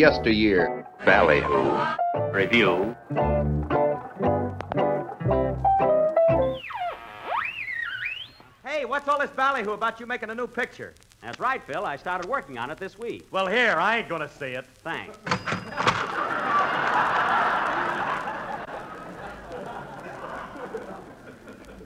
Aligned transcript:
yesteryear. 0.00 0.86
Ballyhoo. 1.04 1.78
Review. 2.32 2.96
Hey, 8.64 8.86
what's 8.86 9.06
all 9.08 9.18
this 9.18 9.28
ballyhoo 9.30 9.72
about 9.72 10.00
you 10.00 10.06
making 10.06 10.30
a 10.30 10.34
new 10.34 10.46
picture? 10.46 10.94
That's 11.20 11.38
right, 11.38 11.62
Phil. 11.62 11.84
I 11.84 11.96
started 11.96 12.30
working 12.30 12.56
on 12.56 12.70
it 12.70 12.78
this 12.78 12.98
week. 12.98 13.28
Well, 13.30 13.46
here, 13.46 13.74
I 13.74 13.98
ain't 13.98 14.08
gonna 14.08 14.30
see 14.30 14.46
it. 14.46 14.64
Thanks. 14.82 15.18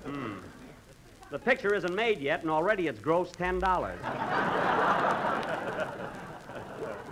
hmm. 0.04 0.34
The 1.32 1.38
picture 1.40 1.74
isn't 1.74 1.96
made 1.96 2.20
yet, 2.20 2.42
and 2.42 2.50
already 2.50 2.86
it's 2.86 3.00
grossed 3.00 3.32
ten 3.32 3.58
dollars. 3.58 3.98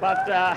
But 0.03 0.29
uh, 0.29 0.57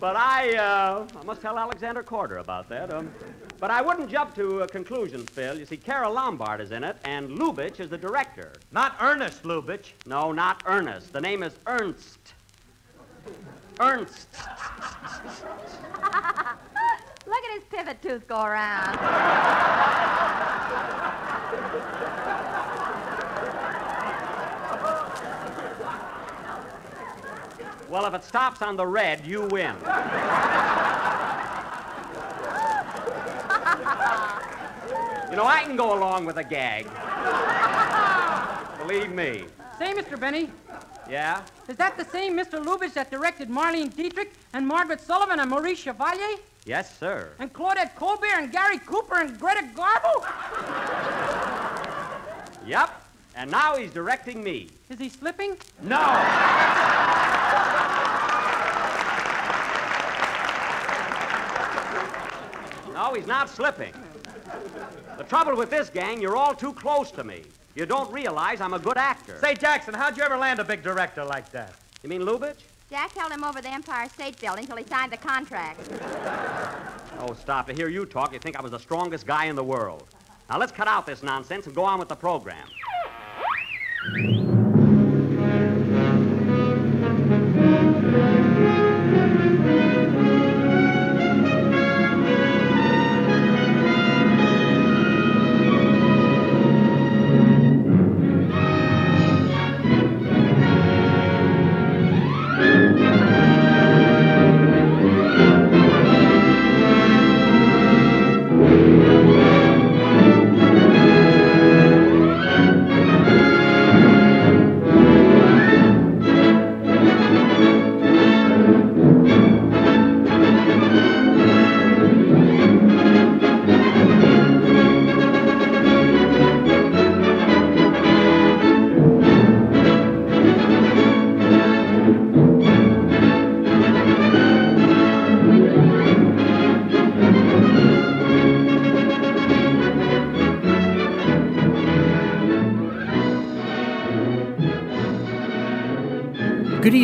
but 0.00 0.16
I 0.16 0.56
uh, 0.56 1.06
I 1.16 1.22
must 1.22 1.40
tell 1.40 1.56
Alexander 1.56 2.02
Korda 2.02 2.40
about 2.40 2.68
that. 2.68 2.92
Um, 2.92 3.12
but 3.60 3.70
I 3.70 3.80
wouldn't 3.80 4.10
jump 4.10 4.34
to 4.34 4.62
uh, 4.62 4.66
conclusions, 4.66 5.30
Phil. 5.30 5.56
You 5.56 5.64
see, 5.64 5.76
Carole 5.76 6.14
Lombard 6.14 6.60
is 6.60 6.72
in 6.72 6.82
it, 6.82 6.96
and 7.04 7.30
Lubitsch 7.38 7.78
is 7.78 7.88
the 7.88 7.96
director. 7.96 8.50
Not 8.72 8.96
Ernest 9.00 9.44
Lubitsch. 9.44 9.92
No, 10.04 10.32
not 10.32 10.64
Ernest. 10.66 11.12
The 11.12 11.20
name 11.20 11.44
is 11.44 11.54
Ernst. 11.68 12.34
Ernst. 13.78 14.26
Look 17.24 17.44
at 17.44 17.54
his 17.54 17.62
pivot 17.70 18.02
tooth 18.02 18.26
go 18.26 18.42
around. 18.42 18.98
Well, 27.92 28.06
if 28.06 28.14
it 28.14 28.24
stops 28.24 28.62
on 28.62 28.78
the 28.78 28.86
red, 28.86 29.26
you 29.26 29.42
win. 29.48 29.76
you 35.30 35.36
know, 35.36 35.44
I 35.44 35.60
can 35.62 35.76
go 35.76 35.98
along 35.98 36.24
with 36.24 36.38
a 36.38 36.42
gag. 36.42 36.86
Believe 38.78 39.10
me. 39.12 39.44
Say, 39.78 39.92
Mr. 39.92 40.18
Benny, 40.18 40.48
Yeah? 41.06 41.42
is 41.68 41.76
that 41.76 41.98
the 41.98 42.04
same 42.06 42.34
Mr. 42.34 42.64
Lubitsch 42.64 42.94
that 42.94 43.10
directed 43.10 43.50
Marlene 43.50 43.94
Dietrich 43.94 44.32
and 44.54 44.66
Margaret 44.66 45.00
Sullavan 45.06 45.38
and 45.38 45.50
Maurice 45.50 45.80
Chevalier? 45.80 46.38
Yes, 46.64 46.96
sir. 46.98 47.32
And 47.40 47.52
Claudette 47.52 47.94
Colbert 47.94 48.38
and 48.38 48.50
Gary 48.50 48.78
Cooper 48.78 49.16
and 49.20 49.38
Greta 49.38 49.68
Garbo? 49.74 50.26
Yep. 52.66 52.90
And 53.34 53.50
now 53.50 53.76
he's 53.76 53.90
directing 53.92 54.42
me. 54.42 54.68
Is 54.88 54.98
he 54.98 55.10
slipping? 55.10 55.56
No. 55.82 55.98
No, 63.12 63.18
he's 63.18 63.26
not 63.26 63.50
slipping. 63.50 63.92
The 65.18 65.24
trouble 65.24 65.54
with 65.54 65.68
this 65.68 65.90
gang, 65.90 66.18
you're 66.18 66.34
all 66.34 66.54
too 66.54 66.72
close 66.72 67.10
to 67.10 67.22
me. 67.22 67.42
You 67.74 67.84
don't 67.84 68.10
realize 68.10 68.62
I'm 68.62 68.72
a 68.72 68.78
good 68.78 68.96
actor. 68.96 69.36
Say, 69.38 69.54
Jackson, 69.54 69.92
how'd 69.92 70.16
you 70.16 70.22
ever 70.22 70.38
land 70.38 70.60
a 70.60 70.64
big 70.64 70.82
director 70.82 71.22
like 71.22 71.50
that? 71.50 71.74
You 72.02 72.08
mean 72.08 72.22
Lubitsch? 72.22 72.62
Jack 72.88 73.12
held 73.14 73.30
him 73.30 73.44
over 73.44 73.60
the 73.60 73.68
Empire 73.68 74.08
State 74.08 74.40
Building 74.40 74.66
till 74.66 74.76
he 74.76 74.84
signed 74.84 75.12
the 75.12 75.18
contract. 75.18 75.78
Oh, 77.18 77.34
stop. 77.34 77.66
To 77.66 77.74
hear 77.74 77.90
you 77.90 78.06
talk, 78.06 78.32
you'd 78.32 78.40
think 78.40 78.56
I 78.56 78.62
was 78.62 78.70
the 78.70 78.78
strongest 78.78 79.26
guy 79.26 79.44
in 79.44 79.56
the 79.56 79.64
world. 79.64 80.08
Now 80.48 80.56
let's 80.56 80.72
cut 80.72 80.88
out 80.88 81.04
this 81.04 81.22
nonsense 81.22 81.66
and 81.66 81.74
go 81.74 81.84
on 81.84 81.98
with 81.98 82.08
the 82.08 82.16
program. 82.16 82.66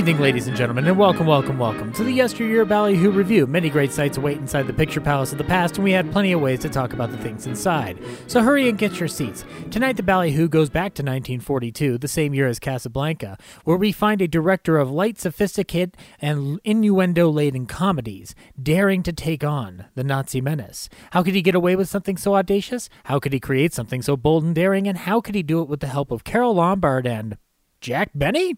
Evening, 0.09 0.23
ladies 0.23 0.47
and 0.47 0.57
gentlemen, 0.57 0.87
and 0.87 0.97
welcome, 0.97 1.27
welcome, 1.27 1.59
welcome 1.59 1.93
to 1.93 2.03
the 2.03 2.15
Yesteryear 2.15 2.65
Ballyhoo 2.65 3.11
Review. 3.11 3.47
Many 3.47 3.69
great 3.69 3.93
sights 3.93 4.17
await 4.17 4.39
inside 4.39 4.67
the 4.67 4.73
picture 4.73 5.03
palace 5.03 5.33
of 5.33 5.39
the 5.39 5.45
past, 5.45 5.77
and 5.77 5.85
we 5.85 5.93
had 5.93 6.11
plenty 6.11 6.33
of 6.33 6.41
ways 6.41 6.61
to 6.61 6.71
talk 6.71 6.95
about 6.95 7.11
the 7.11 7.19
things 7.19 7.47
inside. 7.47 7.99
So 8.27 8.41
hurry 8.41 8.71
and 8.71 8.79
get 8.79 8.99
your 8.99 9.09
seats. 9.11 9.45
Tonight, 9.71 9.99
the 9.99 10.03
Ballyhoo 10.03 10.49
goes 10.49 10.71
back 10.71 10.95
to 10.95 11.03
1942, 11.03 11.99
the 11.99 12.09
same 12.09 12.33
year 12.33 12.49
as 12.49 12.59
Casablanca, 12.59 13.37
where 13.65 13.77
we 13.77 13.93
find 13.93 14.23
a 14.23 14.27
director 14.27 14.79
of 14.79 14.91
light, 14.91 15.19
sophisticated, 15.21 15.95
and 16.23 16.59
innuendo 16.65 17.29
laden 17.29 17.67
comedies 17.67 18.35
daring 18.61 19.03
to 19.03 19.13
take 19.13 19.45
on 19.45 19.89
the 19.95 20.05
Nazi 20.05 20.41
menace. 20.41 20.89
How 21.11 21.23
could 21.23 21.35
he 21.35 21.43
get 21.43 21.55
away 21.55 21.77
with 21.77 21.91
something 21.91 22.17
so 22.17 22.35
audacious? 22.35 22.89
How 23.05 23.19
could 23.19 23.35
he 23.35 23.41
create 23.41 23.75
something 23.75 24.01
so 24.01 24.17
bold 24.17 24.43
and 24.43 24.55
daring? 24.55 24.89
And 24.89 24.97
how 24.97 25.21
could 25.21 25.35
he 25.35 25.43
do 25.43 25.61
it 25.61 25.69
with 25.69 25.81
the 25.81 25.87
help 25.87 26.11
of 26.11 26.25
Carole 26.25 26.55
Lombard 26.55 27.07
and 27.07 27.37
Jack 27.83 28.13
Benny? 28.15 28.57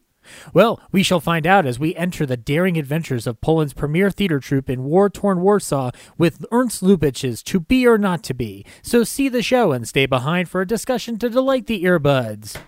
Well, 0.52 0.80
we 0.92 1.02
shall 1.02 1.20
find 1.20 1.46
out 1.46 1.66
as 1.66 1.78
we 1.78 1.94
enter 1.94 2.26
the 2.26 2.36
daring 2.36 2.76
adventures 2.76 3.26
of 3.26 3.41
Poland's 3.41 3.74
premier 3.74 4.10
theater 4.10 4.41
troupe 4.41 4.70
in 4.70 4.84
war-torn 4.84 5.41
Warsaw 5.41 5.91
with 6.18 6.44
Ernst 6.52 6.82
Lubitsch's 6.82 7.42
To 7.44 7.60
Be 7.60 7.86
or 7.86 7.98
Not 7.98 8.22
to 8.24 8.34
Be. 8.34 8.64
So 8.82 9.04
see 9.04 9.28
the 9.28 9.42
show 9.42 9.72
and 9.72 9.86
stay 9.86 10.06
behind 10.06 10.48
for 10.48 10.60
a 10.60 10.66
discussion 10.66 11.18
to 11.18 11.30
delight 11.30 11.66
the 11.66 11.84
earbuds. 11.84 12.60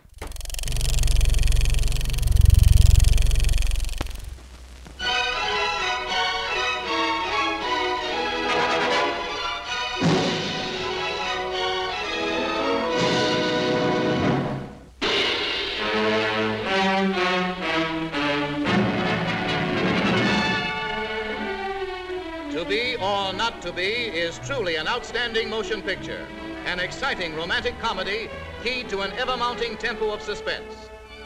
Outstanding 25.02 25.50
motion 25.50 25.82
picture, 25.82 26.28
an 26.64 26.78
exciting 26.78 27.34
romantic 27.34 27.76
comedy 27.80 28.30
keyed 28.62 28.88
to 28.90 29.00
an 29.00 29.10
ever 29.14 29.36
mounting 29.36 29.76
tempo 29.76 30.12
of 30.12 30.22
suspense. 30.22 30.72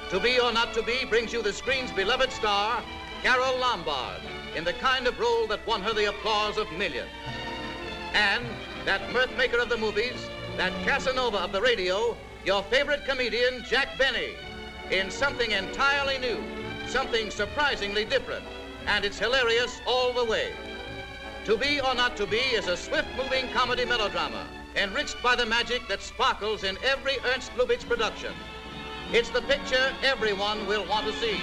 To 0.08 0.18
Be 0.18 0.40
or 0.40 0.50
Not 0.50 0.72
to 0.72 0.82
Be 0.82 1.04
brings 1.04 1.30
you 1.30 1.42
the 1.42 1.52
screen's 1.52 1.92
beloved 1.92 2.32
star, 2.32 2.82
Carole 3.22 3.58
Lombard, 3.58 4.22
in 4.56 4.64
the 4.64 4.72
kind 4.72 5.06
of 5.06 5.20
role 5.20 5.46
that 5.48 5.66
won 5.66 5.82
her 5.82 5.92
the 5.92 6.06
applause 6.08 6.56
of 6.56 6.72
millions. 6.72 7.10
And 8.14 8.46
that 8.86 9.02
mirthmaker 9.10 9.60
of 9.60 9.68
the 9.68 9.76
movies, 9.76 10.26
that 10.56 10.72
Casanova 10.86 11.36
of 11.36 11.52
the 11.52 11.60
radio, 11.60 12.16
your 12.46 12.62
favorite 12.62 13.04
comedian, 13.04 13.62
Jack 13.62 13.98
Benny. 13.98 14.36
in 14.90 15.10
something 15.10 15.50
entirely 15.50 16.16
new, 16.16 16.42
something 16.86 17.30
surprisingly 17.30 18.06
different, 18.06 18.46
and 18.86 19.04
it's 19.04 19.18
hilarious 19.18 19.82
all 19.86 20.14
the 20.14 20.24
way. 20.24 20.54
To 21.46 21.56
Be 21.56 21.80
or 21.80 21.94
Not 21.94 22.16
to 22.16 22.26
Be 22.26 22.38
is 22.38 22.66
a 22.66 22.76
swift-moving 22.76 23.50
comedy 23.52 23.84
melodrama, 23.84 24.48
enriched 24.74 25.22
by 25.22 25.36
the 25.36 25.46
magic 25.46 25.86
that 25.86 26.02
sparkles 26.02 26.64
in 26.64 26.76
every 26.82 27.18
Ernst 27.24 27.52
Lubitsch 27.54 27.88
production. 27.88 28.32
It's 29.12 29.28
the 29.28 29.42
picture 29.42 29.92
everyone 30.02 30.66
will 30.66 30.84
want 30.88 31.06
to 31.06 31.12
see. 31.20 31.40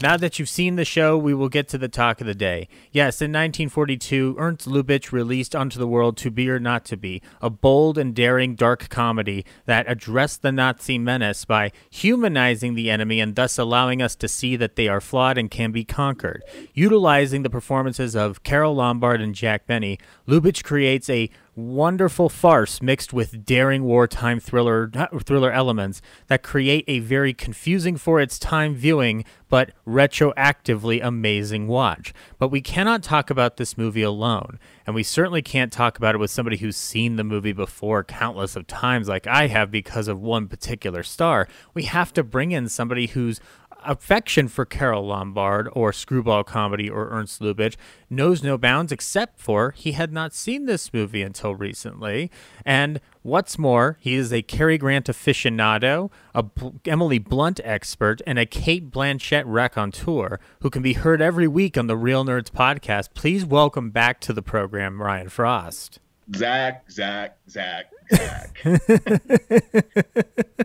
Now 0.00 0.16
that 0.16 0.38
you've 0.38 0.48
seen 0.48 0.76
the 0.76 0.84
show, 0.84 1.18
we 1.18 1.34
will 1.34 1.48
get 1.48 1.66
to 1.68 1.78
the 1.78 1.88
talk 1.88 2.20
of 2.20 2.28
the 2.28 2.34
day. 2.34 2.68
Yes, 2.92 3.20
in 3.20 3.32
1942, 3.32 4.36
Ernst 4.38 4.68
Lubitsch 4.68 5.10
released 5.10 5.56
onto 5.56 5.76
the 5.76 5.88
world 5.88 6.16
To 6.18 6.30
Be 6.30 6.48
or 6.48 6.60
Not 6.60 6.84
to 6.86 6.96
Be, 6.96 7.20
a 7.42 7.50
bold 7.50 7.98
and 7.98 8.14
daring 8.14 8.54
dark 8.54 8.90
comedy 8.90 9.44
that 9.66 9.90
addressed 9.90 10.42
the 10.42 10.52
Nazi 10.52 10.98
menace 10.98 11.44
by 11.44 11.72
humanizing 11.90 12.74
the 12.74 12.90
enemy 12.90 13.18
and 13.18 13.34
thus 13.34 13.58
allowing 13.58 14.00
us 14.00 14.14
to 14.16 14.28
see 14.28 14.54
that 14.54 14.76
they 14.76 14.86
are 14.86 15.00
flawed 15.00 15.36
and 15.36 15.50
can 15.50 15.72
be 15.72 15.82
conquered. 15.82 16.44
Utilizing 16.74 17.42
the 17.42 17.50
performances 17.50 18.14
of 18.14 18.44
Carole 18.44 18.76
Lombard 18.76 19.20
and 19.20 19.34
Jack 19.34 19.66
Benny, 19.66 19.98
Lubitsch 20.28 20.62
creates 20.62 21.10
a 21.10 21.28
wonderful 21.58 22.28
farce 22.28 22.80
mixed 22.80 23.12
with 23.12 23.44
daring 23.44 23.82
wartime 23.82 24.38
thriller 24.38 24.90
thriller 25.24 25.50
elements 25.50 26.00
that 26.28 26.42
create 26.42 26.84
a 26.86 27.00
very 27.00 27.34
confusing 27.34 27.96
for 27.96 28.20
its 28.20 28.38
time 28.38 28.76
viewing 28.76 29.24
but 29.48 29.72
retroactively 29.86 31.02
amazing 31.02 31.66
watch. 31.66 32.12
But 32.38 32.48
we 32.48 32.60
cannot 32.60 33.02
talk 33.02 33.30
about 33.30 33.56
this 33.56 33.76
movie 33.76 34.02
alone, 34.02 34.58
and 34.86 34.94
we 34.94 35.02
certainly 35.02 35.42
can't 35.42 35.72
talk 35.72 35.98
about 35.98 36.14
it 36.14 36.18
with 36.18 36.30
somebody 36.30 36.58
who's 36.58 36.76
seen 36.76 37.16
the 37.16 37.24
movie 37.24 37.52
before 37.52 38.04
countless 38.04 38.54
of 38.54 38.66
times 38.66 39.08
like 39.08 39.26
I 39.26 39.48
have 39.48 39.70
because 39.70 40.06
of 40.06 40.20
one 40.20 40.46
particular 40.48 41.02
star. 41.02 41.48
We 41.74 41.84
have 41.84 42.12
to 42.12 42.22
bring 42.22 42.52
in 42.52 42.68
somebody 42.68 43.06
who's 43.08 43.40
affection 43.84 44.48
for 44.48 44.64
Carole 44.64 45.06
Lombard 45.06 45.68
or 45.72 45.92
screwball 45.92 46.44
comedy 46.44 46.88
or 46.88 47.08
Ernst 47.10 47.40
Lubitsch 47.40 47.76
knows 48.10 48.42
no 48.42 48.58
bounds, 48.58 48.92
except 48.92 49.38
for 49.38 49.72
he 49.72 49.92
had 49.92 50.12
not 50.12 50.34
seen 50.34 50.66
this 50.66 50.92
movie 50.92 51.22
until 51.22 51.54
recently. 51.54 52.30
And 52.64 53.00
what's 53.22 53.58
more, 53.58 53.96
he 54.00 54.14
is 54.14 54.32
a 54.32 54.42
Cary 54.42 54.78
Grant 54.78 55.06
aficionado, 55.06 56.10
a 56.34 56.42
B- 56.42 56.72
Emily 56.86 57.18
Blunt 57.18 57.60
expert, 57.64 58.20
and 58.26 58.38
a 58.38 58.46
Cate 58.46 58.90
Blanchett 58.90 59.44
raconteur 59.46 60.40
who 60.60 60.70
can 60.70 60.82
be 60.82 60.94
heard 60.94 61.20
every 61.22 61.48
week 61.48 61.78
on 61.78 61.86
the 61.86 61.96
Real 61.96 62.24
Nerds 62.24 62.50
podcast. 62.50 63.14
Please 63.14 63.44
welcome 63.44 63.90
back 63.90 64.20
to 64.20 64.32
the 64.32 64.42
program, 64.42 65.00
Ryan 65.00 65.28
Frost. 65.28 66.00
Zach, 66.34 66.90
Zach, 66.90 67.38
Zach, 67.48 67.86
Zach. 68.12 68.60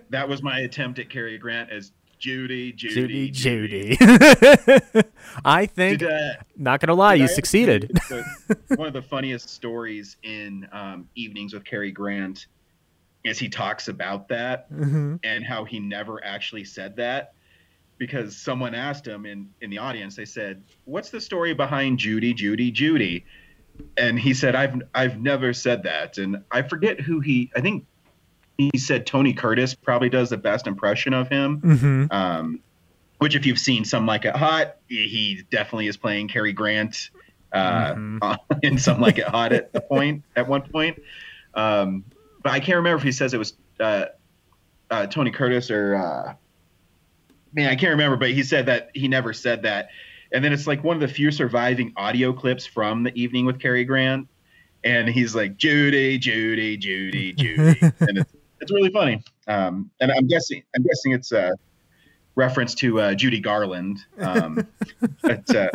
that 0.09 0.27
was 0.27 0.43
my 0.43 0.59
attempt 0.59 0.99
at 0.99 1.09
Cary 1.09 1.37
Grant 1.37 1.69
as 1.69 1.91
Judy, 2.27 2.71
Judy, 2.71 3.29
Judy, 3.29 3.97
Judy. 3.97 3.97
I 5.43 5.65
think, 5.65 5.99
Did, 5.99 6.09
uh, 6.09 6.33
not 6.55 6.79
gonna 6.79 6.93
lie, 6.93 7.15
you 7.15 7.25
I 7.25 7.27
succeeded. 7.27 7.91
the- 8.07 8.25
one 8.77 8.87
of 8.87 8.93
the 8.93 9.01
funniest 9.01 9.49
stories 9.49 10.15
in 10.23 10.65
um, 10.71 11.09
Evenings 11.15 11.53
with 11.53 11.65
Cary 11.65 11.91
Grant 11.91 12.45
is 13.25 13.37
he 13.37 13.49
talks 13.49 13.89
about 13.89 14.29
that 14.29 14.71
Mhm. 14.71 15.19
and 15.25 15.43
how 15.43 15.65
he 15.65 15.81
never 15.81 16.23
actually 16.23 16.63
said 16.63 16.95
that 16.95 17.33
because 17.97 18.37
someone 18.37 18.73
asked 18.73 19.05
him 19.05 19.25
in, 19.25 19.49
in 19.59 19.69
the 19.69 19.79
audience, 19.79 20.15
they 20.15 20.23
said, 20.23 20.63
What's 20.85 21.09
the 21.09 21.19
story 21.19 21.53
behind 21.53 21.99
Judy, 21.99 22.33
Judy, 22.33 22.71
Judy? 22.71 23.25
And 23.97 24.17
he 24.17 24.33
said, 24.33 24.55
I've 24.55 24.81
I've 24.95 25.19
never 25.19 25.51
said 25.51 25.83
that. 25.83 26.17
And 26.19 26.37
I 26.51 26.61
forget 26.61 27.01
who 27.01 27.19
he 27.19 27.51
I 27.53 27.59
think 27.59 27.85
he 28.57 28.77
said 28.77 29.05
Tony 29.05 29.33
Curtis 29.33 29.73
probably 29.73 30.09
does 30.09 30.29
the 30.29 30.37
best 30.37 30.67
impression 30.67 31.13
of 31.13 31.27
him. 31.27 31.61
Mhm. 31.61 32.13
Um, 32.13 32.59
which, 33.19 33.35
if 33.35 33.45
you've 33.45 33.59
seen 33.59 33.85
Some 33.85 34.05
Like 34.05 34.25
It 34.25 34.35
Hot, 34.35 34.75
he 34.87 35.43
definitely 35.49 35.87
is 35.87 35.95
playing 35.95 36.27
Cary 36.27 36.51
Grant 36.51 37.09
uh, 37.53 37.95
in 38.63 38.77
Some 38.77 38.99
Like 38.99 39.17
It 39.17 39.27
Hot 39.27 39.53
at 39.53 39.71
the 39.71 39.81
point 39.81 40.23
at 40.35 40.47
one 40.47 40.61
point. 40.61 41.01
Um, 41.53 42.03
but 42.41 42.51
I 42.51 42.59
can't 42.59 42.77
remember 42.77 42.97
if 42.97 43.03
he 43.03 43.11
says 43.11 43.33
it 43.33 43.37
was 43.37 43.53
uh, 43.79 44.05
uh, 44.91 45.07
Tony 45.07 45.31
Curtis 45.31 45.71
or 45.71 45.95
uh, 45.95 46.33
man, 47.53 47.69
I 47.69 47.75
can't 47.75 47.91
remember. 47.91 48.17
But 48.17 48.31
he 48.31 48.43
said 48.43 48.65
that 48.65 48.89
he 48.93 49.07
never 49.07 49.33
said 49.33 49.63
that. 49.63 49.89
And 50.31 50.43
then 50.43 50.51
it's 50.51 50.67
like 50.67 50.83
one 50.83 50.95
of 50.95 51.01
the 51.01 51.07
few 51.07 51.31
surviving 51.31 51.93
audio 51.95 52.33
clips 52.33 52.65
from 52.65 53.03
the 53.03 53.13
evening 53.19 53.45
with 53.45 53.59
Cary 53.59 53.85
Grant, 53.85 54.27
and 54.83 55.07
he's 55.07 55.35
like 55.35 55.57
Judy, 55.57 56.17
Judy, 56.17 56.75
Judy, 56.75 57.33
Judy, 57.33 57.79
and 57.99 58.17
it's 58.17 58.33
it's 58.63 58.71
really 58.71 58.89
funny. 58.91 59.21
Um, 59.47 59.91
and 59.99 60.11
I'm 60.11 60.27
guessing 60.27 60.63
I'm 60.75 60.83
guessing 60.83 61.11
it's 61.11 61.31
a 61.31 61.51
reference 62.35 62.73
to 62.75 62.99
uh, 62.99 63.13
Judy 63.13 63.39
Garland. 63.39 63.99
Um, 64.19 64.67
but 65.21 65.53
uh, 65.55 65.69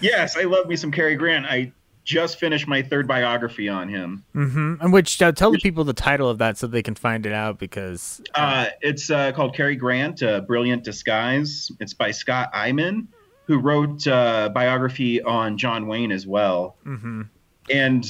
yes, 0.00 0.36
I 0.36 0.42
love 0.42 0.66
me 0.66 0.76
some 0.76 0.90
Cary 0.90 1.16
Grant. 1.16 1.46
I 1.46 1.72
just 2.04 2.38
finished 2.38 2.68
my 2.68 2.82
third 2.82 3.08
biography 3.08 3.66
on 3.66 3.88
him. 3.88 4.24
hmm 4.34 4.74
And 4.80 4.92
which 4.92 5.22
uh, 5.22 5.32
tell 5.32 5.50
the 5.52 5.58
people 5.58 5.84
the 5.84 5.94
title 5.94 6.28
of 6.28 6.36
that 6.36 6.58
so 6.58 6.66
they 6.66 6.82
can 6.82 6.94
find 6.94 7.24
it 7.24 7.32
out 7.32 7.58
because 7.58 8.20
Uh, 8.34 8.66
it's 8.82 9.10
uh, 9.10 9.32
called 9.32 9.54
Cary 9.56 9.74
Grant, 9.76 10.20
A 10.20 10.42
Brilliant 10.42 10.84
Disguise. 10.84 11.72
It's 11.80 11.94
by 11.94 12.10
Scott 12.10 12.52
Eyman, 12.52 13.06
who 13.46 13.58
wrote 13.58 14.06
uh, 14.06 14.50
biography 14.50 15.22
on 15.22 15.56
John 15.56 15.86
Wayne 15.86 16.12
as 16.12 16.26
well. 16.26 16.76
Mhm. 16.84 17.28
And 17.70 18.04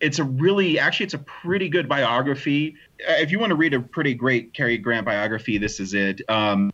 it's 0.00 0.18
a 0.18 0.24
really, 0.24 0.80
actually, 0.80 1.04
it's 1.04 1.14
a 1.14 1.18
pretty 1.18 1.68
good 1.68 1.88
biography. 1.88 2.74
Uh, 3.06 3.12
If 3.12 3.30
you 3.30 3.38
want 3.38 3.50
to 3.50 3.56
read 3.56 3.74
a 3.74 3.80
pretty 3.80 4.14
great 4.14 4.54
Cary 4.54 4.78
Grant 4.78 5.04
biography, 5.06 5.58
this 5.58 5.80
is 5.80 5.94
it. 5.94 6.20
Um, 6.28 6.72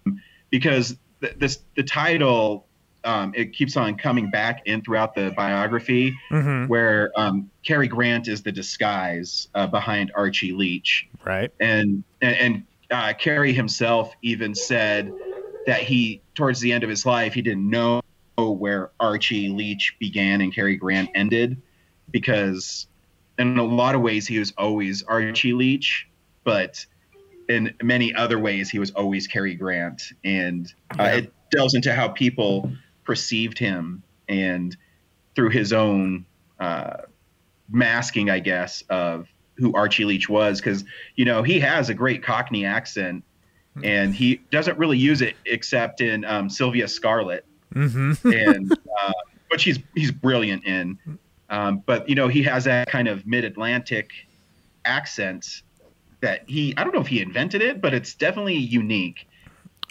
because 0.51 0.97
th- 1.21 1.35
this 1.39 1.61
the 1.77 1.83
title, 1.83 2.67
um, 3.05 3.33
it 3.37 3.53
keeps 3.53 3.77
on 3.77 3.97
coming 3.97 4.31
back 4.31 4.63
in 4.67 4.83
throughout 4.83 5.15
the 5.15 5.33
biography 5.37 6.15
Mhm. 6.31 6.69
where 6.69 7.11
um, 7.17 7.51
Cary 7.63 7.89
Grant 7.89 8.29
is 8.29 8.43
the 8.43 8.53
disguise 8.53 9.49
uh, 9.55 9.67
behind 9.67 10.13
Archie 10.15 10.53
Leach. 10.53 11.07
Right. 11.25 11.51
And 11.61 12.05
and, 12.23 12.37
and 12.37 12.63
uh, 12.91 13.13
Cary 13.15 13.53
himself 13.53 14.15
even 14.23 14.55
said 14.55 15.13
that 15.67 15.81
he, 15.81 16.21
towards 16.35 16.61
the 16.61 16.73
end 16.73 16.85
of 16.85 16.91
his 16.91 17.05
life, 17.07 17.35
he 17.35 17.43
didn't 17.43 17.69
know 17.69 18.01
where 18.37 18.91
Archie 19.01 19.49
Leach 19.49 19.97
began 19.99 20.41
and 20.41 20.55
Cary 20.55 20.77
Grant 20.77 21.09
ended, 21.15 21.61
because 22.11 22.87
in 23.39 23.59
a 23.59 23.65
lot 23.65 23.95
of 23.95 24.01
ways 24.03 24.27
he 24.27 24.39
was 24.39 24.53
always 24.59 25.03
Archie 25.05 25.53
Leach, 25.55 26.07
but 26.45 26.85
in 27.49 27.75
many 27.83 28.15
other 28.15 28.39
ways 28.39 28.71
he 28.71 28.79
was 28.79 28.91
always 28.93 29.27
Cary 29.27 29.55
Grant, 29.55 30.13
and 30.25 30.73
uh, 30.99 31.05
it 31.05 31.33
delves 31.51 31.75
into 31.75 31.95
how 31.95 32.09
people 32.09 32.71
perceived 33.05 33.59
him 33.59 34.03
and 34.29 34.77
through 35.35 35.51
his 35.51 35.73
own 35.73 36.25
uh, 36.59 36.99
masking, 37.71 38.31
I 38.31 38.39
guess, 38.39 38.83
of 38.89 39.29
who 39.57 39.75
Archie 39.75 40.05
Leach 40.05 40.29
was, 40.29 40.61
because 40.61 40.85
you 41.17 41.25
know 41.25 41.43
he 41.43 41.61
has 41.61 41.89
a 41.89 41.95
great 41.95 42.23
Cockney 42.23 42.65
accent, 42.65 43.25
and 43.83 44.15
he 44.15 44.41
doesn't 44.51 44.79
really 44.79 44.99
use 44.99 45.23
it 45.23 45.37
except 45.47 46.01
in 46.01 46.25
um, 46.25 46.49
Sylvia 46.49 46.89
Scarlett, 46.89 47.45
hmm 47.73 48.13
and 48.25 48.73
uh, 49.01 49.13
which 49.49 49.65
he's 49.65 49.79
he's 49.95 50.13
brilliant 50.13 50.65
in. 50.65 50.99
Um, 51.51 51.83
but 51.85 52.09
you 52.09 52.15
know 52.15 52.29
he 52.29 52.43
has 52.45 52.65
that 52.65 52.89
kind 52.89 53.07
of 53.07 53.27
mid-Atlantic 53.27 54.11
accent 54.85 55.63
that 56.25 56.49
he 56.49 56.75
I 56.77 56.85
don't 56.85 56.95
know 56.95 57.01
if 57.01 57.07
he 57.07 57.21
invented 57.21 57.63
it, 57.63 57.81
but 57.81 57.95
it's 57.95 58.15
definitely 58.15 58.57
unique. 58.57 59.29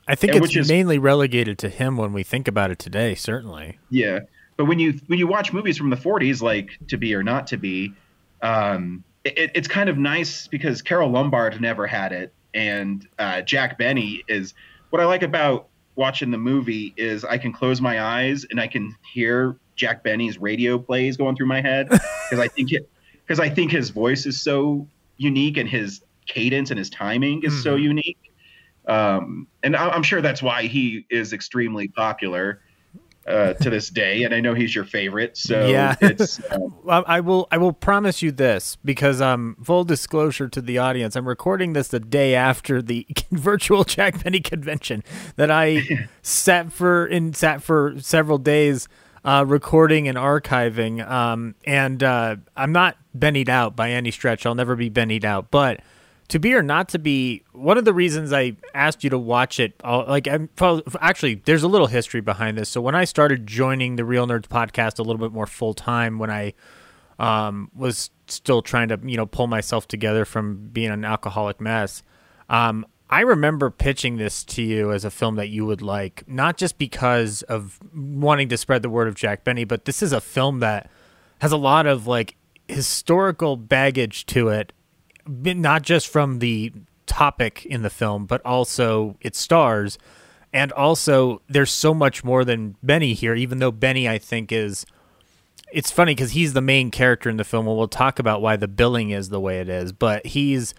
I 0.07 0.15
think 0.15 0.35
it's 0.35 0.55
is- 0.55 0.69
mainly 0.69 0.97
relegated 0.97 1.57
to 1.59 1.69
him 1.69 1.95
when 1.95 2.11
we 2.11 2.23
think 2.23 2.47
about 2.47 2.71
it 2.71 2.79
today. 2.79 3.15
Certainly. 3.15 3.79
Yeah, 3.89 4.19
but 4.57 4.65
when 4.65 4.79
you 4.79 4.99
when 5.07 5.19
you 5.19 5.27
watch 5.27 5.53
movies 5.53 5.77
from 5.77 5.89
the 5.89 5.95
'40s, 5.95 6.41
like 6.41 6.71
To 6.89 6.97
Be 6.97 7.15
or 7.15 7.23
Not 7.23 7.47
to 7.47 7.57
Be, 7.57 7.93
um, 8.41 9.03
it, 9.23 9.51
it's 9.55 9.67
kind 9.67 9.89
of 9.89 9.97
nice 9.97 10.47
because 10.47 10.81
Carole 10.81 11.09
Lombard 11.09 11.61
never 11.61 11.87
had 11.87 12.11
it, 12.11 12.33
and 12.53 13.07
uh, 13.17 13.41
Jack 13.41 13.77
Benny 13.77 14.23
is. 14.27 14.53
What 14.89 15.01
I 15.01 15.05
like 15.05 15.23
about 15.23 15.69
watching 15.95 16.29
the 16.29 16.37
movie 16.37 16.93
is 16.97 17.25
I 17.25 17.39
can 17.39 17.51
close 17.51 17.81
my 17.81 17.99
eyes 17.99 18.45
and 18.49 18.59
I 18.59 18.67
can 18.67 18.95
hear 19.11 19.55
Jack 19.75 20.03
Benny's 20.03 20.37
radio 20.37 20.77
plays 20.77 21.17
going 21.17 21.35
through 21.35 21.47
my 21.47 21.61
head 21.61 21.89
because 21.89 22.37
I 22.37 22.47
think 22.47 22.71
it 22.71 22.87
because 23.25 23.39
I 23.39 23.49
think 23.49 23.71
his 23.71 23.89
voice 23.89 24.27
is 24.27 24.39
so 24.39 24.87
unique 25.17 25.57
and 25.57 25.67
his 25.67 26.03
cadence 26.27 26.69
and 26.71 26.77
his 26.77 26.89
timing 26.89 27.43
is 27.43 27.63
so 27.63 27.75
unique. 27.75 28.17
Um, 28.87 29.47
and 29.63 29.75
I- 29.75 29.89
I'm 29.89 30.03
sure 30.03 30.21
that's 30.21 30.41
why 30.43 30.63
he 30.63 31.05
is 31.09 31.33
extremely 31.33 31.87
popular. 31.87 32.61
uh, 33.25 33.53
to 33.53 33.69
this 33.69 33.89
day, 34.03 34.23
and 34.23 34.33
I 34.35 34.41
know 34.41 34.53
he's 34.53 34.75
your 34.75 34.83
favorite. 34.83 35.37
So 35.37 35.67
Yeah. 35.67 35.95
it's 36.01 36.41
Well, 36.83 37.05
I 37.07 37.21
will. 37.21 37.47
I 37.51 37.57
will 37.57 37.71
promise 37.71 38.21
you 38.21 38.33
this 38.33 38.75
because, 38.83 39.21
um, 39.21 39.55
full 39.63 39.85
disclosure 39.85 40.49
to 40.49 40.59
the 40.61 40.77
audience, 40.79 41.15
I'm 41.15 41.25
recording 41.25 41.71
this 41.71 41.87
the 41.87 42.01
day 42.01 42.35
after 42.35 42.81
the 42.81 43.07
virtual 43.31 43.85
Jack 43.85 44.21
Benny 44.21 44.41
convention 44.41 45.05
that 45.37 45.49
I 45.49 46.07
sat 46.21 46.73
for 46.73 47.05
in 47.07 47.33
sat 47.33 47.63
for 47.63 47.93
several 47.97 48.39
days, 48.39 48.89
uh, 49.23 49.45
recording 49.47 50.09
and 50.09 50.17
archiving. 50.17 51.09
Um, 51.09 51.55
and 51.65 52.03
uh, 52.03 52.35
I'm 52.57 52.73
not 52.73 52.97
bennied 53.17 53.47
out 53.47 53.73
by 53.77 53.91
any 53.91 54.11
stretch. 54.11 54.45
I'll 54.45 54.53
never 54.53 54.75
be 54.75 54.89
bennied 54.89 55.23
out, 55.23 55.49
but. 55.49 55.79
To 56.29 56.39
be 56.39 56.55
or 56.55 56.63
not 56.63 56.89
to 56.89 56.99
be, 56.99 57.43
one 57.51 57.77
of 57.77 57.85
the 57.85 57.93
reasons 57.93 58.33
I 58.33 58.55
asked 58.73 59.03
you 59.03 59.09
to 59.11 59.19
watch 59.19 59.59
it, 59.59 59.73
uh, 59.83 60.05
like 60.05 60.27
I'm 60.27 60.49
actually, 60.99 61.35
there's 61.45 61.63
a 61.63 61.67
little 61.67 61.87
history 61.87 62.21
behind 62.21 62.57
this. 62.57 62.69
So 62.69 62.81
when 62.81 62.95
I 62.95 63.03
started 63.03 63.45
joining 63.45 63.97
the 63.97 64.05
Real 64.05 64.25
Nerds 64.25 64.47
podcast 64.47 64.99
a 64.99 65.03
little 65.03 65.19
bit 65.19 65.31
more 65.31 65.45
full 65.45 65.73
time, 65.73 66.17
when 66.17 66.31
I 66.31 66.53
um, 67.19 67.69
was 67.75 68.09
still 68.27 68.61
trying 68.61 68.89
to 68.89 68.99
you 69.03 69.17
know 69.17 69.25
pull 69.25 69.47
myself 69.47 69.87
together 69.87 70.25
from 70.25 70.69
being 70.71 70.89
an 70.89 71.05
alcoholic 71.05 71.61
mess. 71.61 72.03
Um, 72.49 72.85
I 73.09 73.21
remember 73.21 73.69
pitching 73.69 74.17
this 74.17 74.43
to 74.45 74.63
you 74.63 74.91
as 74.91 75.05
a 75.05 75.11
film 75.11 75.35
that 75.35 75.49
you 75.49 75.65
would 75.65 75.81
like, 75.81 76.23
not 76.27 76.57
just 76.57 76.77
because 76.77 77.43
of 77.43 77.79
wanting 77.95 78.49
to 78.49 78.57
spread 78.57 78.81
the 78.81 78.89
word 78.89 79.07
of 79.07 79.15
Jack 79.15 79.43
Benny, 79.43 79.65
but 79.65 79.85
this 79.85 80.01
is 80.01 80.11
a 80.11 80.21
film 80.21 80.61
that 80.61 80.89
has 81.39 81.51
a 81.51 81.57
lot 81.57 81.85
of 81.85 82.07
like 82.07 82.35
historical 82.67 83.55
baggage 83.55 84.25
to 84.27 84.49
it, 84.49 84.73
not 85.27 85.81
just 85.83 86.07
from 86.07 86.39
the 86.39 86.73
topic 87.05 87.65
in 87.65 87.81
the 87.81 87.89
film, 87.89 88.25
but 88.25 88.41
also 88.45 89.17
its 89.21 89.39
stars. 89.39 89.97
And 90.51 90.71
also, 90.71 91.41
there's 91.49 91.71
so 91.71 91.93
much 91.93 92.23
more 92.23 92.45
than 92.45 92.75
Benny 92.83 93.13
here, 93.13 93.33
even 93.33 93.57
though 93.57 93.71
Benny, 93.71 94.07
I 94.07 94.19
think, 94.19 94.51
is 94.51 94.85
it's 95.71 95.89
funny 95.89 96.13
because 96.13 96.31
he's 96.31 96.53
the 96.53 96.61
main 96.61 96.91
character 96.91 97.29
in 97.29 97.37
the 97.37 97.43
film, 97.43 97.67
and 97.67 97.75
we'll 97.75 97.87
talk 97.87 98.19
about 98.19 98.41
why 98.41 98.55
the 98.55 98.67
billing 98.67 99.09
is 99.09 99.29
the 99.29 99.39
way 99.39 99.59
it 99.59 99.67
is. 99.67 99.91
But 99.91 100.27
he's 100.27 100.75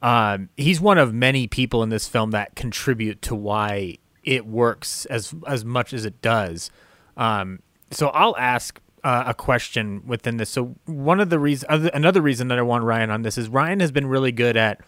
um, 0.00 0.50
he's 0.56 0.80
one 0.80 0.98
of 0.98 1.12
many 1.12 1.48
people 1.48 1.82
in 1.82 1.88
this 1.88 2.06
film 2.06 2.30
that 2.30 2.54
contribute 2.54 3.22
to 3.22 3.34
why 3.34 3.98
it 4.22 4.46
works 4.46 5.04
as 5.06 5.34
as 5.46 5.64
much 5.64 5.92
as 5.92 6.04
it 6.04 6.22
does. 6.22 6.70
Um, 7.16 7.60
so 7.90 8.08
I'll 8.08 8.36
ask 8.36 8.80
uh, 9.06 9.22
a 9.28 9.34
question 9.34 10.02
within 10.04 10.36
this. 10.36 10.50
So 10.50 10.74
one 10.84 11.20
of 11.20 11.30
the 11.30 11.38
reasons, 11.38 11.88
another 11.94 12.20
reason 12.20 12.48
that 12.48 12.58
I 12.58 12.62
want 12.62 12.82
Ryan 12.82 13.10
on 13.10 13.22
this 13.22 13.38
is 13.38 13.48
Ryan 13.48 13.78
has 13.78 13.92
been 13.92 14.08
really 14.08 14.32
good 14.32 14.56
at 14.56 14.80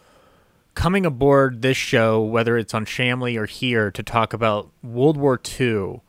coming 0.75 1.07
aboard 1.07 1.63
this 1.63 1.77
show, 1.77 2.21
whether 2.21 2.59
it's 2.59 2.75
on 2.75 2.85
Shamley 2.85 3.39
or 3.39 3.47
here, 3.47 3.93
to 3.93 4.03
talk 4.03 4.33
about 4.33 4.71
World 4.83 5.17
War 5.17 5.41
II 5.61 6.01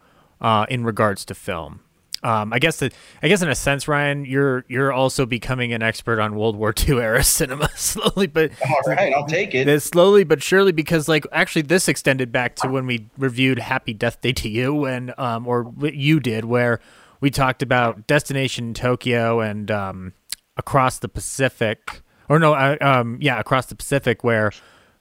uh, 0.41 0.65
in 0.69 0.85
regards 0.85 1.23
to 1.25 1.35
film. 1.35 1.81
Um, 2.23 2.51
I 2.51 2.57
guess 2.57 2.77
that 2.77 2.93
I 3.21 3.27
guess 3.27 3.43
in 3.43 3.47
a 3.47 3.55
sense, 3.55 3.87
Ryan, 3.87 4.25
you're 4.25 4.65
you're 4.67 4.91
also 4.91 5.27
becoming 5.27 5.71
an 5.71 5.83
expert 5.83 6.19
on 6.19 6.35
World 6.35 6.55
War 6.55 6.73
II 6.75 6.99
era 6.99 7.23
cinema 7.23 7.69
slowly, 7.75 8.25
but 8.25 8.51
all 8.67 8.81
right. 8.87 9.13
I'll 9.13 9.27
take 9.27 9.53
it. 9.53 9.81
slowly 9.81 10.23
but 10.23 10.41
surely 10.41 10.71
because 10.71 11.07
like 11.07 11.27
actually 11.31 11.61
this 11.61 11.87
extended 11.87 12.31
back 12.31 12.55
to 12.57 12.67
when 12.67 12.87
we 12.87 13.07
reviewed 13.19 13.59
Happy 13.59 13.93
Death 13.93 14.19
Day 14.19 14.33
to 14.33 14.49
You 14.49 14.85
and 14.85 15.13
um 15.17 15.47
or 15.47 15.71
you 15.81 16.19
did 16.19 16.43
where 16.43 16.81
we 17.19 17.29
talked 17.29 17.61
about 17.61 18.07
Destination 18.07 18.73
Tokyo 18.73 19.39
and 19.39 19.69
um 19.71 20.13
Across 20.57 20.99
the 20.99 21.07
Pacific 21.07 22.01
or 22.27 22.39
no 22.39 22.53
uh, 22.53 22.77
um 22.81 23.17
yeah 23.21 23.39
Across 23.39 23.67
the 23.67 23.75
Pacific 23.75 24.23
where 24.23 24.51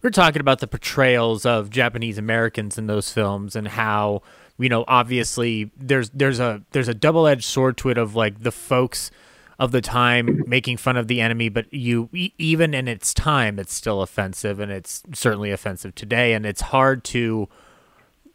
we're 0.03 0.11
talking 0.11 0.41
about 0.41 0.61
the 0.61 0.69
portrayals 0.69 1.45
of 1.45 1.71
Japanese 1.71 2.19
Americans 2.19 2.79
in 2.79 2.87
those 2.87 3.11
films 3.11 3.57
and 3.57 3.69
how 3.69 4.23
you 4.59 4.69
know 4.69 4.85
obviously 4.87 5.71
there's 5.77 6.11
there's 6.11 6.41
a 6.41 6.63
there's 6.73 6.89
a 6.89 6.95
double-edged 6.95 7.45
sword 7.45 7.77
to 7.79 7.89
it 7.89 7.99
of 7.99 8.15
like 8.15 8.43
the 8.43 8.53
folks 8.53 9.11
of 9.59 9.73
the 9.73 9.81
time 9.81 10.45
making 10.47 10.77
fun 10.77 10.97
of 10.97 11.09
the 11.09 11.21
enemy 11.21 11.49
but 11.49 11.67
you 11.73 12.09
even 12.39 12.75
in 12.75 12.87
its 12.87 13.13
time 13.13 13.59
it's 13.59 13.75
still 13.75 14.03
offensive 14.03 14.61
and 14.61 14.71
it's 14.71 15.03
certainly 15.13 15.51
offensive 15.51 15.95
today. 15.95 16.33
And 16.33 16.47
it's 16.47 16.61
hard 16.61 17.03
to 17.05 17.49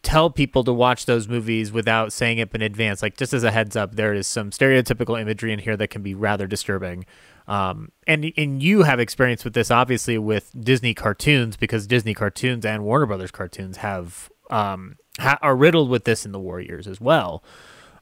tell 0.04 0.30
people 0.30 0.64
to 0.64 0.74
watch 0.74 1.06
those 1.06 1.28
movies 1.28 1.72
without 1.72 2.14
saying 2.14 2.38
it 2.38 2.54
in 2.54 2.62
advance 2.62 3.02
like 3.02 3.18
just 3.18 3.34
as 3.34 3.44
a 3.44 3.52
heads 3.52 3.76
up 3.76 3.96
there 3.96 4.14
is 4.14 4.28
some 4.28 4.52
stereotypical 4.52 5.20
imagery 5.20 5.52
in 5.52 5.60
here 5.60 5.76
that 5.76 5.90
can 5.90 6.04
be 6.04 6.14
rather 6.14 6.46
disturbing 6.46 7.06
um, 7.48 7.92
and 8.08 8.32
and 8.38 8.64
you 8.64 8.84
have 8.84 9.00
experience 9.00 9.44
with 9.44 9.54
this 9.54 9.70
obviously 9.70 10.18
with 10.18 10.52
Disney 10.60 10.94
cartoons 10.94 11.58
because 11.58 11.88
Disney 11.88 12.14
cartoons 12.14 12.66
and 12.66 12.84
Warner 12.84 13.06
Brothers 13.06 13.32
cartoons 13.32 13.78
have 13.78 14.30
um, 14.50 14.98
ha- 15.20 15.40
are 15.42 15.56
riddled 15.56 15.90
with 15.90 16.06
this 16.06 16.26
in 16.26 16.32
the 16.32 16.40
war 16.40 16.62
years 16.62 16.88
as 16.88 17.02
well. 17.02 17.44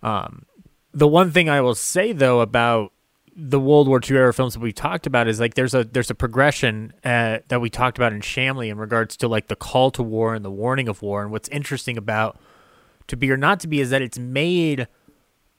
Um, 0.04 0.46
the 0.94 1.08
one 1.08 1.32
thing 1.32 1.50
I 1.50 1.62
will 1.62 1.76
say 1.76 2.12
though 2.12 2.42
about 2.42 2.94
the 3.36 3.60
World 3.60 3.88
War 3.88 4.02
II 4.04 4.18
era 4.18 4.34
films 4.34 4.54
that 4.54 4.60
we 4.60 4.74
talked 4.74 5.08
about 5.08 5.28
is 5.28 5.40
like 5.40 5.54
there's 5.54 5.74
a 5.74 5.84
there's 5.84 6.10
a 6.10 6.16
progression 6.16 6.94
uh, 7.04 7.40
that 7.48 7.62
we 7.62 7.70
talked 7.70 7.98
about 7.98 8.14
in 8.14 8.22
Shamley 8.22 8.70
in 8.70 8.78
regards 8.78 9.16
to 9.18 9.28
like 9.28 9.48
the 9.48 9.56
call 9.56 9.92
to 9.92 10.04
war 10.04 10.36
and 10.36 10.44
the 10.44 10.52
warning 10.52 10.88
of 10.88 11.02
war. 11.02 11.22
And 11.22 11.32
what's 11.32 11.48
interesting 11.50 11.98
about 11.98 12.40
To 13.08 13.16
Be 13.16 13.32
or 13.32 13.38
Not 13.38 13.60
to 13.62 13.68
Be 13.68 13.80
is 13.80 13.90
that 13.90 14.02
it's 14.02 14.20
made 14.20 14.88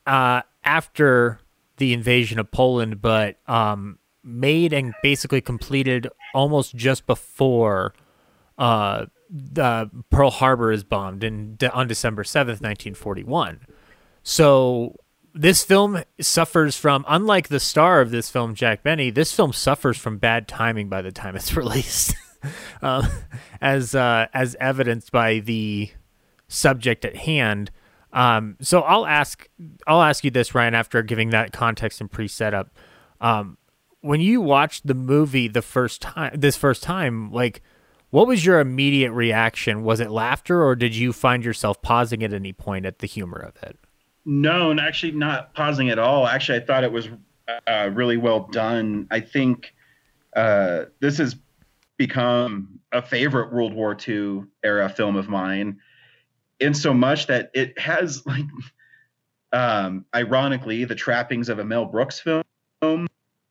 uh, 0.07 0.43
after 0.65 1.41
the 1.79 1.93
invasion 1.93 2.39
of 2.39 2.51
Poland, 2.51 3.01
but 3.01 3.39
um, 3.49 3.99
made 4.23 4.73
and 4.73 4.95
basically 5.03 5.41
completed 5.41 6.09
almost 6.35 6.77
just 6.77 7.07
before 7.07 7.95
uh, 8.59 9.07
the 9.31 9.91
Pearl 10.11 10.31
Harbor 10.31 10.71
is 10.73 10.85
bombed 10.85 11.25
in 11.25 11.57
on 11.73 11.89
December 11.89 12.23
seventh, 12.23 12.61
nineteen 12.61 12.95
forty 12.95 13.25
one. 13.25 13.61
So 14.23 14.97
this 15.35 15.65
film 15.65 16.03
suffers 16.21 16.77
from, 16.77 17.05
unlike 17.09 17.49
the 17.49 17.61
star 17.61 18.01
of 18.01 18.11
this 18.11 18.31
film, 18.31 18.55
Jack 18.55 18.83
Benny, 18.83 19.11
this 19.11 19.33
film 19.33 19.53
suffers 19.53 19.97
from 19.97 20.19
bad 20.19 20.47
timing 20.47 20.89
by 20.89 21.03
the 21.03 21.13
time 21.13 21.37
it's 21.37 21.57
released, 21.57 22.15
um, 22.83 23.07
as 23.61 23.95
uh, 23.95 24.27
as 24.35 24.57
evidenced 24.61 25.13
by 25.13 25.39
the 25.39 25.91
subject 26.49 27.05
at 27.05 27.17
hand. 27.17 27.71
Um, 28.13 28.57
so 28.61 28.81
I'll 28.83 29.07
ask 29.07 29.49
I'll 29.87 30.03
ask 30.03 30.23
you 30.25 30.31
this, 30.31 30.55
Ryan, 30.55 30.75
after 30.75 31.03
giving 31.03 31.31
that 31.31 31.53
context 31.53 32.01
and 32.01 32.11
pre-setup. 32.11 32.71
Um, 33.21 33.57
when 34.01 34.21
you 34.21 34.41
watched 34.41 34.87
the 34.87 34.95
movie 34.95 35.49
the 35.49 35.63
first 35.63 36.03
time, 36.03 36.33
this 36.35 36.57
first 36.57 36.83
time, 36.83 37.31
like, 37.31 37.63
what 38.11 38.27
was 38.27 38.45
your 38.45 38.59
immediate 38.59 39.13
reaction? 39.13 39.85
Was 39.85 40.01
it 40.01 40.11
laughter, 40.11 40.63
or 40.63 40.75
did 40.75 40.95
you 40.95 41.13
find 41.13 41.45
yourself 41.45 41.81
pausing 41.81 42.23
at 42.23 42.35
any 42.35 42.53
point 42.53 42.85
at 42.85 42.99
the 42.99 43.07
humor 43.07 43.39
of 43.39 43.57
it? 43.63 43.79
No, 44.25 44.71
and 44.71 44.79
actually 44.79 45.13
not 45.13 45.55
pausing 45.55 45.91
at 45.91 45.99
all. 45.99 46.27
Actually, 46.27 46.59
I 46.59 46.65
thought 46.65 46.85
it 46.85 46.93
was 46.93 47.09
uh, 47.67 47.91
really 47.93 48.17
well 48.17 48.49
done. 48.53 49.07
I 49.11 49.21
think 49.21 49.75
uh, 50.37 50.85
this 51.01 51.19
has 51.19 51.37
become 51.97 52.81
a 52.93 53.03
favorite 53.03 53.53
World 53.53 53.75
War 53.75 53.97
II 53.97 54.45
era 54.63 54.89
film 54.89 55.17
of 55.17 55.29
mine, 55.29 55.81
in 56.61 56.75
so 56.75 56.95
much 56.95 57.27
that 57.27 57.51
it 57.55 57.79
has 57.79 58.25
like, 58.27 58.45
um, 59.53 60.05
ironically, 60.15 60.85
the 60.85 60.95
trappings 60.95 61.49
of 61.49 61.59
a 61.59 61.65
Mel 61.65 61.85
Brooks 61.85 62.21
film. 62.21 63.07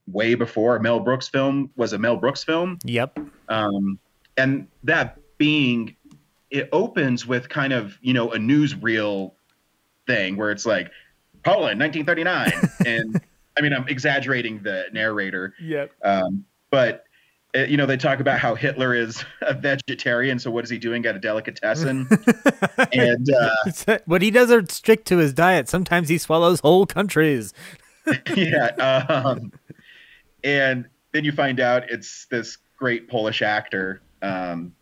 Way 0.08 0.36
before 0.36 0.76
a 0.76 0.82
Mel 0.82 1.00
Brooks 1.00 1.28
film 1.28 1.70
was 1.76 1.94
a 1.94 1.98
Mel 1.98 2.18
Brooks 2.18 2.44
film. 2.44 2.80
Yep. 2.84 3.20
Um, 3.50 4.00
and 4.38 4.68
that 4.84 5.20
being, 5.38 5.96
it 6.50 6.70
opens 6.72 7.26
with 7.28 7.50
kind 7.50 7.74
of 7.74 7.98
you 8.02 8.14
know 8.14 8.32
a 8.32 8.38
newsreel 8.38 9.34
thing 10.12 10.36
where 10.38 10.52
it's 10.52 10.66
like 10.66 10.92
Poland 11.44 11.80
1939 11.80 12.52
and 12.86 13.22
I 13.58 13.62
mean 13.62 13.74
I'm 13.74 13.88
exaggerating 13.88 14.62
the 14.64 14.86
narrator 14.92 15.54
Yep. 15.62 15.92
um, 16.04 16.46
but 16.70 17.06
uh, 17.56 17.60
you 17.62 17.78
know 17.78 17.86
they 17.86 17.98
talk 17.98 18.20
about 18.20 18.40
how 18.40 18.56
Hitler 18.56 18.94
is 18.94 19.24
a 19.42 19.54
vegetarian 19.54 20.38
so 20.40 20.52
what 20.52 20.64
is 20.66 20.70
he 20.70 20.78
doing 20.78 21.06
at 21.06 21.16
a 21.16 21.20
delicatessen 21.20 22.08
and 22.94 23.28
uh, 23.34 23.98
what 24.06 24.22
he 24.22 24.32
doesn't 24.32 24.72
stick 24.72 25.06
to 25.06 25.18
his 25.18 25.34
diet. 25.34 25.70
Sometimes 25.70 26.10
he 26.10 26.18
swallows 26.18 26.60
whole 26.60 26.86
countries. 26.86 27.54
yeah 28.36 28.68
um, 28.78 29.52
and 30.44 30.88
then 31.14 31.24
you 31.24 31.32
find 31.32 31.60
out 31.60 31.90
it's 31.90 32.26
this 32.32 32.58
great 32.78 33.08
Polish 33.10 33.42
actor 33.42 34.02
um, 34.22 34.74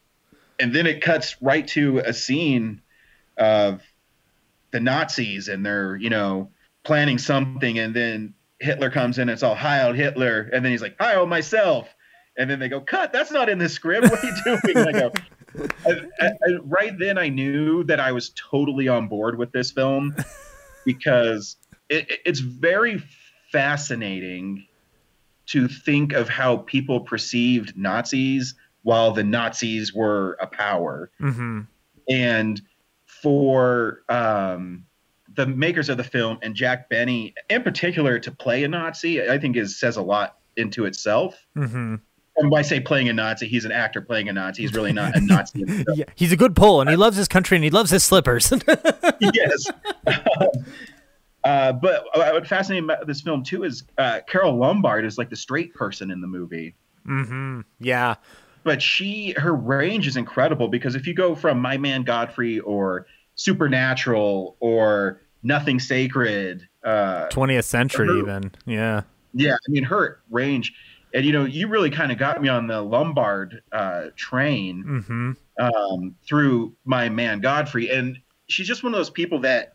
and 0.59 0.73
then 0.73 0.85
it 0.87 1.01
cuts 1.01 1.35
right 1.41 1.67
to 1.69 1.99
a 1.99 2.13
scene 2.13 2.81
of 3.37 3.81
the 4.71 4.79
Nazis 4.79 5.47
and 5.47 5.65
they're, 5.65 5.95
you 5.95 6.09
know, 6.09 6.49
planning 6.83 7.17
something 7.17 7.79
and 7.79 7.95
then 7.95 8.33
Hitler 8.59 8.89
comes 8.89 9.17
in 9.17 9.23
and 9.23 9.31
it's 9.31 9.43
all 9.43 9.55
Heil 9.55 9.93
Hitler 9.93 10.49
and 10.53 10.63
then 10.63 10.71
he's 10.71 10.81
like, 10.81 10.95
Heil 10.99 11.25
myself. 11.25 11.93
And 12.37 12.49
then 12.49 12.59
they 12.59 12.69
go, 12.69 12.79
cut, 12.79 13.11
that's 13.11 13.31
not 13.31 13.49
in 13.49 13.57
the 13.57 13.67
script. 13.67 14.09
What 14.09 14.23
are 14.23 14.27
you 14.27 14.59
doing? 14.73 14.87
I 14.87 14.91
go, 14.93 15.11
I, 15.85 15.91
I, 16.27 16.31
right 16.63 16.97
then 16.97 17.17
I 17.17 17.27
knew 17.27 17.83
that 17.85 17.99
I 17.99 18.11
was 18.13 18.29
totally 18.29 18.87
on 18.87 19.07
board 19.09 19.37
with 19.37 19.51
this 19.51 19.71
film 19.71 20.15
because 20.85 21.57
it, 21.89 22.09
it- 22.09 22.19
it's 22.25 22.39
very 22.39 23.01
fascinating 23.51 24.65
to 25.47 25.67
think 25.67 26.13
of 26.13 26.29
how 26.29 26.57
people 26.57 27.01
perceived 27.01 27.75
Nazis 27.75 28.55
while 28.83 29.11
the 29.11 29.23
Nazis 29.23 29.93
were 29.93 30.37
a 30.39 30.47
power 30.47 31.11
Mm-hmm. 31.19 31.61
and 32.07 32.61
for 33.21 34.03
um, 34.09 34.85
the 35.35 35.45
makers 35.45 35.89
of 35.89 35.97
the 35.97 36.03
film 36.03 36.37
and 36.41 36.55
Jack 36.55 36.89
Benny 36.89 37.33
in 37.49 37.63
particular 37.63 38.19
to 38.19 38.31
play 38.31 38.63
a 38.63 38.67
Nazi, 38.67 39.21
I 39.27 39.37
think 39.37 39.55
is 39.55 39.79
says 39.79 39.97
a 39.97 40.01
lot 40.01 40.37
into 40.57 40.85
itself. 40.85 41.45
Mm-hmm. 41.55 41.95
And 42.37 42.51
when 42.51 42.59
I 42.59 42.61
say 42.61 42.79
playing 42.79 43.09
a 43.09 43.13
Nazi, 43.13 43.47
he's 43.47 43.65
an 43.65 43.71
actor 43.71 44.01
playing 44.01 44.29
a 44.29 44.33
Nazi. 44.33 44.61
He's 44.61 44.73
really 44.73 44.93
not 44.93 45.15
a 45.15 45.19
Nazi. 45.21 45.65
Yeah, 45.93 46.05
he's 46.15 46.31
a 46.31 46.37
good 46.37 46.55
Pole, 46.55 46.79
and 46.79 46.89
he 46.89 46.95
loves 46.95 47.17
his 47.17 47.27
country, 47.27 47.57
and 47.57 47.63
he 47.63 47.69
loves 47.69 47.91
his 47.91 48.03
slippers. 48.03 48.51
yes. 49.19 49.65
uh, 51.43 51.73
but 51.73 52.05
what 52.15 52.47
fascinating 52.47 52.85
about 52.85 53.07
this 53.07 53.21
film 53.21 53.43
too 53.43 53.65
is 53.65 53.83
uh, 53.97 54.21
Carol 54.27 54.55
Lombard 54.55 55.05
is 55.05 55.17
like 55.17 55.29
the 55.29 55.35
straight 55.35 55.73
person 55.73 56.11
in 56.11 56.21
the 56.21 56.27
movie. 56.27 56.75
mm-hmm. 57.05 57.61
Yeah. 57.79 58.15
But 58.69 58.83
she 58.83 59.33
her 59.35 59.55
range 59.55 60.05
is 60.05 60.15
incredible 60.15 60.67
because 60.67 60.93
if 60.93 61.07
you 61.07 61.13
go 61.15 61.33
from 61.33 61.59
my 61.59 61.75
man 61.75 62.03
godfrey 62.03 62.59
or 62.59 63.07
supernatural 63.33 64.55
or 64.59 65.21
nothing 65.41 65.79
sacred 65.79 66.67
uh 66.83 67.27
20th 67.29 67.63
century, 67.63 68.07
Her- 68.07 68.17
even. 68.19 68.51
Yeah. 68.67 69.01
yeah 69.33 69.53
i 69.55 69.71
mean 69.71 69.83
her 69.85 70.19
range 70.29 70.71
and 71.15 71.25
you 71.25 71.31
know 71.31 71.45
you 71.45 71.67
really 71.67 71.89
kind 71.89 72.11
of 72.11 72.19
got 72.19 72.39
me 72.43 72.47
on 72.47 72.67
the 72.67 72.79
lombard 72.79 73.63
uh 73.71 74.09
train 74.15 74.83
Mm-hmm. 74.87 75.31
um 75.65 76.15
through 76.27 76.73
my 76.85 77.09
man 77.09 77.39
godfrey 77.41 77.89
and 77.89 78.19
she's 78.49 78.67
just 78.67 78.83
one 78.83 78.93
of 78.93 78.97
those 78.99 79.09
people 79.09 79.39
that 79.39 79.73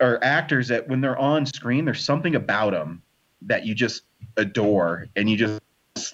are 0.00 0.18
actors 0.22 0.68
that 0.68 0.86
when 0.88 1.00
they're 1.00 1.18
on 1.18 1.46
screen 1.46 1.86
there's 1.86 2.04
something 2.04 2.34
about 2.34 2.72
them 2.72 3.00
that 3.40 3.64
you 3.64 3.74
just 3.74 4.02
adore 4.36 5.06
and 5.16 5.30
you 5.30 5.38
just 5.38 5.62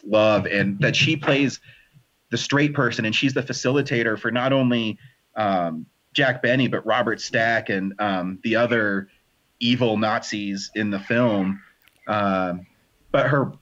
love 0.04 0.46
and 0.46 0.78
that 0.78 0.94
she 0.94 1.16
plays 1.16 1.58
the 2.32 2.38
straight 2.38 2.72
person 2.72 3.04
and 3.04 3.14
she's 3.14 3.34
the 3.34 3.42
facilitator 3.42 4.18
for 4.18 4.30
not 4.30 4.54
only 4.54 4.98
um, 5.36 5.84
Jack 6.14 6.42
Benny 6.42 6.66
but 6.66 6.84
Robert 6.86 7.20
Stack 7.20 7.68
and 7.68 7.92
um, 7.98 8.38
the 8.42 8.56
other 8.56 9.08
evil 9.60 9.98
Nazis 9.98 10.70
in 10.74 10.90
the 10.90 10.98
film. 10.98 11.62
Um, 12.08 12.66
but 13.12 13.26
her 13.28 13.52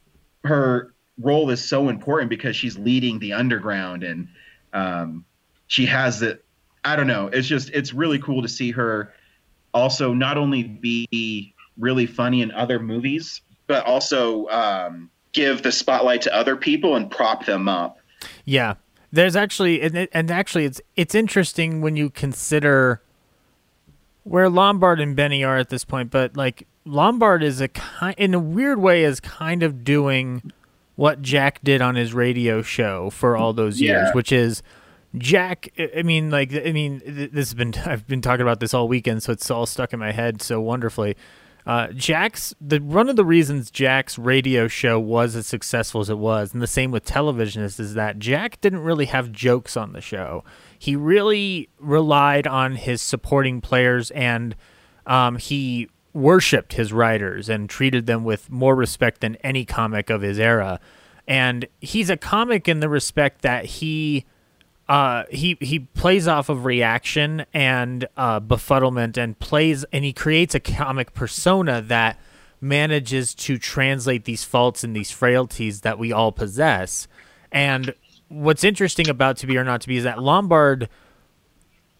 her 0.45 0.95
role 1.19 1.51
is 1.51 1.63
so 1.63 1.89
important 1.89 2.31
because 2.31 2.55
she's 2.55 2.79
leading 2.79 3.19
the 3.19 3.33
underground 3.33 4.05
and 4.05 4.29
um, 4.73 5.25
she 5.67 5.85
has 5.87 6.23
it. 6.23 6.45
I 6.85 6.95
don't 6.95 7.09
know. 7.09 7.27
It's 7.27 7.49
just 7.49 7.71
it's 7.71 7.93
really 7.93 8.21
cool 8.21 8.41
to 8.41 8.49
see 8.49 8.71
her 8.71 9.13
also 9.75 10.15
not 10.15 10.39
only 10.39 10.63
be 10.63 11.55
really 11.77 12.07
funny 12.07 12.41
in 12.43 12.53
other 12.53 12.79
movies 12.79 13.43
but 13.67 13.85
also 13.85 14.47
um, 14.49 15.11
give 15.33 15.63
the 15.63 15.73
spotlight 15.73 16.23
to 16.23 16.35
other 16.35 16.57
people 16.57 16.95
and 16.95 17.11
prop 17.11 17.47
them 17.47 17.69
up. 17.69 18.00
Yeah, 18.45 18.75
there's 19.13 19.37
actually, 19.37 19.81
and, 19.83 20.09
and 20.13 20.31
actually, 20.31 20.65
it's 20.65 20.81
it's 20.97 21.15
interesting 21.15 21.81
when 21.81 21.97
you 21.97 22.11
consider 22.11 23.01
where 24.25 24.49
Lombard 24.49 25.01
and 25.01 25.17
Benny 25.17 25.43
are 25.45 25.57
at 25.59 25.69
this 25.71 25.85
point. 25.85 26.11
But 26.11 26.37
like 26.37 26.67
Lombard 26.85 27.43
is 27.43 27.61
a 27.61 27.69
kind, 27.69 28.15
in 28.19 28.35
a 28.35 28.39
weird 28.39 28.79
way, 28.79 29.05
is 29.05 29.21
kind 29.21 29.63
of 29.63 29.85
doing 29.85 30.53
what 30.97 31.23
Jack 31.23 31.61
did 31.65 31.81
on 31.81 31.95
his 31.95 32.13
radio 32.13 32.61
show 32.63 33.11
for 33.11 33.37
all 33.37 33.53
those 33.53 33.81
years, 33.81 34.09
Yeah. 34.09 34.13
which 34.13 34.33
is 34.33 34.63
Jack. 35.17 35.69
I- 35.79 35.91
I 35.99 36.03
mean, 36.03 36.31
like, 36.31 36.53
I 36.55 36.73
mean, 36.73 37.01
this 37.07 37.49
has 37.49 37.55
been 37.55 37.75
I've 37.87 38.07
been 38.07 38.21
talking 38.21 38.43
about 38.43 38.61
this 38.61 38.75
all 38.75 38.87
weekend, 38.87 39.23
so 39.23 39.33
it's 39.33 39.51
all 39.51 39.67
stuck 39.67 39.93
in 39.93 39.99
my 39.99 40.13
head 40.13 40.43
so 40.43 40.61
wonderfully. 40.61 41.17
Uh, 41.71 41.87
Jack's 41.93 42.53
the 42.61 42.81
one 42.81 43.09
of 43.09 43.15
the 43.15 43.25
reasons 43.25 43.71
Jack's 43.71 44.19
radio 44.19 44.67
show 44.67 44.99
was 44.99 45.37
as 45.37 45.47
successful 45.47 46.01
as 46.01 46.11
it 46.11 46.19
was, 46.19 46.53
and 46.53 46.61
the 46.61 46.67
same 46.67 46.91
with 46.91 47.05
television 47.05 47.63
is, 47.63 47.79
is 47.79 47.95
that 47.95 48.19
Jack 48.19 48.61
didn't 48.61 48.81
really 48.81 49.05
have 49.05 49.31
jokes 49.31 49.77
on 49.77 49.93
the 49.93 50.01
show. 50.01 50.43
He 50.77 50.97
really 50.97 51.69
relied 51.79 52.49
on 52.49 52.75
his 52.75 53.01
supporting 53.01 53.61
players, 53.61 54.11
and 54.11 54.57
um, 55.07 55.37
he 55.37 55.89
worshipped 56.13 56.73
his 56.73 56.93
writers 56.93 57.49
and 57.49 57.71
treated 57.71 58.07
them 58.07 58.25
with 58.25 58.51
more 58.51 58.75
respect 58.75 59.21
than 59.21 59.37
any 59.37 59.65
comic 59.65 60.11
of 60.11 60.23
his 60.23 60.41
era. 60.41 60.81
And 61.29 61.69
he's 61.81 62.11
a 62.11 62.17
comic 62.17 62.67
in 62.67 62.81
the 62.81 62.89
respect 62.89 63.43
that 63.43 63.65
he 63.65 64.25
uh, 64.91 65.25
he 65.31 65.57
he 65.61 65.79
plays 65.79 66.27
off 66.27 66.49
of 66.49 66.65
reaction 66.65 67.47
and 67.55 68.09
uh, 68.17 68.41
befuddlement 68.41 69.17
and 69.17 69.39
plays 69.39 69.85
and 69.93 70.05
he 70.05 70.13
creates 70.13 70.53
a 70.53 70.59
comic 70.59 71.15
persona 71.15 71.81
that 71.81 72.19
manages 72.61 73.33
to 73.33 73.57
translate 73.57 74.25
these 74.25 74.43
faults 74.43 74.83
and 74.83 74.95
these 74.97 75.13
frailties 75.13 75.83
that 75.83 75.97
we 75.97 76.11
all 76.11 76.33
possess. 76.33 77.07
And 77.53 77.95
what's 78.27 78.65
interesting 78.65 79.09
about 79.09 79.37
To 79.39 79.47
Be 79.47 79.57
or 79.57 79.63
Not 79.63 79.81
to 79.83 79.89
Be 79.89 79.97
is 79.97 80.03
that 80.03 80.21
Lombard 80.21 80.89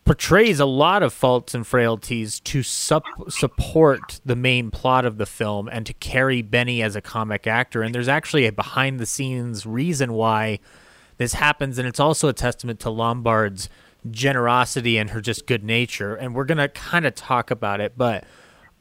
portrays 0.05 0.59
a 0.59 0.67
lot 0.67 1.05
of 1.05 1.13
faults 1.13 1.55
and 1.55 1.65
frailties 1.65 2.41
to 2.41 2.65
sup- 2.65 3.05
support 3.29 4.21
the 4.25 4.35
main 4.35 4.73
plot 4.73 5.05
of 5.05 5.17
the 5.17 5.27
film 5.27 5.69
and 5.69 5.87
to 5.87 5.93
carry 5.95 6.43
Benny 6.43 6.83
as 6.83 6.97
a 6.97 7.01
comic 7.01 7.47
actor. 7.47 7.83
And 7.83 7.95
there's 7.95 8.09
actually 8.09 8.47
a 8.47 8.53
behind 8.53 8.99
the 8.99 9.07
scenes 9.07 9.65
reason 9.65 10.13
why 10.13 10.59
this 11.21 11.35
happens, 11.35 11.77
and 11.77 11.87
it's 11.87 12.01
also 12.01 12.29
a 12.29 12.33
testament 12.33 12.81
to 12.81 12.89
Lombard's 12.89 13.69
generosity 14.11 14.97
and 14.97 15.11
her 15.11 15.21
just 15.21 15.47
good 15.47 15.63
nature. 15.63 16.15
And 16.15 16.35
we're 16.35 16.47
gonna 16.47 16.71
kind 16.71 17.05
of 17.05 17.15
talk 17.15 17.51
about 17.51 17.79
it, 17.79 17.93
but 17.95 18.25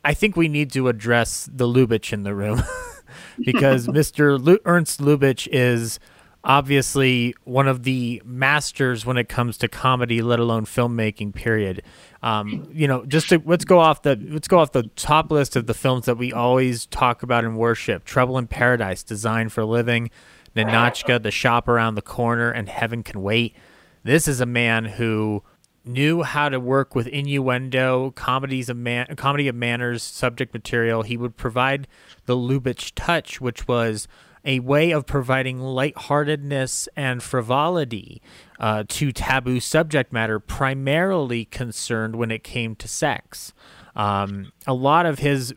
I 0.06 0.14
think 0.14 0.38
we 0.38 0.48
need 0.48 0.72
to 0.72 0.88
address 0.88 1.50
the 1.54 1.68
Lubitsch 1.68 2.14
in 2.14 2.24
the 2.24 2.34
room 2.34 2.64
because 3.46 3.88
Mr. 3.90 4.42
Lu- 4.42 4.60
Ernst 4.64 5.02
Lubitsch 5.02 5.50
is 5.52 6.00
obviously 6.42 7.36
one 7.44 7.68
of 7.68 7.84
the 7.84 8.22
masters 8.24 9.06
when 9.06 9.18
it 9.18 9.28
comes 9.28 9.58
to 9.58 9.68
comedy, 9.68 10.22
let 10.22 10.40
alone 10.40 10.64
filmmaking. 10.64 11.36
Period. 11.36 11.84
Um, 12.24 12.70
you 12.72 12.88
know, 12.88 13.06
just 13.06 13.28
to 13.30 13.42
let's 13.46 13.66
go 13.66 13.80
off 13.80 14.04
the 14.04 14.16
let's 14.30 14.48
go 14.48 14.60
off 14.60 14.72
the 14.72 14.84
top 14.96 15.30
list 15.30 15.58
of 15.58 15.68
the 15.68 15.74
films 15.74 16.06
that 16.06 16.18
we 16.18 16.32
always 16.32 16.86
talk 16.86 17.22
about 17.22 17.44
and 17.44 17.58
worship: 17.58 18.06
Trouble 18.06 18.38
in 18.38 18.48
Paradise, 18.48 19.04
Designed 19.04 19.52
for 19.52 19.66
Living, 19.66 20.10
Ninotchka, 20.56 21.22
The 21.22 21.32
Shop 21.32 21.68
Around 21.68 21.96
the 21.96 22.02
Corner, 22.02 22.52
and 22.52 22.70
Heaven 22.70 23.04
Can 23.04 23.22
Wait. 23.22 23.56
This 24.04 24.28
is 24.28 24.40
a 24.40 24.46
man 24.46 24.86
who 24.86 25.44
knew 25.86 26.24
how 26.24 26.50
to 26.50 26.60
work 26.60 26.96
with 26.96 27.08
innuendo, 27.08 28.12
comedies 28.12 28.70
of 28.70 28.78
man, 28.78 29.08
comedy 29.16 29.48
of 29.48 29.56
manners, 29.56 30.04
subject 30.04 30.54
material. 30.54 31.04
He 31.04 31.18
would 31.18 31.38
provide 31.38 31.88
the 32.26 32.36
Lubitsch 32.36 32.92
touch, 32.96 33.42
which 33.42 33.68
was 33.68 34.08
a 34.46 34.60
way 34.60 34.92
of 34.92 35.06
providing 35.06 35.60
lightheartedness 35.60 36.88
and 36.96 37.22
frivolity 37.22 38.22
uh, 38.60 38.84
to 38.88 39.12
taboo 39.12 39.60
subject 39.60 40.14
matter, 40.14 40.40
primarily 40.40 41.46
concerned 41.46 42.16
when 42.16 42.32
it 42.32 42.44
came 42.44 42.76
to 42.76 42.88
sex. 42.88 43.54
Um, 43.96 44.52
a 44.66 44.74
lot 44.74 45.06
of 45.06 45.20
his 45.20 45.54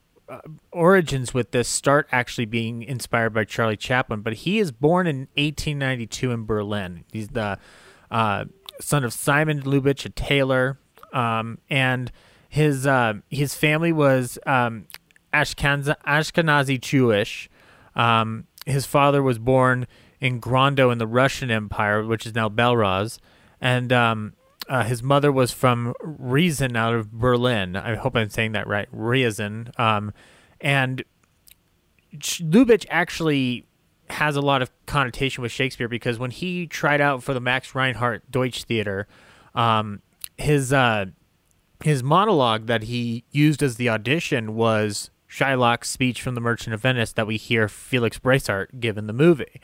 origins 0.71 1.35
with 1.35 1.51
this 1.51 1.69
start 1.69 2.09
actually 2.13 2.47
being 2.47 2.83
inspired 2.83 3.35
by 3.35 3.45
Charlie 3.45 3.77
Chaplin, 3.77 4.21
but 4.21 4.35
he 4.35 4.59
is 4.59 4.73
born 4.73 5.07
in 5.07 5.29
1892 5.37 6.31
in 6.31 6.45
Berlin. 6.45 7.05
He's 7.13 7.29
the 7.29 7.59
uh, 8.11 8.45
son 8.81 9.05
of 9.05 9.13
Simon 9.13 9.63
Lubitsch, 9.63 10.05
a 10.05 10.11
tailor, 10.11 10.79
um, 11.13 11.59
and 11.69 12.11
his 12.49 12.87
uh, 12.87 13.15
his 13.31 13.55
family 13.55 13.93
was 13.93 14.39
um, 14.47 14.87
Ashkenaz- 15.33 15.97
Ashkenazi 16.07 16.81
Jewish. 16.81 17.49
Um, 17.95 18.47
his 18.67 18.87
father 18.87 19.23
was 19.23 19.39
born 19.39 19.87
in 20.21 20.41
Grando 20.41 20.93
in 20.93 20.99
the 20.99 21.07
Russian 21.07 21.51
Empire, 21.51 22.05
which 22.05 22.27
is 22.27 22.35
now 22.35 22.49
Belarus, 22.49 23.19
and 23.61 23.93
um, 23.93 24.35
uh, 24.73 24.83
his 24.85 25.03
mother 25.03 25.31
was 25.31 25.53
from 25.53 25.93
Riesen 26.03 26.79
out 26.79 26.95
of 26.95 27.13
Berlin. 27.13 27.77
I 27.77 27.95
hope 27.95 28.17
I'm 28.17 28.31
saying 28.31 28.53
that 28.53 28.67
right, 28.67 28.89
Riesen. 28.91 29.79
Um, 29.79 30.15
and 30.63 31.05
Lubitsch 32.15 32.87
actually 32.89 33.67
has 34.09 34.35
a 34.35 34.41
lot 34.41 34.63
of 34.63 34.71
connotation 34.87 35.43
with 35.43 35.53
Shakespeare 35.53 35.89
because 35.89 36.19
when 36.19 36.31
he 36.31 36.67
tried 36.67 37.03
out 37.03 37.23
for 37.23 37.35
the 37.35 37.41
Max 37.41 37.75
Reinhardt 37.75 38.31
Deutsch 38.31 38.65
Theater, 38.65 39.07
um, 39.55 40.01
his 40.39 40.73
uh, 40.73 41.05
his 41.85 42.03
monologue 42.03 42.65
that 42.65 42.85
he 42.85 43.25
used 43.31 43.63
as 43.63 43.77
the 43.77 43.91
audition 43.91 44.55
was 44.55 45.11
Shylock's 45.29 45.91
speech 45.91 46.23
from 46.23 46.35
The 46.35 46.41
Merchant 46.41 46.73
of 46.73 46.81
Venice 46.81 47.13
that 47.13 47.27
we 47.27 47.37
hear 47.37 47.69
Felix 47.69 48.19
Bressart 48.19 48.81
give 48.81 48.97
in 48.97 49.07
the 49.07 49.13
movie. 49.13 49.61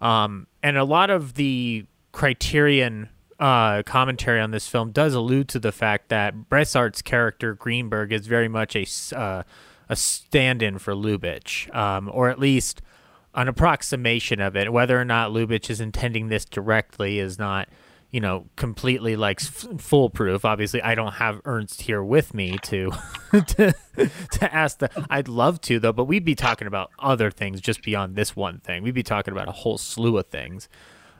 Um, 0.00 0.46
and 0.62 0.76
a 0.76 0.84
lot 0.84 1.10
of 1.10 1.34
the 1.34 1.86
Criterion 2.12 3.08
uh, 3.44 3.82
commentary 3.82 4.40
on 4.40 4.52
this 4.52 4.66
film 4.66 4.90
does 4.90 5.12
allude 5.12 5.50
to 5.50 5.58
the 5.58 5.70
fact 5.70 6.08
that 6.08 6.48
Bressart's 6.48 7.02
character 7.02 7.52
Greenberg 7.52 8.10
is 8.10 8.26
very 8.26 8.48
much 8.48 8.74
a 8.74 8.86
uh, 9.14 9.42
a 9.86 9.96
stand-in 9.96 10.78
for 10.78 10.94
Lubitsch, 10.94 11.72
um, 11.76 12.10
or 12.14 12.30
at 12.30 12.38
least 12.38 12.80
an 13.34 13.46
approximation 13.46 14.40
of 14.40 14.56
it. 14.56 14.72
Whether 14.72 14.98
or 14.98 15.04
not 15.04 15.30
Lubitsch 15.30 15.68
is 15.68 15.78
intending 15.78 16.28
this 16.28 16.46
directly 16.46 17.18
is 17.18 17.38
not, 17.38 17.68
you 18.10 18.18
know, 18.18 18.46
completely 18.56 19.14
like 19.14 19.42
f- 19.42 19.66
foolproof. 19.76 20.46
Obviously, 20.46 20.80
I 20.80 20.94
don't 20.94 21.12
have 21.12 21.42
Ernst 21.44 21.82
here 21.82 22.02
with 22.02 22.32
me 22.32 22.56
to 22.62 22.92
to 23.32 23.74
to 23.96 24.54
ask 24.54 24.78
the. 24.78 24.88
I'd 25.10 25.28
love 25.28 25.60
to 25.62 25.78
though, 25.78 25.92
but 25.92 26.06
we'd 26.06 26.24
be 26.24 26.34
talking 26.34 26.66
about 26.66 26.92
other 26.98 27.30
things 27.30 27.60
just 27.60 27.82
beyond 27.82 28.16
this 28.16 28.34
one 28.34 28.60
thing. 28.60 28.82
We'd 28.82 28.94
be 28.94 29.02
talking 29.02 29.32
about 29.32 29.48
a 29.48 29.52
whole 29.52 29.76
slew 29.76 30.16
of 30.16 30.28
things, 30.28 30.70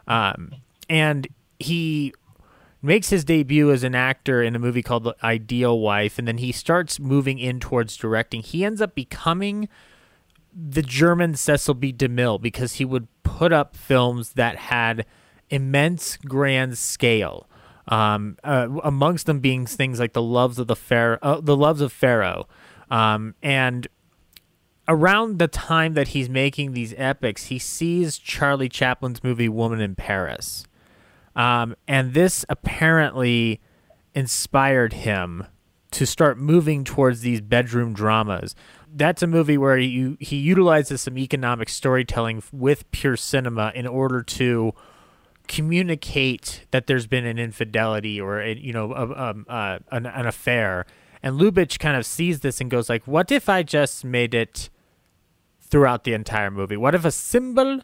um, 0.06 0.54
and 0.88 1.28
he 1.58 2.12
makes 2.82 3.08
his 3.08 3.24
debut 3.24 3.70
as 3.70 3.82
an 3.82 3.94
actor 3.94 4.42
in 4.42 4.54
a 4.54 4.58
movie 4.58 4.82
called 4.82 5.04
The 5.04 5.16
Ideal 5.24 5.78
Wife, 5.78 6.18
and 6.18 6.28
then 6.28 6.38
he 6.38 6.52
starts 6.52 7.00
moving 7.00 7.38
in 7.38 7.58
towards 7.60 7.96
directing. 7.96 8.42
He 8.42 8.64
ends 8.64 8.80
up 8.80 8.94
becoming 8.94 9.68
the 10.54 10.82
German 10.82 11.34
Cecil 11.34 11.74
B. 11.74 11.92
DeMille 11.92 12.40
because 12.40 12.74
he 12.74 12.84
would 12.84 13.08
put 13.22 13.52
up 13.52 13.74
films 13.74 14.34
that 14.34 14.56
had 14.56 15.06
immense 15.50 16.16
grand 16.18 16.78
scale. 16.78 17.48
Um, 17.86 18.38
uh, 18.42 18.68
amongst 18.82 19.26
them 19.26 19.40
being 19.40 19.66
things 19.66 20.00
like 20.00 20.14
the 20.14 20.22
loves 20.22 20.58
of 20.58 20.68
the 20.68 20.76
Pharaoh, 20.76 21.18
uh, 21.20 21.40
the 21.40 21.56
loves 21.56 21.82
of 21.82 21.92
Pharaoh, 21.92 22.48
um, 22.90 23.34
and 23.42 23.88
around 24.88 25.38
the 25.38 25.48
time 25.48 25.92
that 25.94 26.08
he's 26.08 26.30
making 26.30 26.72
these 26.72 26.94
epics, 26.96 27.46
he 27.46 27.58
sees 27.58 28.18
Charlie 28.18 28.70
Chaplin's 28.70 29.22
movie 29.22 29.50
Woman 29.50 29.80
in 29.80 29.94
Paris. 29.96 30.64
Um, 31.36 31.74
and 31.88 32.14
this 32.14 32.44
apparently 32.48 33.60
inspired 34.14 34.92
him 34.92 35.46
to 35.90 36.06
start 36.06 36.38
moving 36.38 36.84
towards 36.84 37.20
these 37.20 37.40
bedroom 37.40 37.92
dramas. 37.92 38.54
That's 38.92 39.22
a 39.22 39.26
movie 39.26 39.58
where 39.58 39.76
he, 39.76 40.16
he 40.20 40.36
utilizes 40.36 41.02
some 41.02 41.18
economic 41.18 41.68
storytelling 41.68 42.42
with 42.52 42.90
pure 42.90 43.16
cinema 43.16 43.72
in 43.74 43.86
order 43.86 44.22
to 44.22 44.74
communicate 45.46 46.66
that 46.70 46.86
there's 46.86 47.06
been 47.06 47.26
an 47.26 47.38
infidelity 47.38 48.20
or 48.20 48.40
a, 48.40 48.54
you 48.54 48.72
know 48.72 48.92
a, 48.92 49.30
um, 49.30 49.46
uh, 49.48 49.78
an, 49.90 50.06
an 50.06 50.26
affair. 50.26 50.86
And 51.22 51.38
Lubitsch 51.38 51.78
kind 51.78 51.96
of 51.96 52.06
sees 52.06 52.40
this 52.40 52.60
and 52.60 52.70
goes 52.70 52.88
like, 52.88 53.06
"What 53.06 53.30
if 53.32 53.48
I 53.48 53.62
just 53.62 54.04
made 54.04 54.34
it 54.34 54.68
throughout 55.60 56.04
the 56.04 56.12
entire 56.12 56.50
movie? 56.50 56.76
What 56.76 56.94
if 56.94 57.04
a 57.04 57.10
symbol 57.10 57.80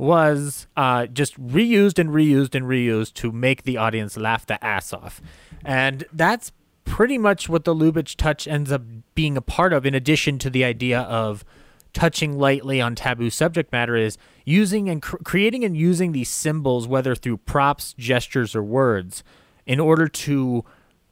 was 0.00 0.66
uh, 0.76 1.06
just 1.06 1.40
reused 1.40 1.98
and 1.98 2.10
reused 2.10 2.54
and 2.54 2.66
reused 2.66 3.12
to 3.14 3.30
make 3.30 3.64
the 3.64 3.76
audience 3.76 4.16
laugh 4.16 4.46
the 4.46 4.62
ass 4.64 4.92
off?" 4.92 5.20
And 5.64 6.04
that's 6.12 6.52
pretty 6.84 7.18
much 7.18 7.48
what 7.48 7.64
the 7.64 7.74
Lubitsch 7.74 8.16
touch 8.16 8.48
ends 8.48 8.72
up 8.72 8.82
being 9.14 9.36
a 9.36 9.42
part 9.42 9.72
of, 9.72 9.86
in 9.86 9.94
addition 9.94 10.38
to 10.38 10.50
the 10.50 10.64
idea 10.64 11.00
of 11.02 11.44
touching 11.92 12.38
lightly 12.38 12.80
on 12.80 12.94
taboo 12.94 13.30
subject 13.30 13.72
matter 13.72 13.96
is 13.96 14.16
using 14.44 14.88
and 14.88 15.02
cr- 15.02 15.16
creating 15.24 15.64
and 15.64 15.76
using 15.76 16.12
these 16.12 16.28
symbols 16.28 16.86
whether 16.86 17.14
through 17.14 17.36
props 17.36 17.94
gestures 17.98 18.54
or 18.54 18.62
words 18.62 19.24
in 19.66 19.80
order 19.80 20.06
to 20.06 20.64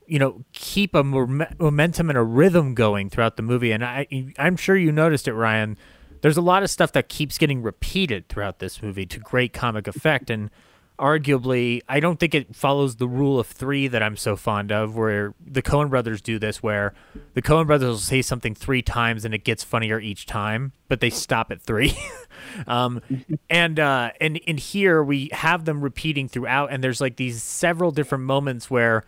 you 0.07 0.19
know 0.19 0.45
keep 0.53 0.95
a 0.95 1.03
momentum 1.03 2.09
and 2.09 2.19
a 2.19 2.23
rhythm 2.23 2.75
going 2.75 3.11
throughout 3.11 3.37
the 3.37 3.43
movie 3.43 3.73
and 3.73 3.85
i 3.85 4.07
i'm 4.39 4.57
sure 4.57 4.77
you 4.77 4.93
noticed 4.93 5.27
it 5.27 5.35
ryan 5.35 5.77
there's 6.21 6.37
a 6.37 6.43
lot 6.43 6.63
of 6.63 6.71
stuff 6.71 6.93
that 6.93 7.09
keeps 7.09 7.39
getting 7.39 7.63
repeated 7.63 8.29
throughout 8.29 8.59
this 8.59 8.83
movie 8.83 9.07
to 9.07 9.19
great 9.19 9.53
comic 9.53 9.87
effect 9.87 10.31
and 10.31 10.51
arguably, 10.99 11.81
I 11.89 12.01
don't 12.01 12.19
think 12.19 12.35
it 12.35 12.55
follows 12.55 12.97
the 12.97 13.07
rule 13.07 13.39
of 13.39 13.47
three 13.47 13.89
that 13.89 14.03
I'm 14.03 14.17
so 14.17 14.37
fond 14.37 14.73
of, 14.73 14.97
where 14.97 15.35
the 15.45 15.63
Coen 15.63 15.91
brothers 15.91 16.21
do 16.21 16.39
this, 16.39 16.63
where 16.63 16.93
the 17.35 17.43
Coen 17.43 17.67
brothers 17.67 17.89
will 17.89 17.99
say 17.99 18.21
something 18.21 18.55
three 18.55 18.83
times 18.83 19.25
and 19.25 19.33
it 19.33 19.45
gets 19.45 19.63
funnier 19.63 20.01
each 20.01 20.27
time, 20.27 20.73
but 20.89 21.01
they 21.01 21.11
stop 21.11 21.51
at 21.51 21.63
three. 21.63 21.97
um, 22.67 23.01
and 23.49 23.79
uh, 23.79 24.11
and 24.21 24.41
and 24.47 24.59
here 24.59 25.03
we 25.03 25.31
have 25.33 25.65
them 25.65 25.81
repeating 25.81 26.29
throughout, 26.29 26.73
and 26.73 26.83
there's 26.83 27.01
like 27.01 27.17
these 27.17 27.43
several 27.43 27.91
different 27.91 28.25
moments 28.25 28.69
where 28.71 29.05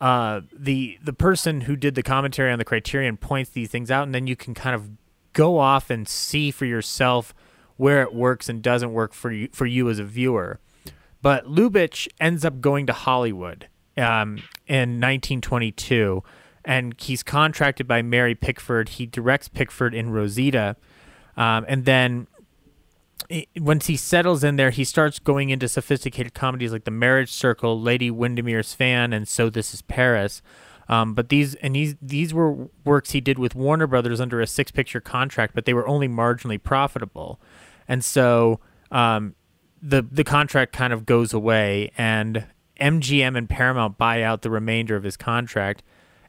uh, 0.00 0.42
the 0.52 0.98
the 1.02 1.12
person 1.12 1.62
who 1.62 1.76
did 1.76 1.94
the 1.94 2.02
commentary 2.02 2.52
on 2.52 2.58
the 2.58 2.64
Criterion 2.64 3.16
points 3.16 3.50
these 3.50 3.70
things 3.70 3.90
out, 3.90 4.02
and 4.02 4.14
then 4.14 4.26
you 4.26 4.36
can 4.36 4.52
kind 4.52 4.74
of 4.74 4.90
go 5.34 5.58
off 5.58 5.90
and 5.90 6.08
see 6.08 6.50
for 6.50 6.64
yourself 6.64 7.34
where 7.76 8.02
it 8.02 8.14
works 8.14 8.48
and 8.48 8.62
doesn't 8.62 8.92
work 8.92 9.12
for 9.12 9.30
you 9.30 9.48
for 9.52 9.66
you 9.66 9.90
as 9.90 9.98
a 9.98 10.04
viewer. 10.04 10.58
But 11.20 11.46
Lubitsch 11.46 12.08
ends 12.20 12.44
up 12.44 12.60
going 12.60 12.86
to 12.86 12.92
Hollywood 12.92 13.68
um, 13.96 14.38
in 14.66 15.00
1922, 15.00 16.22
and 16.64 16.94
he's 16.98 17.22
contracted 17.22 17.86
by 17.86 18.02
Mary 18.02 18.34
Pickford. 18.34 18.90
He 18.90 19.06
directs 19.06 19.48
Pickford 19.48 19.94
in 19.94 20.10
Rosita, 20.10 20.76
um, 21.36 21.64
and 21.68 21.84
then 21.84 22.26
once 23.56 23.86
he 23.86 23.96
settles 23.96 24.44
in 24.44 24.56
there, 24.56 24.70
he 24.70 24.84
starts 24.84 25.18
going 25.18 25.50
into 25.50 25.68
sophisticated 25.68 26.34
comedies 26.34 26.72
like 26.72 26.84
The 26.84 26.90
Marriage 26.90 27.32
Circle, 27.32 27.80
Lady 27.80 28.10
Windermere's 28.10 28.74
Fan, 28.74 29.12
and 29.12 29.26
So 29.26 29.48
This 29.50 29.72
Is 29.72 29.82
Paris. 29.82 30.42
Um, 30.88 31.14
but 31.14 31.28
these 31.28 31.54
and 31.56 31.74
these 31.74 31.96
these 32.00 32.34
were 32.34 32.68
works 32.84 33.12
he 33.12 33.20
did 33.20 33.38
with 33.38 33.54
Warner 33.54 33.86
Brothers 33.86 34.20
under 34.20 34.40
a 34.40 34.46
six 34.46 34.70
picture 34.70 35.00
contract, 35.00 35.54
but 35.54 35.64
they 35.64 35.74
were 35.74 35.88
only 35.88 36.08
marginally 36.08 36.62
profitable, 36.62 37.40
and 37.88 38.04
so 38.04 38.60
um, 38.90 39.34
the 39.82 40.02
the 40.02 40.24
contract 40.24 40.72
kind 40.72 40.92
of 40.92 41.06
goes 41.06 41.32
away, 41.32 41.90
and 41.96 42.46
MGM 42.80 43.36
and 43.36 43.48
Paramount 43.48 43.98
buy 43.98 44.22
out 44.22 44.42
the 44.42 44.50
remainder 44.50 44.96
of 44.96 45.04
his 45.04 45.16
contract. 45.16 45.82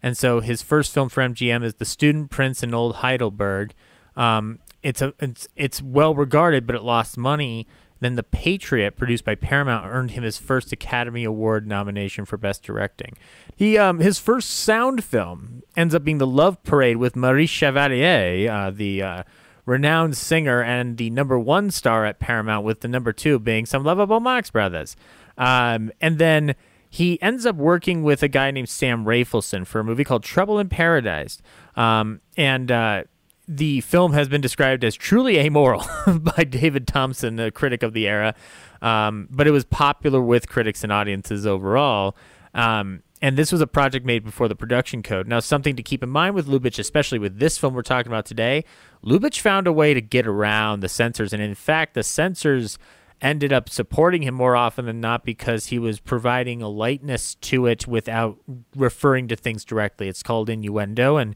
And 0.03 0.15
so 0.17 0.39
his 0.39 0.61
first 0.61 0.93
film 0.93 1.09
for 1.09 1.23
MGM 1.23 1.63
is 1.63 1.75
The 1.75 1.85
Student 1.85 2.29
Prince 2.29 2.61
in 2.61 2.73
Old 2.73 2.97
Heidelberg. 2.97 3.73
Um, 4.15 4.59
it's 4.83 5.01
a 5.01 5.13
it's 5.19 5.47
it's 5.55 5.81
well 5.81 6.13
regarded, 6.13 6.67
but 6.67 6.75
it 6.75 6.83
lost 6.83 7.17
money. 7.17 7.67
Then 8.01 8.15
The 8.15 8.23
Patriot, 8.23 8.97
produced 8.97 9.25
by 9.25 9.35
Paramount, 9.35 9.87
earned 9.87 10.11
him 10.11 10.23
his 10.23 10.37
first 10.37 10.71
Academy 10.71 11.23
Award 11.23 11.65
nomination 11.65 12.25
for 12.25 12.37
Best 12.37 12.61
Directing. 12.61 13.13
He 13.55 13.77
um, 13.77 13.99
his 13.99 14.19
first 14.19 14.49
sound 14.49 15.03
film 15.03 15.63
ends 15.77 15.95
up 15.95 16.03
being 16.03 16.17
The 16.17 16.27
Love 16.27 16.61
Parade 16.63 16.97
with 16.97 17.15
Marie 17.15 17.45
Chevalier, 17.45 18.51
uh, 18.51 18.71
the 18.71 19.01
uh, 19.01 19.23
renowned 19.65 20.17
singer 20.17 20.61
and 20.61 20.97
the 20.97 21.09
number 21.09 21.39
one 21.39 21.71
star 21.71 22.05
at 22.05 22.19
Paramount, 22.19 22.65
with 22.65 22.81
the 22.81 22.87
number 22.87 23.13
two 23.13 23.39
being 23.39 23.65
some 23.65 23.83
lovable 23.83 24.19
Marx 24.19 24.49
Brothers. 24.49 24.95
Um, 25.37 25.91
and 26.01 26.17
then 26.17 26.55
he 26.89 27.21
ends 27.21 27.45
up 27.45 27.55
working 27.55 28.03
with 28.03 28.23
a 28.23 28.27
guy 28.27 28.51
named 28.51 28.69
Sam 28.69 29.05
Raphaelson 29.05 29.65
for 29.65 29.79
a 29.79 29.83
movie 29.83 30.03
called 30.03 30.23
Trouble 30.23 30.59
in 30.59 30.69
Paradise. 30.69 31.41
Um, 31.75 32.21
and 32.37 32.71
uh, 32.71 33.03
the 33.47 33.81
film 33.81 34.13
has 34.13 34.29
been 34.29 34.41
described 34.41 34.83
as 34.83 34.95
truly 34.95 35.37
amoral 35.39 35.85
by 36.07 36.43
David 36.43 36.87
Thomson, 36.87 37.39
a 37.39 37.51
critic 37.51 37.83
of 37.83 37.93
the 37.93 38.07
era. 38.07 38.33
Um, 38.81 39.27
but 39.29 39.47
it 39.47 39.51
was 39.51 39.65
popular 39.65 40.21
with 40.21 40.47
critics 40.47 40.83
and 40.83 40.91
audiences 40.91 41.45
overall. 41.45 42.15
Um, 42.53 43.03
and 43.25 43.37
this 43.37 43.51
was 43.51 43.59
a 43.59 43.65
project 43.65 44.05
made 44.05 44.23
before 44.23 44.47
the 44.47 44.55
production 44.55 45.01
code. 45.01 45.27
Now, 45.27 45.39
something 45.39 45.75
to 45.77 45.81
keep 45.81 46.03
in 46.03 46.09
mind 46.09 46.35
with 46.35 46.45
Lubitsch, 46.45 46.77
especially 46.77 47.17
with 47.17 47.39
this 47.39 47.57
film 47.57 47.73
we're 47.73 47.81
talking 47.81 48.11
about 48.11 48.27
today, 48.27 48.63
Lubitsch 49.03 49.39
found 49.39 49.65
a 49.65 49.73
way 49.73 49.95
to 49.95 50.01
get 50.01 50.27
around 50.27 50.81
the 50.81 50.87
censors. 50.87 51.33
And 51.33 51.41
in 51.41 51.55
fact, 51.55 51.95
the 51.95 52.03
censors 52.03 52.77
ended 53.23 53.51
up 53.51 53.67
supporting 53.67 54.21
him 54.21 54.35
more 54.35 54.55
often 54.55 54.85
than 54.85 55.01
not 55.01 55.25
because 55.25 55.65
he 55.65 55.79
was 55.79 55.99
providing 55.99 56.61
a 56.61 56.69
lightness 56.69 57.33
to 57.33 57.65
it 57.65 57.87
without 57.87 58.37
referring 58.75 59.27
to 59.29 59.35
things 59.35 59.65
directly. 59.65 60.07
It's 60.07 60.21
called 60.21 60.47
innuendo. 60.47 61.17
And 61.17 61.35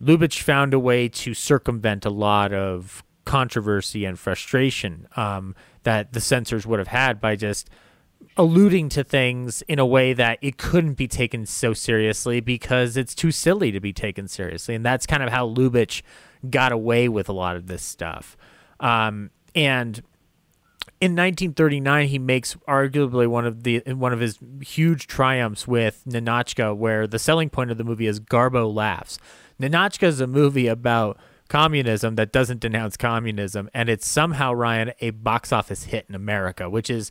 Lubitsch 0.00 0.40
found 0.40 0.72
a 0.72 0.78
way 0.78 1.10
to 1.10 1.34
circumvent 1.34 2.06
a 2.06 2.10
lot 2.10 2.54
of 2.54 3.04
controversy 3.26 4.06
and 4.06 4.18
frustration 4.18 5.06
um, 5.14 5.54
that 5.82 6.14
the 6.14 6.22
censors 6.22 6.66
would 6.66 6.78
have 6.78 6.88
had 6.88 7.20
by 7.20 7.36
just 7.36 7.68
alluding 8.38 8.88
to 8.88 9.02
things 9.02 9.62
in 9.62 9.80
a 9.80 9.86
way 9.86 10.12
that 10.12 10.38
it 10.40 10.56
couldn't 10.56 10.94
be 10.94 11.08
taken 11.08 11.44
so 11.44 11.74
seriously 11.74 12.40
because 12.40 12.96
it's 12.96 13.14
too 13.14 13.32
silly 13.32 13.72
to 13.72 13.80
be 13.80 13.92
taken 13.92 14.28
seriously. 14.28 14.76
And 14.76 14.86
that's 14.86 15.06
kind 15.06 15.24
of 15.24 15.30
how 15.30 15.48
Lubitsch 15.48 16.02
got 16.48 16.70
away 16.70 17.08
with 17.08 17.28
a 17.28 17.32
lot 17.32 17.56
of 17.56 17.66
this 17.66 17.82
stuff. 17.82 18.36
Um, 18.78 19.30
and 19.56 19.98
in 21.00 21.12
1939, 21.12 22.08
he 22.08 22.18
makes 22.18 22.54
arguably 22.68 23.26
one 23.26 23.44
of 23.44 23.64
the 23.64 23.82
one 23.86 24.12
of 24.12 24.20
his 24.20 24.38
huge 24.62 25.06
triumphs 25.06 25.66
with 25.66 26.02
Ninotchka, 26.06 26.76
where 26.76 27.06
the 27.06 27.18
selling 27.18 27.50
point 27.50 27.70
of 27.70 27.78
the 27.78 27.84
movie 27.84 28.06
is 28.06 28.20
Garbo 28.20 28.72
laughs. 28.72 29.18
Ninotchka 29.60 30.04
is 30.04 30.20
a 30.20 30.26
movie 30.26 30.66
about 30.66 31.18
communism 31.48 32.16
that 32.16 32.32
doesn't 32.32 32.60
denounce 32.60 32.96
communism, 32.96 33.70
and 33.74 33.88
it's 33.88 34.06
somehow 34.06 34.52
Ryan 34.52 34.92
a 35.00 35.10
box 35.10 35.52
office 35.52 35.84
hit 35.84 36.06
in 36.08 36.14
America, 36.14 36.68
which 36.68 36.90
is 36.90 37.10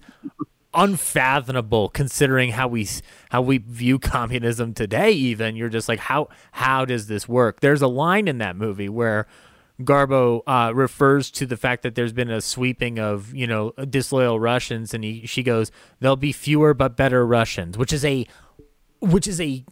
unfathomable 0.78 1.90
considering 1.90 2.52
how 2.52 2.68
we 2.68 2.88
how 3.30 3.42
we 3.42 3.58
view 3.58 3.98
communism 4.16 4.74
today 4.74 5.12
even 5.12 5.56
you're 5.56 5.70
just 5.70 5.90
like 5.90 6.00
how 6.00 6.30
how 6.52 6.86
does 6.86 7.08
this 7.08 7.28
work 7.28 7.60
there's 7.60 7.82
a 7.82 7.88
line 7.88 8.28
in 8.28 8.38
that 8.38 8.56
movie 8.56 8.88
where 8.88 9.28
Garbo 9.82 10.42
uh, 10.48 10.74
refers 10.74 11.30
to 11.32 11.46
the 11.46 11.58
fact 11.58 11.84
that 11.84 11.94
there's 11.94 12.13
been 12.13 12.32
a 12.32 12.42
sweeping 12.42 12.98
of 12.98 13.34
you 13.36 13.46
know 13.46 13.74
disloyal 13.88 14.40
Russians, 14.40 14.92
and 14.94 15.04
he, 15.04 15.28
she 15.28 15.44
goes, 15.44 15.72
"There'll 16.00 16.16
be 16.16 16.32
fewer 16.32 16.74
but 16.74 16.98
better 16.98 17.24
Russians," 17.28 17.78
which 17.78 17.94
is 17.94 18.04
a 18.04 18.26
which 19.00 19.28
is 19.28 19.40
a 19.40 19.63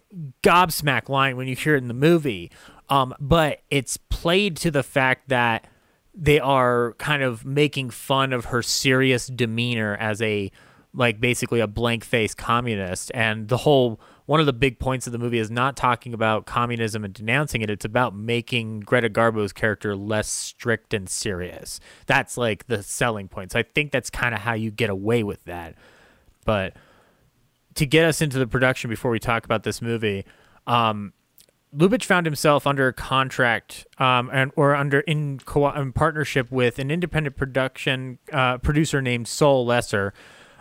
gobsmack 0.44 1.08
line 1.08 1.36
when 1.36 1.48
you 1.48 1.56
hear 1.56 1.74
it 1.74 1.78
in 1.78 1.88
the 1.88 1.94
movie. 1.94 2.52
Um, 2.88 3.14
but 3.18 3.62
it's 3.68 3.96
played 3.96 4.56
to 4.58 4.70
the 4.70 4.84
fact 4.84 5.28
that 5.28 5.66
they 6.14 6.38
are 6.38 6.94
kind 6.98 7.22
of 7.22 7.44
making 7.44 7.90
fun 7.90 8.32
of 8.32 8.46
her 8.46 8.62
serious 8.62 9.26
demeanor 9.26 9.96
as 9.96 10.22
a 10.22 10.52
like 10.96 11.20
basically 11.20 11.60
a 11.60 11.66
blank 11.66 12.02
face 12.02 12.34
communist. 12.34 13.12
And 13.14 13.48
the 13.48 13.58
whole 13.58 14.00
one 14.24 14.40
of 14.40 14.46
the 14.46 14.52
big 14.52 14.80
points 14.80 15.06
of 15.06 15.12
the 15.12 15.18
movie 15.18 15.38
is 15.38 15.50
not 15.50 15.76
talking 15.76 16.12
about 16.12 16.46
communism 16.46 17.04
and 17.04 17.14
denouncing 17.14 17.62
it. 17.62 17.70
It's 17.70 17.84
about 17.84 18.16
making 18.16 18.80
Greta 18.80 19.08
Garbo's 19.08 19.52
character 19.52 19.94
less 19.94 20.28
strict 20.28 20.92
and 20.92 21.08
serious. 21.08 21.78
That's 22.06 22.36
like 22.36 22.66
the 22.66 22.82
selling 22.82 23.28
point. 23.28 23.52
So 23.52 23.60
i 23.60 23.62
think 23.62 23.92
that's 23.92 24.10
kind 24.10 24.34
of 24.34 24.40
how 24.40 24.54
you 24.54 24.72
get 24.72 24.90
away 24.90 25.22
with 25.22 25.44
that. 25.44 25.76
But 26.44 26.74
to 27.74 27.86
get 27.86 28.04
us 28.04 28.20
into 28.20 28.38
the 28.38 28.46
production 28.46 28.90
before 28.90 29.10
we 29.10 29.18
talk 29.20 29.44
about 29.44 29.62
this 29.62 29.80
movie, 29.80 30.24
um, 30.66 31.12
Lubitsch 31.76 32.04
found 32.04 32.26
himself 32.26 32.66
under 32.66 32.90
contract 32.92 33.86
um, 33.98 34.30
and 34.32 34.50
or 34.56 34.74
under 34.74 35.00
in, 35.00 35.38
co- 35.40 35.70
in 35.70 35.92
partnership 35.92 36.50
with 36.50 36.78
an 36.78 36.90
independent 36.90 37.36
production 37.36 38.18
uh, 38.32 38.58
producer 38.58 39.02
named 39.02 39.28
Sol 39.28 39.66
Lesser, 39.66 40.14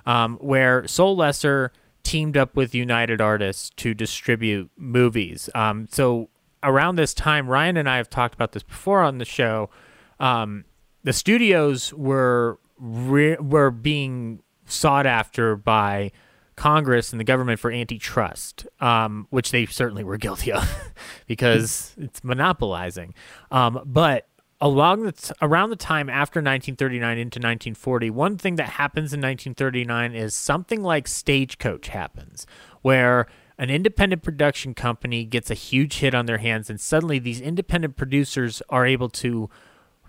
um, 0.06 0.38
where 0.38 0.88
Sol 0.88 1.16
Lesser 1.16 1.72
teamed 2.04 2.38
up 2.38 2.56
with 2.56 2.76
United 2.76 3.20
Artists 3.20 3.72
to 3.78 3.94
distribute 3.94 4.70
movies. 4.78 5.50
Um, 5.56 5.88
so 5.92 6.30
around 6.64 6.96
this 6.96 7.14
time, 7.14 7.48
Ryan 7.48 7.78
and 7.78 7.90
I 7.90 7.98
have 7.98 8.10
talked 8.10 8.36
about 8.36 8.52
this 8.52 8.64
before 8.64 9.02
on 9.02 9.18
the 9.18 9.26
show. 9.26 9.70
Um, 10.20 10.66
the 11.04 11.14
studios 11.14 11.94
were 11.94 12.60
re- 12.78 13.38
were 13.38 13.72
being 13.72 14.42
sought 14.66 15.06
after 15.06 15.56
by 15.56 16.12
Congress 16.56 17.12
and 17.12 17.20
the 17.20 17.26
government 17.26 17.60
for 17.60 17.72
antitrust, 17.72 18.66
um, 18.80 19.28
which 19.30 19.52
they 19.52 19.66
certainly 19.66 20.04
were 20.04 20.18
guilty 20.18 20.52
of 20.52 20.94
because 21.28 21.94
it's 21.98 22.24
monopolizing. 22.24 23.14
Um, 23.52 23.82
but 23.86 24.28
along 24.66 25.04
the 25.04 25.12
t- 25.12 25.32
around 25.44 25.70
the 25.70 25.76
time 25.76 26.10
after 26.10 26.40
1939 26.40 27.20
into 27.20 27.38
1940, 27.38 28.10
one 28.10 28.36
thing 28.36 28.56
that 28.56 28.70
happens 28.70 29.14
in 29.14 29.22
1939 29.22 30.16
is 30.16 30.34
something 30.34 30.82
like 30.82 31.08
Stagecoach 31.08 31.90
happens, 31.90 32.48
where 32.82 33.28
an 33.60 33.70
independent 33.70 34.24
production 34.24 34.74
company 34.74 35.24
gets 35.24 35.52
a 35.52 35.54
huge 35.54 36.00
hit 36.00 36.16
on 36.16 36.26
their 36.26 36.40
hands, 36.40 36.72
and 36.72 36.82
suddenly 36.82 37.20
these 37.20 37.40
independent 37.40 37.96
producers 37.96 38.64
are 38.68 38.88
able 38.88 39.08
to 39.08 39.52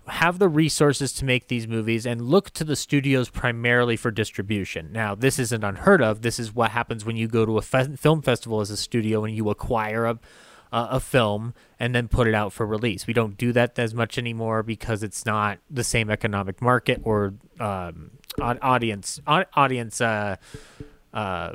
have 0.07 0.39
the 0.39 0.49
resources 0.49 1.13
to 1.13 1.23
make 1.23 1.49
these 1.49 1.67
movies 1.67 2.07
and 2.07 2.19
look 2.21 2.49
to 2.49 2.63
the 2.63 2.75
studios 2.75 3.29
primarily 3.29 3.95
for 3.95 4.09
distribution. 4.09 4.91
Now, 4.91 5.13
this 5.13 5.37
isn't 5.37 5.63
unheard 5.63 6.01
of. 6.01 6.23
This 6.23 6.39
is 6.39 6.55
what 6.55 6.71
happens 6.71 7.05
when 7.05 7.15
you 7.15 7.27
go 7.27 7.45
to 7.45 7.59
a 7.59 7.61
fe- 7.61 7.95
film 7.95 8.23
festival 8.23 8.59
as 8.61 8.71
a 8.71 8.77
studio 8.77 9.23
and 9.23 9.35
you 9.35 9.51
acquire 9.51 10.07
a 10.07 10.17
uh, 10.71 10.87
a 10.91 10.99
film 10.99 11.53
and 11.79 11.93
then 11.95 12.07
put 12.07 12.27
it 12.27 12.33
out 12.33 12.53
for 12.53 12.65
release. 12.65 13.07
We 13.07 13.13
don't 13.13 13.37
do 13.37 13.51
that 13.53 13.77
as 13.79 13.93
much 13.93 14.17
anymore 14.17 14.63
because 14.63 15.03
it's 15.03 15.25
not 15.25 15.59
the 15.69 15.83
same 15.83 16.09
economic 16.09 16.61
market 16.61 17.01
or 17.03 17.33
um, 17.59 18.11
audience 18.41 19.19
audience 19.27 20.01
uh, 20.01 20.35
uh, 21.13 21.53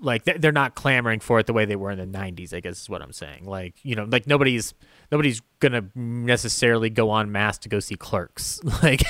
like 0.00 0.24
they're 0.24 0.52
not 0.52 0.74
clamoring 0.74 1.20
for 1.20 1.38
it 1.38 1.46
the 1.46 1.52
way 1.52 1.64
they 1.64 1.76
were 1.76 1.90
in 1.90 1.98
the 1.98 2.18
90s 2.18 2.54
i 2.54 2.60
guess 2.60 2.82
is 2.82 2.90
what 2.90 3.00
i'm 3.00 3.12
saying. 3.12 3.46
Like 3.46 3.74
you 3.82 3.94
know 3.94 4.04
like 4.04 4.26
nobody's 4.26 4.74
nobody's 5.10 5.40
gonna 5.60 5.84
necessarily 5.94 6.90
go 6.90 7.10
on 7.10 7.32
mass 7.32 7.58
to 7.58 7.68
go 7.68 7.80
see 7.80 7.96
clerks. 7.96 8.60
Like 8.82 9.02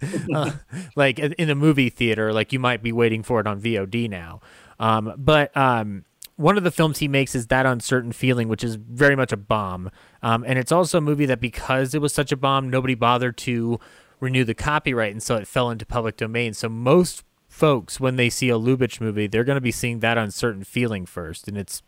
uh, 0.32 0.52
like 0.94 1.18
in 1.18 1.50
a 1.50 1.56
movie 1.56 1.90
theater 1.90 2.32
like 2.32 2.52
you 2.52 2.60
might 2.60 2.82
be 2.82 2.92
waiting 2.92 3.22
for 3.22 3.40
it 3.40 3.46
on 3.46 3.60
vod 3.60 4.08
now. 4.08 4.40
Um, 4.78 5.12
but 5.18 5.54
um, 5.56 6.04
one 6.38 6.56
of 6.56 6.62
the 6.62 6.70
films 6.70 6.98
he 6.98 7.08
makes 7.08 7.34
is 7.34 7.48
that 7.48 7.66
uncertain 7.66 8.12
feeling 8.12 8.48
which 8.48 8.62
is 8.62 8.76
very 8.76 9.16
much 9.16 9.32
a 9.32 9.36
bomb. 9.36 9.90
Um, 10.22 10.44
and 10.46 10.58
it's 10.58 10.72
also 10.72 10.98
a 10.98 11.00
movie 11.00 11.26
that 11.26 11.40
because 11.40 11.94
it 11.94 12.00
was 12.00 12.14
such 12.14 12.30
a 12.30 12.36
bomb 12.36 12.70
nobody 12.70 12.94
bothered 12.94 13.36
to 13.38 13.80
renew 14.20 14.44
the 14.44 14.54
copyright 14.54 15.12
and 15.12 15.22
so 15.22 15.36
it 15.36 15.48
fell 15.48 15.68
into 15.68 15.84
public 15.84 16.16
domain. 16.16 16.54
So 16.54 16.68
most 16.68 17.24
folks 17.48 17.98
when 17.98 18.14
they 18.14 18.30
see 18.30 18.50
a 18.50 18.58
Lubitsch 18.58 19.00
movie, 19.00 19.26
they're 19.26 19.42
going 19.42 19.56
to 19.56 19.60
be 19.60 19.72
seeing 19.72 19.98
that 19.98 20.16
uncertain 20.16 20.62
feeling 20.62 21.06
first, 21.06 21.48
and 21.48 21.58
it's 21.58 21.82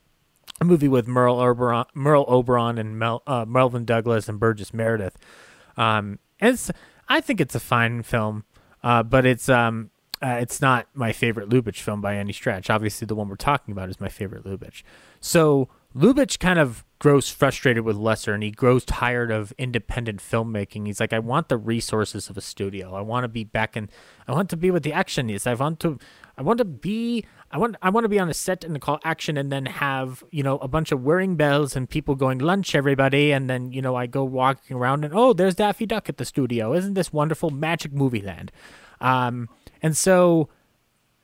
a 0.61 0.65
movie 0.65 0.89
with 0.89 1.07
Merle 1.07 1.39
Oberon, 1.39 1.85
Merle 1.95 2.25
Oberon 2.27 2.77
and 2.77 2.99
Mel, 2.99 3.23
uh, 3.27 3.45
Melvyn 3.45 3.85
Douglas 3.85 4.29
and 4.29 4.41
Burgess 4.41 4.75
Meredith. 4.75 5.17
Um, 5.77 6.19
and 6.41 6.61
I 7.09 7.21
think 7.21 7.41
it's 7.41 7.55
a 7.55 7.61
fine 7.61 8.03
film, 8.03 8.45
uh, 8.83 9.03
but 9.03 9.25
it's 9.25 9.49
um, 9.49 9.91
uh, 10.23 10.39
it's 10.41 10.61
not 10.61 10.87
my 10.93 11.13
favorite 11.13 11.49
Lubitsch 11.49 11.81
film 11.81 12.01
by 12.01 12.17
any 12.17 12.33
stretch. 12.33 12.69
Obviously, 12.69 13.07
the 13.07 13.15
one 13.15 13.29
we're 13.29 13.37
talking 13.37 13.73
about 13.73 13.89
is 13.89 14.01
my 14.01 14.09
favorite 14.09 14.45
Lubitsch. 14.45 14.83
So 15.21 15.69
Lubitsch 15.97 16.39
kind 16.39 16.59
of 16.59 16.85
grows 16.99 17.31
frustrated 17.31 17.85
with 17.85 17.97
Lesser 17.97 18.35
and 18.35 18.43
he 18.43 18.51
grows 18.51 18.85
tired 18.85 19.31
of 19.31 19.53
independent 19.57 20.21
filmmaking. 20.21 20.87
He's 20.87 21.01
like, 21.01 21.15
I 21.15 21.19
want 21.19 21.49
the 21.49 21.57
resources 21.57 22.29
of 22.29 22.37
a 22.37 22.43
studio. 22.43 22.95
I 22.95 23.01
want 23.01 23.25
to 23.25 23.29
be 23.29 23.45
back 23.45 23.77
in. 23.77 23.89
I 24.29 24.33
want 24.33 24.51
to 24.51 24.57
be 24.57 24.71
with 24.71 24.83
the 24.83 24.93
action 24.93 25.31
is. 25.31 25.47
I 25.47 25.55
want 25.55 25.81
to. 25.81 25.99
I 26.37 26.43
want 26.43 26.59
to 26.59 26.65
be. 26.65 27.25
I 27.51 27.59
want. 27.59 27.77
I 27.83 27.89
want 27.91 28.05
to 28.05 28.09
be 28.09 28.19
on 28.19 28.29
a 28.29 28.35
set 28.35 28.63
and 28.63 28.81
call 28.81 28.99
action, 29.05 29.37
and 29.37 29.51
then 29.51 29.67
have 29.67 30.23
you 30.31 30.43
know 30.43 30.59
a 30.59 30.69
bunch 30.69 30.93
of 30.93 31.03
whirring 31.03 31.37
bells 31.37 31.75
and 31.75 31.89
people 31.89 32.15
going 32.15 32.39
lunch, 32.39 32.75
everybody, 32.75 33.33
and 33.33 33.49
then 33.51 33.73
you 33.73 33.83
know 33.83 33.97
I 33.97 34.07
go 34.07 34.23
walking 34.23 34.77
around 34.77 35.05
and 35.05 35.15
oh, 35.15 35.33
there's 35.33 35.55
Daffy 35.55 35.87
Duck 35.87 36.09
at 36.09 36.19
the 36.19 36.25
studio. 36.25 36.75
Isn't 36.75 36.95
this 36.95 37.13
wonderful 37.13 37.51
magic 37.51 37.93
movie 37.93 38.23
land? 38.23 38.53
Um, 39.01 39.49
and 39.83 39.97
so 39.97 40.49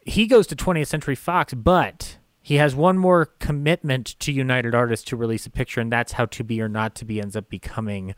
he 0.00 0.26
goes 0.26 0.46
to 0.46 0.56
20th 0.56 0.86
Century 0.86 1.14
Fox, 1.14 1.52
but 1.54 2.18
he 2.40 2.56
has 2.56 2.76
one 2.76 2.96
more 2.96 3.26
commitment 3.40 4.18
to 4.20 4.30
United 4.30 4.74
Artists 4.74 5.04
to 5.06 5.16
release 5.16 5.46
a 5.46 5.50
picture, 5.50 5.80
and 5.80 5.90
that's 5.90 6.12
how 6.12 6.26
To 6.26 6.44
Be 6.44 6.60
or 6.60 6.68
Not 6.68 6.94
to 6.96 7.04
Be 7.04 7.20
ends 7.20 7.34
up 7.34 7.48
becoming 7.48 8.14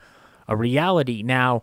a 0.46 0.54
reality. 0.54 1.22
Now, 1.22 1.62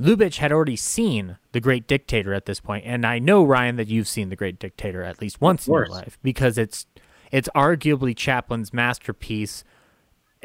Lubitsch 0.00 0.38
had 0.38 0.52
already 0.52 0.76
seen 0.76 1.36
The 1.52 1.60
Great 1.60 1.86
Dictator 1.86 2.32
at 2.32 2.46
this 2.46 2.60
point, 2.60 2.84
and 2.86 3.04
I 3.04 3.18
know 3.18 3.44
Ryan 3.44 3.76
that 3.76 3.88
you've 3.88 4.08
seen 4.08 4.30
The 4.30 4.36
Great 4.36 4.58
Dictator 4.58 5.02
at 5.02 5.20
least 5.20 5.40
once 5.40 5.66
in 5.66 5.74
your 5.74 5.88
life 5.88 6.18
because 6.22 6.56
it's 6.58 6.86
it's 7.32 7.48
arguably 7.54 8.16
Chaplin's 8.16 8.72
masterpiece, 8.72 9.64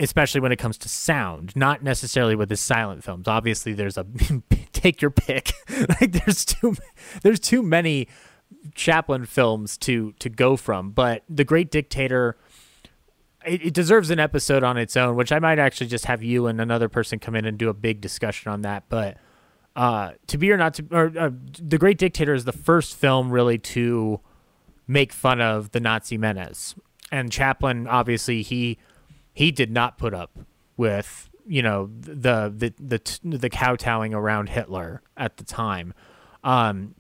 especially 0.01 0.41
when 0.41 0.51
it 0.51 0.57
comes 0.57 0.77
to 0.79 0.89
sound, 0.89 1.55
not 1.55 1.83
necessarily 1.83 2.35
with 2.35 2.49
his 2.49 2.59
silent 2.59 3.03
films. 3.03 3.27
Obviously, 3.27 3.73
there's 3.73 3.97
a 3.97 4.05
take 4.73 5.01
your 5.01 5.11
pick. 5.11 5.53
like 6.01 6.11
there's 6.11 6.43
too 6.43 6.75
there's 7.21 7.39
too 7.39 7.61
many 7.61 8.07
Chaplin 8.73 9.25
films 9.25 9.77
to 9.79 10.13
to 10.13 10.29
go 10.29 10.57
from. 10.57 10.91
But 10.91 11.23
The 11.29 11.43
Great 11.43 11.71
Dictator, 11.71 12.35
it, 13.45 13.67
it, 13.67 13.73
deserves 13.73 14.09
an 14.09 14.19
episode 14.19 14.63
on 14.63 14.77
its 14.77 14.97
own, 14.97 15.15
which 15.15 15.31
I 15.31 15.39
might 15.39 15.59
actually 15.59 15.87
just 15.87 16.05
have 16.05 16.23
you 16.23 16.47
and 16.47 16.59
another 16.59 16.89
person 16.89 17.19
come 17.19 17.35
in 17.35 17.45
and 17.45 17.57
do 17.57 17.69
a 17.69 17.73
big 17.73 18.01
discussion 18.01 18.51
on 18.51 18.63
that. 18.63 18.85
But 18.89 19.17
uh, 19.75 20.11
to 20.27 20.37
be 20.37 20.51
or 20.51 20.57
not 20.57 20.73
to, 20.75 20.85
or 20.91 21.13
uh, 21.17 21.29
The 21.61 21.77
Great 21.77 21.99
Dictator 21.99 22.33
is 22.33 22.45
the 22.45 22.51
first 22.51 22.95
film 22.95 23.29
really 23.29 23.59
to 23.59 24.19
make 24.87 25.13
fun 25.13 25.39
of 25.39 25.71
the 25.71 25.79
Nazi 25.79 26.17
menace, 26.17 26.75
and 27.11 27.31
Chaplin 27.31 27.87
obviously 27.87 28.41
he 28.41 28.79
he 29.34 29.52
did 29.52 29.72
not 29.72 29.98
put 29.98 30.13
up 30.13 30.39
with 30.78 31.30
you 31.46 31.62
know 31.62 31.89
the 32.00 32.54
the 32.56 32.74
the 32.80 33.38
the 33.38 33.50
kowtowing 33.50 34.13
around 34.13 34.50
Hitler 34.50 35.02
at 35.17 35.38
the 35.38 35.44
time. 35.44 35.94
Um, 36.44 36.96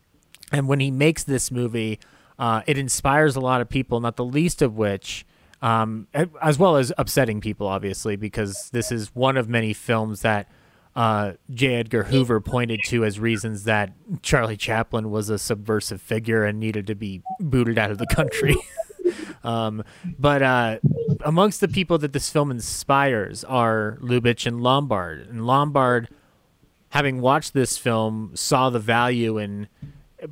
and 0.51 0.67
when 0.67 0.79
he 0.79 0.91
makes 0.91 1.23
this 1.23 1.51
movie, 1.51 1.99
uh, 2.37 2.61
it 2.67 2.77
inspires 2.77 3.35
a 3.35 3.39
lot 3.39 3.61
of 3.61 3.69
people, 3.69 3.99
not 4.01 4.17
the 4.17 4.25
least 4.25 4.61
of 4.61 4.75
which, 4.75 5.25
um, 5.61 6.07
as 6.41 6.59
well 6.59 6.75
as 6.75 6.91
upsetting 6.97 7.39
people, 7.39 7.67
obviously, 7.67 8.15
because 8.15 8.69
this 8.71 8.91
is 8.91 9.15
one 9.15 9.37
of 9.37 9.47
many 9.47 9.73
films 9.73 10.21
that 10.21 10.49
uh, 10.95 11.33
J. 11.49 11.75
Edgar 11.75 12.03
Hoover 12.03 12.41
pointed 12.41 12.81
to 12.87 13.05
as 13.05 13.19
reasons 13.19 13.63
that 13.63 13.93
Charlie 14.21 14.57
Chaplin 14.57 15.09
was 15.09 15.29
a 15.29 15.39
subversive 15.39 16.01
figure 16.01 16.43
and 16.43 16.59
needed 16.59 16.87
to 16.87 16.95
be 16.95 17.21
booted 17.39 17.77
out 17.77 17.91
of 17.91 17.97
the 17.97 18.07
country. 18.07 18.55
um, 19.43 19.83
but 20.19 20.41
uh, 20.41 20.79
amongst 21.23 21.61
the 21.61 21.67
people 21.67 21.97
that 21.99 22.13
this 22.13 22.29
film 22.29 22.51
inspires 22.51 23.43
are 23.43 23.97
Lubitsch 24.01 24.45
and 24.45 24.61
Lombard. 24.61 25.27
And 25.27 25.45
Lombard, 25.45 26.09
having 26.89 27.21
watched 27.21 27.53
this 27.53 27.77
film, 27.77 28.31
saw 28.35 28.69
the 28.69 28.79
value 28.79 29.37
in 29.37 29.67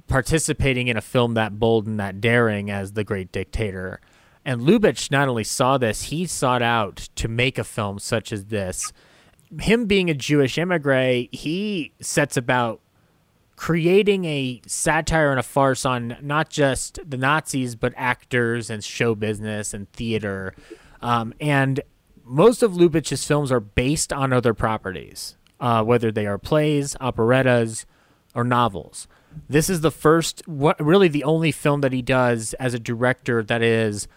participating 0.08 0.88
in 0.88 0.98
a 0.98 1.02
film 1.02 1.34
that 1.34 1.60
bold 1.60 1.88
and 1.88 2.00
that 2.00 2.22
daring 2.22 2.69
as 2.69 2.93
The 2.93 3.04
Great 3.04 3.32
Dictator. 3.32 4.00
And 4.45 4.62
Lubitsch 4.62 5.12
not 5.12 5.28
only 5.28 5.43
saw 5.43 5.78
this, 5.78 6.04
he 6.04 6.26
sought 6.26 6.62
out 6.62 7.10
to 7.15 7.28
make 7.28 7.58
a 7.58 7.63
film 7.63 8.00
such 8.00 8.32
as 8.32 8.45
this. 8.45 8.91
Him 9.60 9.86
being 9.86 10.10
a 10.10 10.13
Jewish 10.13 10.58
immigrant, 10.58 11.34
he 11.34 11.93
sets 12.02 12.38
about 12.38 12.82
creating 13.60 14.24
a 14.24 14.62
satire 14.67 15.32
and 15.32 15.39
a 15.39 15.43
farce 15.43 15.84
on 15.84 16.15
not 16.22 16.50
just 16.50 16.98
the 17.06 17.17
Nazis, 17.17 17.76
but 17.76 17.91
actors 17.98 18.69
and 18.69 18.82
show 18.82 19.13
business 19.13 19.74
and 19.74 19.91
theater. 19.91 20.56
Um, 21.02 21.34
and 21.41 21.82
most 22.24 22.63
of 22.63 22.72
Lubitsch's 22.72 23.28
films 23.28 23.52
are 23.52 23.60
based 23.60 24.13
on 24.13 24.32
other 24.32 24.54
properties, 24.54 25.36
uh, 25.60 25.84
whether 25.84 26.10
they 26.10 26.26
are 26.26 26.38
plays, 26.38 26.95
operettas, 27.02 27.86
or 28.34 28.45
novels. 28.45 29.10
This 29.50 29.69
is 29.69 29.82
the 29.82 29.91
first, 29.91 30.41
what 30.48 30.80
really 30.80 31.10
the 31.10 31.26
only 31.26 31.52
film 31.52 31.82
that 31.82 31.91
he 31.91 32.02
does 32.02 32.54
as 32.54 32.74
a 32.74 32.80
director 32.80 33.43
that 33.43 33.62
is 33.62 34.08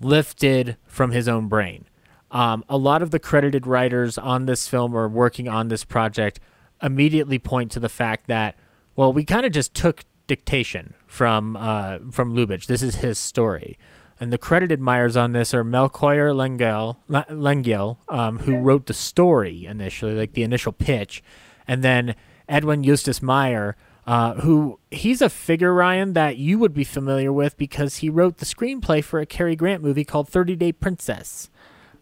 lifted 0.00 0.76
from 0.86 1.10
his 1.10 1.26
own 1.26 1.48
brain. 1.48 1.86
Um, 2.30 2.64
a 2.68 2.76
lot 2.76 3.02
of 3.02 3.10
the 3.10 3.18
credited 3.18 3.66
writers 3.66 4.16
on 4.16 4.46
this 4.46 4.68
film 4.68 4.94
or 4.94 5.08
working 5.08 5.48
on 5.48 5.66
this 5.66 5.82
project 5.82 6.38
immediately 6.80 7.40
point 7.40 7.72
to 7.72 7.80
the 7.80 7.88
fact 7.88 8.28
that, 8.28 8.54
well, 8.96 9.12
we 9.12 9.24
kind 9.24 9.46
of 9.46 9.52
just 9.52 9.74
took 9.74 10.04
dictation 10.26 10.94
from 11.06 11.56
uh, 11.56 11.98
from 12.10 12.34
Lubitsch. 12.34 12.66
This 12.66 12.82
is 12.82 12.96
his 12.96 13.18
story. 13.18 13.78
And 14.18 14.32
the 14.32 14.38
credited 14.38 14.80
Myers 14.80 15.14
on 15.14 15.32
this 15.32 15.52
are 15.52 15.62
Melchior 15.62 16.30
Lengyel 16.30 17.96
um, 18.08 18.38
who 18.38 18.56
wrote 18.56 18.86
the 18.86 18.94
story 18.94 19.66
initially, 19.66 20.14
like 20.14 20.32
the 20.32 20.42
initial 20.42 20.72
pitch, 20.72 21.22
and 21.68 21.84
then 21.84 22.14
Edwin 22.48 22.82
Justus 22.82 23.20
Mayer, 23.20 23.76
uh, 24.06 24.34
who 24.36 24.78
he's 24.90 25.20
a 25.20 25.28
figure 25.28 25.74
Ryan 25.74 26.14
that 26.14 26.38
you 26.38 26.58
would 26.58 26.72
be 26.72 26.84
familiar 26.84 27.30
with 27.30 27.58
because 27.58 27.96
he 27.96 28.08
wrote 28.08 28.38
the 28.38 28.46
screenplay 28.46 29.04
for 29.04 29.20
a 29.20 29.26
Cary 29.26 29.54
Grant 29.54 29.82
movie 29.82 30.04
called 30.04 30.30
Thirty 30.30 30.56
Day 30.56 30.72
Princess, 30.72 31.50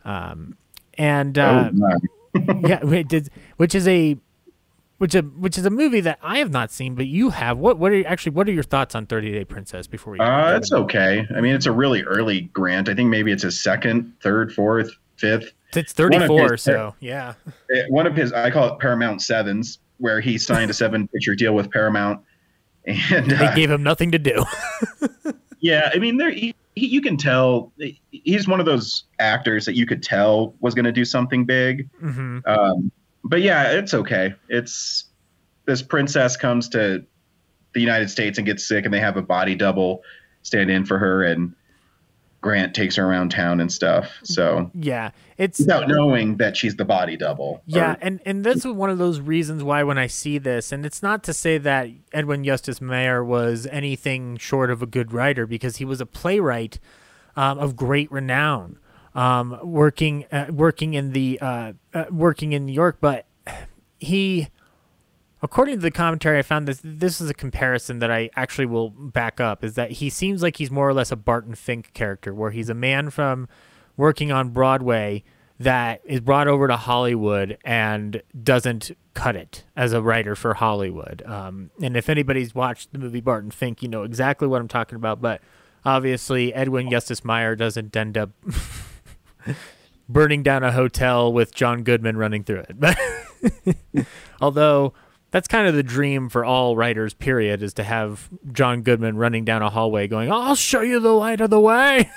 um, 0.05 0.57
and 0.97 1.37
uh, 1.37 1.71
yeah, 2.61 3.03
did, 3.03 3.29
which 3.57 3.75
is 3.75 3.89
a 3.89 4.19
which 4.99 5.15
a 5.15 5.23
which 5.23 5.59
is 5.59 5.65
a 5.67 5.71
movie 5.71 6.01
that 6.01 6.19
I 6.23 6.39
have 6.39 6.51
not 6.51 6.71
seen, 6.71 6.95
but 6.95 7.07
you 7.07 7.31
have. 7.31 7.59
What 7.59 7.79
what 7.79 7.93
are 7.93 8.07
actually 8.07 8.33
what 8.33 8.49
are 8.49 8.53
your 8.53 8.63
thoughts 8.63 8.95
on 8.95 9.07
Thirty 9.07 9.33
Day 9.33 9.45
Princess 9.45 9.87
before 9.87 10.15
we? 10.15 10.19
Uh, 10.21 10.57
it's 10.57 10.73
okay. 10.73 11.27
I 11.37 11.41
mean, 11.41 11.55
it's 11.55 11.67
a 11.67 11.73
really 11.73 12.03
early 12.03 12.43
Grant. 12.53 12.89
I 12.89 12.95
think 12.95 13.09
maybe 13.11 13.33
it's 13.33 13.43
his 13.43 13.61
second, 13.63 14.13
third, 14.21 14.53
fourth, 14.53 14.91
fifth. 15.17 15.53
It's 15.75 15.93
thirty 15.93 16.25
four, 16.27 16.53
his- 16.53 16.63
so 16.63 16.95
yeah. 17.01 17.35
Eh, 17.75 17.83
One 17.89 18.07
of 18.07 18.15
his, 18.15 18.33
I 18.33 18.51
call 18.51 18.73
it 18.73 18.79
Paramount 18.79 19.21
Sevens, 19.23 19.79
where 19.99 20.21
he 20.21 20.39
signed 20.39 20.71
a 20.71 20.75
seven-picture 20.75 21.35
deal 21.35 21.55
with 21.55 21.71
Paramount, 21.73 22.21
and 22.87 23.29
They 23.31 23.47
uh, 23.47 23.55
gave 23.57 23.71
him 23.73 23.83
nothing 23.83 24.13
to 24.13 24.19
do. 24.19 24.45
yeah, 25.61 25.91
I 25.93 25.99
mean, 25.99 26.17
there 26.17 26.31
he, 26.31 26.55
he, 26.77 26.87
you 26.87 27.01
can 27.01 27.17
tell 27.17 27.73
he's 28.11 28.47
one 28.47 28.61
of 28.61 28.67
those 28.67 29.05
actors 29.19 29.65
that 29.65 29.75
you 29.75 29.85
could 29.87 30.03
tell 30.03 30.55
was 30.61 30.75
going 30.75 30.85
to 30.85 30.93
do 30.93 31.05
something 31.05 31.45
big. 31.45 31.89
hmm 31.99 32.39
Um, 32.47 32.93
but 33.25 33.41
yeah, 33.43 33.73
it's 33.73 33.95
okay. 33.95 34.35
It's 34.49 35.05
this 35.67 35.83
princess 35.83 36.37
comes 36.37 36.69
to 36.71 37.05
the 37.73 37.81
United 37.81 38.11
States 38.11 38.39
and 38.39 38.47
gets 38.47 38.67
sick, 38.67 38.85
and 38.85 38.93
they 38.95 39.01
have 39.01 39.17
a 39.17 39.23
body 39.23 39.55
double 39.55 40.03
stand 40.43 40.71
in 40.71 40.85
for 40.85 40.99
her, 40.99 41.25
and 41.25 41.55
Grant 42.41 42.75
takes 42.75 42.97
her 42.97 43.05
around 43.07 43.31
town 43.31 43.59
and 43.59 43.73
stuff. 43.73 44.11
So 44.23 44.71
Yeah, 44.75 45.13
it's 45.39 45.59
without 45.59 45.89
knowing 45.89 46.37
that 46.37 46.57
she's 46.59 46.77
the 46.77 46.85
body 46.85 47.17
double. 47.17 47.63
Yeah, 47.65 47.93
Or- 47.93 47.99
and 48.03 48.21
and 48.27 48.45
this 48.45 48.59
is 48.59 48.67
one 48.67 48.91
of 48.91 48.99
those 48.99 49.19
reasons 49.21 49.65
why 49.65 49.83
when 49.83 49.97
I 49.97 50.07
see 50.07 50.37
this, 50.37 50.71
and 50.71 50.85
it's 50.85 51.03
not 51.03 51.25
to 51.25 51.33
say 51.33 51.57
that 51.57 51.89
Edwin 52.13 52.45
Justus 52.45 52.83
Mayer 52.83 53.25
was 53.25 53.67
anything 53.73 54.37
short 54.37 54.71
of 54.71 54.83
a 54.83 54.87
good 54.87 55.13
writer, 55.15 55.47
because 55.47 55.79
he 55.79 55.87
was 55.87 56.03
a 56.03 56.07
playwright 56.07 56.79
um, 57.35 57.59
of 57.59 57.75
great 57.77 58.13
renown, 58.13 58.79
um, 59.15 59.59
working 59.63 60.27
uh, 60.33 60.47
working 60.51 60.95
in 60.95 61.13
the 61.13 61.39
uh, 61.41 61.73
uh, 61.93 62.05
working 62.11 62.53
in 62.53 62.67
New 62.67 62.73
York, 62.73 62.99
but 63.01 63.27
he. 63.99 64.49
According 65.43 65.75
to 65.75 65.83
the 65.83 65.91
commentary, 65.91 66.39
I 66.39 66.43
found 66.43 66.67
this. 66.67 66.81
This 66.83 67.21
is 67.21 67.29
a 67.29 67.35
comparison 67.35 67.99
that 67.99 68.11
I 68.11 68.31
actually 68.35 68.65
will 68.65 68.89
back 68.89 69.41
up. 69.41 69.63
Is 69.63 69.75
that 69.75 69.91
he 69.93 70.09
seems 70.09 70.43
like 70.43 70.57
he's 70.57 70.71
more 70.71 70.89
or 70.89 70.95
less 70.95 71.13
a 71.13 71.17
Barton 71.17 71.55
Fink 71.55 71.93
character, 71.93 72.33
where 72.33 72.51
he's 72.51 72.71
a 72.71 72.75
man 72.75 73.11
from 73.11 73.47
working 73.95 74.33
on 74.33 74.49
Broadway 74.51 75.23
that 75.59 76.01
is 76.05 76.21
brought 76.21 76.49
over 76.49 76.67
to 76.67 76.77
Hollywood 76.77 77.59
and 77.65 78.23
doesn't 78.43 78.97
cut 79.13 79.37
it 79.37 79.65
as 79.77 79.93
a 79.93 80.03
writer 80.03 80.35
for 80.35 80.55
Hollywood. 80.55 81.23
Um, 81.27 81.71
and 81.81 81.97
if 81.97 82.09
anybody's 82.09 82.55
watched 82.55 82.93
the 82.93 82.99
movie 82.99 83.21
Barton 83.21 83.51
Fink, 83.51 83.83
you 83.83 83.89
know 83.89 84.03
exactly 84.03 84.49
what 84.49 84.61
I'm 84.61 84.69
talking 84.69 84.97
about. 84.97 85.21
But 85.21 85.41
obviously, 85.85 86.53
Edwin 86.55 86.91
Justus 86.91 87.25
Mayer 87.25 87.55
doesn't 87.55 87.95
end 87.95 88.19
up 88.19 88.31
burning 90.09 90.43
down 90.43 90.63
a 90.63 90.73
hotel 90.73 91.33
with 91.33 91.55
John 91.55 91.83
Goodman 91.83 92.17
running 92.17 92.45
through 92.45 92.65
it. 92.69 94.07
Although 94.41 94.93
that's 95.31 95.49
kind 95.49 95.67
of 95.67 95.75
the 95.75 95.83
dream 95.83 96.29
for 96.29 96.45
all 96.45 96.77
writers, 96.77 97.15
period, 97.15 97.63
is 97.63 97.75
to 97.75 97.85
have 97.85 98.29
John 98.53 98.83
Goodman 98.83 99.17
running 99.17 99.45
down 99.45 99.63
a 99.63 99.71
hallway 99.71 100.07
going, 100.07 100.31
I'll 100.31 100.55
show 100.55 100.81
you 100.81 101.01
the 101.01 101.13
light 101.13 101.41
of 101.41 101.51
the 101.51 101.61
way. 101.61 102.11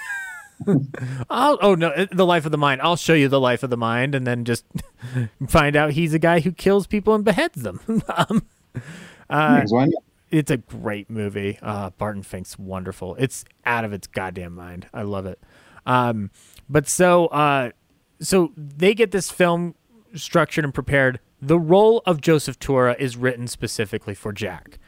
I'll, 1.29 1.57
oh 1.61 1.75
no, 1.75 2.05
the 2.11 2.25
life 2.25 2.45
of 2.45 2.51
the 2.51 2.57
mind. 2.57 2.81
I'll 2.81 2.95
show 2.95 3.13
you 3.13 3.27
the 3.27 3.39
life 3.39 3.63
of 3.63 3.69
the 3.69 3.77
mind, 3.77 4.15
and 4.15 4.25
then 4.25 4.43
just 4.45 4.65
find 5.47 5.75
out 5.75 5.91
he's 5.91 6.13
a 6.13 6.19
guy 6.19 6.39
who 6.39 6.51
kills 6.51 6.87
people 6.87 7.13
and 7.13 7.23
beheads 7.23 7.61
them. 7.61 7.79
um, 8.15 8.45
uh, 9.29 9.63
it's 10.29 10.51
a 10.51 10.57
great 10.57 11.09
movie. 11.09 11.57
Uh, 11.61 11.91
Barton 11.91 12.23
Fink's 12.23 12.59
wonderful. 12.59 13.15
It's 13.15 13.45
out 13.65 13.85
of 13.85 13.93
its 13.93 14.07
goddamn 14.07 14.53
mind. 14.55 14.87
I 14.93 15.03
love 15.03 15.25
it. 15.25 15.39
Um, 15.85 16.31
but 16.69 16.87
so, 16.87 17.27
uh, 17.27 17.71
so 18.19 18.51
they 18.55 18.93
get 18.93 19.11
this 19.11 19.29
film 19.29 19.75
structured 20.13 20.63
and 20.63 20.73
prepared. 20.73 21.19
The 21.41 21.59
role 21.59 22.01
of 22.05 22.21
Joseph 22.21 22.59
Tura 22.59 22.95
is 22.97 23.15
written 23.15 23.47
specifically 23.47 24.15
for 24.15 24.33
Jack. 24.33 24.79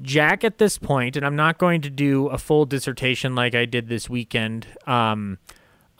Jack 0.00 0.42
at 0.42 0.58
this 0.58 0.78
point, 0.78 1.16
and 1.16 1.26
I'm 1.26 1.36
not 1.36 1.58
going 1.58 1.82
to 1.82 1.90
do 1.90 2.28
a 2.28 2.38
full 2.38 2.64
dissertation 2.64 3.34
like 3.34 3.54
I 3.54 3.66
did 3.66 3.88
this 3.88 4.08
weekend, 4.08 4.66
um, 4.86 5.38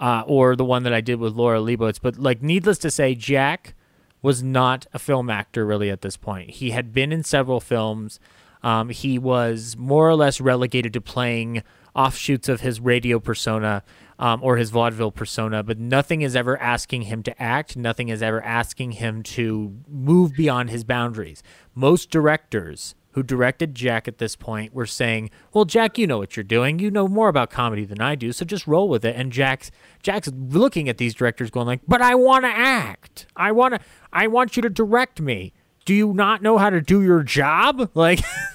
uh, 0.00 0.24
or 0.26 0.56
the 0.56 0.64
one 0.64 0.82
that 0.85 0.94
I 0.94 1.00
did 1.00 1.16
with 1.16 1.35
Laura 1.35 1.61
Leibowitz, 1.61 2.00
but 2.00 2.16
like 2.16 2.42
needless 2.42 2.78
to 2.78 2.90
say, 2.90 3.14
Jack 3.14 3.74
was 4.22 4.42
not 4.42 4.87
a 4.92 4.98
film 4.98 5.28
actor 5.28 5.66
really 5.66 5.90
at 5.90 6.00
this 6.00 6.16
point. 6.16 6.50
He 6.50 6.70
had 6.70 6.92
been 6.92 7.12
in 7.12 7.22
several 7.22 7.61
films. 7.61 8.18
Um, 8.62 8.88
he 8.88 9.18
was 9.18 9.76
more 9.76 10.08
or 10.08 10.14
less 10.14 10.40
relegated 10.40 10.92
to 10.94 11.00
playing 11.00 11.62
offshoots 11.94 12.48
of 12.48 12.61
his 12.61 12.80
radio 12.80 13.18
persona 13.18 13.82
um, 14.22 14.38
or 14.40 14.56
his 14.56 14.70
vaudeville 14.70 15.11
persona, 15.11 15.64
but 15.64 15.80
nothing 15.80 16.22
is 16.22 16.37
ever 16.37 16.56
asking 16.58 17.02
him 17.02 17.24
to 17.24 17.42
act. 17.42 17.76
Nothing 17.76 18.08
is 18.08 18.22
ever 18.22 18.40
asking 18.44 18.92
him 18.92 19.24
to 19.24 19.74
move 19.88 20.35
beyond 20.35 20.70
his 20.70 20.85
boundaries. 20.85 21.42
Most 21.74 22.08
directors 22.08 22.94
who 23.14 23.24
directed 23.24 23.74
Jack 23.74 24.06
at 24.06 24.18
this 24.18 24.37
point 24.37 24.72
were 24.72 24.87
saying, 24.87 25.30
"Well, 25.52 25.64
Jack, 25.64 25.98
you 25.98 26.06
know 26.06 26.18
what 26.18 26.37
you're 26.37 26.44
doing. 26.44 26.78
You 26.78 26.88
know 26.88 27.08
more 27.08 27.28
about 27.28 27.50
comedy 27.50 27.85
than 27.85 28.00
I 28.00 28.14
do, 28.14 28.30
so 28.30 28.44
just 28.44 28.68
roll 28.68 28.88
with 28.88 29.04
it." 29.04 29.16
And 29.16 29.32
Jack's 29.32 29.72
Jack's 30.04 30.28
looking 30.28 30.88
at 30.88 30.98
these 30.98 31.14
directors 31.14 31.50
going 31.50 31.66
like, 31.66 31.80
"But 31.88 32.00
I 32.00 32.14
want 32.14 32.44
to 32.44 32.48
act. 32.50 33.26
I 33.35 33.50
want 33.50 33.74
to 33.74 33.80
I 34.12 34.28
want 34.28 34.54
you 34.54 34.62
to 34.62 34.70
direct 34.70 35.20
me. 35.20 35.52
Do 35.85 35.92
you 35.92 36.14
not 36.14 36.42
know 36.42 36.58
how 36.58 36.70
to 36.70 36.80
do 36.80 37.02
your 37.02 37.24
job?" 37.24 37.90
Like 37.96 38.20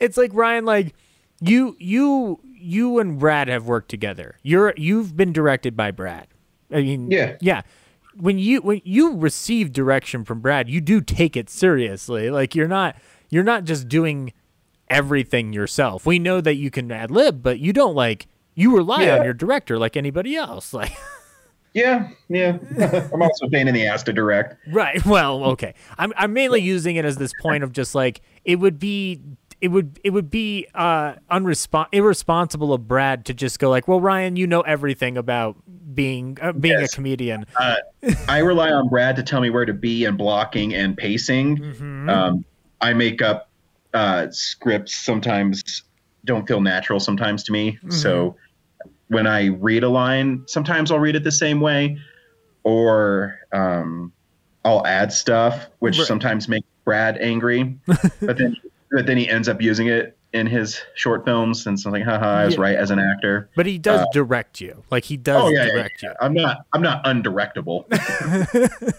it's 0.00 0.16
like 0.16 0.32
Ryan 0.32 0.64
like 0.64 0.94
you 1.42 1.76
you 1.78 2.40
you 2.64 2.98
and 2.98 3.18
Brad 3.18 3.48
have 3.48 3.66
worked 3.66 3.88
together. 3.88 4.38
You're 4.42 4.74
you've 4.76 5.16
been 5.16 5.32
directed 5.32 5.76
by 5.76 5.90
Brad. 5.90 6.26
I 6.72 6.82
mean, 6.82 7.10
Yeah. 7.10 7.36
yeah. 7.40 7.62
When 8.16 8.38
you 8.38 8.60
when 8.62 8.80
you 8.84 9.16
receive 9.16 9.72
direction 9.72 10.24
from 10.24 10.40
Brad, 10.40 10.68
you 10.68 10.80
do 10.80 11.00
take 11.00 11.36
it 11.36 11.50
seriously. 11.50 12.30
Like 12.30 12.54
you're 12.54 12.68
not 12.68 12.96
you're 13.30 13.44
not 13.44 13.64
just 13.64 13.88
doing 13.88 14.32
everything 14.88 15.52
yourself. 15.52 16.06
We 16.06 16.18
know 16.18 16.40
that 16.40 16.54
you 16.54 16.70
can 16.70 16.90
ad 16.92 17.10
lib, 17.10 17.42
but 17.42 17.58
you 17.58 17.72
don't 17.72 17.94
like 17.94 18.26
you 18.54 18.76
rely 18.76 19.04
Yeah. 19.04 19.18
on 19.18 19.24
your 19.24 19.34
director 19.34 19.78
like 19.78 19.96
anybody 19.96 20.36
else. 20.36 20.72
Like 20.74 20.92
Yeah, 21.72 22.10
yeah. 22.28 22.58
I'm 23.12 23.20
also 23.20 23.46
a 23.46 23.50
pain 23.50 23.66
in 23.66 23.74
the 23.74 23.84
ass 23.86 24.04
to 24.04 24.12
direct. 24.12 24.54
Right. 24.72 25.04
Well, 25.14 25.42
okay. 25.46 25.74
I'm 25.98 26.12
I'm 26.16 26.32
mainly 26.32 26.60
using 26.62 26.94
it 26.96 27.04
as 27.04 27.16
this 27.16 27.32
point 27.42 27.64
of 27.64 27.72
just 27.72 27.96
like 27.96 28.20
it 28.44 28.56
would 28.60 28.78
be 28.78 29.20
it 29.64 29.68
would 29.68 29.98
it 30.04 30.10
would 30.10 30.30
be 30.30 30.66
uh 30.74 31.14
unrespon- 31.30 31.86
irresponsible 31.90 32.74
of 32.74 32.86
Brad 32.86 33.24
to 33.24 33.34
just 33.34 33.58
go 33.58 33.70
like, 33.70 33.88
"Well, 33.88 34.00
Ryan, 34.00 34.36
you 34.36 34.46
know 34.46 34.60
everything 34.60 35.16
about 35.16 35.56
being 35.94 36.36
uh, 36.42 36.52
being 36.52 36.78
Yes. 36.80 36.92
a 36.92 36.96
comedian." 36.96 37.46
Uh, 37.58 37.76
I 38.28 38.38
rely 38.40 38.70
on 38.70 38.88
Brad 38.88 39.16
to 39.16 39.22
tell 39.22 39.40
me 39.40 39.48
where 39.48 39.64
to 39.64 39.72
be 39.72 40.04
and 40.04 40.18
blocking 40.18 40.74
and 40.74 40.94
pacing. 40.96 41.56
Mm-hmm. 41.56 42.10
Um, 42.10 42.44
I 42.82 42.92
make 42.92 43.22
up 43.22 43.48
uh, 43.94 44.26
scripts 44.30 44.94
sometimes 44.94 45.82
don't 46.26 46.46
feel 46.46 46.60
natural 46.60 47.00
sometimes 47.00 47.42
to 47.44 47.52
me. 47.52 47.72
Mm-hmm. 47.72 47.90
So 47.90 48.36
when 49.08 49.26
I 49.26 49.46
read 49.46 49.82
a 49.82 49.88
line, 49.88 50.44
sometimes 50.46 50.90
I'll 50.90 50.98
read 50.98 51.16
it 51.16 51.24
the 51.24 51.32
same 51.32 51.60
way, 51.60 51.98
or 52.64 53.38
um, 53.52 54.12
I'll 54.64 54.86
add 54.86 55.10
stuff, 55.12 55.68
which 55.78 55.98
Right. 55.98 56.06
sometimes 56.06 56.48
makes 56.48 56.66
Brad 56.84 57.16
angry. 57.18 57.78
but 58.20 58.36
then, 58.36 58.56
but 58.94 59.06
then 59.06 59.16
he 59.18 59.28
ends 59.28 59.48
up 59.48 59.60
using 59.60 59.88
it 59.88 60.16
in 60.32 60.46
his 60.46 60.80
short 60.94 61.24
films, 61.24 61.66
and 61.66 61.78
something 61.78 62.02
haha, 62.02 62.26
I 62.26 62.44
was 62.46 62.54
Yeah. 62.54 62.60
right 62.62 62.74
as 62.76 62.90
an 62.90 62.98
actor. 62.98 63.50
But 63.54 63.66
he 63.66 63.78
does 63.78 64.06
direct 64.12 64.60
you. 64.60 64.82
Like 64.90 65.04
he 65.04 65.16
does 65.16 65.36
Uh, 65.42 65.44
Oh 65.46 65.48
yeah, 65.50 65.66
direct 65.66 66.02
yeah. 66.02 66.14
I'm 66.20 66.34
not. 66.34 66.66
I'm 66.72 66.82
not 66.82 67.04
undirectable. 67.04 67.84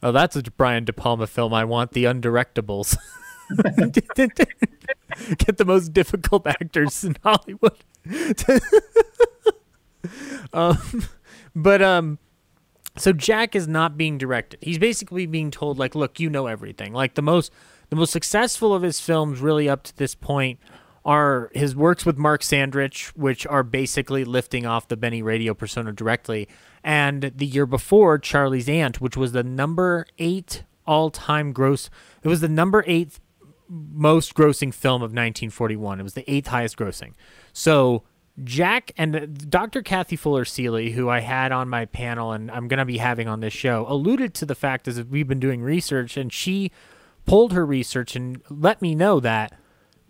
Oh, 0.00 0.12
that's 0.12 0.36
a 0.36 0.42
Brian 0.42 0.84
De 0.84 0.92
Palma 0.92 1.26
film. 1.26 1.52
I 1.52 1.64
want 1.64 1.90
the 1.90 2.04
undirectables. 2.04 2.96
Get 5.38 5.56
the 5.56 5.64
most 5.66 5.92
difficult 5.92 6.46
actors 6.46 7.02
in 7.02 7.16
Hollywood. 7.24 7.72
um, 10.52 11.02
but 11.56 11.82
um, 11.82 12.18
so 12.96 13.12
Jack 13.12 13.56
is 13.56 13.66
not 13.66 13.96
being 13.96 14.18
directed. 14.18 14.60
He's 14.62 14.78
basically 14.78 15.26
being 15.26 15.50
told 15.50 15.78
like, 15.80 15.94
look, 15.96 16.20
you 16.20 16.30
know 16.30 16.46
everything. 16.46 16.92
Like 16.92 17.14
the 17.14 17.22
most 17.22 17.52
the 17.90 17.96
most 17.96 18.12
successful 18.12 18.74
of 18.74 18.82
his 18.82 19.00
films 19.00 19.40
really 19.40 19.68
up 19.68 19.82
to 19.84 19.96
this 19.96 20.14
point 20.14 20.58
are 21.04 21.50
his 21.54 21.74
works 21.74 22.04
with 22.04 22.18
Mark 22.18 22.42
Sandrich, 22.42 23.08
which 23.10 23.46
are 23.46 23.62
basically 23.62 24.24
lifting 24.24 24.66
off 24.66 24.88
the 24.88 24.96
Benny 24.96 25.22
Radio 25.22 25.54
persona 25.54 25.92
directly, 25.92 26.48
and 26.84 27.32
the 27.34 27.46
year 27.46 27.66
before 27.66 28.18
Charlie's 28.18 28.68
Aunt, 28.68 29.00
which 29.00 29.16
was 29.16 29.32
the 29.32 29.42
number 29.42 30.06
8 30.18 30.64
all-time 30.86 31.52
gross. 31.52 31.88
It 32.22 32.28
was 32.28 32.40
the 32.40 32.48
number 32.48 32.84
8 32.86 33.18
most 33.68 34.34
grossing 34.34 34.72
film 34.72 35.02
of 35.02 35.10
1941. 35.10 36.00
It 36.00 36.02
was 36.02 36.14
the 36.14 36.30
eighth 36.30 36.48
highest 36.48 36.76
grossing. 36.76 37.12
So 37.52 38.04
Jack 38.44 38.92
and 38.96 39.16
uh, 39.16 39.26
Dr. 39.26 39.82
Kathy 39.82 40.16
Fuller 40.16 40.44
Seeley, 40.44 40.92
who 40.92 41.08
I 41.08 41.20
had 41.20 41.52
on 41.52 41.68
my 41.68 41.84
panel 41.84 42.32
and 42.32 42.50
I'm 42.50 42.68
going 42.68 42.78
to 42.78 42.84
be 42.84 42.98
having 42.98 43.28
on 43.28 43.40
this 43.40 43.52
show, 43.52 43.84
alluded 43.88 44.34
to 44.34 44.46
the 44.46 44.54
fact 44.54 44.88
as 44.88 45.02
we've 45.02 45.28
been 45.28 45.40
doing 45.40 45.62
research, 45.62 46.16
and 46.16 46.32
she 46.32 46.70
pulled 47.28 47.52
her 47.52 47.64
research 47.64 48.16
and 48.16 48.40
let 48.48 48.80
me 48.80 48.94
know 48.94 49.20
that 49.20 49.52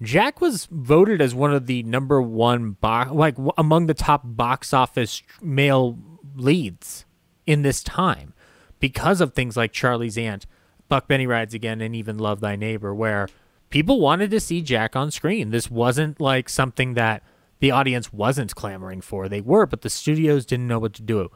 Jack 0.00 0.40
was 0.40 0.66
voted 0.70 1.20
as 1.20 1.34
one 1.34 1.52
of 1.52 1.66
the 1.66 1.82
number 1.82 2.22
one 2.22 2.72
box, 2.72 3.10
like 3.10 3.34
among 3.58 3.86
the 3.86 3.94
top 3.94 4.22
box 4.24 4.72
office 4.72 5.22
male 5.42 5.98
leads 6.36 7.04
in 7.46 7.62
this 7.62 7.82
time 7.82 8.32
because 8.78 9.20
of 9.20 9.34
things 9.34 9.56
like 9.56 9.72
Charlie's 9.72 10.16
Aunt, 10.16 10.46
Buck 10.88 11.08
Benny 11.08 11.26
Rides 11.26 11.54
Again, 11.54 11.80
and 11.80 11.96
even 11.96 12.18
Love 12.18 12.38
Thy 12.38 12.54
Neighbor, 12.54 12.94
where 12.94 13.28
people 13.70 14.00
wanted 14.00 14.30
to 14.30 14.38
see 14.38 14.62
Jack 14.62 14.94
on 14.94 15.10
screen. 15.10 15.50
This 15.50 15.68
wasn't 15.68 16.20
like 16.20 16.48
something 16.48 16.94
that 16.94 17.24
the 17.58 17.72
audience 17.72 18.12
wasn't 18.12 18.54
clamoring 18.54 19.00
for. 19.00 19.28
They 19.28 19.40
were, 19.40 19.66
but 19.66 19.80
the 19.82 19.90
studios 19.90 20.46
didn't 20.46 20.68
know 20.68 20.78
what 20.78 20.94
to 20.94 21.02
do. 21.02 21.30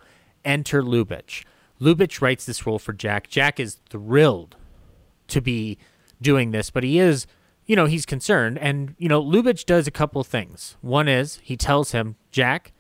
Enter 0.45 0.83
Lubitsch. 0.83 1.45
Lubitsch 1.81 2.21
writes 2.21 2.47
this 2.47 2.65
role 2.65 2.79
for 2.79 2.93
Jack. 2.93 3.29
Jack 3.29 3.59
is 3.59 3.79
thrilled 3.91 4.55
to 5.29 5.41
be 5.41 5.79
doing 6.21 6.51
this, 6.51 6.71
but 6.71 6.85
he 6.85 6.99
is, 6.99 7.27
you 7.67 7.77
know, 7.77 7.87
he's 7.87 8.07
concerned. 8.07 8.59
And, 8.59 8.95
you 8.99 9.09
know, 9.09 9.23
Lubitsch 9.23 9.65
does 9.65 9.87
a 9.87 9.91
couple 9.91 10.23
things. 10.25 10.77
One 10.81 11.09
is 11.09 11.41
he 11.43 11.57
tells 11.57 11.93
him, 11.93 12.17
Jack, 12.31 12.73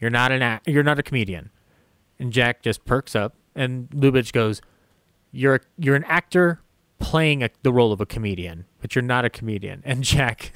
you're 0.00 0.10
not 0.10 0.32
an 0.32 0.42
act- 0.42 0.68
you're 0.68 0.82
not 0.82 0.98
a 0.98 1.02
comedian. 1.02 1.50
And 2.18 2.32
Jack 2.32 2.62
just 2.62 2.84
perks 2.84 3.14
up 3.14 3.34
and 3.54 3.88
Lubitsch 3.90 4.32
goes, 4.32 4.60
You're 5.32 5.56
a, 5.56 5.60
you're 5.78 5.96
an 5.96 6.04
actor 6.04 6.60
playing 6.98 7.42
a, 7.42 7.50
the 7.62 7.72
role 7.72 7.92
of 7.92 8.00
a 8.00 8.06
comedian, 8.06 8.66
but 8.80 8.94
you're 8.94 9.02
not 9.02 9.24
a 9.24 9.30
comedian. 9.30 9.82
And 9.86 10.04
Jack 10.04 10.52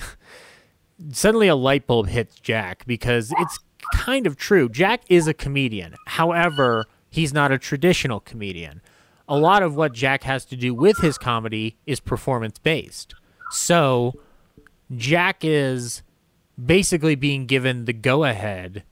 suddenly 1.13 1.49
a 1.49 1.57
light 1.57 1.87
bulb 1.87 2.09
hits 2.09 2.37
Jack 2.37 2.87
because 2.87 3.33
it's 3.39 3.59
kind 3.95 4.27
of 4.27 4.37
true. 4.37 4.69
Jack 4.69 5.03
is 5.09 5.27
a 5.27 5.35
comedian. 5.35 5.95
However, 6.07 6.87
he's 7.11 7.33
not 7.33 7.53
a 7.53 7.59
traditional 7.59 8.21
comedian. 8.21 8.81
A 9.29 9.37
lot 9.37 9.63
of 9.63 9.75
what 9.75 9.93
Jack 9.93 10.25
has 10.25 10.45
to 10.47 10.57
do 10.57 10.75
with 10.75 10.99
his 10.99 11.17
comedy 11.17 11.77
is 11.87 12.01
performance 12.01 12.59
based. 12.59 13.15
So, 13.51 14.15
Jack 14.95 15.39
is 15.43 16.03
basically 16.63 17.15
being 17.15 17.47
given 17.47 17.85
the 17.85 17.93
go 17.93 18.25
ahead 18.25 18.85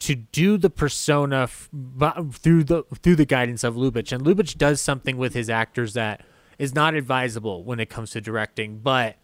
to 0.00 0.14
do 0.14 0.56
the 0.56 0.70
persona 0.70 1.46
through 1.46 2.64
the 2.64 2.84
through 3.02 3.16
the 3.16 3.26
guidance 3.26 3.62
of 3.62 3.74
Lubitsch. 3.76 4.12
And 4.12 4.24
Lubitsch 4.24 4.56
does 4.56 4.80
something 4.80 5.16
with 5.16 5.34
his 5.34 5.50
actors 5.50 5.94
that 5.94 6.24
is 6.58 6.74
not 6.74 6.94
advisable 6.94 7.64
when 7.64 7.80
it 7.80 7.90
comes 7.90 8.10
to 8.12 8.20
directing, 8.20 8.78
but 8.78 9.16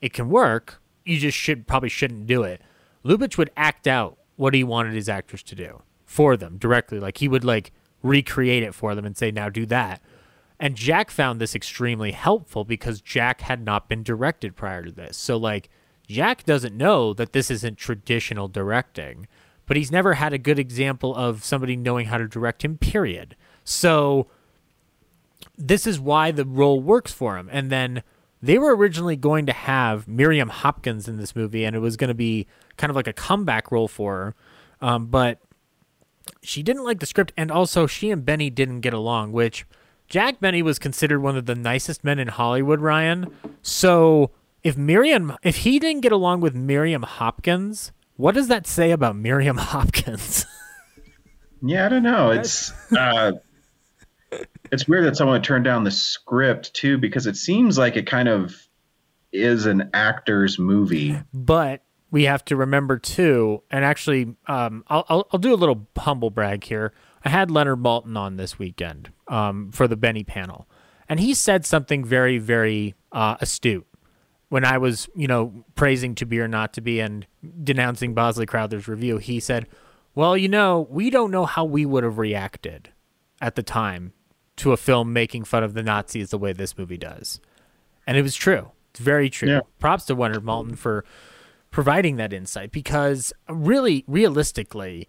it 0.00 0.12
can 0.12 0.28
work. 0.28 0.80
You 1.04 1.18
just 1.18 1.38
should 1.38 1.66
probably 1.66 1.88
shouldn't 1.88 2.26
do 2.26 2.42
it. 2.42 2.60
Lubitsch 3.04 3.36
would 3.36 3.50
act 3.56 3.86
out 3.86 4.18
what 4.36 4.54
he 4.54 4.64
wanted 4.64 4.94
his 4.94 5.08
actors 5.08 5.42
to 5.44 5.54
do 5.54 5.82
for 6.04 6.36
them 6.36 6.56
directly. 6.58 6.98
Like 6.98 7.18
he 7.18 7.28
would 7.28 7.44
like 7.44 7.72
recreate 8.02 8.62
it 8.62 8.74
for 8.74 8.94
them 8.94 9.04
and 9.04 9.16
say, 9.16 9.30
"Now 9.30 9.48
do 9.48 9.66
that." 9.66 10.02
And 10.64 10.76
Jack 10.76 11.10
found 11.10 11.42
this 11.42 11.54
extremely 11.54 12.12
helpful 12.12 12.64
because 12.64 13.02
Jack 13.02 13.42
had 13.42 13.62
not 13.62 13.86
been 13.86 14.02
directed 14.02 14.56
prior 14.56 14.82
to 14.82 14.90
this. 14.90 15.18
So 15.18 15.36
like 15.36 15.68
Jack 16.08 16.44
doesn't 16.44 16.74
know 16.74 17.12
that 17.12 17.34
this 17.34 17.50
isn't 17.50 17.76
traditional 17.76 18.48
directing, 18.48 19.28
but 19.66 19.76
he's 19.76 19.92
never 19.92 20.14
had 20.14 20.32
a 20.32 20.38
good 20.38 20.58
example 20.58 21.14
of 21.14 21.44
somebody 21.44 21.76
knowing 21.76 22.06
how 22.06 22.16
to 22.16 22.26
direct 22.26 22.64
him, 22.64 22.78
period. 22.78 23.36
So 23.62 24.28
this 25.58 25.86
is 25.86 26.00
why 26.00 26.30
the 26.30 26.46
role 26.46 26.80
works 26.80 27.12
for 27.12 27.36
him. 27.36 27.50
And 27.52 27.70
then 27.70 28.02
they 28.40 28.56
were 28.56 28.74
originally 28.74 29.16
going 29.16 29.44
to 29.44 29.52
have 29.52 30.08
Miriam 30.08 30.48
Hopkins 30.48 31.06
in 31.06 31.18
this 31.18 31.36
movie, 31.36 31.66
and 31.66 31.76
it 31.76 31.80
was 31.80 31.98
going 31.98 32.08
to 32.08 32.14
be 32.14 32.46
kind 32.78 32.88
of 32.88 32.96
like 32.96 33.06
a 33.06 33.12
comeback 33.12 33.70
role 33.70 33.86
for 33.86 34.14
her. 34.14 34.34
Um, 34.80 35.08
but 35.08 35.40
she 36.42 36.62
didn't 36.62 36.84
like 36.84 37.00
the 37.00 37.06
script, 37.06 37.34
and 37.36 37.50
also 37.50 37.86
she 37.86 38.10
and 38.10 38.24
Benny 38.24 38.48
didn't 38.48 38.80
get 38.80 38.94
along, 38.94 39.32
which 39.32 39.66
Jack 40.14 40.38
Benny 40.38 40.62
was 40.62 40.78
considered 40.78 41.18
one 41.18 41.36
of 41.36 41.46
the 41.46 41.56
nicest 41.56 42.04
men 42.04 42.20
in 42.20 42.28
Hollywood, 42.28 42.78
Ryan. 42.78 43.34
So 43.62 44.30
if 44.62 44.76
Miriam, 44.76 45.36
if 45.42 45.56
he 45.56 45.80
didn't 45.80 46.02
get 46.02 46.12
along 46.12 46.40
with 46.40 46.54
Miriam 46.54 47.02
Hopkins, 47.02 47.90
what 48.14 48.36
does 48.36 48.46
that 48.46 48.64
say 48.64 48.92
about 48.92 49.16
Miriam 49.16 49.56
Hopkins? 49.58 50.46
Yeah, 51.60 51.86
I 51.86 51.88
don't 51.88 52.04
know. 52.04 52.30
It's 52.30 52.72
uh, 52.96 53.32
it's 54.70 54.86
weird 54.86 55.04
that 55.06 55.16
someone 55.16 55.42
turned 55.42 55.64
down 55.64 55.82
the 55.82 55.90
script 55.90 56.72
too, 56.74 56.96
because 56.96 57.26
it 57.26 57.34
seems 57.34 57.76
like 57.76 57.96
it 57.96 58.06
kind 58.06 58.28
of 58.28 58.54
is 59.32 59.66
an 59.66 59.90
actor's 59.94 60.60
movie. 60.60 61.18
but 61.32 61.82
we 62.12 62.22
have 62.22 62.44
to 62.44 62.54
remember 62.54 63.00
too, 63.00 63.64
and 63.68 63.84
actually, 63.84 64.36
um, 64.46 64.84
I'll, 64.86 65.06
I'll 65.08 65.28
I'll 65.32 65.40
do 65.40 65.52
a 65.52 65.56
little 65.56 65.88
humble 65.96 66.30
brag 66.30 66.62
here. 66.62 66.92
I 67.24 67.30
had 67.30 67.50
Leonard 67.50 67.80
Maltin 67.80 68.16
on 68.16 68.36
this 68.36 68.60
weekend 68.60 69.10
um, 69.28 69.70
for 69.72 69.88
the 69.88 69.96
Benny 69.96 70.24
panel, 70.24 70.68
and 71.08 71.20
he 71.20 71.34
said 71.34 71.64
something 71.64 72.04
very 72.04 72.38
very 72.38 72.94
uh, 73.12 73.36
astute 73.40 73.86
when 74.48 74.64
I 74.64 74.78
was 74.78 75.08
you 75.14 75.26
know 75.26 75.64
praising 75.74 76.14
To 76.16 76.26
Be 76.26 76.40
or 76.40 76.48
Not 76.48 76.72
to 76.74 76.80
Be 76.80 77.00
and 77.00 77.26
denouncing 77.62 78.14
Bosley 78.14 78.46
Crowther's 78.46 78.88
review. 78.88 79.18
He 79.18 79.40
said, 79.40 79.66
"Well, 80.14 80.36
you 80.36 80.48
know, 80.48 80.86
we 80.90 81.10
don't 81.10 81.30
know 81.30 81.46
how 81.46 81.64
we 81.64 81.86
would 81.86 82.04
have 82.04 82.18
reacted 82.18 82.90
at 83.40 83.54
the 83.54 83.62
time 83.62 84.12
to 84.56 84.72
a 84.72 84.76
film 84.76 85.12
making 85.12 85.44
fun 85.44 85.64
of 85.64 85.74
the 85.74 85.82
Nazis 85.82 86.30
the 86.30 86.38
way 86.38 86.52
this 86.52 86.78
movie 86.78 86.98
does," 86.98 87.40
and 88.06 88.16
it 88.16 88.22
was 88.22 88.34
true. 88.34 88.70
It's 88.90 89.00
very 89.00 89.28
true. 89.28 89.48
Yeah. 89.48 89.60
Props 89.80 90.04
to 90.04 90.14
Leonard 90.14 90.44
Maltin 90.44 90.78
for 90.78 91.04
providing 91.72 92.14
that 92.14 92.32
insight 92.32 92.70
because 92.70 93.32
really 93.48 94.04
realistically 94.06 95.08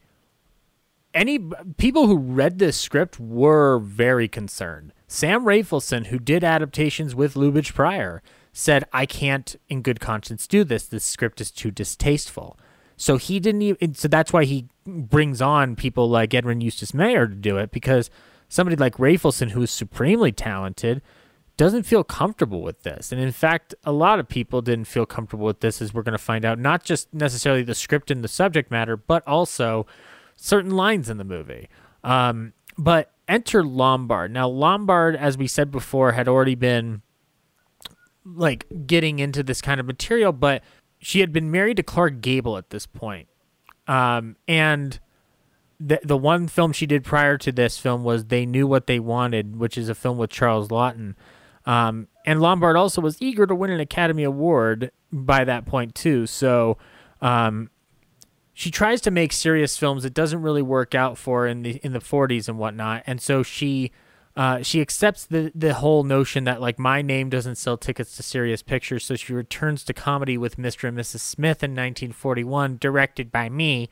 any 1.16 1.40
people 1.78 2.08
who 2.08 2.18
read 2.18 2.60
this 2.60 2.80
script 2.80 3.20
were 3.20 3.80
very 3.80 4.28
concerned. 4.28 4.94
Sam 5.08 5.46
Raphaelson 5.46 6.06
who 6.06 6.20
did 6.20 6.44
adaptations 6.44 7.16
with 7.16 7.36
lubitsch 7.36 7.74
prior 7.74 8.22
said 8.52 8.86
i 8.94 9.06
can't 9.06 9.56
in 9.68 9.82
good 9.82 10.00
conscience 10.00 10.46
do 10.46 10.64
this. 10.64 10.86
This 10.86 11.06
script 11.06 11.42
is 11.42 11.52
too 11.52 11.72
distasteful. 11.72 12.60
So 12.98 13.18
he 13.18 13.40
didn't 13.40 13.62
even 13.62 13.96
so 13.96 14.08
that's 14.08 14.34
why 14.34 14.44
he 14.44 14.68
brings 14.86 15.42
on 15.42 15.76
people 15.76 16.10
like 16.10 16.34
Edwin 16.34 16.60
Justus 16.62 16.94
Mayer 16.94 17.28
to 17.28 17.36
do 17.36 17.58
it 17.58 17.72
because 17.72 18.10
somebody 18.50 18.76
like 18.76 19.00
Raphaelson 19.00 19.50
who 19.50 19.64
is 19.64 19.72
supremely 19.72 20.32
talented 20.32 21.02
doesn't 21.58 21.84
feel 21.84 22.04
comfortable 22.04 22.62
with 22.62 22.84
this. 22.84 23.14
And 23.14 23.22
in 23.22 23.32
fact, 23.32 23.74
a 23.86 23.92
lot 23.94 24.20
of 24.20 24.28
people 24.28 24.62
didn't 24.62 24.86
feel 24.86 25.06
comfortable 25.06 25.46
with 25.46 25.62
this, 25.62 25.82
as 25.82 25.94
we're 25.94 26.04
going 26.04 26.12
to 26.12 26.18
find 26.18 26.44
out, 26.44 26.60
not 26.60 26.84
just 26.84 27.14
necessarily 27.14 27.64
the 27.64 27.74
script 27.74 28.12
and 28.12 28.22
the 28.22 28.28
subject 28.28 28.70
matter, 28.70 28.98
but 28.98 29.26
also 29.26 29.86
certain 30.36 30.72
lines 30.72 31.10
in 31.10 31.18
the 31.18 31.24
movie. 31.24 31.70
Um, 32.04 32.54
but 32.78 33.12
enter 33.28 33.64
Lombard. 33.64 34.32
Now, 34.32 34.48
Lombard, 34.48 35.16
as 35.16 35.38
we 35.38 35.48
said 35.48 35.72
before, 35.72 36.12
had 36.12 36.28
already 36.28 36.56
been 36.56 37.02
like 38.26 38.66
getting 38.88 39.20
into 39.20 39.44
this 39.44 39.62
kind 39.62 39.80
of 39.80 39.86
material, 39.86 40.32
but 40.32 40.64
she 41.00 41.20
had 41.20 41.32
been 41.32 41.52
married 41.52 41.78
to 41.78 41.84
Clark 41.84 42.22
Gable 42.22 42.58
at 42.58 42.70
this 42.70 42.86
point. 42.86 43.28
Um, 43.88 44.36
and 44.48 45.00
the 45.80 46.00
the 46.04 46.18
one 46.18 46.48
film 46.48 46.72
she 46.72 46.86
did 46.86 47.04
prior 47.04 47.38
to 47.38 47.52
this 47.52 47.78
film 47.78 48.04
was 48.04 48.26
They 48.26 48.46
Knew 48.46 48.66
What 48.66 48.88
They 48.88 49.00
Wanted, 49.00 49.58
which 49.58 49.78
is 49.78 49.90
a 49.90 49.96
film 49.96 50.18
with 50.18 50.30
Charles 50.30 50.70
Laughton. 50.70 51.16
Um, 51.66 52.08
and 52.26 52.42
Lombard 52.42 52.76
also 52.76 53.02
was 53.02 53.22
eager 53.22 53.46
to 53.46 53.56
win 53.56 53.72
an 53.72 53.80
Academy 53.80 54.24
Award 54.24 54.92
by 55.12 55.44
that 55.44 55.66
point 55.66 55.96
too. 55.96 56.26
So 56.28 56.78
um, 57.22 57.70
she 58.58 58.72
tries 58.72 59.02
to 59.02 59.12
make 59.12 59.34
serious 59.34 59.78
films. 59.78 60.06
It 60.06 60.14
doesn't 60.14 60.42
really 60.42 60.62
work 60.62 60.96
out 60.96 61.18
for 61.18 61.46
in 61.46 61.62
the 61.62 61.72
in 61.84 61.92
the 61.92 62.00
40s 62.00 62.48
and 62.48 62.58
whatnot. 62.58 63.04
And 63.06 63.22
so 63.22 63.44
she 63.44 63.92
uh, 64.38 64.64
she 64.64 64.80
accepts 64.80 65.26
the 65.26 65.52
the 65.54 65.74
whole 65.74 66.04
notion 66.04 66.46
that 66.46 66.62
like 66.62 66.80
my 66.80 67.02
name 67.02 67.30
doesn't 67.30 67.56
sell 67.56 67.78
tickets 67.78 68.16
to 68.16 68.24
serious 68.24 68.64
pictures. 68.64 69.04
So 69.04 69.18
she 69.18 69.34
returns 69.34 69.84
to 69.84 69.94
comedy 69.94 70.38
with 70.38 70.56
Mr. 70.56 70.88
and 70.88 70.98
Mrs. 70.98 71.20
Smith 71.20 71.64
in 71.64 71.72
1941, 71.72 72.78
directed 72.78 73.30
by 73.30 73.50
me. 73.50 73.90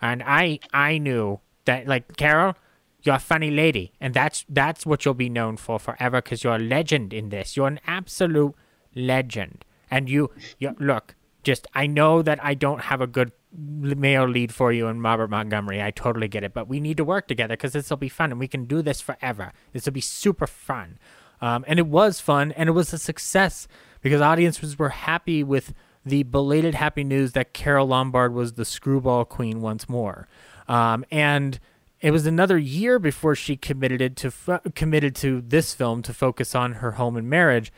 And 0.00 0.22
I 0.26 0.60
I 0.72 0.96
knew 0.96 1.40
that 1.66 1.86
like 1.86 2.16
Carole, 2.16 2.54
you're 3.02 3.16
a 3.16 3.18
funny 3.18 3.50
lady, 3.50 3.92
and 4.00 4.14
that's 4.14 4.46
that's 4.48 4.86
what 4.86 5.04
you'll 5.04 5.12
be 5.12 5.28
known 5.28 5.58
for 5.58 5.78
forever 5.78 6.22
because 6.22 6.42
you're 6.42 6.56
a 6.56 6.58
legend 6.58 7.12
in 7.12 7.28
this. 7.28 7.54
You're 7.54 7.68
an 7.68 7.80
absolute 7.86 8.54
legend, 8.94 9.66
and 9.90 10.08
you 10.08 10.30
you 10.58 10.74
look. 10.78 11.16
Just 11.42 11.66
I 11.74 11.86
know 11.86 12.22
that 12.22 12.42
I 12.42 12.54
don't 12.54 12.80
have 12.80 13.02
a 13.02 13.06
good 13.06 13.30
male 13.56 14.28
lead 14.28 14.52
for 14.52 14.72
you 14.72 14.86
and 14.86 15.02
Robert 15.02 15.30
Montgomery. 15.30 15.82
I 15.82 15.90
totally 15.90 16.28
get 16.28 16.44
it, 16.44 16.52
but 16.52 16.68
we 16.68 16.80
need 16.80 16.96
to 16.98 17.04
work 17.04 17.28
together 17.28 17.54
because 17.54 17.72
this 17.72 17.90
will 17.90 17.96
be 17.96 18.08
fun, 18.08 18.30
and 18.30 18.40
we 18.40 18.48
can 18.48 18.64
do 18.64 18.82
this 18.82 19.00
forever. 19.00 19.52
This 19.72 19.86
will 19.86 19.92
be 19.92 20.00
super 20.00 20.46
fun, 20.46 20.98
um, 21.40 21.64
and 21.66 21.78
it 21.78 21.86
was 21.86 22.20
fun, 22.20 22.52
and 22.52 22.68
it 22.68 22.72
was 22.72 22.92
a 22.92 22.98
success 22.98 23.66
because 24.02 24.20
audiences 24.20 24.78
were 24.78 24.90
happy 24.90 25.42
with 25.42 25.74
the 26.04 26.22
belated 26.22 26.74
happy 26.74 27.02
news 27.02 27.32
that 27.32 27.52
Carole 27.52 27.88
Lombard 27.88 28.32
was 28.32 28.52
the 28.52 28.64
screwball 28.64 29.24
queen 29.24 29.60
once 29.60 29.88
more. 29.88 30.28
Um, 30.68 31.04
and 31.10 31.58
it 32.00 32.12
was 32.12 32.26
another 32.26 32.58
year 32.58 32.98
before 32.98 33.34
she 33.34 33.56
committed 33.56 34.00
it 34.00 34.16
to 34.16 34.60
committed 34.74 35.16
to 35.16 35.40
this 35.40 35.74
film 35.74 36.02
to 36.02 36.14
focus 36.14 36.54
on 36.54 36.74
her 36.74 36.92
home 36.92 37.16
and 37.16 37.28
marriage, 37.28 37.72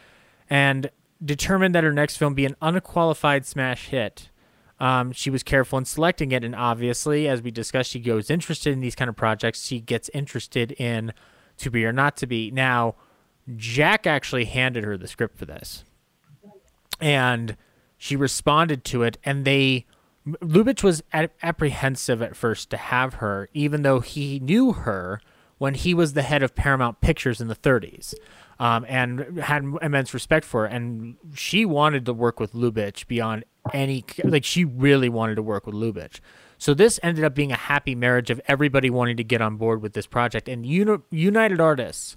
and 0.50 0.90
determined 1.24 1.74
that 1.74 1.84
her 1.84 1.92
next 1.92 2.16
film 2.16 2.34
be 2.34 2.44
an 2.44 2.56
unqualified 2.60 3.46
smash 3.46 3.88
hit. 3.88 4.30
Um, 4.80 5.12
she 5.12 5.30
was 5.30 5.42
careful 5.42 5.78
in 5.78 5.84
selecting 5.84 6.32
it, 6.32 6.44
and 6.44 6.54
obviously, 6.54 7.28
as 7.28 7.42
we 7.42 7.50
discussed, 7.50 7.90
she 7.90 8.00
goes 8.00 8.30
interested 8.30 8.72
in 8.72 8.80
these 8.80 8.94
kind 8.94 9.08
of 9.08 9.16
projects. 9.16 9.66
She 9.66 9.80
gets 9.80 10.08
interested 10.10 10.72
in 10.72 11.12
To 11.58 11.70
Be 11.70 11.84
or 11.84 11.92
Not 11.92 12.16
to 12.18 12.26
Be. 12.26 12.50
Now, 12.50 12.94
Jack 13.56 14.06
actually 14.06 14.44
handed 14.44 14.84
her 14.84 14.96
the 14.96 15.08
script 15.08 15.36
for 15.36 15.46
this, 15.46 15.84
and 17.00 17.56
she 17.96 18.14
responded 18.16 18.84
to 18.86 19.02
it, 19.02 19.18
and 19.24 19.44
they. 19.44 19.86
Lubitsch 20.42 20.82
was 20.82 21.02
apprehensive 21.42 22.20
at 22.20 22.36
first 22.36 22.68
to 22.68 22.76
have 22.76 23.14
her, 23.14 23.48
even 23.54 23.80
though 23.80 24.00
he 24.00 24.38
knew 24.38 24.72
her 24.72 25.22
when 25.56 25.74
he 25.74 25.94
was 25.94 26.12
the 26.12 26.22
head 26.22 26.42
of 26.42 26.54
Paramount 26.54 27.00
Pictures 27.00 27.40
in 27.40 27.48
the 27.48 27.56
30s, 27.56 28.14
um, 28.58 28.84
and 28.88 29.38
had 29.40 29.64
immense 29.80 30.12
respect 30.12 30.44
for 30.44 30.62
her. 30.62 30.66
And 30.66 31.16
she 31.34 31.64
wanted 31.64 32.04
to 32.06 32.12
work 32.12 32.40
with 32.40 32.52
Lubitsch 32.52 33.06
beyond 33.06 33.44
any 33.72 34.04
like 34.24 34.44
she 34.44 34.64
really 34.64 35.08
wanted 35.08 35.36
to 35.36 35.42
work 35.42 35.66
with 35.66 35.74
Lubitsch. 35.74 36.20
So 36.58 36.74
this 36.74 36.98
ended 37.02 37.24
up 37.24 37.34
being 37.34 37.52
a 37.52 37.56
happy 37.56 37.94
marriage 37.94 38.30
of 38.30 38.40
everybody 38.46 38.90
wanting 38.90 39.16
to 39.18 39.24
get 39.24 39.40
on 39.40 39.56
board 39.56 39.80
with 39.80 39.92
this 39.92 40.06
project. 40.06 40.48
And 40.48 40.66
Uni- 40.66 41.02
United 41.10 41.60
Artists 41.60 42.16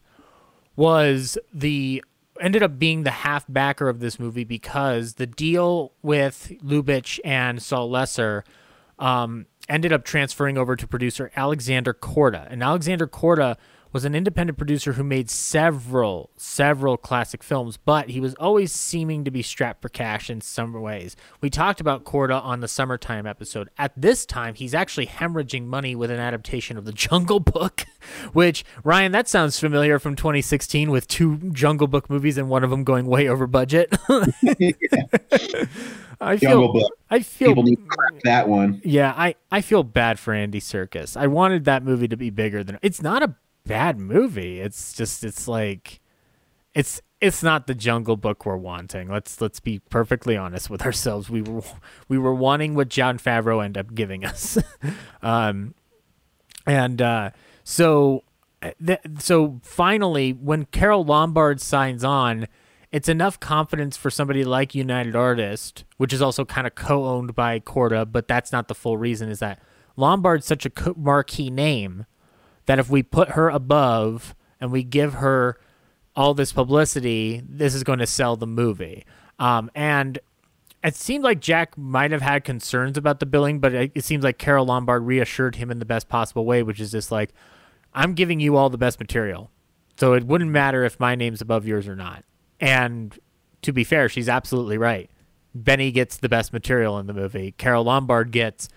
was 0.75 1.37
the 1.53 2.03
ended 2.39 2.63
up 2.63 2.79
being 2.79 3.03
the 3.03 3.11
half 3.11 3.45
backer 3.47 3.87
of 3.87 3.99
this 3.99 4.19
movie 4.19 4.43
because 4.43 5.15
the 5.15 5.27
deal 5.27 5.93
with 6.01 6.51
Lubitsch 6.63 7.19
and 7.23 7.61
Sol 7.61 7.89
Lesser 7.89 8.43
um, 8.97 9.45
ended 9.69 9.93
up 9.93 10.03
transferring 10.03 10.57
over 10.57 10.75
to 10.75 10.87
producer 10.87 11.31
Alexander 11.35 11.93
Korda. 11.93 12.47
And 12.49 12.63
Alexander 12.63 13.05
Korda 13.05 13.57
was 13.93 14.05
an 14.05 14.15
independent 14.15 14.57
producer 14.57 14.93
who 14.93 15.03
made 15.03 15.29
several, 15.29 16.29
several 16.37 16.97
classic 16.97 17.43
films, 17.43 17.77
but 17.77 18.09
he 18.09 18.19
was 18.19 18.33
always 18.35 18.71
seeming 18.71 19.23
to 19.25 19.31
be 19.31 19.41
strapped 19.41 19.81
for 19.81 19.89
cash 19.89 20.29
in 20.29 20.41
some 20.41 20.73
ways. 20.73 21.15
We 21.41 21.49
talked 21.49 21.81
about 21.81 22.03
Korda 22.03 22.41
on 22.43 22.61
the 22.61 22.67
summertime 22.67 23.25
episode. 23.25 23.69
At 23.77 23.93
this 23.97 24.25
time, 24.25 24.55
he's 24.55 24.73
actually 24.73 25.07
hemorrhaging 25.07 25.65
money 25.65 25.95
with 25.95 26.11
an 26.11 26.19
adaptation 26.19 26.77
of 26.77 26.85
The 26.85 26.93
Jungle 26.93 27.39
Book, 27.39 27.85
which, 28.33 28.63
Ryan, 28.83 29.11
that 29.11 29.27
sounds 29.27 29.59
familiar 29.59 29.99
from 29.99 30.15
2016 30.15 30.89
with 30.89 31.07
two 31.07 31.37
Jungle 31.51 31.87
Book 31.87 32.09
movies 32.09 32.37
and 32.37 32.49
one 32.49 32.63
of 32.63 32.69
them 32.69 32.83
going 32.83 33.05
way 33.05 33.27
over 33.27 33.47
budget. 33.47 33.93
I 36.19 36.37
feel, 36.37 36.51
Jungle 36.51 36.73
Book. 36.73 36.91
I 37.09 37.19
feel 37.21 37.49
People 37.49 37.63
need 37.63 37.79
that 38.23 38.47
one. 38.47 38.79
yeah, 38.83 39.13
I, 39.17 39.35
I 39.51 39.61
feel 39.61 39.83
bad 39.83 40.19
for 40.19 40.33
Andy 40.33 40.59
Serkis. 40.61 41.17
I 41.17 41.27
wanted 41.27 41.65
that 41.65 41.83
movie 41.83 42.07
to 42.07 42.15
be 42.15 42.29
bigger 42.29 42.63
than 42.63 42.77
it's 42.81 43.01
not 43.01 43.23
a 43.23 43.35
bad 43.71 43.97
movie. 43.97 44.59
It's 44.59 44.93
just 44.93 45.23
it's 45.23 45.47
like 45.47 46.01
it's 46.73 47.01
it's 47.21 47.41
not 47.41 47.67
the 47.67 47.73
Jungle 47.73 48.17
Book 48.17 48.45
we're 48.45 48.57
wanting. 48.57 49.07
Let's 49.09 49.39
let's 49.39 49.61
be 49.61 49.79
perfectly 49.79 50.35
honest 50.35 50.69
with 50.69 50.81
ourselves. 50.85 51.29
We 51.29 51.41
were 51.41 51.61
we 52.09 52.17
were 52.17 52.35
wanting 52.35 52.75
what 52.75 52.89
Jon 52.89 53.17
Favreau 53.17 53.63
ended 53.63 53.85
up 53.85 53.95
giving 53.95 54.25
us. 54.25 54.57
um 55.21 55.73
and 56.67 57.01
uh 57.01 57.29
so 57.63 58.23
th- 58.85 58.99
so 59.19 59.61
finally 59.63 60.33
when 60.33 60.65
Carole 60.65 61.05
Lombard 61.05 61.61
signs 61.61 62.03
on 62.03 62.47
it's 62.91 63.07
enough 63.07 63.39
confidence 63.39 63.95
for 63.95 64.09
somebody 64.09 64.43
like 64.43 64.75
United 64.75 65.15
Artist, 65.15 65.85
which 65.95 66.11
is 66.11 66.21
also 66.21 66.43
kind 66.43 66.67
of 66.67 66.75
co-owned 66.75 67.33
by 67.35 67.57
Korda, 67.61 68.11
but 68.11 68.27
that's 68.27 68.51
not 68.51 68.67
the 68.67 68.75
full 68.75 68.97
reason. 68.97 69.29
Is 69.29 69.39
that 69.39 69.59
Lombard's 69.95 70.45
such 70.45 70.65
a 70.65 70.71
marquee 70.97 71.49
name 71.49 72.05
that 72.65 72.79
if 72.79 72.89
we 72.89 73.03
put 73.03 73.29
her 73.29 73.49
above 73.49 74.35
and 74.59 74.71
we 74.71 74.83
give 74.83 75.15
her 75.15 75.59
all 76.15 76.33
this 76.33 76.53
publicity, 76.53 77.41
this 77.47 77.73
is 77.73 77.83
going 77.83 77.99
to 77.99 78.07
sell 78.07 78.35
the 78.35 78.47
movie. 78.47 79.05
Um, 79.39 79.71
and 79.73 80.19
it 80.83 80.95
seemed 80.95 81.23
like 81.23 81.39
Jack 81.39 81.77
might 81.77 82.11
have 82.11 82.21
had 82.21 82.43
concerns 82.43 82.97
about 82.97 83.19
the 83.19 83.25
billing, 83.25 83.59
but 83.59 83.73
it, 83.73 83.91
it 83.95 84.03
seems 84.03 84.23
like 84.23 84.37
Carole 84.37 84.65
Lombard 84.65 85.03
reassured 85.03 85.55
him 85.55 85.71
in 85.71 85.79
the 85.79 85.85
best 85.85 86.09
possible 86.09 86.45
way, 86.45 86.63
which 86.63 86.79
is 86.79 86.91
just 86.91 87.11
like, 87.11 87.33
I'm 87.93 88.13
giving 88.13 88.39
you 88.39 88.55
all 88.55 88.69
the 88.69 88.77
best 88.77 88.99
material. 88.99 89.51
So 89.97 90.13
it 90.13 90.25
wouldn't 90.25 90.51
matter 90.51 90.83
if 90.83 90.99
my 90.99 91.15
name's 91.15 91.41
above 91.41 91.67
yours 91.67 91.87
or 91.87 91.95
not. 91.95 92.23
And 92.59 93.17
to 93.61 93.71
be 93.71 93.83
fair, 93.83 94.09
she's 94.09 94.29
absolutely 94.29 94.77
right. 94.77 95.09
Benny 95.53 95.91
gets 95.91 96.17
the 96.17 96.29
best 96.29 96.53
material 96.53 96.97
in 96.97 97.07
the 97.07 97.13
movie. 97.13 97.53
Carole 97.57 97.83
Lombard 97.83 98.31
gets, 98.31 98.69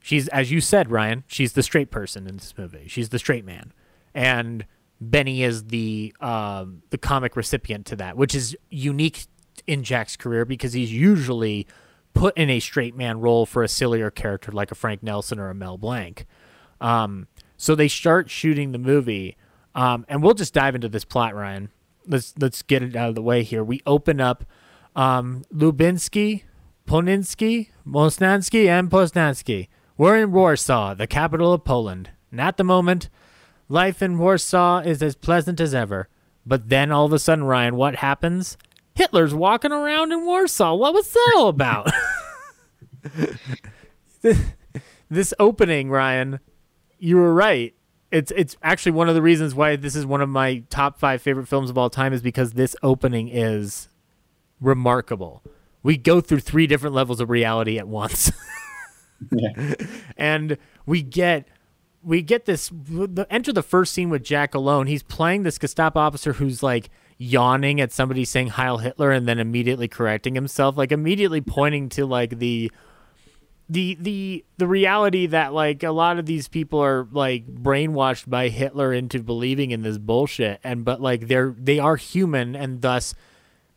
she's, 0.00 0.28
as 0.28 0.50
you 0.50 0.60
said, 0.60 0.90
Ryan, 0.90 1.24
she's 1.26 1.52
the 1.52 1.62
straight 1.62 1.90
person 1.90 2.26
in 2.26 2.36
this 2.36 2.54
movie. 2.56 2.86
She's 2.88 3.10
the 3.10 3.18
straight 3.18 3.44
man. 3.44 3.72
And 4.14 4.66
Benny 5.00 5.42
is 5.42 5.64
the 5.64 6.14
um, 6.20 6.82
the 6.90 6.98
comic 6.98 7.36
recipient 7.36 7.86
to 7.86 7.96
that, 7.96 8.16
which 8.16 8.34
is 8.34 8.56
unique 8.68 9.26
in 9.66 9.82
Jack's 9.82 10.16
career 10.16 10.44
because 10.44 10.72
he's 10.72 10.92
usually 10.92 11.66
put 12.12 12.36
in 12.36 12.50
a 12.50 12.60
straight 12.60 12.96
man 12.96 13.20
role 13.20 13.46
for 13.46 13.62
a 13.62 13.68
sillier 13.68 14.10
character 14.10 14.52
like 14.52 14.70
a 14.70 14.74
Frank 14.74 15.02
Nelson 15.02 15.38
or 15.38 15.48
a 15.48 15.54
Mel 15.54 15.78
Blanc. 15.78 16.26
Um, 16.80 17.28
so 17.56 17.74
they 17.74 17.88
start 17.88 18.30
shooting 18.30 18.72
the 18.72 18.78
movie, 18.78 19.36
um, 19.74 20.04
and 20.08 20.22
we'll 20.22 20.34
just 20.34 20.54
dive 20.54 20.74
into 20.74 20.88
this 20.88 21.04
plot, 21.04 21.34
Ryan. 21.34 21.70
Let's 22.06 22.34
let's 22.38 22.62
get 22.62 22.82
it 22.82 22.96
out 22.96 23.10
of 23.10 23.14
the 23.14 23.22
way 23.22 23.42
here. 23.42 23.62
We 23.62 23.80
open 23.86 24.20
up 24.20 24.44
um, 24.96 25.44
Lubinsky, 25.54 26.42
Poninsky, 26.86 27.68
Mosnansky, 27.86 28.66
and 28.66 28.90
Poznansky. 28.90 29.68
We're 30.00 30.16
in 30.16 30.32
Warsaw, 30.32 30.94
the 30.94 31.06
capital 31.06 31.52
of 31.52 31.62
Poland. 31.62 32.08
And 32.30 32.40
at 32.40 32.56
the 32.56 32.64
moment, 32.64 33.10
life 33.68 34.00
in 34.00 34.16
Warsaw 34.16 34.78
is 34.78 35.02
as 35.02 35.14
pleasant 35.14 35.60
as 35.60 35.74
ever. 35.74 36.08
But 36.46 36.70
then 36.70 36.90
all 36.90 37.04
of 37.04 37.12
a 37.12 37.18
sudden, 37.18 37.44
Ryan, 37.44 37.76
what 37.76 37.96
happens? 37.96 38.56
Hitler's 38.94 39.34
walking 39.34 39.72
around 39.72 40.10
in 40.10 40.24
Warsaw. 40.24 40.74
What 40.74 40.94
was 40.94 41.12
that 41.12 41.32
all 41.36 41.48
about? 41.48 41.90
this 45.10 45.34
opening, 45.38 45.90
Ryan, 45.90 46.40
you 46.98 47.16
were 47.16 47.34
right. 47.34 47.74
It's 48.10 48.32
it's 48.34 48.56
actually 48.62 48.92
one 48.92 49.10
of 49.10 49.14
the 49.14 49.20
reasons 49.20 49.54
why 49.54 49.76
this 49.76 49.94
is 49.94 50.06
one 50.06 50.22
of 50.22 50.30
my 50.30 50.62
top 50.70 50.98
five 50.98 51.20
favorite 51.20 51.46
films 51.46 51.68
of 51.68 51.76
all 51.76 51.90
time 51.90 52.14
is 52.14 52.22
because 52.22 52.52
this 52.54 52.74
opening 52.82 53.28
is 53.28 53.90
remarkable. 54.62 55.42
We 55.82 55.98
go 55.98 56.22
through 56.22 56.40
three 56.40 56.66
different 56.66 56.94
levels 56.94 57.20
of 57.20 57.28
reality 57.28 57.78
at 57.78 57.86
once. 57.86 58.32
and 60.16 60.56
we 60.86 61.02
get 61.02 61.48
we 62.02 62.22
get 62.22 62.46
this 62.46 62.70
enter 63.28 63.52
the 63.52 63.62
first 63.62 63.92
scene 63.92 64.10
with 64.10 64.24
Jack 64.24 64.54
alone. 64.54 64.86
He's 64.86 65.02
playing 65.02 65.42
this 65.42 65.58
Gestapo 65.58 66.00
officer 66.00 66.34
who's 66.34 66.62
like 66.62 66.90
yawning 67.18 67.80
at 67.80 67.92
somebody 67.92 68.24
saying 68.24 68.48
Heil 68.48 68.78
Hitler 68.78 69.10
and 69.10 69.28
then 69.28 69.38
immediately 69.38 69.88
correcting 69.88 70.34
himself, 70.34 70.76
like 70.76 70.92
immediately 70.92 71.40
pointing 71.40 71.88
to 71.90 72.06
like 72.06 72.38
the 72.38 72.70
the 73.68 73.96
the 74.00 74.44
the 74.56 74.66
reality 74.66 75.26
that 75.26 75.52
like 75.52 75.84
a 75.84 75.92
lot 75.92 76.18
of 76.18 76.26
these 76.26 76.48
people 76.48 76.80
are 76.80 77.06
like 77.12 77.46
brainwashed 77.46 78.28
by 78.28 78.48
Hitler 78.48 78.92
into 78.92 79.22
believing 79.22 79.70
in 79.70 79.82
this 79.82 79.96
bullshit 79.96 80.58
and 80.64 80.84
but 80.84 81.00
like 81.00 81.28
they're 81.28 81.54
they 81.56 81.78
are 81.78 81.94
human 81.94 82.56
and 82.56 82.82
thus 82.82 83.14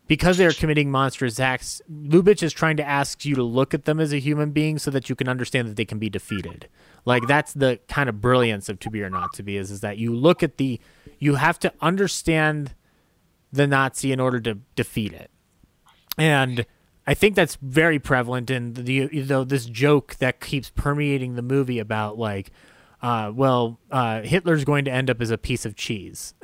because 0.08 0.38
they're 0.38 0.52
committing 0.52 0.92
monstrous 0.92 1.40
acts, 1.40 1.82
Lubitsch 1.92 2.44
is 2.44 2.52
trying 2.52 2.78
to 2.78 2.88
ask 2.88 3.24
you 3.26 3.36
to 3.36 3.44
look 3.44 3.74
at 3.74 3.86
them 3.86 4.00
as 4.00 4.12
a 4.12 4.20
human 4.20 4.52
being 4.52 4.78
so 4.78 4.92
that 4.92 5.10
you 5.10 5.16
can 5.16 5.30
understand 5.30 5.68
that 5.68 5.76
they 5.78 5.86
can 5.86 5.98
be 6.00 6.10
defeated. 6.10 6.68
Like 7.06 7.26
that's 7.28 7.54
the 7.54 7.80
kind 7.88 8.10
of 8.10 8.20
brilliance 8.20 8.70
of 8.70 8.80
to 8.80 8.90
be 8.90 9.02
or 9.02 9.10
not 9.10 9.34
to 9.34 9.44
be 9.44 9.58
is 9.58 9.72
is 9.72 9.82
that 9.82 9.98
you 9.98 10.14
look 10.14 10.44
at 10.44 10.58
the 10.58 10.80
you 11.20 11.36
have 11.36 11.58
to 11.60 11.74
understand 11.82 12.76
the 13.52 13.68
Nazi 13.68 14.12
in 14.12 14.20
order 14.20 14.40
to 14.42 14.56
defeat 14.76 15.14
it. 15.14 15.32
And 16.18 16.66
I 17.08 17.14
think 17.14 17.36
that's 17.36 17.56
very 17.62 18.00
prevalent 18.00 18.50
in 18.50 18.74
the 18.74 19.10
you 19.12 19.26
know 19.26 19.44
this 19.44 19.66
joke 19.66 20.16
that 20.16 20.42
keeps 20.42 20.70
permeating 20.70 21.36
the 21.36 21.42
movie 21.42 21.80
about 21.80 22.18
like 22.18 22.52
uh, 23.02 23.32
well 23.34 23.80
uh, 23.90 24.22
Hitler's 24.22 24.66
going 24.66 24.86
to 24.86 24.92
end 24.92 25.10
up 25.10 25.22
as 25.22 25.32
a 25.32 25.38
piece 25.38 25.66
of 25.66 25.76
cheese. 25.76 26.34